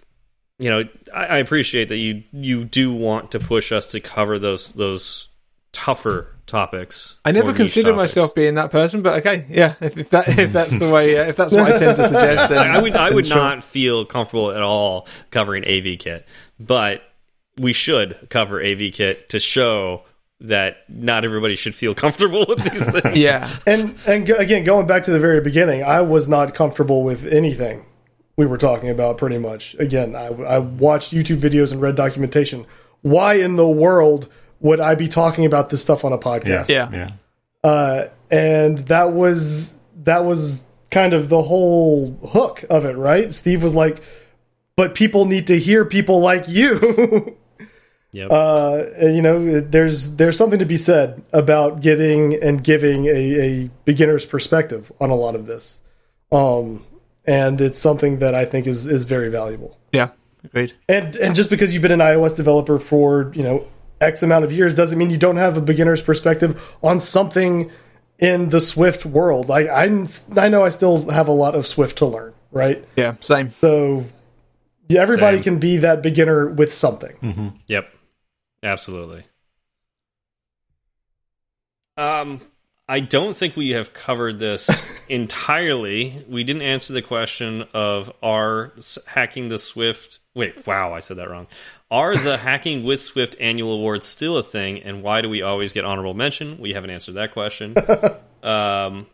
you 0.60 0.70
know, 0.70 0.84
I, 1.14 1.26
I 1.26 1.38
appreciate 1.38 1.90
that 1.90 1.98
you 1.98 2.24
you 2.32 2.66
do 2.66 2.94
want 2.94 3.32
to 3.32 3.40
push 3.40 3.72
us 3.72 3.92
to 3.92 4.00
cover 4.00 4.38
those 4.40 4.72
those 4.74 5.28
tougher 5.72 6.28
topics. 6.46 7.16
I 7.26 7.32
never 7.32 7.54
considered 7.54 7.96
myself 7.96 8.36
being 8.36 8.56
that 8.56 8.70
person, 8.70 9.02
but 9.02 9.20
okay, 9.20 9.46
yeah. 9.50 9.76
If, 9.82 9.98
if 9.98 10.10
that 10.12 10.28
if 10.38 10.54
that's 10.54 10.78
the 10.78 10.90
way, 10.90 11.18
uh, 11.18 11.24
if 11.26 11.36
that's 11.36 11.56
what 11.56 11.72
I 11.72 11.78
tend 11.78 11.98
to 11.98 12.04
suggest, 12.08 12.50
then 12.50 12.70
I 12.70 12.80
would 12.82 12.96
I 12.96 13.10
would 13.10 13.28
sure. 13.28 13.36
not 13.38 13.64
feel 13.64 14.06
comfortable 14.06 14.52
at 14.52 14.62
all 14.62 15.08
covering 15.32 15.66
AV 15.66 15.98
kit, 16.00 16.28
but 16.60 17.02
we 17.58 17.74
should 17.74 18.28
cover 18.30 18.64
AV 18.64 18.92
kit 18.94 19.30
to 19.30 19.40
show 19.40 20.04
that 20.44 20.84
not 20.90 21.24
everybody 21.24 21.56
should 21.56 21.74
feel 21.74 21.96
comfortable 21.96 22.46
with 22.48 22.60
these 22.70 22.86
things. 23.02 23.18
Yeah, 23.18 23.50
And 23.66 23.96
and 24.06 24.30
again, 24.30 24.64
going 24.64 24.86
back 24.86 25.04
to 25.04 25.12
the 25.12 25.20
very 25.20 25.42
beginning, 25.42 25.84
I 25.84 26.02
was 26.02 26.28
not 26.28 26.54
comfortable 26.54 27.04
with 27.04 27.26
anything 27.26 27.86
we 28.36 28.46
were 28.46 28.58
talking 28.58 28.90
about. 28.90 29.18
Pretty 29.18 29.38
much. 29.38 29.76
Again, 29.80 30.16
I, 30.16 30.28
I 30.28 30.58
watched 30.60 31.14
YouTube 31.14 31.40
videos 31.40 31.72
and 31.72 31.82
read 31.82 31.96
documentation. 31.96 32.66
Why 33.02 33.36
in 33.36 33.56
the 33.56 33.68
world 33.68 34.30
would 34.60 34.80
I 34.80 34.96
be 34.96 35.08
talking 35.08 35.46
about 35.46 35.70
this 35.70 35.82
stuff 35.82 36.04
on 36.06 36.14
a 36.14 36.18
podcast? 36.18 36.70
Yeah. 36.70 36.90
yeah. 36.92 37.10
Uh, 37.64 38.10
and 38.30 38.80
that 38.80 39.14
was 39.14 39.78
that 40.04 40.26
was 40.26 40.66
kind 40.92 41.14
of 41.14 41.30
the 41.30 41.42
whole 41.42 42.12
hook 42.32 42.66
of 42.70 42.84
it, 42.86 42.98
right? 42.98 43.32
Steve 43.32 43.64
was 43.64 43.74
like, 43.74 44.04
"But 44.76 44.94
people 44.94 45.24
need 45.26 45.48
to 45.48 45.58
hear 45.58 45.86
people 45.86 46.20
like 46.20 46.50
you." 46.50 47.38
Yep. 48.14 48.32
uh, 48.32 48.84
you 49.02 49.22
know, 49.22 49.60
there's 49.60 50.16
there's 50.18 50.38
something 50.38 50.60
to 50.60 50.66
be 50.66 50.78
said 50.78 51.24
about 51.34 51.82
getting 51.82 52.36
and 52.42 52.64
giving 52.64 53.08
a, 53.08 53.10
a 53.10 53.70
beginner's 53.86 54.26
perspective 54.26 54.92
on 55.02 55.10
a 55.10 55.16
lot 55.16 55.34
of 55.36 55.48
this, 55.48 55.82
um, 56.32 56.86
and 57.26 57.60
it's 57.60 57.80
something 57.80 58.20
that 58.20 58.36
I 58.36 58.46
think 58.46 58.68
is 58.68 58.86
is 58.86 59.06
very 59.06 59.30
valuable. 59.30 59.78
yeah, 59.92 60.12
agreed. 60.44 60.74
And 60.88 61.16
and 61.16 61.36
just 61.36 61.50
because 61.50 61.74
you've 61.74 61.82
been 61.82 61.92
an 61.92 62.00
iOS 62.00 62.36
developer 62.36 62.78
for 62.78 63.32
you 63.34 63.44
know 63.44 63.68
X 64.00 64.22
amount 64.22 64.46
of 64.46 64.52
years 64.52 64.76
doesn't 64.76 64.98
mean 64.98 65.10
you 65.10 65.18
don't 65.18 65.38
have 65.38 65.58
a 65.58 65.62
beginner's 65.62 66.02
perspective 66.02 66.76
on 66.84 67.00
something 67.00 67.72
in 68.20 68.50
the 68.50 68.62
Swift 68.62 69.06
world. 69.06 69.50
Like 69.50 69.68
I 69.68 70.08
I 70.38 70.50
know 70.50 70.64
I 70.64 70.70
still 70.70 71.10
have 71.10 71.28
a 71.28 71.32
lot 71.32 71.56
of 71.56 71.66
Swift 71.66 71.98
to 71.98 72.06
learn, 72.06 72.34
right? 72.52 72.86
Yeah, 72.96 73.16
same. 73.22 73.50
So 73.50 74.06
yeah, 74.88 75.02
everybody 75.02 75.38
Same. 75.38 75.44
can 75.44 75.60
be 75.60 75.78
that 75.78 76.02
beginner 76.04 76.48
with 76.48 76.72
something. 76.74 77.60
Yep. 77.68 77.90
Absolutely. 78.64 79.26
Um 81.98 82.42
I 82.90 83.00
don't 83.00 83.36
think 83.36 83.56
we 83.56 83.70
have 83.72 83.94
covered 83.94 84.40
this 84.40 84.70
entirely. 85.10 86.26
We 86.28 86.44
didn't 86.44 86.64
answer 86.64 86.92
the 86.92 87.02
question 87.02 87.64
of 87.74 88.12
are 88.22 88.74
hacking 89.08 89.50
the 89.50 89.60
Swift 89.60 90.20
Wait, 90.36 90.66
wow, 90.66 90.92
I 90.94 91.00
said 91.00 91.18
that 91.18 91.30
wrong. 91.30 91.46
Are 91.92 92.18
the 92.18 92.38
hacking 92.40 92.84
with 92.84 93.02
Swift 93.02 93.36
annual 93.40 93.74
awards 93.74 94.08
still 94.08 94.38
a 94.38 94.44
thing 94.44 94.80
and 94.82 95.04
why 95.04 95.22
do 95.22 95.30
we 95.30 95.42
always 95.44 95.72
get 95.72 95.86
honorable 95.86 96.16
mention? 96.16 96.58
We 96.58 96.74
haven't 96.74 96.90
answered 96.90 97.16
that 97.16 97.32
question. 97.34 97.76
um 98.44 99.08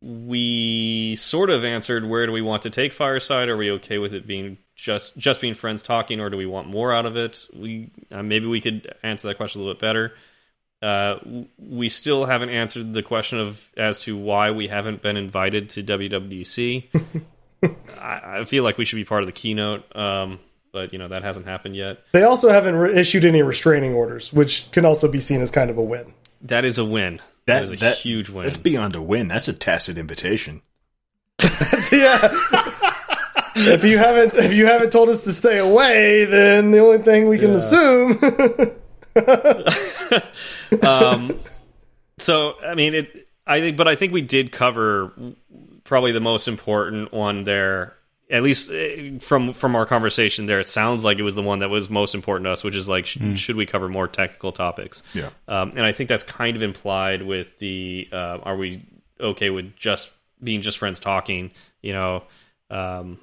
we 0.00 1.16
sort 1.16 1.48
of 1.50 1.64
answered 1.64 2.04
where 2.04 2.26
do 2.26 2.32
we 2.32 2.42
want 2.42 2.62
to 2.62 2.70
take 2.70 2.92
fireside 2.92 3.48
are 3.48 3.56
we 3.56 3.70
okay 3.70 3.96
with 3.98 4.12
it 4.12 4.26
being 4.26 4.58
just 4.74 5.16
just 5.16 5.40
being 5.40 5.54
friends 5.54 5.82
talking 5.82 6.20
or 6.20 6.28
do 6.30 6.36
we 6.36 6.46
want 6.46 6.68
more 6.68 6.92
out 6.92 7.06
of 7.06 7.16
it 7.16 7.46
we 7.54 7.90
uh, 8.10 8.22
maybe 8.22 8.46
we 8.46 8.60
could 8.60 8.92
answer 9.02 9.28
that 9.28 9.36
question 9.36 9.60
a 9.60 9.64
little 9.64 9.74
bit 9.74 9.80
better 9.80 10.12
uh, 10.84 11.18
we 11.58 11.88
still 11.88 12.26
haven't 12.26 12.50
answered 12.50 12.92
the 12.92 13.02
question 13.02 13.40
of 13.40 13.70
as 13.74 13.98
to 14.00 14.16
why 14.18 14.50
we 14.50 14.66
haven't 14.68 15.00
been 15.00 15.16
invited 15.16 15.70
to 15.70 15.82
WWDC. 15.82 16.84
I, 17.98 18.40
I 18.40 18.44
feel 18.44 18.64
like 18.64 18.76
we 18.76 18.84
should 18.84 18.96
be 18.96 19.04
part 19.04 19.22
of 19.22 19.26
the 19.26 19.32
keynote, 19.32 19.96
um, 19.96 20.40
but 20.72 20.92
you 20.92 20.98
know 20.98 21.08
that 21.08 21.22
hasn't 21.22 21.46
happened 21.46 21.74
yet. 21.74 22.02
They 22.12 22.24
also 22.24 22.50
haven't 22.50 22.74
re- 22.74 22.94
issued 22.94 23.24
any 23.24 23.40
restraining 23.40 23.94
orders, 23.94 24.30
which 24.30 24.70
can 24.72 24.84
also 24.84 25.10
be 25.10 25.20
seen 25.20 25.40
as 25.40 25.50
kind 25.50 25.70
of 25.70 25.78
a 25.78 25.82
win. 25.82 26.12
That 26.42 26.66
is 26.66 26.76
a 26.76 26.84
win. 26.84 27.22
That, 27.46 27.60
that 27.60 27.62
is 27.62 27.72
a 27.72 27.76
that- 27.76 27.96
huge 27.96 28.28
win. 28.28 28.42
That's 28.42 28.58
beyond 28.58 28.94
a 28.94 29.00
win. 29.00 29.28
That's 29.28 29.48
a 29.48 29.54
tacit 29.54 29.96
invitation. 29.96 30.60
yeah. 31.92 32.63
If 33.54 33.84
you 33.84 33.98
haven't 33.98 34.34
if 34.34 34.52
you 34.52 34.66
haven't 34.66 34.90
told 34.90 35.08
us 35.08 35.22
to 35.24 35.32
stay 35.32 35.58
away, 35.58 36.24
then 36.24 36.70
the 36.70 36.78
only 36.78 36.98
thing 36.98 37.28
we 37.28 37.38
can 37.38 37.50
assume 37.50 38.18
um, 40.82 41.40
so 42.18 42.54
I 42.64 42.74
mean, 42.74 42.94
it. 42.94 43.28
I 43.46 43.60
think, 43.60 43.76
but 43.76 43.86
I 43.86 43.94
think 43.94 44.12
we 44.12 44.22
did 44.22 44.52
cover 44.52 45.12
probably 45.84 46.12
the 46.12 46.20
most 46.20 46.48
important 46.48 47.12
one 47.12 47.44
there. 47.44 47.94
At 48.30 48.42
least 48.42 48.70
eh, 48.72 49.18
from 49.20 49.52
from 49.52 49.76
our 49.76 49.84
conversation 49.84 50.46
there, 50.46 50.60
it 50.60 50.68
sounds 50.68 51.04
like 51.04 51.18
it 51.18 51.22
was 51.22 51.34
the 51.34 51.42
one 51.42 51.58
that 51.58 51.68
was 51.68 51.90
most 51.90 52.14
important 52.14 52.46
to 52.46 52.52
us, 52.52 52.64
which 52.64 52.74
is 52.74 52.88
like, 52.88 53.04
sh 53.04 53.18
should 53.34 53.56
we 53.56 53.66
cover 53.66 53.88
more 53.88 54.08
technical 54.08 54.50
topics? 54.50 55.02
Yeah. 55.12 55.28
Um, 55.46 55.72
and 55.76 55.84
I 55.84 55.92
think 55.92 56.08
that's 56.08 56.24
kind 56.24 56.56
of 56.56 56.62
implied 56.62 57.22
with 57.22 57.58
the 57.58 58.08
uh, 58.10 58.38
are 58.42 58.56
we 58.56 58.82
okay 59.20 59.50
with 59.50 59.76
just 59.76 60.10
being 60.42 60.62
just 60.62 60.78
friends 60.78 60.98
talking? 60.98 61.50
You 61.82 61.92
know, 61.92 62.22
um, 62.70 63.18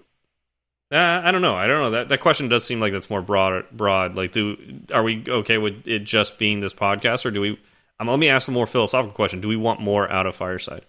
uh, 0.91 1.21
I 1.23 1.31
don't 1.31 1.41
know. 1.41 1.55
I 1.55 1.67
don't 1.67 1.81
know. 1.81 1.91
That 1.91 2.09
that 2.09 2.19
question 2.19 2.49
does 2.49 2.63
seem 2.63 2.79
like 2.79 2.91
that's 2.93 3.09
more 3.09 3.21
broad. 3.21 3.65
Broad. 3.71 4.15
Like, 4.15 4.31
do 4.31 4.57
are 4.93 5.03
we 5.03 5.23
okay 5.27 5.57
with 5.57 5.87
it 5.87 6.03
just 6.03 6.37
being 6.37 6.59
this 6.59 6.73
podcast, 6.73 7.25
or 7.25 7.31
do 7.31 7.41
we? 7.41 7.59
Um, 7.99 8.07
let 8.07 8.19
me 8.19 8.29
ask 8.29 8.47
a 8.47 8.51
more 8.51 8.67
philosophical 8.67 9.13
question. 9.13 9.41
Do 9.41 9.47
we 9.47 9.55
want 9.57 9.79
more 9.79 10.11
out 10.11 10.25
of 10.25 10.35
Fireside? 10.35 10.85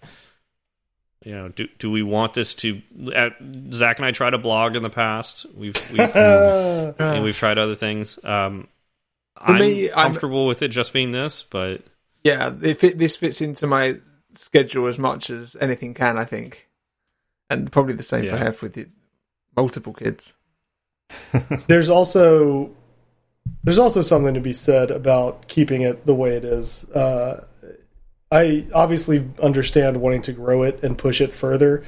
You 1.23 1.33
know, 1.35 1.49
do 1.49 1.67
do 1.79 1.89
we 1.89 2.03
want 2.03 2.33
this 2.33 2.53
to? 2.55 2.81
At, 3.15 3.37
Zach 3.71 3.97
and 3.97 4.05
I 4.05 4.11
tried 4.11 4.33
a 4.33 4.37
blog 4.37 4.75
in 4.75 4.83
the 4.83 4.89
past. 4.89 5.45
We've 5.55 5.75
we've 5.91 5.99
and 6.15 7.23
we've 7.23 7.37
tried 7.37 7.57
other 7.57 7.75
things. 7.75 8.19
Um, 8.23 8.67
I'm 9.37 9.59
me, 9.59 9.89
I'm- 9.89 10.11
comfortable 10.11 10.47
with 10.47 10.61
it 10.61 10.67
just 10.69 10.91
being 10.91 11.11
this, 11.11 11.43
but 11.49 11.81
Yeah, 12.23 12.53
if 12.61 12.83
it, 12.83 12.97
this 12.97 13.15
fits 13.15 13.41
into 13.41 13.67
my 13.67 13.95
schedule 14.33 14.87
as 14.87 14.97
much 14.99 15.29
as 15.29 15.55
anything 15.61 15.93
can, 15.93 16.17
I 16.17 16.25
think, 16.25 16.69
and 17.49 17.71
probably 17.71 17.93
the 17.93 18.03
same 18.03 18.23
Yeah. 18.25 18.31
for 18.31 18.37
Hef 18.37 18.61
with 18.61 18.73
the 18.73 18.87
multiple 19.55 19.93
kids. 19.93 20.35
there's 21.67 21.89
also 21.89 22.71
there's 23.63 23.79
also 23.79 24.01
something 24.01 24.33
to 24.33 24.39
be 24.39 24.53
said 24.53 24.91
about 24.91 25.47
keeping 25.47 25.81
it 25.81 26.05
the 26.05 26.15
way 26.15 26.35
it 26.35 26.45
is. 26.45 26.89
Uh, 26.91 27.45
I 28.31 28.65
obviously 28.73 29.29
understand 29.41 29.97
wanting 29.97 30.23
to 30.23 30.33
grow 30.33 30.63
it 30.63 30.81
and 30.83 30.97
push 30.97 31.21
it 31.21 31.31
further, 31.33 31.83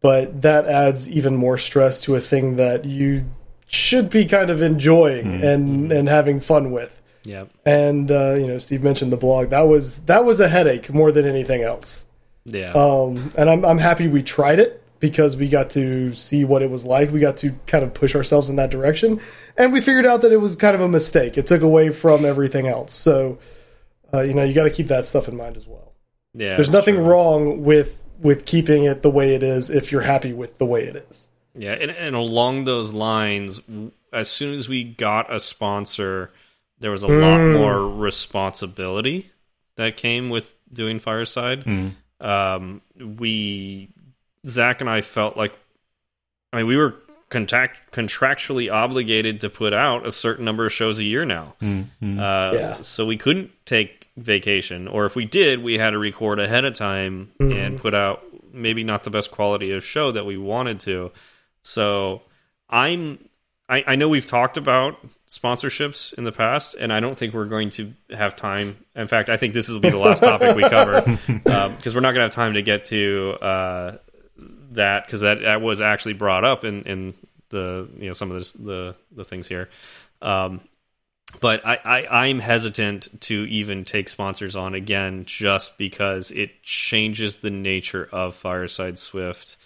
but 0.00 0.42
that 0.42 0.66
adds 0.66 1.08
even 1.08 1.36
more 1.36 1.56
stress 1.56 2.00
to 2.02 2.16
a 2.16 2.20
thing 2.20 2.56
that 2.56 2.84
you 2.84 3.26
should 3.68 4.10
be 4.10 4.24
kind 4.24 4.50
of 4.50 4.62
enjoying 4.62 5.42
and 5.44 5.92
and 5.92 6.08
having 6.08 6.40
fun 6.40 6.72
with. 6.72 7.00
yeah, 7.24 7.44
And 7.64 8.10
uh, 8.10 8.34
you 8.34 8.46
know, 8.46 8.58
Steve 8.58 8.82
mentioned 8.82 9.12
the 9.12 9.16
blog. 9.16 9.50
That 9.50 9.68
was 9.68 10.00
that 10.06 10.24
was 10.24 10.40
a 10.40 10.48
headache 10.48 10.92
more 10.92 11.12
than 11.12 11.26
anything 11.26 11.62
else. 11.62 12.06
yeah, 12.44 12.72
Um, 12.72 13.32
and 13.36 13.48
I'm 13.48 13.64
I'm 13.64 13.78
happy 13.78 14.08
we 14.08 14.22
tried 14.22 14.58
it 14.58 14.82
because 15.00 15.36
we 15.36 15.48
got 15.48 15.70
to 15.70 16.12
see 16.14 16.44
what 16.44 16.62
it 16.62 16.70
was 16.70 16.84
like. 16.84 17.10
We 17.10 17.20
got 17.20 17.36
to 17.38 17.52
kind 17.66 17.84
of 17.84 17.94
push 17.94 18.14
ourselves 18.14 18.50
in 18.50 18.56
that 18.56 18.70
direction, 18.70 19.20
and 19.56 19.72
we 19.72 19.80
figured 19.80 20.06
out 20.06 20.22
that 20.22 20.32
it 20.32 20.38
was 20.38 20.56
kind 20.56 20.74
of 20.74 20.80
a 20.80 20.88
mistake. 20.88 21.38
It 21.38 21.46
took 21.46 21.62
away 21.62 21.90
from 21.90 22.24
everything 22.24 22.66
else. 22.66 22.94
So, 22.94 23.38
uh, 24.12 24.22
you 24.22 24.34
know, 24.34 24.44
you 24.44 24.54
got 24.54 24.64
to 24.64 24.70
keep 24.70 24.88
that 24.88 25.06
stuff 25.06 25.28
in 25.28 25.36
mind 25.36 25.56
as 25.56 25.66
well. 25.66 25.92
yeah. 26.34 26.56
There's 26.56 26.72
nothing 26.72 26.96
true. 26.96 27.04
wrong 27.04 27.62
with 27.64 28.02
with 28.20 28.44
keeping 28.44 28.84
it 28.84 29.02
the 29.02 29.10
way 29.10 29.34
it 29.34 29.42
is 29.42 29.70
if 29.70 29.92
you're 29.92 30.00
happy 30.00 30.32
with 30.32 30.58
the 30.58 30.66
way 30.66 30.84
it 30.84 30.96
is. 30.96 31.28
Yeah, 31.54 31.72
and, 31.72 31.90
and 31.90 32.14
along 32.16 32.64
those 32.64 32.92
lines, 32.92 33.60
as 34.12 34.28
soon 34.28 34.54
as 34.54 34.68
we 34.68 34.84
got 34.84 35.32
a 35.32 35.40
sponsor, 35.40 36.30
there 36.80 36.90
was 36.90 37.02
a 37.02 37.08
lot 37.08 37.40
more 37.40 37.88
responsibility 37.88 39.30
that 39.76 39.96
came 39.96 40.30
with 40.30 40.54
doing 40.72 40.98
Fireside. 41.00 41.64
Um, 42.20 42.82
we, 42.96 43.90
Zach 44.46 44.80
and 44.80 44.88
I 44.88 45.00
felt 45.00 45.36
like, 45.36 45.52
I 46.52 46.58
mean, 46.58 46.66
we 46.66 46.76
were 46.76 46.94
contact, 47.30 47.92
contractually 47.92 48.72
obligated 48.72 49.40
to 49.42 49.50
put 49.50 49.74
out 49.74 50.06
a 50.06 50.12
certain 50.12 50.44
number 50.44 50.66
of 50.66 50.72
shows 50.72 50.98
a 50.98 51.04
year 51.04 51.24
now. 51.24 51.54
Uh, 51.60 52.52
Yeah. 52.54 52.80
So 52.82 53.04
we 53.06 53.16
couldn't 53.16 53.50
take 53.66 54.10
vacation, 54.16 54.88
or 54.88 55.04
if 55.06 55.14
we 55.14 55.24
did, 55.24 55.62
we 55.62 55.78
had 55.78 55.90
to 55.90 55.98
record 55.98 56.40
ahead 56.40 56.64
of 56.64 56.74
time 56.74 57.30
and 57.38 57.78
put 57.78 57.94
out 57.94 58.24
maybe 58.52 58.82
not 58.82 59.04
the 59.04 59.10
best 59.10 59.30
quality 59.30 59.70
of 59.72 59.84
show 59.84 60.10
that 60.12 60.24
we 60.24 60.36
wanted 60.38 60.80
to. 60.80 61.12
So 61.62 62.22
I'm 62.70 63.18
I, 63.68 63.84
I 63.86 63.96
know 63.96 64.08
we've 64.08 64.24
talked 64.24 64.56
about 64.56 64.96
sponsorships 65.28 66.14
in 66.14 66.24
the 66.24 66.32
past, 66.32 66.74
and 66.74 66.90
I 66.90 67.00
don't 67.00 67.18
think 67.18 67.34
we're 67.34 67.44
going 67.44 67.68
to 67.72 67.92
have 68.16 68.34
time. 68.34 68.78
In 68.96 69.06
fact, 69.08 69.28
I 69.28 69.36
think 69.36 69.52
this 69.52 69.68
will 69.68 69.78
be 69.80 69.90
the 69.90 69.98
last 69.98 70.22
topic 70.22 70.56
we 70.56 70.62
cover 70.62 71.02
because 71.76 71.94
we're 71.94 72.00
not 72.00 72.12
going 72.12 72.20
to 72.20 72.22
have 72.22 72.30
time 72.30 72.54
to 72.54 72.62
get 72.62 72.86
to 72.86 73.36
uh, 73.42 73.96
that 74.72 75.06
because 75.06 75.20
that, 75.20 75.40
that 75.42 75.60
was 75.60 75.80
actually 75.80 76.14
brought 76.14 76.44
up 76.44 76.64
in, 76.64 76.82
in 76.84 77.14
the 77.50 77.88
you 77.98 78.06
know 78.06 78.12
some 78.12 78.30
of 78.30 78.38
this, 78.38 78.52
the 78.52 78.94
the 79.12 79.24
things 79.24 79.48
here. 79.48 79.68
Um, 80.20 80.60
but 81.40 81.64
I, 81.66 81.78
I 81.84 82.26
I'm 82.26 82.38
hesitant 82.38 83.20
to 83.22 83.46
even 83.48 83.84
take 83.84 84.08
sponsors 84.08 84.56
on 84.56 84.74
again 84.74 85.24
just 85.26 85.78
because 85.78 86.30
it 86.30 86.62
changes 86.62 87.38
the 87.38 87.50
nature 87.50 88.08
of 88.10 88.34
Fireside 88.34 88.98
Swift, 88.98 89.56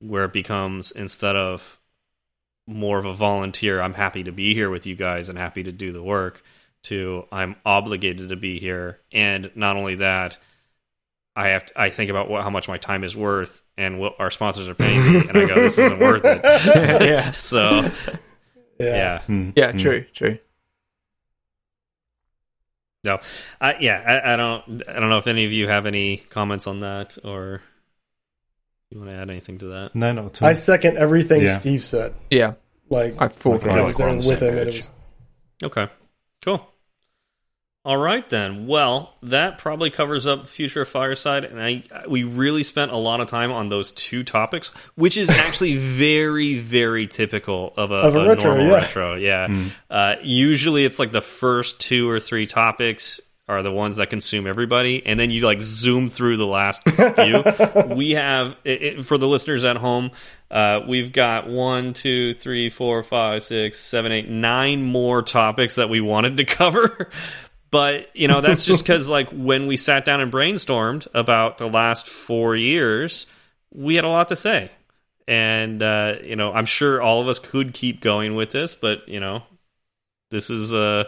where 0.00 0.24
it 0.24 0.32
becomes 0.32 0.90
instead 0.90 1.36
of 1.36 1.78
more 2.66 2.98
of 2.98 3.04
a 3.04 3.14
volunteer, 3.14 3.80
I'm 3.80 3.94
happy 3.94 4.24
to 4.24 4.32
be 4.32 4.52
here 4.52 4.70
with 4.70 4.86
you 4.86 4.96
guys 4.96 5.28
and 5.28 5.38
happy 5.38 5.62
to 5.62 5.72
do 5.72 5.92
the 5.92 6.02
work, 6.02 6.42
to 6.84 7.26
I'm 7.30 7.56
obligated 7.64 8.30
to 8.30 8.36
be 8.36 8.58
here, 8.58 8.98
and 9.12 9.50
not 9.54 9.76
only 9.76 9.96
that, 9.96 10.38
I 11.36 11.48
have 11.48 11.66
to, 11.66 11.78
I 11.80 11.90
think 11.90 12.10
about 12.10 12.30
what, 12.30 12.42
how 12.42 12.48
much 12.50 12.66
my 12.66 12.78
time 12.78 13.04
is 13.04 13.14
worth 13.14 13.60
and 13.76 14.00
what 14.00 14.16
our 14.18 14.30
sponsors 14.30 14.68
are 14.68 14.74
paying 14.74 15.12
me, 15.12 15.18
and 15.28 15.36
I 15.36 15.44
go, 15.46 15.54
this 15.56 15.76
isn't 15.76 16.00
worth 16.00 16.24
it. 16.24 16.40
yeah, 17.02 17.30
So 17.32 17.70
Yeah. 18.80 19.20
yeah. 19.28 19.50
yeah, 19.54 19.72
true, 19.72 20.04
true. 20.14 20.38
No, 23.04 23.20
I, 23.60 23.76
yeah, 23.78 24.02
I, 24.24 24.32
I 24.32 24.36
don't. 24.36 24.82
I 24.88 24.98
don't 24.98 25.10
know 25.10 25.18
if 25.18 25.28
any 25.28 25.44
of 25.44 25.52
you 25.52 25.68
have 25.68 25.86
any 25.86 26.16
comments 26.28 26.66
on 26.66 26.80
that, 26.80 27.16
or 27.22 27.62
you 28.90 28.98
want 28.98 29.10
to 29.10 29.16
add 29.16 29.30
anything 29.30 29.58
to 29.58 29.66
that. 29.66 29.94
No, 29.94 30.12
not 30.12 30.24
at 30.24 30.42
all. 30.42 30.48
I 30.48 30.54
second 30.54 30.96
everything 30.96 31.42
Yeah. 31.42 31.58
Steve 31.58 31.84
said. 31.84 32.14
Yeah, 32.30 32.54
Like 32.90 33.14
I 33.20 33.28
thought 33.28 33.62
Okay. 33.62 33.70
I 33.70 33.82
was 33.82 33.96
like 33.98 34.10
there 34.10 34.16
with 34.16 34.42
him. 34.42 34.58
It 34.58 34.66
was, 34.66 34.90
Okay, 35.62 35.88
cool. 36.44 36.66
All 37.86 37.96
right 37.96 38.28
then. 38.28 38.66
Well, 38.66 39.14
that 39.22 39.58
probably 39.58 39.90
covers 39.90 40.26
up 40.26 40.48
future 40.48 40.82
of 40.82 40.88
Fireside, 40.88 41.44
and 41.44 41.62
I 41.62 41.84
we 42.08 42.24
really 42.24 42.64
spent 42.64 42.90
a 42.90 42.96
lot 42.96 43.20
of 43.20 43.28
time 43.28 43.52
on 43.52 43.68
those 43.68 43.92
two 43.92 44.24
topics, 44.24 44.72
which 44.96 45.16
is 45.16 45.30
actually 45.30 45.76
very, 45.96 46.58
very 46.58 47.06
typical 47.06 47.72
of 47.76 47.92
a, 47.92 47.94
Of 47.94 48.16
a 48.16 48.18
a 48.18 48.28
retro, 48.28 48.50
normal 48.56 48.66
yeah. 48.66 48.74
retro. 48.74 49.14
Yeah. 49.14 49.68
Uh, 49.88 50.16
usually, 50.20 50.84
it's 50.84 50.98
like 50.98 51.12
the 51.12 51.20
first 51.22 51.78
two 51.80 52.10
or 52.10 52.18
three 52.18 52.46
topics 52.46 53.20
are 53.48 53.62
the 53.62 53.70
ones 53.70 53.94
that 53.98 54.10
consume 54.10 54.48
everybody, 54.48 55.06
and 55.06 55.20
then 55.20 55.30
you 55.30 55.42
like 55.46 55.62
zoom 55.62 56.10
through 56.10 56.36
the 56.38 56.44
last 56.46 56.82
few. 56.88 57.94
we 57.94 58.10
have 58.10 58.56
it, 58.64 58.82
it- 58.82 59.06
for 59.06 59.16
the 59.16 59.28
listeners 59.28 59.64
at 59.64 59.76
home. 59.76 60.10
Uh, 60.50 60.80
we've 60.88 61.12
got 61.12 61.48
one, 61.48 61.92
two, 61.92 62.32
three, 62.34 62.70
four, 62.70 63.02
five, 63.02 63.42
six, 63.42 63.80
seven, 63.80 64.12
eight, 64.12 64.28
nine 64.28 64.82
more 64.82 65.20
topics 65.22 65.74
that 65.76 65.88
we 65.88 66.00
wanted 66.00 66.36
to 66.36 66.44
cover. 66.56 67.08
But 67.70 68.14
you 68.14 68.28
know 68.28 68.40
that's 68.40 68.64
just 68.64 68.82
because 68.84 69.08
like 69.08 69.30
when 69.30 69.66
we 69.66 69.76
sat 69.76 70.04
down 70.04 70.20
and 70.20 70.32
brainstormed 70.32 71.06
about 71.14 71.58
the 71.58 71.68
last 71.68 72.08
four 72.08 72.56
years, 72.56 73.26
we 73.72 73.96
had 73.96 74.04
a 74.04 74.08
lot 74.08 74.28
to 74.28 74.36
say, 74.36 74.70
and 75.26 75.82
uh, 75.82 76.14
you 76.22 76.36
know 76.36 76.52
I'm 76.52 76.66
sure 76.66 77.00
all 77.02 77.20
of 77.20 77.28
us 77.28 77.38
could 77.38 77.74
keep 77.74 78.00
going 78.00 78.34
with 78.34 78.50
this, 78.50 78.74
but 78.74 79.08
you 79.08 79.20
know 79.20 79.42
this 80.30 80.50
is 80.50 80.72
uh 80.72 81.04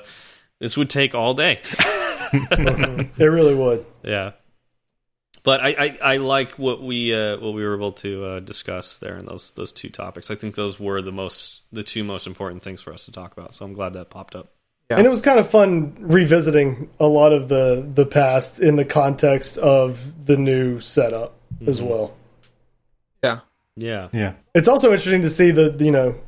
this 0.61 0.77
would 0.77 0.91
take 0.91 1.15
all 1.15 1.35
day. 1.35 1.61
it 2.33 3.19
really 3.19 3.55
would. 3.55 3.87
Yeah. 4.03 4.33
But 5.45 5.61
I, 5.63 5.69
I, 5.69 5.99
I 6.03 6.17
like 6.17 6.53
what 6.59 6.83
we 6.83 7.15
uh, 7.15 7.39
what 7.39 7.55
we 7.55 7.65
were 7.65 7.75
able 7.75 7.93
to 7.93 8.25
uh, 8.25 8.41
discuss 8.41 8.99
there 8.99 9.17
in 9.17 9.25
those 9.25 9.53
those 9.53 9.73
two 9.73 9.89
topics. 9.89 10.31
I 10.31 10.35
think 10.35 10.57
those 10.57 10.79
were 10.79 11.01
the 11.01 11.13
most 11.13 11.63
the 11.73 11.83
two 11.83 12.05
most 12.05 12.27
important 12.27 12.63
things 12.63 12.83
for 12.83 12.93
us 12.93 13.05
to 13.07 13.13
talk 13.13 13.33
about. 13.33 13.55
So 13.55 13.65
I'm 13.65 13.73
glad 13.73 13.95
that 13.95 14.11
popped 14.11 14.35
up. 14.35 14.53
And 14.97 15.07
it 15.07 15.11
was 15.11 15.21
kind 15.21 15.39
of 15.39 15.51
fun 15.51 15.95
revisiting 16.01 16.89
a 16.99 17.07
lot 17.07 17.33
of 17.33 17.49
the 17.49 17.87
the 17.95 18.07
past 18.07 18.59
in 18.59 18.77
the 18.77 18.85
context 18.85 19.59
of 19.59 20.25
the 20.25 20.37
new 20.37 20.81
setup 20.81 21.35
as 21.67 21.81
mm-hmm. 21.81 21.91
well. 21.91 22.17
Yeah, 23.23 23.41
Yeah. 23.77 24.09
yeah. 24.13 24.33
It's 24.55 24.69
also 24.69 24.89
interesting 24.91 25.23
to 25.23 25.31
see 25.31 25.51
the 25.51 25.77
you 25.79 25.91
know 25.91 26.19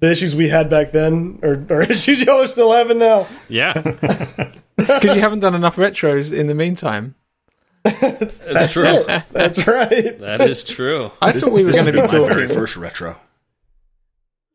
the 0.00 0.10
issues 0.10 0.36
we 0.36 0.48
had 0.48 0.68
back 0.68 0.92
then 0.92 1.38
or, 1.42 1.64
or 1.70 1.82
issues 1.90 2.22
y'all 2.22 2.42
are 2.42 2.46
still 2.46 2.72
having 2.72 2.98
now. 2.98 3.26
Yeah. 3.48 3.72
because 4.76 5.16
you 5.16 5.20
haven't 5.20 5.40
done 5.40 5.54
enough 5.54 5.76
retros 5.76 6.32
in 6.32 6.46
the 6.46 6.54
meantime. 6.54 7.14
That's 7.82 8.72
true. 8.72 9.04
That's 9.30 9.66
right. 9.66 10.18
That 10.18 10.42
is 10.42 10.62
true. 10.62 11.10
I 11.22 11.32
thought 11.32 11.52
we 11.52 11.64
were 11.64 11.72
going 11.72 11.86
to 11.86 11.92
be 11.92 12.00
been 12.00 12.22
my 12.22 12.28
very 12.28 12.48
first 12.48 12.76
retro. 12.76 13.16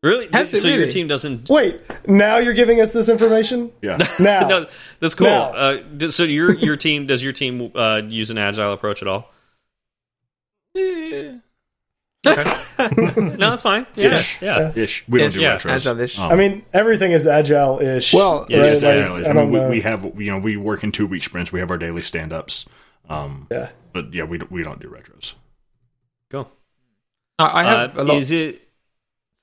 Really? 0.04 0.28
Has 0.34 0.52
it 0.52 0.60
so 0.60 0.68
your 0.68 0.90
team 0.90 1.08
doesn't 1.08 1.48
Wait, 1.48 1.80
now 2.06 2.36
you're 2.36 2.52
giving 2.52 2.78
us 2.80 2.92
this 2.92 3.08
information? 3.08 3.72
Yeah. 3.80 3.96
Now. 4.20 4.46
No, 4.48 4.66
that's 5.00 5.14
cool. 5.14 5.26
Now. 5.28 5.52
Uh, 5.54 6.10
so 6.10 6.24
your 6.24 6.54
your 6.54 6.76
team 6.76 7.06
does 7.06 7.22
your 7.22 7.32
team 7.32 7.72
uh, 7.74 8.02
use 8.06 8.28
an 8.30 8.36
agile 8.36 8.74
approach 8.74 9.00
at 9.00 9.08
all? 9.08 9.30
Okay. 10.76 11.40
no, 12.26 13.36
that's 13.36 13.62
fine. 13.62 13.86
Yeah, 13.96 14.16
Ish. 14.18 14.42
yeah. 14.42 14.72
Ish. 14.74 15.04
We 15.08 15.18
don't 15.20 15.32
do 15.32 15.40
Yeah, 15.40 15.56
retros. 15.56 15.70
agile-ish. 15.70 16.18
Um, 16.18 16.32
I 16.32 16.36
mean, 16.36 16.64
everything 16.72 17.12
is 17.12 17.26
agile 17.26 17.80
ish. 17.80 18.12
Well, 18.14 18.46
Yeah, 18.48 18.56
yeah, 18.58 18.62
right? 18.62 18.72
it's 18.74 18.82
Like, 18.84 18.94
agile. 18.96 19.26
I 19.26 19.30
I 19.30 19.32
mean, 19.32 19.50
we, 19.52 19.60
we 19.68 19.80
have 19.82 20.04
you 20.20 20.30
know 20.30 20.38
we 20.38 20.56
work 20.56 20.84
in 20.84 20.92
two 20.92 21.06
week 21.06 21.22
sprints. 21.22 21.52
We 21.52 21.60
have 21.60 21.70
our 21.70 21.78
daily 21.78 22.02
stand 22.02 22.32
ups. 22.32 22.66
Um, 23.08 23.46
yeah. 23.50 23.70
but 23.92 24.12
yeah, 24.14 24.24
we 24.24 24.38
don't, 24.38 24.50
we 24.50 24.62
don't 24.62 24.80
do 24.80 24.88
retros. 24.88 25.34
Go. 26.30 26.48
I, 27.38 27.60
I 27.60 27.64
have 27.64 27.98
Uh, 27.98 28.02
a 28.02 28.04
lot. 28.04 28.16
Is 28.16 28.30
it? 28.30 28.63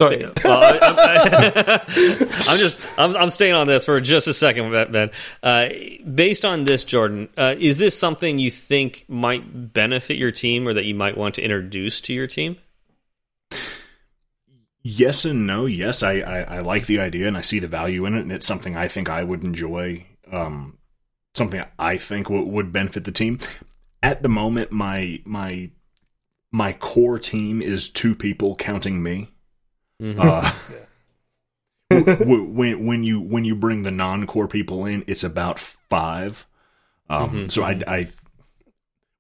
Sorry, 0.02 0.26
Well, 0.44 0.64
I, 0.64 0.80
I, 0.82 1.80
I'm 2.50 2.58
just 2.58 2.80
I'm, 2.98 3.16
I'm 3.16 3.30
staying 3.30 3.54
on 3.54 3.68
this 3.68 3.86
for 3.86 4.00
just 4.02 4.28
a 4.28 4.34
second, 4.34 4.72
Ben. 4.92 5.12
Uh, 5.44 5.70
based 6.14 6.44
on 6.46 6.64
this, 6.64 6.84
Jordan, 6.84 7.30
uh, 7.38 7.56
is 7.58 7.78
this 7.78 7.98
something 7.98 8.40
you 8.40 8.52
think 8.52 9.06
might 9.08 9.74
benefit 9.74 10.18
your 10.18 10.32
team, 10.32 10.68
or 10.68 10.74
that 10.74 10.86
you 10.86 10.96
might 10.96 11.18
want 11.18 11.36
to 11.36 11.42
introduce 11.42 12.02
to 12.02 12.14
your 12.14 12.28
team? 12.28 12.58
Yes 14.84 15.26
and 15.26 15.46
no. 15.46 15.68
Yes, 15.68 16.02
I, 16.02 16.20
I, 16.20 16.40
I 16.40 16.60
like 16.60 16.88
the 16.88 17.00
idea 17.00 17.28
and 17.28 17.38
I 17.38 17.42
see 17.42 17.60
the 17.60 17.68
value 17.68 18.06
in 18.06 18.16
it, 18.16 18.22
and 18.22 18.32
it's 18.32 18.48
something 18.48 18.76
I 18.76 18.88
think 18.88 19.10
I 19.10 19.24
would 19.24 19.44
enjoy. 19.44 20.08
Um, 20.32 20.80
something 21.36 21.64
I 21.78 21.98
think 21.98 22.28
w- 22.28 22.48
would 22.48 22.74
benefit 22.74 23.04
the 23.04 23.12
team. 23.12 23.40
At 24.02 24.24
the 24.24 24.30
moment, 24.30 24.72
my 24.72 25.22
my 25.24 25.70
my 26.52 26.74
core 26.74 27.20
team 27.20 27.62
is 27.62 27.90
two 27.90 28.16
people, 28.16 28.56
counting 28.56 29.04
me. 29.04 29.30
Uh, 30.02 30.52
w- 31.90 32.06
w- 32.18 32.44
when 32.46 32.86
when 32.86 33.04
you 33.04 33.20
when 33.22 33.44
you 33.44 33.56
bring 33.56 33.84
the 33.84 33.92
non 33.92 34.26
core 34.26 34.48
people 34.48 34.86
in, 34.86 35.04
it's 35.08 35.24
about 35.24 35.60
five. 35.60 36.46
Um, 37.10 37.50
so 37.50 37.64
I, 37.64 37.82
I 37.88 38.08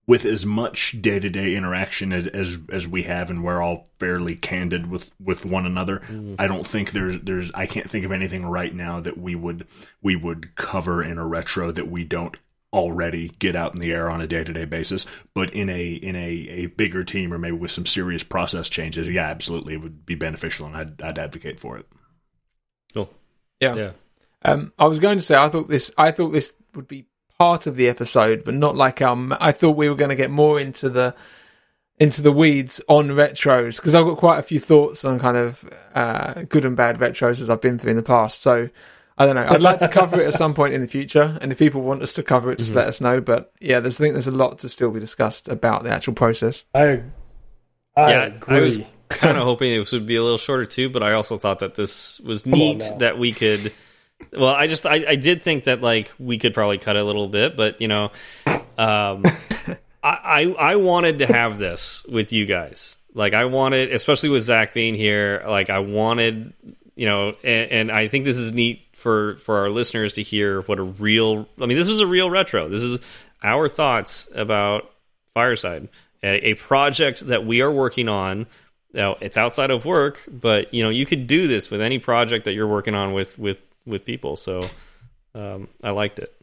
with 0.07 0.25
as 0.25 0.45
much 0.45 1.01
day 1.01 1.19
to 1.19 1.29
day 1.29 1.55
interaction 1.55 2.11
as, 2.11 2.25
as 2.27 2.57
as 2.71 2.87
we 2.87 3.03
have, 3.03 3.29
and 3.29 3.43
we're 3.43 3.61
all 3.61 3.85
fairly 3.99 4.35
candid 4.35 4.89
with 4.89 5.09
with 5.23 5.45
one 5.45 5.65
another. 5.65 6.01
I 6.39 6.47
don't 6.47 6.65
think 6.65 6.91
there's 6.91 7.19
there's 7.21 7.51
I 7.53 7.65
can't 7.65 7.89
think 7.89 8.05
of 8.05 8.11
anything 8.11 8.45
right 8.45 8.73
now 8.73 8.99
that 9.01 9.17
we 9.17 9.35
would 9.35 9.67
we 10.01 10.15
would 10.15 10.55
cover 10.55 11.03
in 11.03 11.17
a 11.17 11.25
retro 11.27 11.71
that 11.71 11.89
we 11.89 12.03
don't 12.03 12.35
already 12.73 13.29
get 13.39 13.55
out 13.55 13.73
in 13.73 13.81
the 13.81 13.91
air 13.91 14.09
on 14.09 14.21
a 14.21 14.27
day 14.27 14.43
to 14.43 14.53
day 14.53 14.65
basis. 14.65 15.05
But 15.33 15.53
in 15.53 15.69
a 15.69 15.91
in 15.93 16.15
a 16.15 16.29
a 16.49 16.65
bigger 16.67 17.03
team 17.03 17.33
or 17.33 17.37
maybe 17.37 17.57
with 17.57 17.71
some 17.71 17.85
serious 17.85 18.23
process 18.23 18.69
changes, 18.69 19.07
yeah, 19.07 19.27
absolutely, 19.27 19.73
it 19.73 19.81
would 19.81 20.05
be 20.05 20.15
beneficial, 20.15 20.67
and 20.67 20.75
I'd 20.75 21.01
I'd 21.01 21.19
advocate 21.19 21.59
for 21.59 21.77
it. 21.77 21.85
Cool. 22.93 23.09
yeah. 23.59 23.75
Yeah. 23.75 23.91
Um, 24.43 24.73
I 24.79 24.87
was 24.87 24.99
going 24.99 25.17
to 25.17 25.21
say 25.21 25.35
I 25.35 25.49
thought 25.49 25.69
this. 25.69 25.91
I 25.97 26.11
thought 26.11 26.31
this 26.31 26.55
would 26.73 26.87
be 26.87 27.07
part 27.37 27.67
of 27.67 27.75
the 27.75 27.87
episode, 27.87 28.43
but 28.43 28.53
not 28.53 28.75
like 28.75 29.01
um. 29.01 29.35
I 29.39 29.51
thought 29.51 29.75
we 29.75 29.89
were 29.89 29.95
going 29.95 30.09
to 30.09 30.15
get 30.15 30.31
more 30.31 30.59
into 30.59 30.89
the 30.89 31.15
into 31.99 32.21
the 32.23 32.31
weeds 32.31 32.81
on 32.87 33.09
retros 33.09 33.75
because 33.75 33.93
I've 33.93 34.05
got 34.05 34.17
quite 34.17 34.39
a 34.39 34.43
few 34.43 34.59
thoughts 34.59 35.05
on 35.05 35.19
kind 35.19 35.37
of 35.37 35.63
uh, 35.93 36.41
good 36.49 36.65
and 36.65 36.75
bad 36.75 36.97
retros 36.97 37.41
as 37.41 37.47
I've 37.47 37.61
been 37.61 37.77
through 37.77 37.91
in 37.91 37.97
the 37.97 38.01
past. 38.01 38.41
So 38.41 38.69
I 39.21 39.25
don't 39.27 39.35
know. 39.35 39.45
I'd 39.47 39.61
like 39.61 39.79
to 39.79 39.87
cover 39.99 40.19
it 40.19 40.27
at 40.27 40.33
some 40.33 40.55
point 40.55 40.73
in 40.73 40.81
the 40.81 40.87
future, 40.87 41.37
and 41.41 41.51
if 41.51 41.59
people 41.59 41.81
want 41.81 42.01
us 42.01 42.13
to 42.13 42.23
cover 42.23 42.51
it, 42.51 42.57
just 42.57 42.73
let 42.73 42.87
us 42.87 42.99
know. 42.99 43.21
But 43.21 43.53
yeah, 43.61 43.79
there's 43.79 43.99
I 43.99 44.03
think 44.03 44.15
there's 44.15 44.27
a 44.27 44.31
lot 44.31 44.59
to 44.59 44.69
still 44.69 44.89
be 44.89 44.99
discussed 44.99 45.47
about 45.47 45.83
the 45.83 45.91
actual 45.91 46.13
process. 46.13 46.65
I, 46.73 47.03
I 47.95 48.11
yeah, 48.11 48.23
agree. 48.23 48.57
I 48.57 48.61
was 48.61 48.79
kind 49.09 49.37
of 49.37 49.43
hoping 49.51 49.73
it 49.73 49.91
would 49.91 50.05
be 50.07 50.15
a 50.15 50.23
little 50.23 50.39
shorter 50.39 50.65
too, 50.65 50.89
but 50.89 51.03
I 51.03 51.13
also 51.13 51.37
thought 51.37 51.59
that 51.59 51.75
this 51.75 52.19
was 52.21 52.45
neat 52.47 52.83
that 52.97 53.19
we 53.19 53.31
could. 53.31 53.71
Well, 54.33 54.53
I 54.53 54.65
just 54.65 54.87
I, 54.87 55.05
I 55.07 55.15
did 55.15 55.43
think 55.43 55.65
that 55.65 55.81
like 55.81 56.11
we 56.17 56.39
could 56.39 56.55
probably 56.55 56.79
cut 56.79 56.95
it 56.95 56.99
a 56.99 57.05
little 57.05 57.27
bit, 57.27 57.55
but 57.55 57.79
you 57.79 57.87
know, 57.87 58.05
um, 58.77 59.23
I, 60.03 60.17
I 60.23 60.55
I 60.57 60.75
wanted 60.77 61.19
to 61.19 61.27
have 61.27 61.59
this 61.59 62.03
with 62.09 62.33
you 62.33 62.47
guys. 62.47 62.97
Like 63.13 63.33
I 63.35 63.45
wanted, 63.45 63.91
especially 63.91 64.29
with 64.29 64.43
Zach 64.43 64.73
being 64.73 64.95
here. 64.95 65.43
Like 65.45 65.69
I 65.69 65.79
wanted, 65.79 66.53
you 66.95 67.05
know, 67.05 67.35
and, 67.43 67.71
and 67.71 67.91
I 67.91 68.07
think 68.07 68.25
this 68.25 68.37
is 68.37 68.51
neat 68.51 68.87
for 69.01 69.35
for 69.37 69.57
our 69.57 69.69
listeners 69.69 70.13
to 70.13 70.23
hear 70.23 70.61
what 70.61 70.79
a 70.79 70.83
real. 70.83 71.47
I 71.59 71.65
mean, 71.65 71.77
this 71.77 71.87
was 71.87 71.99
a 71.99 72.07
real 72.07 72.29
retro. 72.29 72.69
This 72.69 72.81
is 72.81 72.99
our 73.43 73.67
thoughts 73.67 74.27
about 74.33 74.91
Fireside, 75.33 75.89
a, 76.23 76.49
a 76.49 76.53
project 76.53 77.27
that 77.27 77.45
we 77.45 77.61
are 77.61 77.71
working 77.71 78.07
on. 78.07 78.45
Now 78.93 79.17
it's 79.21 79.37
outside 79.37 79.71
of 79.71 79.85
work, 79.85 80.21
but 80.29 80.73
you 80.73 80.83
know 80.83 80.89
you 80.89 81.05
could 81.05 81.27
do 81.27 81.47
this 81.47 81.71
with 81.71 81.81
any 81.81 81.97
project 81.99 82.45
that 82.45 82.53
you're 82.53 82.67
working 82.67 82.95
on 82.95 83.13
with 83.13 83.39
with 83.39 83.61
with 83.85 84.05
people. 84.05 84.35
So 84.35 84.61
um, 85.33 85.67
I 85.83 85.91
liked 85.91 86.19
it. 86.19 86.33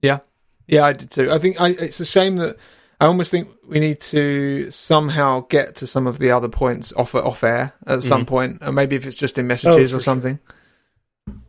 Yeah, 0.00 0.20
yeah, 0.66 0.84
I 0.84 0.92
did 0.92 1.10
too. 1.10 1.30
I 1.30 1.38
think 1.38 1.60
I, 1.60 1.70
it's 1.70 2.00
a 2.00 2.06
shame 2.06 2.36
that 2.36 2.56
I 3.00 3.06
almost 3.06 3.30
think 3.30 3.48
we 3.66 3.80
need 3.80 4.00
to 4.02 4.70
somehow 4.70 5.40
get 5.48 5.76
to 5.76 5.86
some 5.86 6.06
of 6.06 6.18
the 6.18 6.30
other 6.30 6.48
points 6.48 6.92
off 6.92 7.14
off 7.14 7.42
air 7.42 7.74
at 7.86 8.02
some 8.02 8.24
point, 8.24 8.58
and 8.60 8.74
maybe 8.74 8.96
if 8.96 9.06
it's 9.06 9.16
just 9.16 9.36
in 9.38 9.46
messages 9.46 9.92
Oh, 9.92 9.96
or 9.96 9.98
for 9.98 10.02
something. 10.02 10.38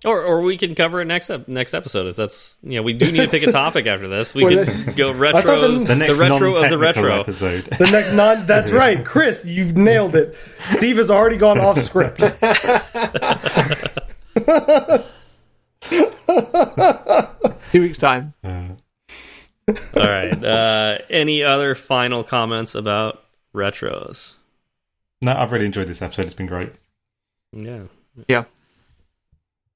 Or, 0.05 0.21
or 0.23 0.41
we 0.41 0.55
can 0.57 0.75
cover 0.75 1.01
it 1.01 1.05
next 1.05 1.29
ep- 1.31 1.47
next 1.47 1.73
episode 1.73 2.05
if 2.07 2.15
that's 2.15 2.55
you 2.61 2.75
know 2.75 2.83
we 2.83 2.93
do 2.93 3.11
need 3.11 3.25
to 3.25 3.27
pick 3.27 3.41
a 3.47 3.51
topic 3.51 3.87
after 3.87 4.07
this. 4.07 4.35
We 4.35 4.43
Well, 4.45 4.65
can 4.65 4.93
go 4.95 5.13
thought 5.13 5.43
retros, 5.45 5.79
the- 5.79 5.85
The 5.85 5.95
next 5.95 6.19
retro 6.19 6.53
of 6.55 6.69
the 6.69 6.77
retro. 6.77 7.19
episode. 7.21 7.63
The 7.79 7.89
next 7.91 8.11
non. 8.13 8.45
That's 8.45 8.71
right, 8.83 9.03
Chris. 9.03 9.45
You 9.47 9.65
nailed 9.73 10.15
it. 10.15 10.35
Steve 10.69 10.97
has 10.97 11.09
already 11.09 11.37
gone 11.37 11.59
off 11.59 11.79
script. 11.79 12.19
Two 17.71 17.81
weeks 17.81 17.97
time. 17.97 18.33
All 18.43 18.77
right. 19.95 20.43
Uh, 20.43 20.99
any 21.09 21.43
other 21.43 21.75
final 21.75 22.23
comments 22.23 22.75
about 22.75 23.23
retros? 23.53 24.33
No, 25.21 25.33
I've 25.35 25.51
really 25.51 25.65
enjoyed 25.65 25.87
this 25.87 26.01
episode. 26.01 26.25
It's 26.25 26.35
been 26.35 26.45
great. 26.45 26.71
Yeah. 27.51 27.83
Yeah. 28.27 28.45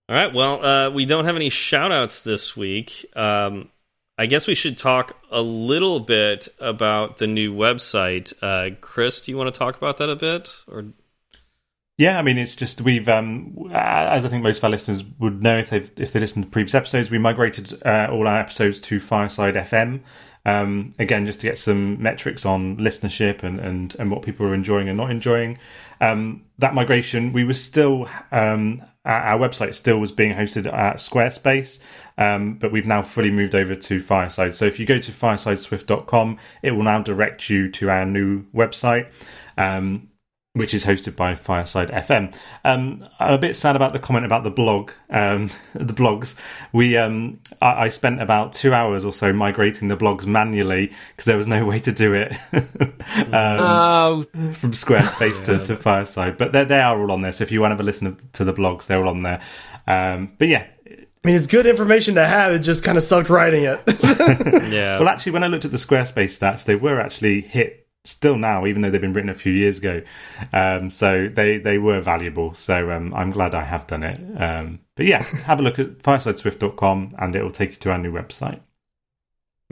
All 0.10 0.16
right. 0.16 0.34
Well, 0.34 0.66
uh, 0.66 0.90
we 0.90 1.06
don't 1.06 1.26
have 1.26 1.36
any 1.36 1.52
shout 1.52 1.92
outs 1.92 2.24
this 2.24 2.58
week. 2.58 3.06
Um, 3.16 3.70
I 4.18 4.26
guess 4.26 4.48
we 4.48 4.56
should 4.56 4.76
talk 4.76 5.16
a 5.30 5.40
little 5.40 6.00
bit 6.00 6.48
about 6.60 7.20
the 7.20 7.28
new 7.28 7.54
website. 7.54 8.34
Uh, 8.42 8.76
Chris, 8.82 9.22
do 9.22 9.32
you 9.32 9.38
want 9.38 9.54
to 9.54 9.58
talk 9.60 9.78
about 9.78 9.98
that 9.98 10.10
a 10.10 10.16
bit? 10.16 10.50
Or 10.68 10.86
Yeah, 12.00 12.18
I 12.18 12.24
mean, 12.24 12.40
it's 12.40 12.56
just 12.56 12.82
we've, 12.82 13.08
um, 13.08 13.70
as 13.72 14.26
I 14.26 14.30
think 14.30 14.42
most 14.42 14.58
of 14.58 14.64
our 14.64 14.72
listeners 14.72 15.04
would 15.20 15.44
know 15.44 15.60
if 15.60 15.70
they 15.70 15.88
if 15.98 16.12
they 16.12 16.20
listened 16.20 16.46
to 16.46 16.50
previous 16.50 16.74
episodes, 16.74 17.12
we 17.12 17.20
migrated 17.20 17.80
uh, 17.86 18.08
all 18.12 18.28
our 18.28 18.40
episodes 18.40 18.80
to 18.80 19.00
Fireside 19.00 19.54
FM. 19.54 20.02
Um, 20.44 20.96
again, 20.98 21.28
just 21.28 21.42
to 21.42 21.48
get 21.48 21.60
some 21.60 22.02
metrics 22.02 22.48
on 22.48 22.78
listenership 22.78 23.44
and, 23.44 23.60
and, 23.60 23.96
and 24.00 24.10
what 24.10 24.24
people 24.24 24.48
are 24.48 24.56
enjoying 24.56 24.90
and 24.90 24.98
not 24.98 25.12
enjoying. 25.12 25.60
Um, 26.02 26.46
that 26.58 26.74
migration, 26.74 27.32
we 27.32 27.44
were 27.44 27.54
still 27.54 28.10
um, 28.32 28.82
our 29.10 29.40
website 29.40 29.76
still 29.76 29.98
was 29.98 30.12
being 30.12 30.34
hosted 30.34 30.72
at 30.72 30.98
Squarespace, 30.98 31.80
um, 32.18 32.56
but 32.56 32.72
we've 32.72 32.86
now 32.86 33.02
fully 33.02 33.32
moved 33.32 33.56
over 33.56 33.76
to 33.76 34.02
Fireside. 34.02 34.56
So 34.56 34.66
if 34.66 34.80
you 34.80 34.86
go 34.86 35.00
to 35.00 35.12
firesideswift.com, 35.12 36.38
it 36.62 36.72
will 36.72 36.84
now 36.84 37.02
direct 37.02 37.50
you 37.50 37.70
to 37.72 37.90
our 37.90 38.06
new 38.06 38.44
website. 38.54 39.10
Um, 39.58 40.09
which 40.54 40.74
is 40.74 40.84
hosted 40.84 41.16
by 41.16 41.36
Fireside 41.36 41.90
FM. 41.90 42.36
Um, 42.66 43.04
I'm 43.20 43.34
a 43.34 43.38
bit 43.38 43.56
sad 43.56 43.76
about 43.76 43.94
the 43.94 44.00
comment 44.00 44.26
about 44.26 44.44
the 44.44 44.50
blog, 44.50 44.92
um, 45.12 45.52
the 45.74 45.94
blogs. 45.94 46.36
We, 46.74 46.98
um, 46.98 47.40
I, 47.62 47.86
I 47.86 47.90
spent 47.90 48.20
about 48.22 48.54
two 48.54 48.74
hours 48.74 49.06
or 49.06 49.14
so 49.14 49.32
migrating 49.32 49.90
the 49.90 49.98
blogs 49.98 50.26
manually 50.26 50.92
because 51.12 51.26
there 51.26 51.38
was 51.38 51.46
no 51.48 51.66
way 51.66 51.80
to 51.80 51.92
do 51.92 52.14
it 52.14 52.32
um, 52.54 53.32
Oh, 53.32 54.26
from 54.54 54.72
Squarespace 54.72 55.46
to, 55.46 55.60
to 55.66 55.76
Fireside. 55.76 56.38
But 56.38 56.52
they 56.52 56.64
they 56.66 56.80
are 56.80 57.00
all 57.00 57.12
on 57.12 57.22
there. 57.22 57.32
So 57.32 57.44
if 57.44 57.52
you 57.52 57.62
want 57.62 57.72
to 57.72 57.76
have 57.76 57.82
a 57.82 57.84
listen 57.84 58.18
to 58.34 58.44
the 58.44 58.54
blogs, 58.54 58.88
they're 58.88 59.00
all 59.04 59.10
on 59.10 59.22
there. 59.22 59.42
Um, 59.86 60.34
but 60.40 60.48
yeah, 60.48 60.66
I 60.88 61.28
mean, 61.28 61.36
it's 61.36 61.48
good 61.48 61.68
information 61.68 62.16
to 62.16 62.26
have. 62.26 62.54
It 62.54 62.60
just 62.60 62.84
kind 62.84 62.98
of 62.98 63.04
sucked 63.04 63.30
writing 63.30 63.64
it. 63.66 63.82
yeah, 64.72 64.98
Well, 64.98 65.10
actually, 65.10 65.34
when 65.34 65.44
I 65.44 65.48
looked 65.48 65.66
at 65.66 65.72
the 65.72 65.78
Squarespace 65.78 66.40
stats, 66.40 66.64
they 66.64 66.76
were 66.76 67.00
actually 67.00 67.42
hit 67.42 67.79
still 68.06 68.38
now, 68.38 68.66
even 68.66 68.82
though 68.82 68.90
they've 68.90 69.02
been 69.02 69.14
written 69.14 69.30
a 69.30 69.36
few 69.36 69.52
years 69.52 69.78
ago. 69.78 70.02
Um, 70.54 70.90
so 70.90 71.28
they, 71.28 71.58
they 71.58 71.78
were 71.78 72.02
valuable. 72.02 72.54
So 72.54 72.92
um, 72.92 73.14
I'm 73.14 73.32
glad 73.32 73.54
I 73.54 73.64
have 73.64 73.88
done 73.88 74.04
it. 74.04 74.20
Um, 74.38 74.80
but 74.96 75.06
yeah, 75.06 75.24
have 75.46 75.60
a 75.60 75.64
look 75.64 75.80
at 75.80 76.00
firesideswift.com 76.00 77.12
and 77.18 77.36
it 77.36 77.44
will 77.44 77.52
take 77.52 77.72
you 77.72 77.78
to 77.78 77.92
our 77.92 77.98
new 77.98 78.12
website. 78.12 78.60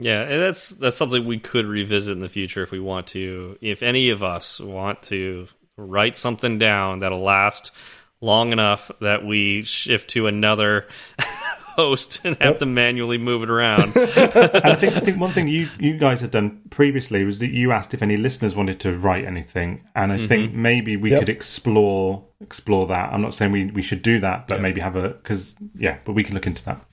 Yeah, 0.00 0.22
and 0.22 0.40
that's 0.40 0.68
that's 0.70 0.96
something 0.96 1.24
we 1.24 1.40
could 1.40 1.66
revisit 1.66 2.12
in 2.12 2.20
the 2.20 2.28
future 2.28 2.62
if 2.62 2.70
we 2.70 2.78
want 2.78 3.08
to. 3.08 3.58
If 3.60 3.82
any 3.82 4.10
of 4.10 4.22
us 4.22 4.60
want 4.60 5.02
to 5.04 5.48
write 5.76 6.16
something 6.16 6.58
down 6.58 7.00
that'll 7.00 7.20
last 7.20 7.72
long 8.20 8.52
enough 8.52 8.90
that 9.00 9.24
we 9.24 9.62
shift 9.62 10.10
to 10.10 10.28
another 10.28 10.86
host 11.78 12.20
and 12.24 12.36
have 12.40 12.58
to 12.58 12.66
manually 12.66 13.16
move 13.18 13.42
it 13.42 13.50
around. 13.50 13.94
And 13.96 14.66
I 14.66 14.74
think 14.74 14.96
I 14.96 15.00
think 15.00 15.20
one 15.20 15.30
thing 15.30 15.48
you, 15.48 15.68
you 15.78 15.96
guys 15.96 16.20
had 16.20 16.30
done 16.32 16.60
previously 16.70 17.24
was 17.24 17.38
that 17.38 17.50
you 17.50 17.72
asked 17.72 17.94
if 17.94 18.02
any 18.02 18.16
listeners 18.16 18.54
wanted 18.56 18.80
to 18.80 18.96
write 18.98 19.24
anything, 19.24 19.84
and 19.94 20.12
I 20.12 20.26
think 20.26 20.52
maybe 20.52 20.96
we 20.96 21.10
Yep. 21.10 21.20
could 21.20 21.28
explore 21.28 22.24
explore 22.40 22.86
that. 22.88 23.12
I'm 23.12 23.22
not 23.22 23.34
saying 23.34 23.52
we, 23.52 23.66
we 23.66 23.82
should 23.82 24.02
do 24.02 24.20
that, 24.20 24.48
but 24.48 24.60
maybe 24.60 24.80
have 24.80 24.96
a 24.96 25.08
because 25.10 25.54
yeah, 25.74 25.98
but 26.04 26.12
we 26.12 26.22
can 26.24 26.34
look 26.34 26.46
into 26.46 26.64
that. 26.64 26.84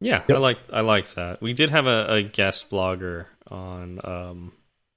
yeah, 0.00 0.22
I 0.28 0.32
like 0.34 0.58
I 0.72 0.80
like 0.80 1.14
that. 1.14 1.40
We 1.42 1.52
did 1.52 1.70
have 1.70 1.86
a, 1.86 2.06
a 2.14 2.22
guest 2.22 2.70
blogger 2.70 3.26
on 3.50 4.00
um, 4.04 4.52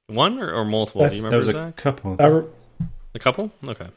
one 0.08 0.40
or, 0.40 0.52
or 0.54 0.66
multiple. 0.66 1.02
Do 1.08 1.16
you 1.16 1.22
There 1.22 1.32
remember 1.32 1.38
was 1.38 1.48
a 1.50 1.52
Zach? 1.52 1.76
couple. 1.76 2.16
A 3.14 3.20
couple? 3.20 3.52
Okay. 3.68 3.88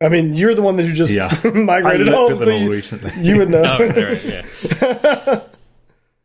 I 0.00 0.08
mean, 0.10 0.34
you're 0.34 0.54
the 0.54 0.62
one 0.62 0.76
that 0.76 0.84
you 0.84 0.92
just 0.92 1.12
Yeah. 1.12 1.28
Migrated 1.54 2.06
looked 2.06 2.32
home, 2.32 2.42
at 2.42 2.48
so 2.48 2.54
you, 2.56 2.70
recently. 2.70 3.12
you 3.18 3.38
would 3.38 3.48
know. 3.50 3.62
Oh, 3.80 3.88
there, 3.88 4.14
yeah. 4.22 5.40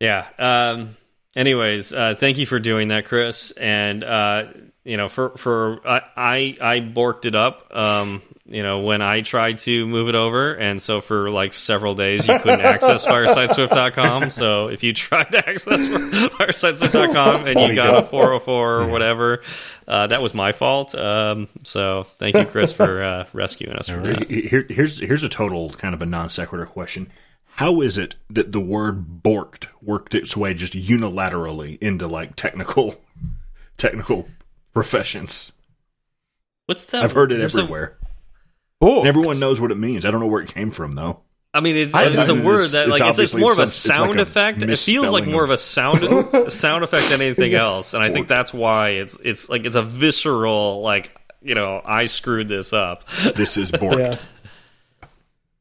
yeah. 0.00 0.26
Um, 0.38 0.96
anyways, 1.36 1.94
uh, 1.94 2.14
thank 2.14 2.38
you 2.38 2.44
for 2.46 2.58
doing 2.60 2.88
that, 2.88 3.06
Chris. 3.06 3.50
And 3.52 4.04
uh, 4.04 4.44
you 4.84 4.96
know, 4.96 5.08
for 5.08 5.30
for 5.30 5.80
I 5.86 6.02
I, 6.16 6.56
I 6.60 6.80
borked 6.80 7.24
it 7.24 7.34
up. 7.34 7.74
Um, 7.74 8.22
you 8.44 8.62
know, 8.62 8.80
when 8.80 9.00
I 9.00 9.20
tried 9.20 9.58
to 9.60 9.86
move 9.86 10.08
it 10.08 10.14
over, 10.14 10.54
and 10.54 10.82
so 10.82 11.00
for 11.00 11.30
like 11.30 11.54
several 11.54 11.94
days 11.94 12.26
you 12.26 12.38
couldn't 12.40 12.60
access 12.60 13.06
firesideswift.com. 13.06 14.30
So 14.30 14.68
if 14.68 14.82
you 14.82 14.92
tried 14.92 15.30
to 15.32 15.38
access 15.38 15.78
firesideswift.com 15.78 17.46
and 17.46 17.60
you 17.60 17.74
got 17.74 17.96
a 17.96 18.02
404 18.02 18.74
or 18.82 18.86
whatever, 18.88 19.42
uh, 19.86 20.08
that 20.08 20.20
was 20.20 20.34
my 20.34 20.52
fault. 20.52 20.94
Um, 20.94 21.48
so 21.62 22.04
thank 22.18 22.36
you, 22.36 22.44
Chris, 22.44 22.72
for 22.72 23.02
uh, 23.02 23.26
rescuing 23.32 23.76
us 23.76 23.88
from 23.88 24.02
that. 24.02 24.28
Here, 24.28 24.66
here's 24.68 24.98
here's 24.98 25.22
a 25.22 25.28
total 25.28 25.70
kind 25.70 25.94
of 25.94 26.02
a 26.02 26.06
non 26.06 26.28
sequitur 26.28 26.66
question. 26.66 27.10
How 27.56 27.80
is 27.80 27.96
it 27.96 28.16
that 28.28 28.50
the 28.50 28.60
word 28.60 29.22
"borked" 29.22 29.66
worked 29.80 30.14
its 30.14 30.36
way 30.36 30.52
just 30.52 30.72
unilaterally 30.72 31.78
into 31.80 32.08
like 32.08 32.34
technical 32.34 32.96
technical 33.76 34.28
professions? 34.72 35.52
What's 36.66 36.84
that? 36.86 37.02
I've 37.04 37.12
heard 37.12 37.32
it 37.32 37.38
There's 37.38 37.56
a- 37.56 37.60
everywhere. 37.60 37.98
oh, 38.80 39.00
And 39.00 39.08
everyone 39.08 39.38
knows 39.40 39.60
what 39.60 39.70
it 39.70 39.78
means. 39.78 40.04
I 40.06 40.10
don't 40.10 40.20
know 40.20 40.26
where 40.26 40.42
it 40.42 40.52
came 40.52 40.70
from 40.70 40.92
though. 40.92 41.20
I 41.54 41.60
mean, 41.60 41.76
it's, 41.76 41.94
I- 41.94 42.04
it's 42.04 42.28
a 42.28 42.32
I 42.32 42.34
mean, 42.34 42.44
word 42.44 42.54
it's- 42.60 42.72
that 42.72 42.88
like 42.88 43.00
it's, 43.02 43.18
it's 43.18 43.34
more 43.34 43.52
of 43.52 43.58
a 43.58 43.66
some- 43.66 43.94
sound 43.94 44.10
like 44.10 44.18
a 44.20 44.22
effect. 44.22 44.62
It 44.62 44.78
feels 44.78 45.10
like 45.10 45.26
more 45.26 45.44
of 45.44 45.50
of- 45.50 45.54
a 45.54 45.58
sound 45.58 45.98
sound 46.52 46.82
effect 46.84 47.10
than 47.10 47.20
anything 47.20 47.52
else, 47.54 47.92
and 47.94 48.02
I 48.02 48.10
think 48.10 48.28
that's 48.28 48.54
why 48.54 48.90
it's 48.90 49.18
it's 49.22 49.48
like 49.48 49.66
it's 49.66 49.76
a 49.76 49.82
visceral 49.82 50.80
like 50.82 51.10
you 51.42 51.54
know 51.54 51.82
I 51.84 52.06
screwed 52.06 52.48
this 52.48 52.72
up. 52.72 53.04
This 53.34 53.56
is 53.58 53.70
borked. 53.70 53.98
Yeah. 53.98 55.08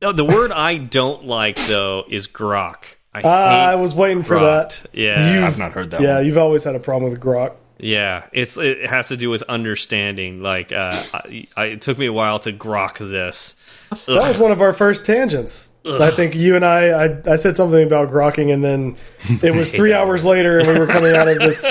No, 0.01 0.13
the 0.13 0.25
word 0.25 0.51
I 0.51 0.77
don't 0.77 1.25
like 1.25 1.57
though 1.67 2.05
is 2.07 2.27
grok. 2.27 2.83
I 3.13 3.21
Ah, 3.25 3.65
I 3.71 3.75
was 3.75 3.93
waiting 3.93 4.23
for 4.23 4.39
that. 4.39 4.85
Yeah, 4.93 5.33
You- 5.39 5.45
I've 5.45 5.57
not 5.57 5.73
heard 5.73 5.91
that. 5.91 5.99
Yeah, 6.01 6.15
one. 6.17 6.25
you've 6.25 6.37
always 6.37 6.63
had 6.63 6.75
a 6.75 6.79
problem 6.79 7.11
with 7.11 7.19
grok. 7.19 7.55
Yeah. 7.81 8.27
It's 8.31 8.57
it 8.57 8.85
has 8.87 9.09
to 9.09 9.17
do 9.17 9.29
with 9.29 9.43
understanding. 9.43 10.41
Like, 10.41 10.71
uh, 10.71 10.91
I, 11.13 11.47
I, 11.57 11.65
it 11.65 11.81
took 11.81 11.97
me 11.97 12.05
a 12.05 12.13
while 12.13 12.39
to 12.39 12.53
grok 12.53 12.97
this. 12.99 13.55
That 13.89 14.07
was 14.27 14.37
one 14.37 14.51
of 14.51 14.61
our 14.61 14.71
first 14.73 15.05
tangents. 15.05 15.67
I 15.83 16.11
think 16.11 16.35
you 16.35 16.55
and 16.55 16.63
I, 16.63 17.05
I, 17.07 17.21
I 17.33 17.35
said 17.37 17.57
something 17.57 17.83
about 17.83 18.09
grokking, 18.11 18.53
and 18.53 18.63
then 18.63 18.95
it 19.43 19.53
was 19.55 19.71
three 19.75 19.93
hours 19.93 20.23
later, 20.23 20.59
and 20.59 20.67
we 20.67 20.77
were 20.77 20.85
coming 20.87 21.15
out 21.15 21.27
of 21.27 21.39
this 21.39 21.65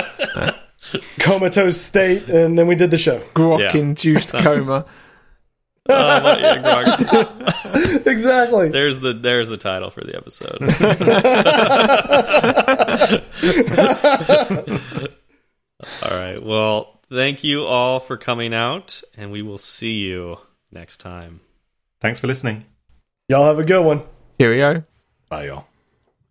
comatose 1.21 1.81
state, 1.81 2.29
and 2.29 2.59
then 2.59 2.67
we 2.67 2.75
did 2.75 2.91
the 2.91 2.99
show. 2.99 3.21
grok 3.35 3.61
Yeah. 3.61 3.77
induced 3.77 4.33
coma. 4.39 4.85
Uh, 5.89 6.37
yeah, 6.41 6.85
grok. 6.85 8.07
Exactly. 8.07 8.69
There's 8.69 8.99
the 9.01 9.13
there's 9.13 9.49
the 9.49 9.57
title 9.57 9.91
for 9.91 10.03
the 10.03 10.17
episode. 10.17 10.59
All 16.03 16.11
right. 16.11 16.43
Well, 16.43 17.01
thank 17.11 17.45
you 17.45 17.65
all 17.65 18.01
for 18.01 18.17
coming 18.17 18.55
out, 18.55 19.03
and 19.17 19.31
we 19.31 19.43
will 19.43 19.59
see 19.59 19.99
you 20.01 20.39
next 20.71 20.99
time. 20.99 21.41
Thanks 22.01 22.21
for 22.21 22.27
listening. 22.27 22.65
Y'all 23.29 23.47
have 23.47 23.59
a 23.59 23.65
good 23.65 23.85
one. 23.85 24.03
Cheerio. 24.41 24.85
Bye, 25.29 25.47
y'all. 25.47 25.67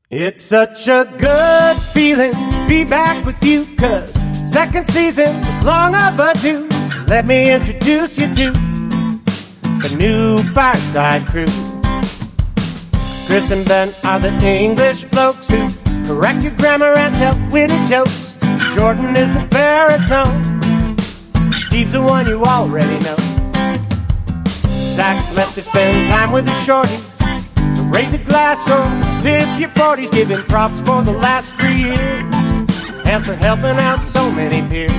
It's 0.10 0.42
such 0.42 0.88
a 0.88 1.06
good 1.18 1.78
feeling 1.94 2.32
to 2.32 2.66
be 2.68 2.84
back 2.84 3.24
with 3.26 3.42
you, 3.44 3.68
cause 3.78 4.12
second 4.52 4.90
season 4.90 5.40
was 5.40 5.64
long 5.64 5.94
overdue. 5.94 6.68
Let 7.06 7.28
me 7.28 7.52
introduce 7.52 8.18
you 8.18 8.34
to 8.34 8.52
the 8.52 9.96
new 9.98 10.42
Fireside 10.44 11.28
crew. 11.28 11.46
Chris 13.28 13.52
and 13.52 13.64
Ben 13.68 13.94
are 14.04 14.20
the 14.20 14.32
English 14.44 15.06
blokes 15.06 15.50
who 15.50 15.70
correct 16.06 16.44
your 16.44 16.56
grammar 16.56 16.94
and 16.98 17.14
tell 17.14 17.38
witty 17.52 17.78
jokes. 17.86 18.36
Jordan 18.76 19.16
is 19.18 19.34
the 19.34 19.46
baritone. 19.50 20.44
Steve's 21.54 21.94
the 21.94 22.02
one 22.02 22.28
you 22.28 22.44
already 22.44 23.00
know. 23.04 23.16
Zach 24.94 25.18
left 25.36 25.56
to 25.56 25.64
spend 25.64 26.08
time 26.08 26.32
with 26.32 26.46
the 26.46 26.52
shorties. 26.52 27.06
So 27.76 27.84
raise 27.86 28.14
a 28.14 28.20
glass 28.20 28.70
or 28.70 28.86
tip 29.22 29.48
your 29.60 29.70
40s, 29.70 30.12
giving 30.12 30.42
props 30.44 30.80
for 30.82 31.02
the 31.02 31.12
last 31.12 31.60
three 31.60 31.84
years 31.84 31.98
and 33.06 33.26
for 33.26 33.36
helping 33.36 33.78
out 33.80 34.04
so 34.04 34.30
many 34.32 34.68
peers. 34.70 34.92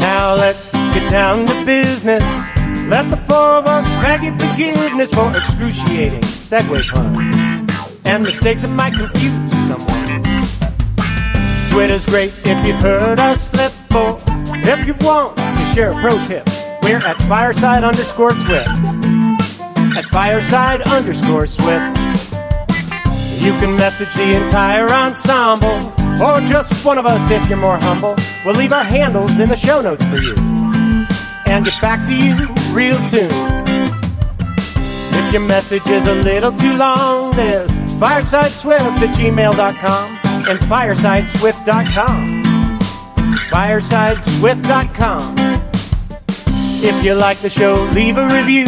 Now 0.00 0.34
let's 0.34 0.68
get 0.68 1.10
down 1.10 1.46
to 1.46 1.64
business. 1.64 2.22
Let 2.88 3.10
the 3.10 3.16
four 3.28 3.58
of 3.58 3.66
us 3.66 3.86
beg 4.02 4.22
your 4.22 4.38
forgiveness 4.38 5.10
for 5.10 5.36
excruciating 5.36 6.20
segue 6.20 6.88
puns 6.88 8.00
and 8.04 8.22
mistakes 8.22 8.62
that 8.62 8.68
might 8.68 8.94
confuse. 8.94 9.47
Twitter's 11.78 12.06
great 12.06 12.32
if 12.44 12.66
you've 12.66 12.80
heard 12.80 13.20
us 13.20 13.50
slip, 13.50 13.72
or 13.94 14.18
if 14.66 14.84
you 14.84 14.94
want 15.00 15.36
to 15.36 15.64
share 15.72 15.92
a 15.92 16.00
pro 16.00 16.18
tip, 16.26 16.44
we're 16.82 16.98
at 16.98 17.16
fireside 17.28 17.84
underscore 17.84 18.32
swift. 18.32 18.68
At 19.96 20.04
fireside 20.06 20.82
underscore 20.82 21.46
swift. 21.46 21.96
You 23.40 23.52
can 23.60 23.76
message 23.76 24.12
the 24.16 24.34
entire 24.34 24.88
ensemble, 24.88 25.92
or 26.20 26.40
just 26.48 26.84
one 26.84 26.98
of 26.98 27.06
us 27.06 27.30
if 27.30 27.48
you're 27.48 27.56
more 27.56 27.78
humble. 27.78 28.16
We'll 28.44 28.56
leave 28.56 28.72
our 28.72 28.82
handles 28.82 29.38
in 29.38 29.48
the 29.48 29.54
show 29.54 29.80
notes 29.80 30.04
for 30.06 30.16
you, 30.16 30.34
and 31.46 31.64
get 31.64 31.80
back 31.80 32.04
to 32.06 32.12
you 32.12 32.34
real 32.74 32.98
soon. 32.98 33.30
If 35.14 35.32
your 35.32 35.42
message 35.42 35.88
is 35.88 36.08
a 36.08 36.14
little 36.24 36.50
too 36.50 36.76
long, 36.76 37.30
there's 37.36 37.70
firesideswift 38.00 38.98
at 38.98 39.14
gmail.com 39.14 40.27
and 40.48 40.58
firesideswift.com. 40.60 42.42
Firesideswift.com. 43.50 45.34
If 46.80 47.04
you 47.04 47.14
like 47.14 47.38
the 47.40 47.50
show, 47.50 47.74
leave 47.92 48.16
a 48.16 48.26
review. 48.28 48.66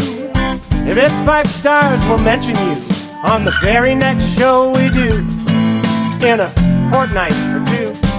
If 0.86 0.98
it's 0.98 1.20
five 1.20 1.48
stars, 1.51 2.05
we'll 2.07 2.19
mention 2.19 2.55
you 2.57 2.77
on 3.24 3.44
the 3.44 3.57
very 3.62 3.94
next 3.94 4.36
show 4.36 4.69
we 4.70 4.90
do 4.90 5.27
in 6.27 6.40
a 6.40 6.51
fortnight 6.90 7.32
or 7.55 7.65
two. 7.66 8.10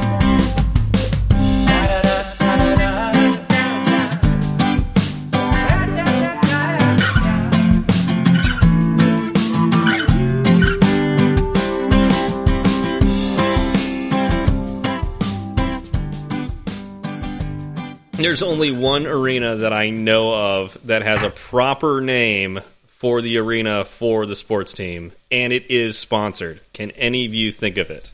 There's 18.22 18.42
only 18.42 18.72
one 18.72 19.06
arena 19.08 19.56
that 19.58 19.74
I 19.74 19.90
know 19.90 20.34
of 20.34 20.78
that 20.86 21.02
has 21.04 21.24
a 21.24 21.30
proper 21.30 22.02
name 22.02 22.62
for 22.88 23.22
the 23.22 23.38
arena 23.38 23.84
for 23.86 24.26
the 24.26 24.36
sports 24.36 24.74
team, 24.74 25.12
and 25.32 25.52
it 25.52 25.70
is 25.72 25.98
sponsored. 25.98 26.62
Can 26.74 26.92
any 26.92 27.26
of 27.26 27.34
you 27.34 27.52
think 27.52 27.78
of 27.78 27.90
it? 27.90 28.12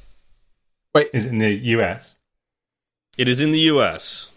Wait, 0.96 1.10
Is 1.14 1.26
it 1.26 1.30
in 1.30 1.38
the 1.40 1.54
US? 1.78 2.16
It 3.18 3.28
is 3.28 3.42
in 3.42 3.52
the 3.52 3.60
U.S. 3.62 4.30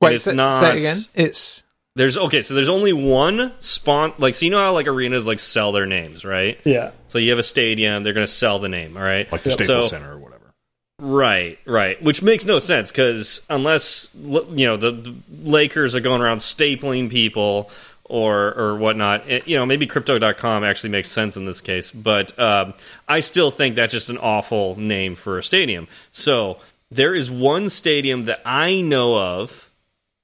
wait, 0.00 0.14
it's 0.14 0.24
say, 0.24 0.34
not- 0.34 0.58
say 0.60 0.70
it 0.72 0.76
again. 0.78 1.04
It's 1.14 1.62
There's 1.94 2.16
okay, 2.16 2.40
so 2.42 2.54
there's 2.54 2.70
only 2.70 2.92
one 2.94 3.52
spon 3.60 4.14
like 4.18 4.34
so 4.34 4.46
you 4.46 4.50
know 4.50 4.58
how 4.58 4.72
like 4.72 4.86
arenas 4.88 5.26
like 5.26 5.40
sell 5.40 5.72
their 5.72 5.84
names, 5.86 6.24
right? 6.24 6.58
Yeah. 6.64 6.92
So 7.08 7.18
you 7.18 7.30
have 7.30 7.38
a 7.38 7.42
stadium, 7.44 8.02
they're 8.02 8.14
going 8.14 8.26
to 8.26 8.32
sell 8.32 8.58
the 8.58 8.68
name, 8.70 8.96
all 8.96 9.02
right? 9.02 9.30
like 9.30 9.42
the 9.42 9.50
Yep. 9.50 9.58
Staples 9.60 9.84
So- 9.84 9.88
Center 9.96 10.12
or 10.12 10.18
whatever. 10.18 10.31
Right, 11.04 11.58
right. 11.64 12.00
Which 12.00 12.22
makes 12.22 12.44
no 12.44 12.60
sense 12.60 12.92
because 12.92 13.44
unless 13.50 14.14
you 14.14 14.66
know 14.66 14.76
the, 14.76 15.12
Lakers 15.42 15.96
are 15.96 16.00
going 16.00 16.22
around 16.22 16.38
stapling 16.38 17.10
people 17.10 17.70
or 18.04 18.54
or 18.56 18.76
whatnot, 18.76 19.28
it, 19.28 19.48
you 19.48 19.56
know 19.56 19.66
maybe 19.66 19.84
Crypto.com 19.88 20.62
actually 20.62 20.90
makes 20.90 21.10
sense 21.10 21.36
in 21.36 21.44
this 21.44 21.60
case. 21.60 21.90
But 21.90 22.38
um, 22.38 22.74
I 23.08 23.18
still 23.18 23.50
think 23.50 23.74
that's 23.74 23.92
just 23.92 24.10
an 24.10 24.18
awful 24.18 24.78
name 24.78 25.16
for 25.16 25.38
a 25.38 25.42
stadium. 25.42 25.88
So 26.12 26.58
there 26.88 27.16
is 27.16 27.32
one 27.32 27.68
stadium 27.68 28.22
that 28.22 28.40
I 28.46 28.80
know 28.80 29.18
of 29.18 29.68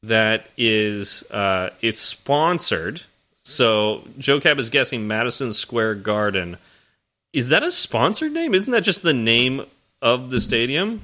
that 0.05 0.47
is 0.57 1.25
uh, 1.33 1.71
it's 1.81 1.99
sponsored. 1.99 3.03
So 3.43 4.05
Joe 4.17 4.39
Cab 4.39 4.61
is 4.61 4.71
guessing 4.71 5.09
Madison 5.09 5.53
Square 5.53 5.97
Garden. 5.97 6.57
Is 7.33 7.49
that 7.49 7.65
a 7.65 7.73
sponsored 7.73 8.31
name? 8.31 8.55
Isn't 8.55 8.71
that 8.71 8.85
just 8.85 9.03
the 9.03 9.13
name 9.13 9.67
of 10.03 10.31
the 10.31 10.41
stadium? 10.41 11.01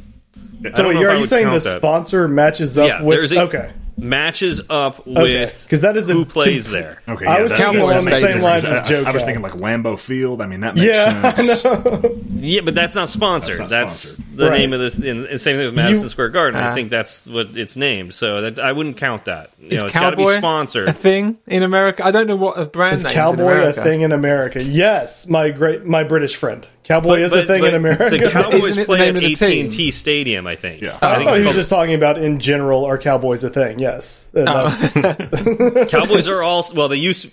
So 0.75 0.89
wait, 0.89 0.97
are 0.97 1.17
you 1.17 1.27
saying 1.27 1.47
the 1.47 1.59
that. 1.59 1.79
sponsor 1.79 2.27
matches 2.29 2.79
up 2.79 2.89
Yeah, 2.89 3.03
with? 3.03 3.19
there's 3.19 3.33
a- 3.33 3.41
okay. 3.43 3.71
Matches 3.97 4.61
up 4.71 5.07
with 5.07 5.63
Because 5.65 5.81
that 5.83 5.97
is 5.97 6.07
the 6.07 6.13
who 6.13 6.25
plays 6.25 6.69
there? 6.69 7.01
Okay, 7.09 7.27
I 7.27 7.43
was 7.43 7.53
that- 7.53 7.59
thinking 7.59 7.79
that 7.79 7.85
along 7.85 8.05
the 8.05 8.19
same 8.19 8.41
lines 8.43 8.65
as 8.65 8.83
I- 8.83 8.89
Joe 8.89 9.05
I, 9.07 9.11
was 9.13 9.25
thinking 9.25 9.43
like 9.43 9.53
Lambeau 9.53 9.99
Field. 9.99 10.41
I 10.41 10.47
mean, 10.47 10.61
that 10.61 10.75
makes 10.75 10.87
Yeah, 10.87 11.35
sense. 11.35 11.65
I. 11.65 12.11
Yeah, 12.37 12.61
but 12.63 12.75
that's 12.75 12.95
not 12.95 13.09
sponsored. 13.09 13.59
That's 13.59 13.71
That's, 13.71 14.05
not 14.19 14.25
sponsored. 14.27 14.37
the 14.39 14.51
Right. 14.51 14.59
name 14.59 14.73
of 14.73 14.81
this. 14.81 14.99
And 14.99 15.25
and 15.27 15.41
same 15.41 15.57
thing 15.57 15.67
with 15.67 15.75
Madison 15.75 16.05
You- 16.05 16.09
Square 16.11 16.31
Garden. 16.31 16.61
I 16.61 16.71
Uh, 16.71 16.75
think 16.75 16.91
that's 16.91 17.29
what 17.29 17.57
it's 17.57 17.77
named. 17.77 18.15
So 18.15 18.41
that 18.43 18.59
I 18.59 18.73
wouldn't 18.73 18.97
count 18.97 19.25
that. 19.27 19.51
You 19.61 19.69
is 19.71 19.81
know, 19.81 19.87
it's 19.87 19.95
got 19.95 20.11
to 20.11 20.17
be 20.17 20.25
cowboy 20.25 20.83
a 20.87 20.93
thing 20.93 21.39
in 21.47 21.63
America? 21.63 22.05
I 22.05 22.11
don't 22.11 22.27
know 22.27 22.37
what 22.37 22.59
a 22.59 22.67
brand 22.67 22.95
Is 22.95 23.05
name 23.05 23.13
cowboy 23.15 23.53
in 23.63 23.69
a 23.69 23.73
thing 23.73 24.01
in 24.03 24.13
America? 24.13 24.63
Yes, 24.63 25.27
my 25.29 25.51
great, 25.51 25.85
my 25.85 26.05
British 26.05 26.37
friend. 26.37 26.67
Cowboy 26.83 27.09
But- 27.11 27.21
is 27.23 27.33
a 27.33 27.45
thing 27.47 27.65
in 27.65 27.75
America. 27.75 28.11
The 28.19 28.29
Cowboys 28.31 28.71
Isn't 28.71 28.73
it 28.73 28.77
the 28.83 28.85
play 28.85 29.09
at 29.09 29.17
AT 29.17 29.61
and 29.61 29.73
T 29.73 29.91
Stadium. 29.91 30.47
I 30.47 30.55
think. 30.55 30.83
Yeah. 30.83 30.99
I 31.01 31.17
think 31.17 31.29
oh, 31.31 31.33
it's 31.33 31.39
he 31.41 31.47
was 31.47 31.55
just 31.55 31.71
talking 31.71 31.95
about 31.95 32.19
in 32.19 32.39
general. 32.41 32.85
Are 32.85 32.99
cowboys 32.99 33.43
a 33.43 33.49
thing? 33.49 33.79
Yes. 33.85 34.29
Oh. 34.35 34.41
And 34.41 34.49
Oh. 34.49 34.69
that's- 34.69 35.91
Cowboys 35.91 36.27
are 36.29 36.43
all 36.43 36.65
well. 36.75 36.89
They 36.89 36.97
used 36.97 37.31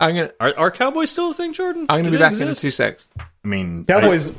I'm 0.00 0.14
gonna 0.14 0.30
are, 0.40 0.52
are 0.56 0.70
Cowboys 0.70 1.10
still 1.10 1.30
a 1.30 1.34
thing, 1.34 1.52
Jordan? 1.52 1.86
I'm 1.88 1.98
gonna 2.00 2.04
Do 2.04 2.10
be 2.10 2.16
they 2.16 2.22
back 2.22 2.34
in 2.34 2.42
exist? 2.42 2.60
two 2.62 2.70
secs. 2.70 3.08
I 3.18 3.48
mean, 3.48 3.84
Cowboys. 3.86 4.32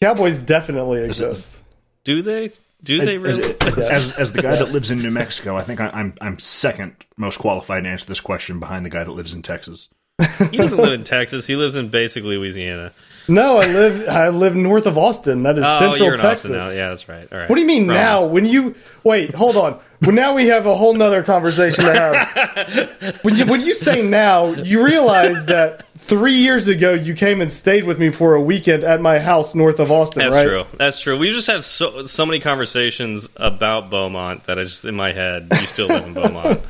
Cowboys 0.00 0.38
definitely 0.38 1.02
exist. 1.04 1.58
Do 2.04 2.22
they? 2.22 2.50
Do 2.82 3.04
they 3.04 3.18
really? 3.18 3.56
as 3.90 4.12
as 4.16 4.32
the 4.32 4.40
guy 4.42 4.54
that 4.54 4.68
lives 4.72 4.90
in 4.92 4.98
New 5.02 5.10
Mexico, 5.10 5.56
I 5.56 5.62
think 5.62 5.80
I, 5.80 5.88
I'm 5.88 6.14
I'm 6.20 6.38
second 6.38 6.94
most 7.16 7.38
qualified 7.38 7.82
to 7.84 7.88
answer 7.90 8.06
this 8.06 8.20
question 8.20 8.60
behind 8.60 8.86
the 8.86 8.90
guy 8.90 9.02
that 9.02 9.10
lives 9.10 9.34
in 9.34 9.42
Texas. 9.42 9.88
he 10.50 10.56
doesn't 10.56 10.78
live 10.78 10.92
in 10.92 11.04
Texas. 11.04 11.46
He 11.46 11.54
lives 11.54 11.76
in 11.76 11.90
basically 11.90 12.36
Louisiana. 12.36 12.92
No, 13.28 13.58
I 13.58 13.66
live. 13.66 14.08
I 14.08 14.28
live 14.30 14.56
north 14.56 14.86
of 14.86 14.98
Austin. 14.98 15.44
That 15.44 15.58
is 15.58 15.64
Oh, 15.66 15.78
central 15.78 16.04
you're 16.06 16.14
in 16.14 16.20
Texas. 16.20 16.50
Austin 16.50 16.58
now. 16.58 16.70
Yeah, 16.70 16.88
that's 16.88 17.08
right. 17.08 17.28
All 17.30 17.38
right. 17.38 17.48
What 17.48 17.54
do 17.54 17.60
you 17.60 17.66
mean 17.66 17.86
Wrong. 17.86 17.96
now? 17.96 18.24
When 18.26 18.44
you 18.44 18.74
wait, 19.04 19.32
hold 19.34 19.56
on. 19.56 19.78
Well, 20.02 20.12
now 20.12 20.34
we 20.34 20.48
have 20.48 20.66
a 20.66 20.74
whole 20.76 20.94
nother 20.94 21.22
conversation 21.22 21.84
to 21.84 21.92
have. 21.92 23.18
when 23.22 23.36
you 23.36 23.46
when 23.46 23.60
you 23.60 23.74
say 23.74 24.02
now, 24.02 24.46
you 24.46 24.84
realize 24.84 25.44
that 25.44 25.86
three 25.98 26.34
years 26.34 26.66
ago 26.66 26.94
you 26.94 27.14
came 27.14 27.40
and 27.40 27.52
stayed 27.52 27.84
with 27.84 28.00
me 28.00 28.10
for 28.10 28.34
a 28.34 28.40
weekend 28.40 28.82
at 28.82 29.00
my 29.00 29.20
house 29.20 29.54
north 29.54 29.78
of 29.78 29.92
Austin. 29.92 30.20
That's 30.22 30.34
right? 30.34 30.46
true. 30.48 30.64
That's 30.78 30.98
true. 30.98 31.16
We 31.16 31.30
just 31.30 31.46
have 31.46 31.64
so 31.64 32.06
so 32.06 32.26
many 32.26 32.40
conversations 32.40 33.28
about 33.36 33.88
Beaumont 33.88 34.44
that 34.44 34.58
I 34.58 34.64
just 34.64 34.84
in 34.84 34.96
my 34.96 35.12
head. 35.12 35.48
You 35.52 35.66
still 35.66 35.86
live 35.86 36.06
in 36.06 36.14
Beaumont. 36.14 36.60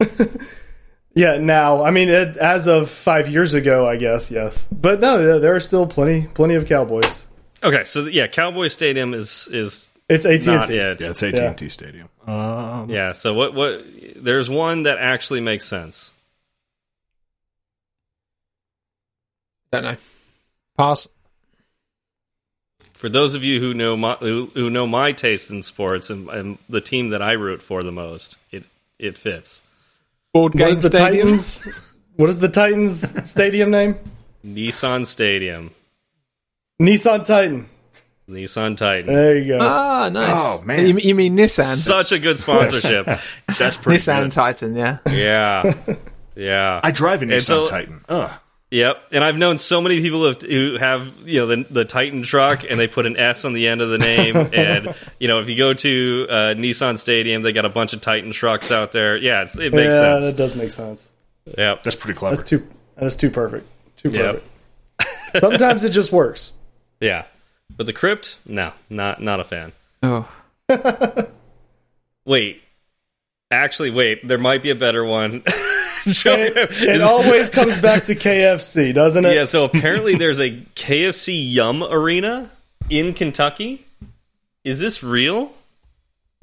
Yeah. 1.16 1.38
Now, 1.38 1.82
I 1.82 1.90
mean, 1.90 2.08
it, 2.08 2.36
as 2.36 2.68
of 2.68 2.88
five 2.90 3.28
years 3.28 3.54
ago, 3.54 3.88
I 3.88 3.96
guess 3.96 4.30
yes, 4.30 4.68
but 4.70 5.00
no, 5.00 5.18
there- 5.18 5.40
there 5.40 5.56
are 5.56 5.60
still 5.60 5.86
plenty 5.86 6.26
plenty 6.34 6.54
of 6.54 6.66
Cowboys. 6.66 7.26
Okay, 7.64 7.82
so 7.84 8.02
yeah, 8.06 8.26
Cowboy 8.28 8.68
Stadium 8.68 9.14
is 9.14 9.48
is 9.50 9.88
It's 10.08 10.24
AT 10.26 10.46
not 10.46 10.56
and 10.58 10.68
T. 10.68 10.74
it. 10.76 11.00
Yeah, 11.00 11.08
it's 11.10 11.22
AT 11.22 11.34
and 11.40 11.58
T 11.58 11.68
Stadium. 11.68 12.08
Um, 12.26 12.88
Yeah. 12.90 13.10
So 13.12 13.34
what 13.34 13.54
what? 13.54 13.82
There's 14.14 14.48
one 14.50 14.84
that 14.84 14.98
actually 14.98 15.40
makes 15.40 15.64
sense. 15.64 16.12
Don't 19.72 19.82
know. 19.84 19.96
Pass. 20.78 21.08
For 22.92 23.08
those 23.08 23.34
of 23.34 23.42
you 23.42 23.60
who 23.60 23.74
know 23.74 23.96
my 23.96 24.14
who, 24.14 24.50
who 24.54 24.70
know 24.70 24.86
my 24.86 25.12
taste 25.12 25.50
in 25.50 25.62
sports 25.62 26.08
and, 26.10 26.28
and 26.28 26.58
the 26.68 26.80
team 26.80 27.10
that 27.10 27.20
I 27.22 27.32
root 27.32 27.62
for 27.62 27.82
the 27.82 27.92
most, 27.92 28.36
it 28.50 28.64
it 28.98 29.18
fits. 29.18 29.62
Board 30.36 30.52
game 30.52 30.68
is 30.68 30.80
the 30.80 30.88
stadium. 30.88 31.28
Titans? 31.28 31.66
What 32.16 32.28
is 32.28 32.38
the 32.40 32.48
Titans 32.48 33.30
stadium 33.30 33.70
name? 33.70 33.98
Nissan 34.46 35.06
Stadium, 35.06 35.70
Nissan 36.80 37.24
Titan. 37.24 37.68
Nissan 38.28 38.76
Titan. 38.76 39.06
There 39.14 39.38
you 39.38 39.56
go. 39.56 39.58
Ah, 39.62 40.10
nice. 40.10 40.30
Oh, 40.34 40.60
man. 40.66 40.86
You, 40.86 40.98
you 40.98 41.14
mean 41.14 41.38
Nissan? 41.38 41.74
Such 41.76 42.12
a 42.12 42.18
good 42.18 42.38
sponsorship. 42.38 43.06
That's 43.58 43.76
pretty 43.82 43.98
Nissan 43.98 44.24
good. 44.24 44.32
Titan, 44.32 44.76
yeah. 44.76 44.98
yeah. 45.08 45.72
Yeah. 46.38 46.80
I 46.84 46.90
drive 46.90 47.22
a 47.22 47.24
Nissan 47.24 47.40
so- 47.40 47.64
Titan. 47.64 48.04
Ugh. 48.10 48.30
Yep, 48.72 49.08
and 49.12 49.22
I've 49.22 49.36
known 49.38 49.58
so 49.58 49.80
many 49.80 50.00
people 50.00 50.20
who 50.20 50.26
have, 50.26 50.42
who 50.42 50.76
have 50.78 51.14
you 51.24 51.38
know 51.38 51.46
the, 51.46 51.66
the 51.70 51.84
Titan 51.84 52.22
truck, 52.24 52.64
and 52.68 52.80
they 52.80 52.88
put 52.88 53.06
an 53.06 53.16
S 53.16 53.44
on 53.44 53.52
the 53.52 53.68
end 53.68 53.80
of 53.80 53.90
the 53.90 53.98
name. 53.98 54.36
and 54.52 54.92
you 55.20 55.28
know, 55.28 55.40
if 55.40 55.48
you 55.48 55.56
go 55.56 55.72
to 55.72 56.26
uh, 56.28 56.34
Nissan 56.56 56.98
Stadium, 56.98 57.42
they 57.42 57.52
got 57.52 57.64
a 57.64 57.68
bunch 57.68 57.92
of 57.92 58.00
Titan 58.00 58.32
trucks 58.32 58.72
out 58.72 58.90
there. 58.90 59.16
Yeah, 59.16 59.42
it's, 59.42 59.56
it 59.56 59.72
makes 59.72 59.94
yeah, 59.94 60.18
that 60.18 60.34
does 60.36 60.56
make 60.56 60.72
sense. 60.72 61.10
Yeah, 61.56 61.76
That's 61.84 61.94
pretty 61.94 62.18
clever. 62.18 62.34
That's 62.34 62.48
too. 62.48 62.66
That's 62.96 63.14
too 63.14 63.30
perfect. 63.30 63.68
Too 63.98 64.10
Yep. 64.10 64.42
perfect. 64.98 65.40
Sometimes 65.40 65.84
it 65.84 65.90
just 65.90 66.12
works. 66.12 66.52
Yeah, 66.98 67.26
but 67.76 67.84
the 67.84 67.92
crypt, 67.92 68.38
no, 68.46 68.72
not 68.88 69.20
not 69.20 69.38
a 69.38 69.44
fan. 69.44 69.72
Oh. 70.02 70.26
Wait, 72.24 72.62
actually, 73.50 73.90
wait, 73.90 74.26
there 74.26 74.38
might 74.38 74.62
be 74.62 74.70
a 74.70 74.74
better 74.74 75.04
one. 75.04 75.42
It, 76.26 76.56
it 76.70 77.02
always 77.02 77.50
comes 77.50 77.76
back 77.78 78.04
to 78.06 78.14
KFC, 78.14 78.94
doesn't 78.94 79.24
it? 79.24 79.34
yeah, 79.34 79.44
so 79.44 79.64
apparently 79.64 80.14
there's 80.16 80.38
a 80.40 80.50
KFC 80.76 81.52
Yum 81.52 81.82
Arena 81.82 82.50
in 82.88 83.12
Kentucky. 83.14 83.84
Is 84.64 84.78
this 84.78 85.02
real? 85.02 85.52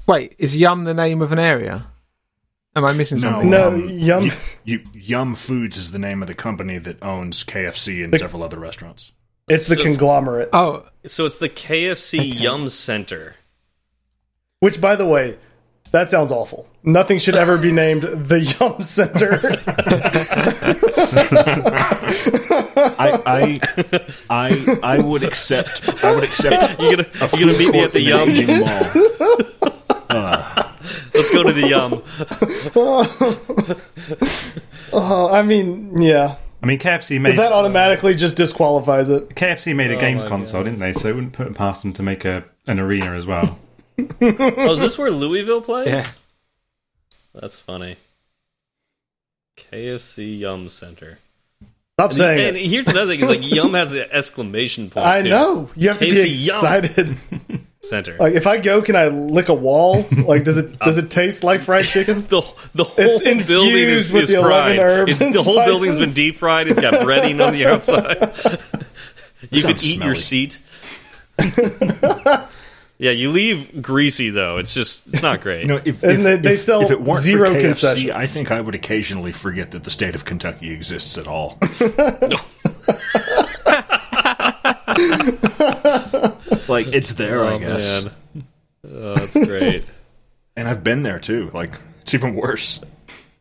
Wait, 0.08 0.36
is 0.38 0.56
Yum 0.58 0.84
the 0.84 0.94
name 0.94 1.22
of 1.22 1.32
an 1.32 1.40
area? 1.40 1.88
Am 2.76 2.84
I 2.86 2.92
missing 2.94 3.20
something? 3.20 3.50
No, 3.50 3.68
um, 3.70 3.88
Yum. 3.90 4.26
You, 4.26 4.32
you, 4.64 4.84
Yum 4.94 5.36
Foods 5.36 5.78
is 5.78 5.92
the 5.92 6.00
name 6.00 6.22
of 6.22 6.28
the 6.28 6.34
company 6.34 6.78
that 6.80 7.02
owns 7.04 7.44
KFC 7.44 8.04
and 8.04 8.18
several 8.18 8.44
other 8.44 8.58
restaurants. 8.60 9.12
It's 9.48 9.68
the 9.68 9.76
So 9.76 9.82
it's- 9.82 9.96
conglomerate. 9.98 10.50
Oh, 10.54 10.86
So 11.06 11.26
it's 11.26 11.38
the 11.38 11.50
KFC 11.50 12.34
Yum 12.40 12.70
Center. 12.70 13.36
Which, 14.60 14.80
by 14.82 14.96
the 14.96 15.06
way, 15.06 15.38
that 15.94 16.10
sounds 16.10 16.32
awful. 16.32 16.68
Nothing 16.84 17.20
should 17.20 17.36
ever 17.36 17.58
be 17.58 17.72
named 17.72 18.02
the 18.02 18.42
Yum 18.42 18.82
Center. 18.82 19.40
I, 23.00 23.22
I, 23.26 23.60
I, 24.30 24.80
I 24.84 24.98
would 25.02 25.24
accept. 25.24 26.04
I 26.04 26.14
would 26.14 26.24
accept. 26.24 26.82
You 26.82 26.98
gonna 26.98 27.08
a 27.22 27.30
you 27.38 27.46
gonna 27.46 27.58
meet 27.58 27.72
me 27.72 27.80
at 27.82 27.94
the 27.94 28.02
Yum? 28.02 28.30
aging 28.30 28.48
mall. 28.60 28.70
Let's 31.14 31.32
go 31.32 31.44
to 31.44 31.54
the 31.54 31.68
Yum. 31.70 32.02
Uh, 34.96 35.32
I 35.32 35.42
mean, 35.42 36.04
yeah, 36.04 36.36
I 36.62 36.66
mean, 36.68 36.78
KFC 36.78 37.20
made 37.20 37.38
that 37.40 37.52
automatically 37.52 38.14
just 38.14 38.36
disqualifies 38.36 39.10
it. 39.10 39.30
KFC 39.30 39.76
made 39.76 39.90
a 39.90 39.98
games 39.98 40.22
my 40.22 40.30
console, 40.30 40.64
didn't 40.64 40.80
they? 40.80 40.94
So 40.94 41.10
it 41.10 41.16
wouldn't 41.16 41.34
put 41.34 41.48
it 41.48 41.56
past 41.56 41.82
them 41.82 41.94
to 41.94 42.04
make 42.04 42.26
a 42.26 42.46
an 42.68 42.80
arena 42.80 43.16
as 43.16 43.26
well. 43.26 43.58
Oh, 44.22 44.74
is 44.74 44.80
this 44.80 44.98
where 44.98 45.12
Louisville 45.12 45.62
plays? 45.62 45.88
Yeah. 45.88 46.08
That's 47.34 47.60
funny. 47.60 47.98
KFC 49.58 50.40
Yum 50.40 50.70
Center. 50.70 51.20
Stop 52.00 52.14
saying 52.14 52.48
and 52.48 52.58
it. 52.58 52.66
here's 52.66 52.88
another 52.88 53.12
thing: 53.12 53.20
is 53.22 53.28
like 53.30 53.52
Yum 53.56 53.74
has 53.76 53.94
an 53.94 54.08
exclamation 54.12 54.90
point. 54.90 55.06
I 55.06 55.22
too. 55.22 55.30
know 55.30 55.70
you 55.76 55.90
have 55.90 56.00
to 56.00 56.06
be 56.06 56.12
KFC 56.12 56.48
Yum. 56.48 56.56
excited. 56.56 57.18
Center. 57.84 58.16
Like 58.18 58.34
if 58.34 58.48
I 58.48 58.60
go, 58.60 58.82
can 58.82 58.96
I 58.96 59.08
lick 59.10 59.50
a 59.50 59.54
wall? 59.54 60.06
Like 60.12 60.46
does 60.46 60.58
it 60.58 60.74
uh, 60.82 60.86
does 60.86 60.98
it 60.98 61.12
taste 61.12 61.44
like 61.44 61.62
fried 61.62 61.84
chicken? 61.84 62.22
the 62.28 62.42
the 62.74 62.86
whole 62.86 62.96
It's 62.98 63.48
building 63.48 63.76
is, 63.76 64.12
with 64.12 64.24
is 64.24 64.30
the 64.30 64.42
fried. 64.42 64.80
Herbs 64.80 65.12
it's, 65.12 65.22
and 65.22 65.34
the 65.36 65.44
whole 65.44 65.56
spices. 65.56 65.72
building's 65.72 66.00
been 66.00 66.14
deep 66.14 66.38
fried. 66.38 66.68
It's 66.70 66.80
got 66.80 66.94
breading 67.06 67.46
on 67.46 67.52
the 67.52 67.66
outside. 67.66 68.60
you 69.52 69.62
could 69.64 69.82
Sounds 69.82 69.86
eat 69.86 70.02
your 70.02 70.16
seat. 70.16 70.62
Yeah, 73.04 73.12
you 73.12 73.32
leave 73.32 73.82
greasy 73.82 74.30
though. 74.30 74.58
It's 74.60 74.74
just 74.74 75.06
it's 75.08 75.22
not 75.22 75.42
great. 75.46 75.62
You 75.62 75.68
know, 75.68 75.82
if, 75.84 76.02
And 76.04 76.14
if, 76.20 76.24
they- 76.24 76.38
they 76.38 76.54
if- 76.54 76.60
sell 76.62 76.82
if 76.82 76.90
it 76.92 77.02
weren't 77.02 77.22
zero 77.22 77.48
for 77.48 77.54
KFC, 77.54 77.62
concessions. 77.62 78.12
I 78.12 78.28
think 78.28 78.50
I 78.52 78.62
would 78.62 78.76
occasionally 78.76 79.34
forget 79.34 79.72
that 79.72 79.84
the 79.84 79.90
state 79.92 80.16
of 80.16 80.24
Kentucky 80.26 80.72
exists 80.72 81.18
at 81.18 81.28
all. 81.28 81.58
like 86.68 86.88
it's 86.88 87.14
there, 87.14 87.46
I 87.46 87.54
oh 87.54 87.60
guess. 87.60 88.04
man, 88.06 88.14
oh, 88.90 89.16
that's 89.16 89.38
great. 89.46 89.86
And 90.56 90.68
I've 90.68 90.84
been 90.84 91.02
there 91.02 91.18
too. 91.18 91.50
Like 91.52 91.74
it's 92.02 92.14
even 92.14 92.36
worse. 92.36 92.80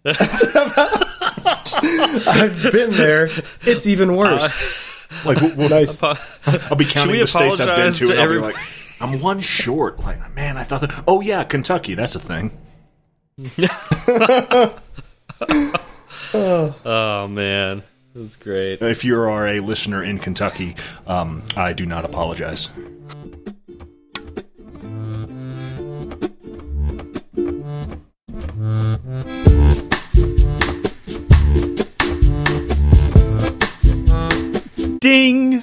I've 0.06 0.16
been 2.72 2.90
there. 2.92 3.28
It's 3.60 3.86
even 3.86 4.16
worse. 4.16 4.42
Uh, 4.44 4.48
like 5.26 5.38
we'll, 5.42 5.54
we'll- 5.56 5.68
nice. 5.68 6.02
I'll 6.02 6.16
be 6.74 6.86
counting 6.86 7.12
we 7.12 7.18
the 7.18 7.26
states 7.26 7.60
I've 7.60 7.66
been 7.66 7.92
apologize 7.92 7.98
to, 7.98 8.06
to 8.06 8.12
and 8.12 8.20
I'll 8.22 8.30
be 8.30 8.38
like, 8.38 8.56
I'm 9.02 9.20
one 9.20 9.40
short. 9.40 9.98
Like, 10.00 10.34
man, 10.34 10.56
I 10.56 10.62
thought 10.62 10.80
that. 10.82 11.04
Oh 11.06 11.20
yeah, 11.20 11.44
Kentucky. 11.44 11.94
That's 11.94 12.14
a 12.14 12.20
thing. 12.20 12.52
Oh 16.34 17.28
man, 17.28 17.82
that's 18.14 18.36
great. 18.36 18.80
If 18.80 19.04
you 19.04 19.18
are 19.18 19.46
a 19.46 19.60
listener 19.60 20.02
in 20.02 20.18
Kentucky, 20.18 20.76
um, 21.06 21.42
I 21.56 21.72
do 21.72 21.84
not 21.84 22.04
apologize. 22.04 22.70
Ding. 35.00 35.62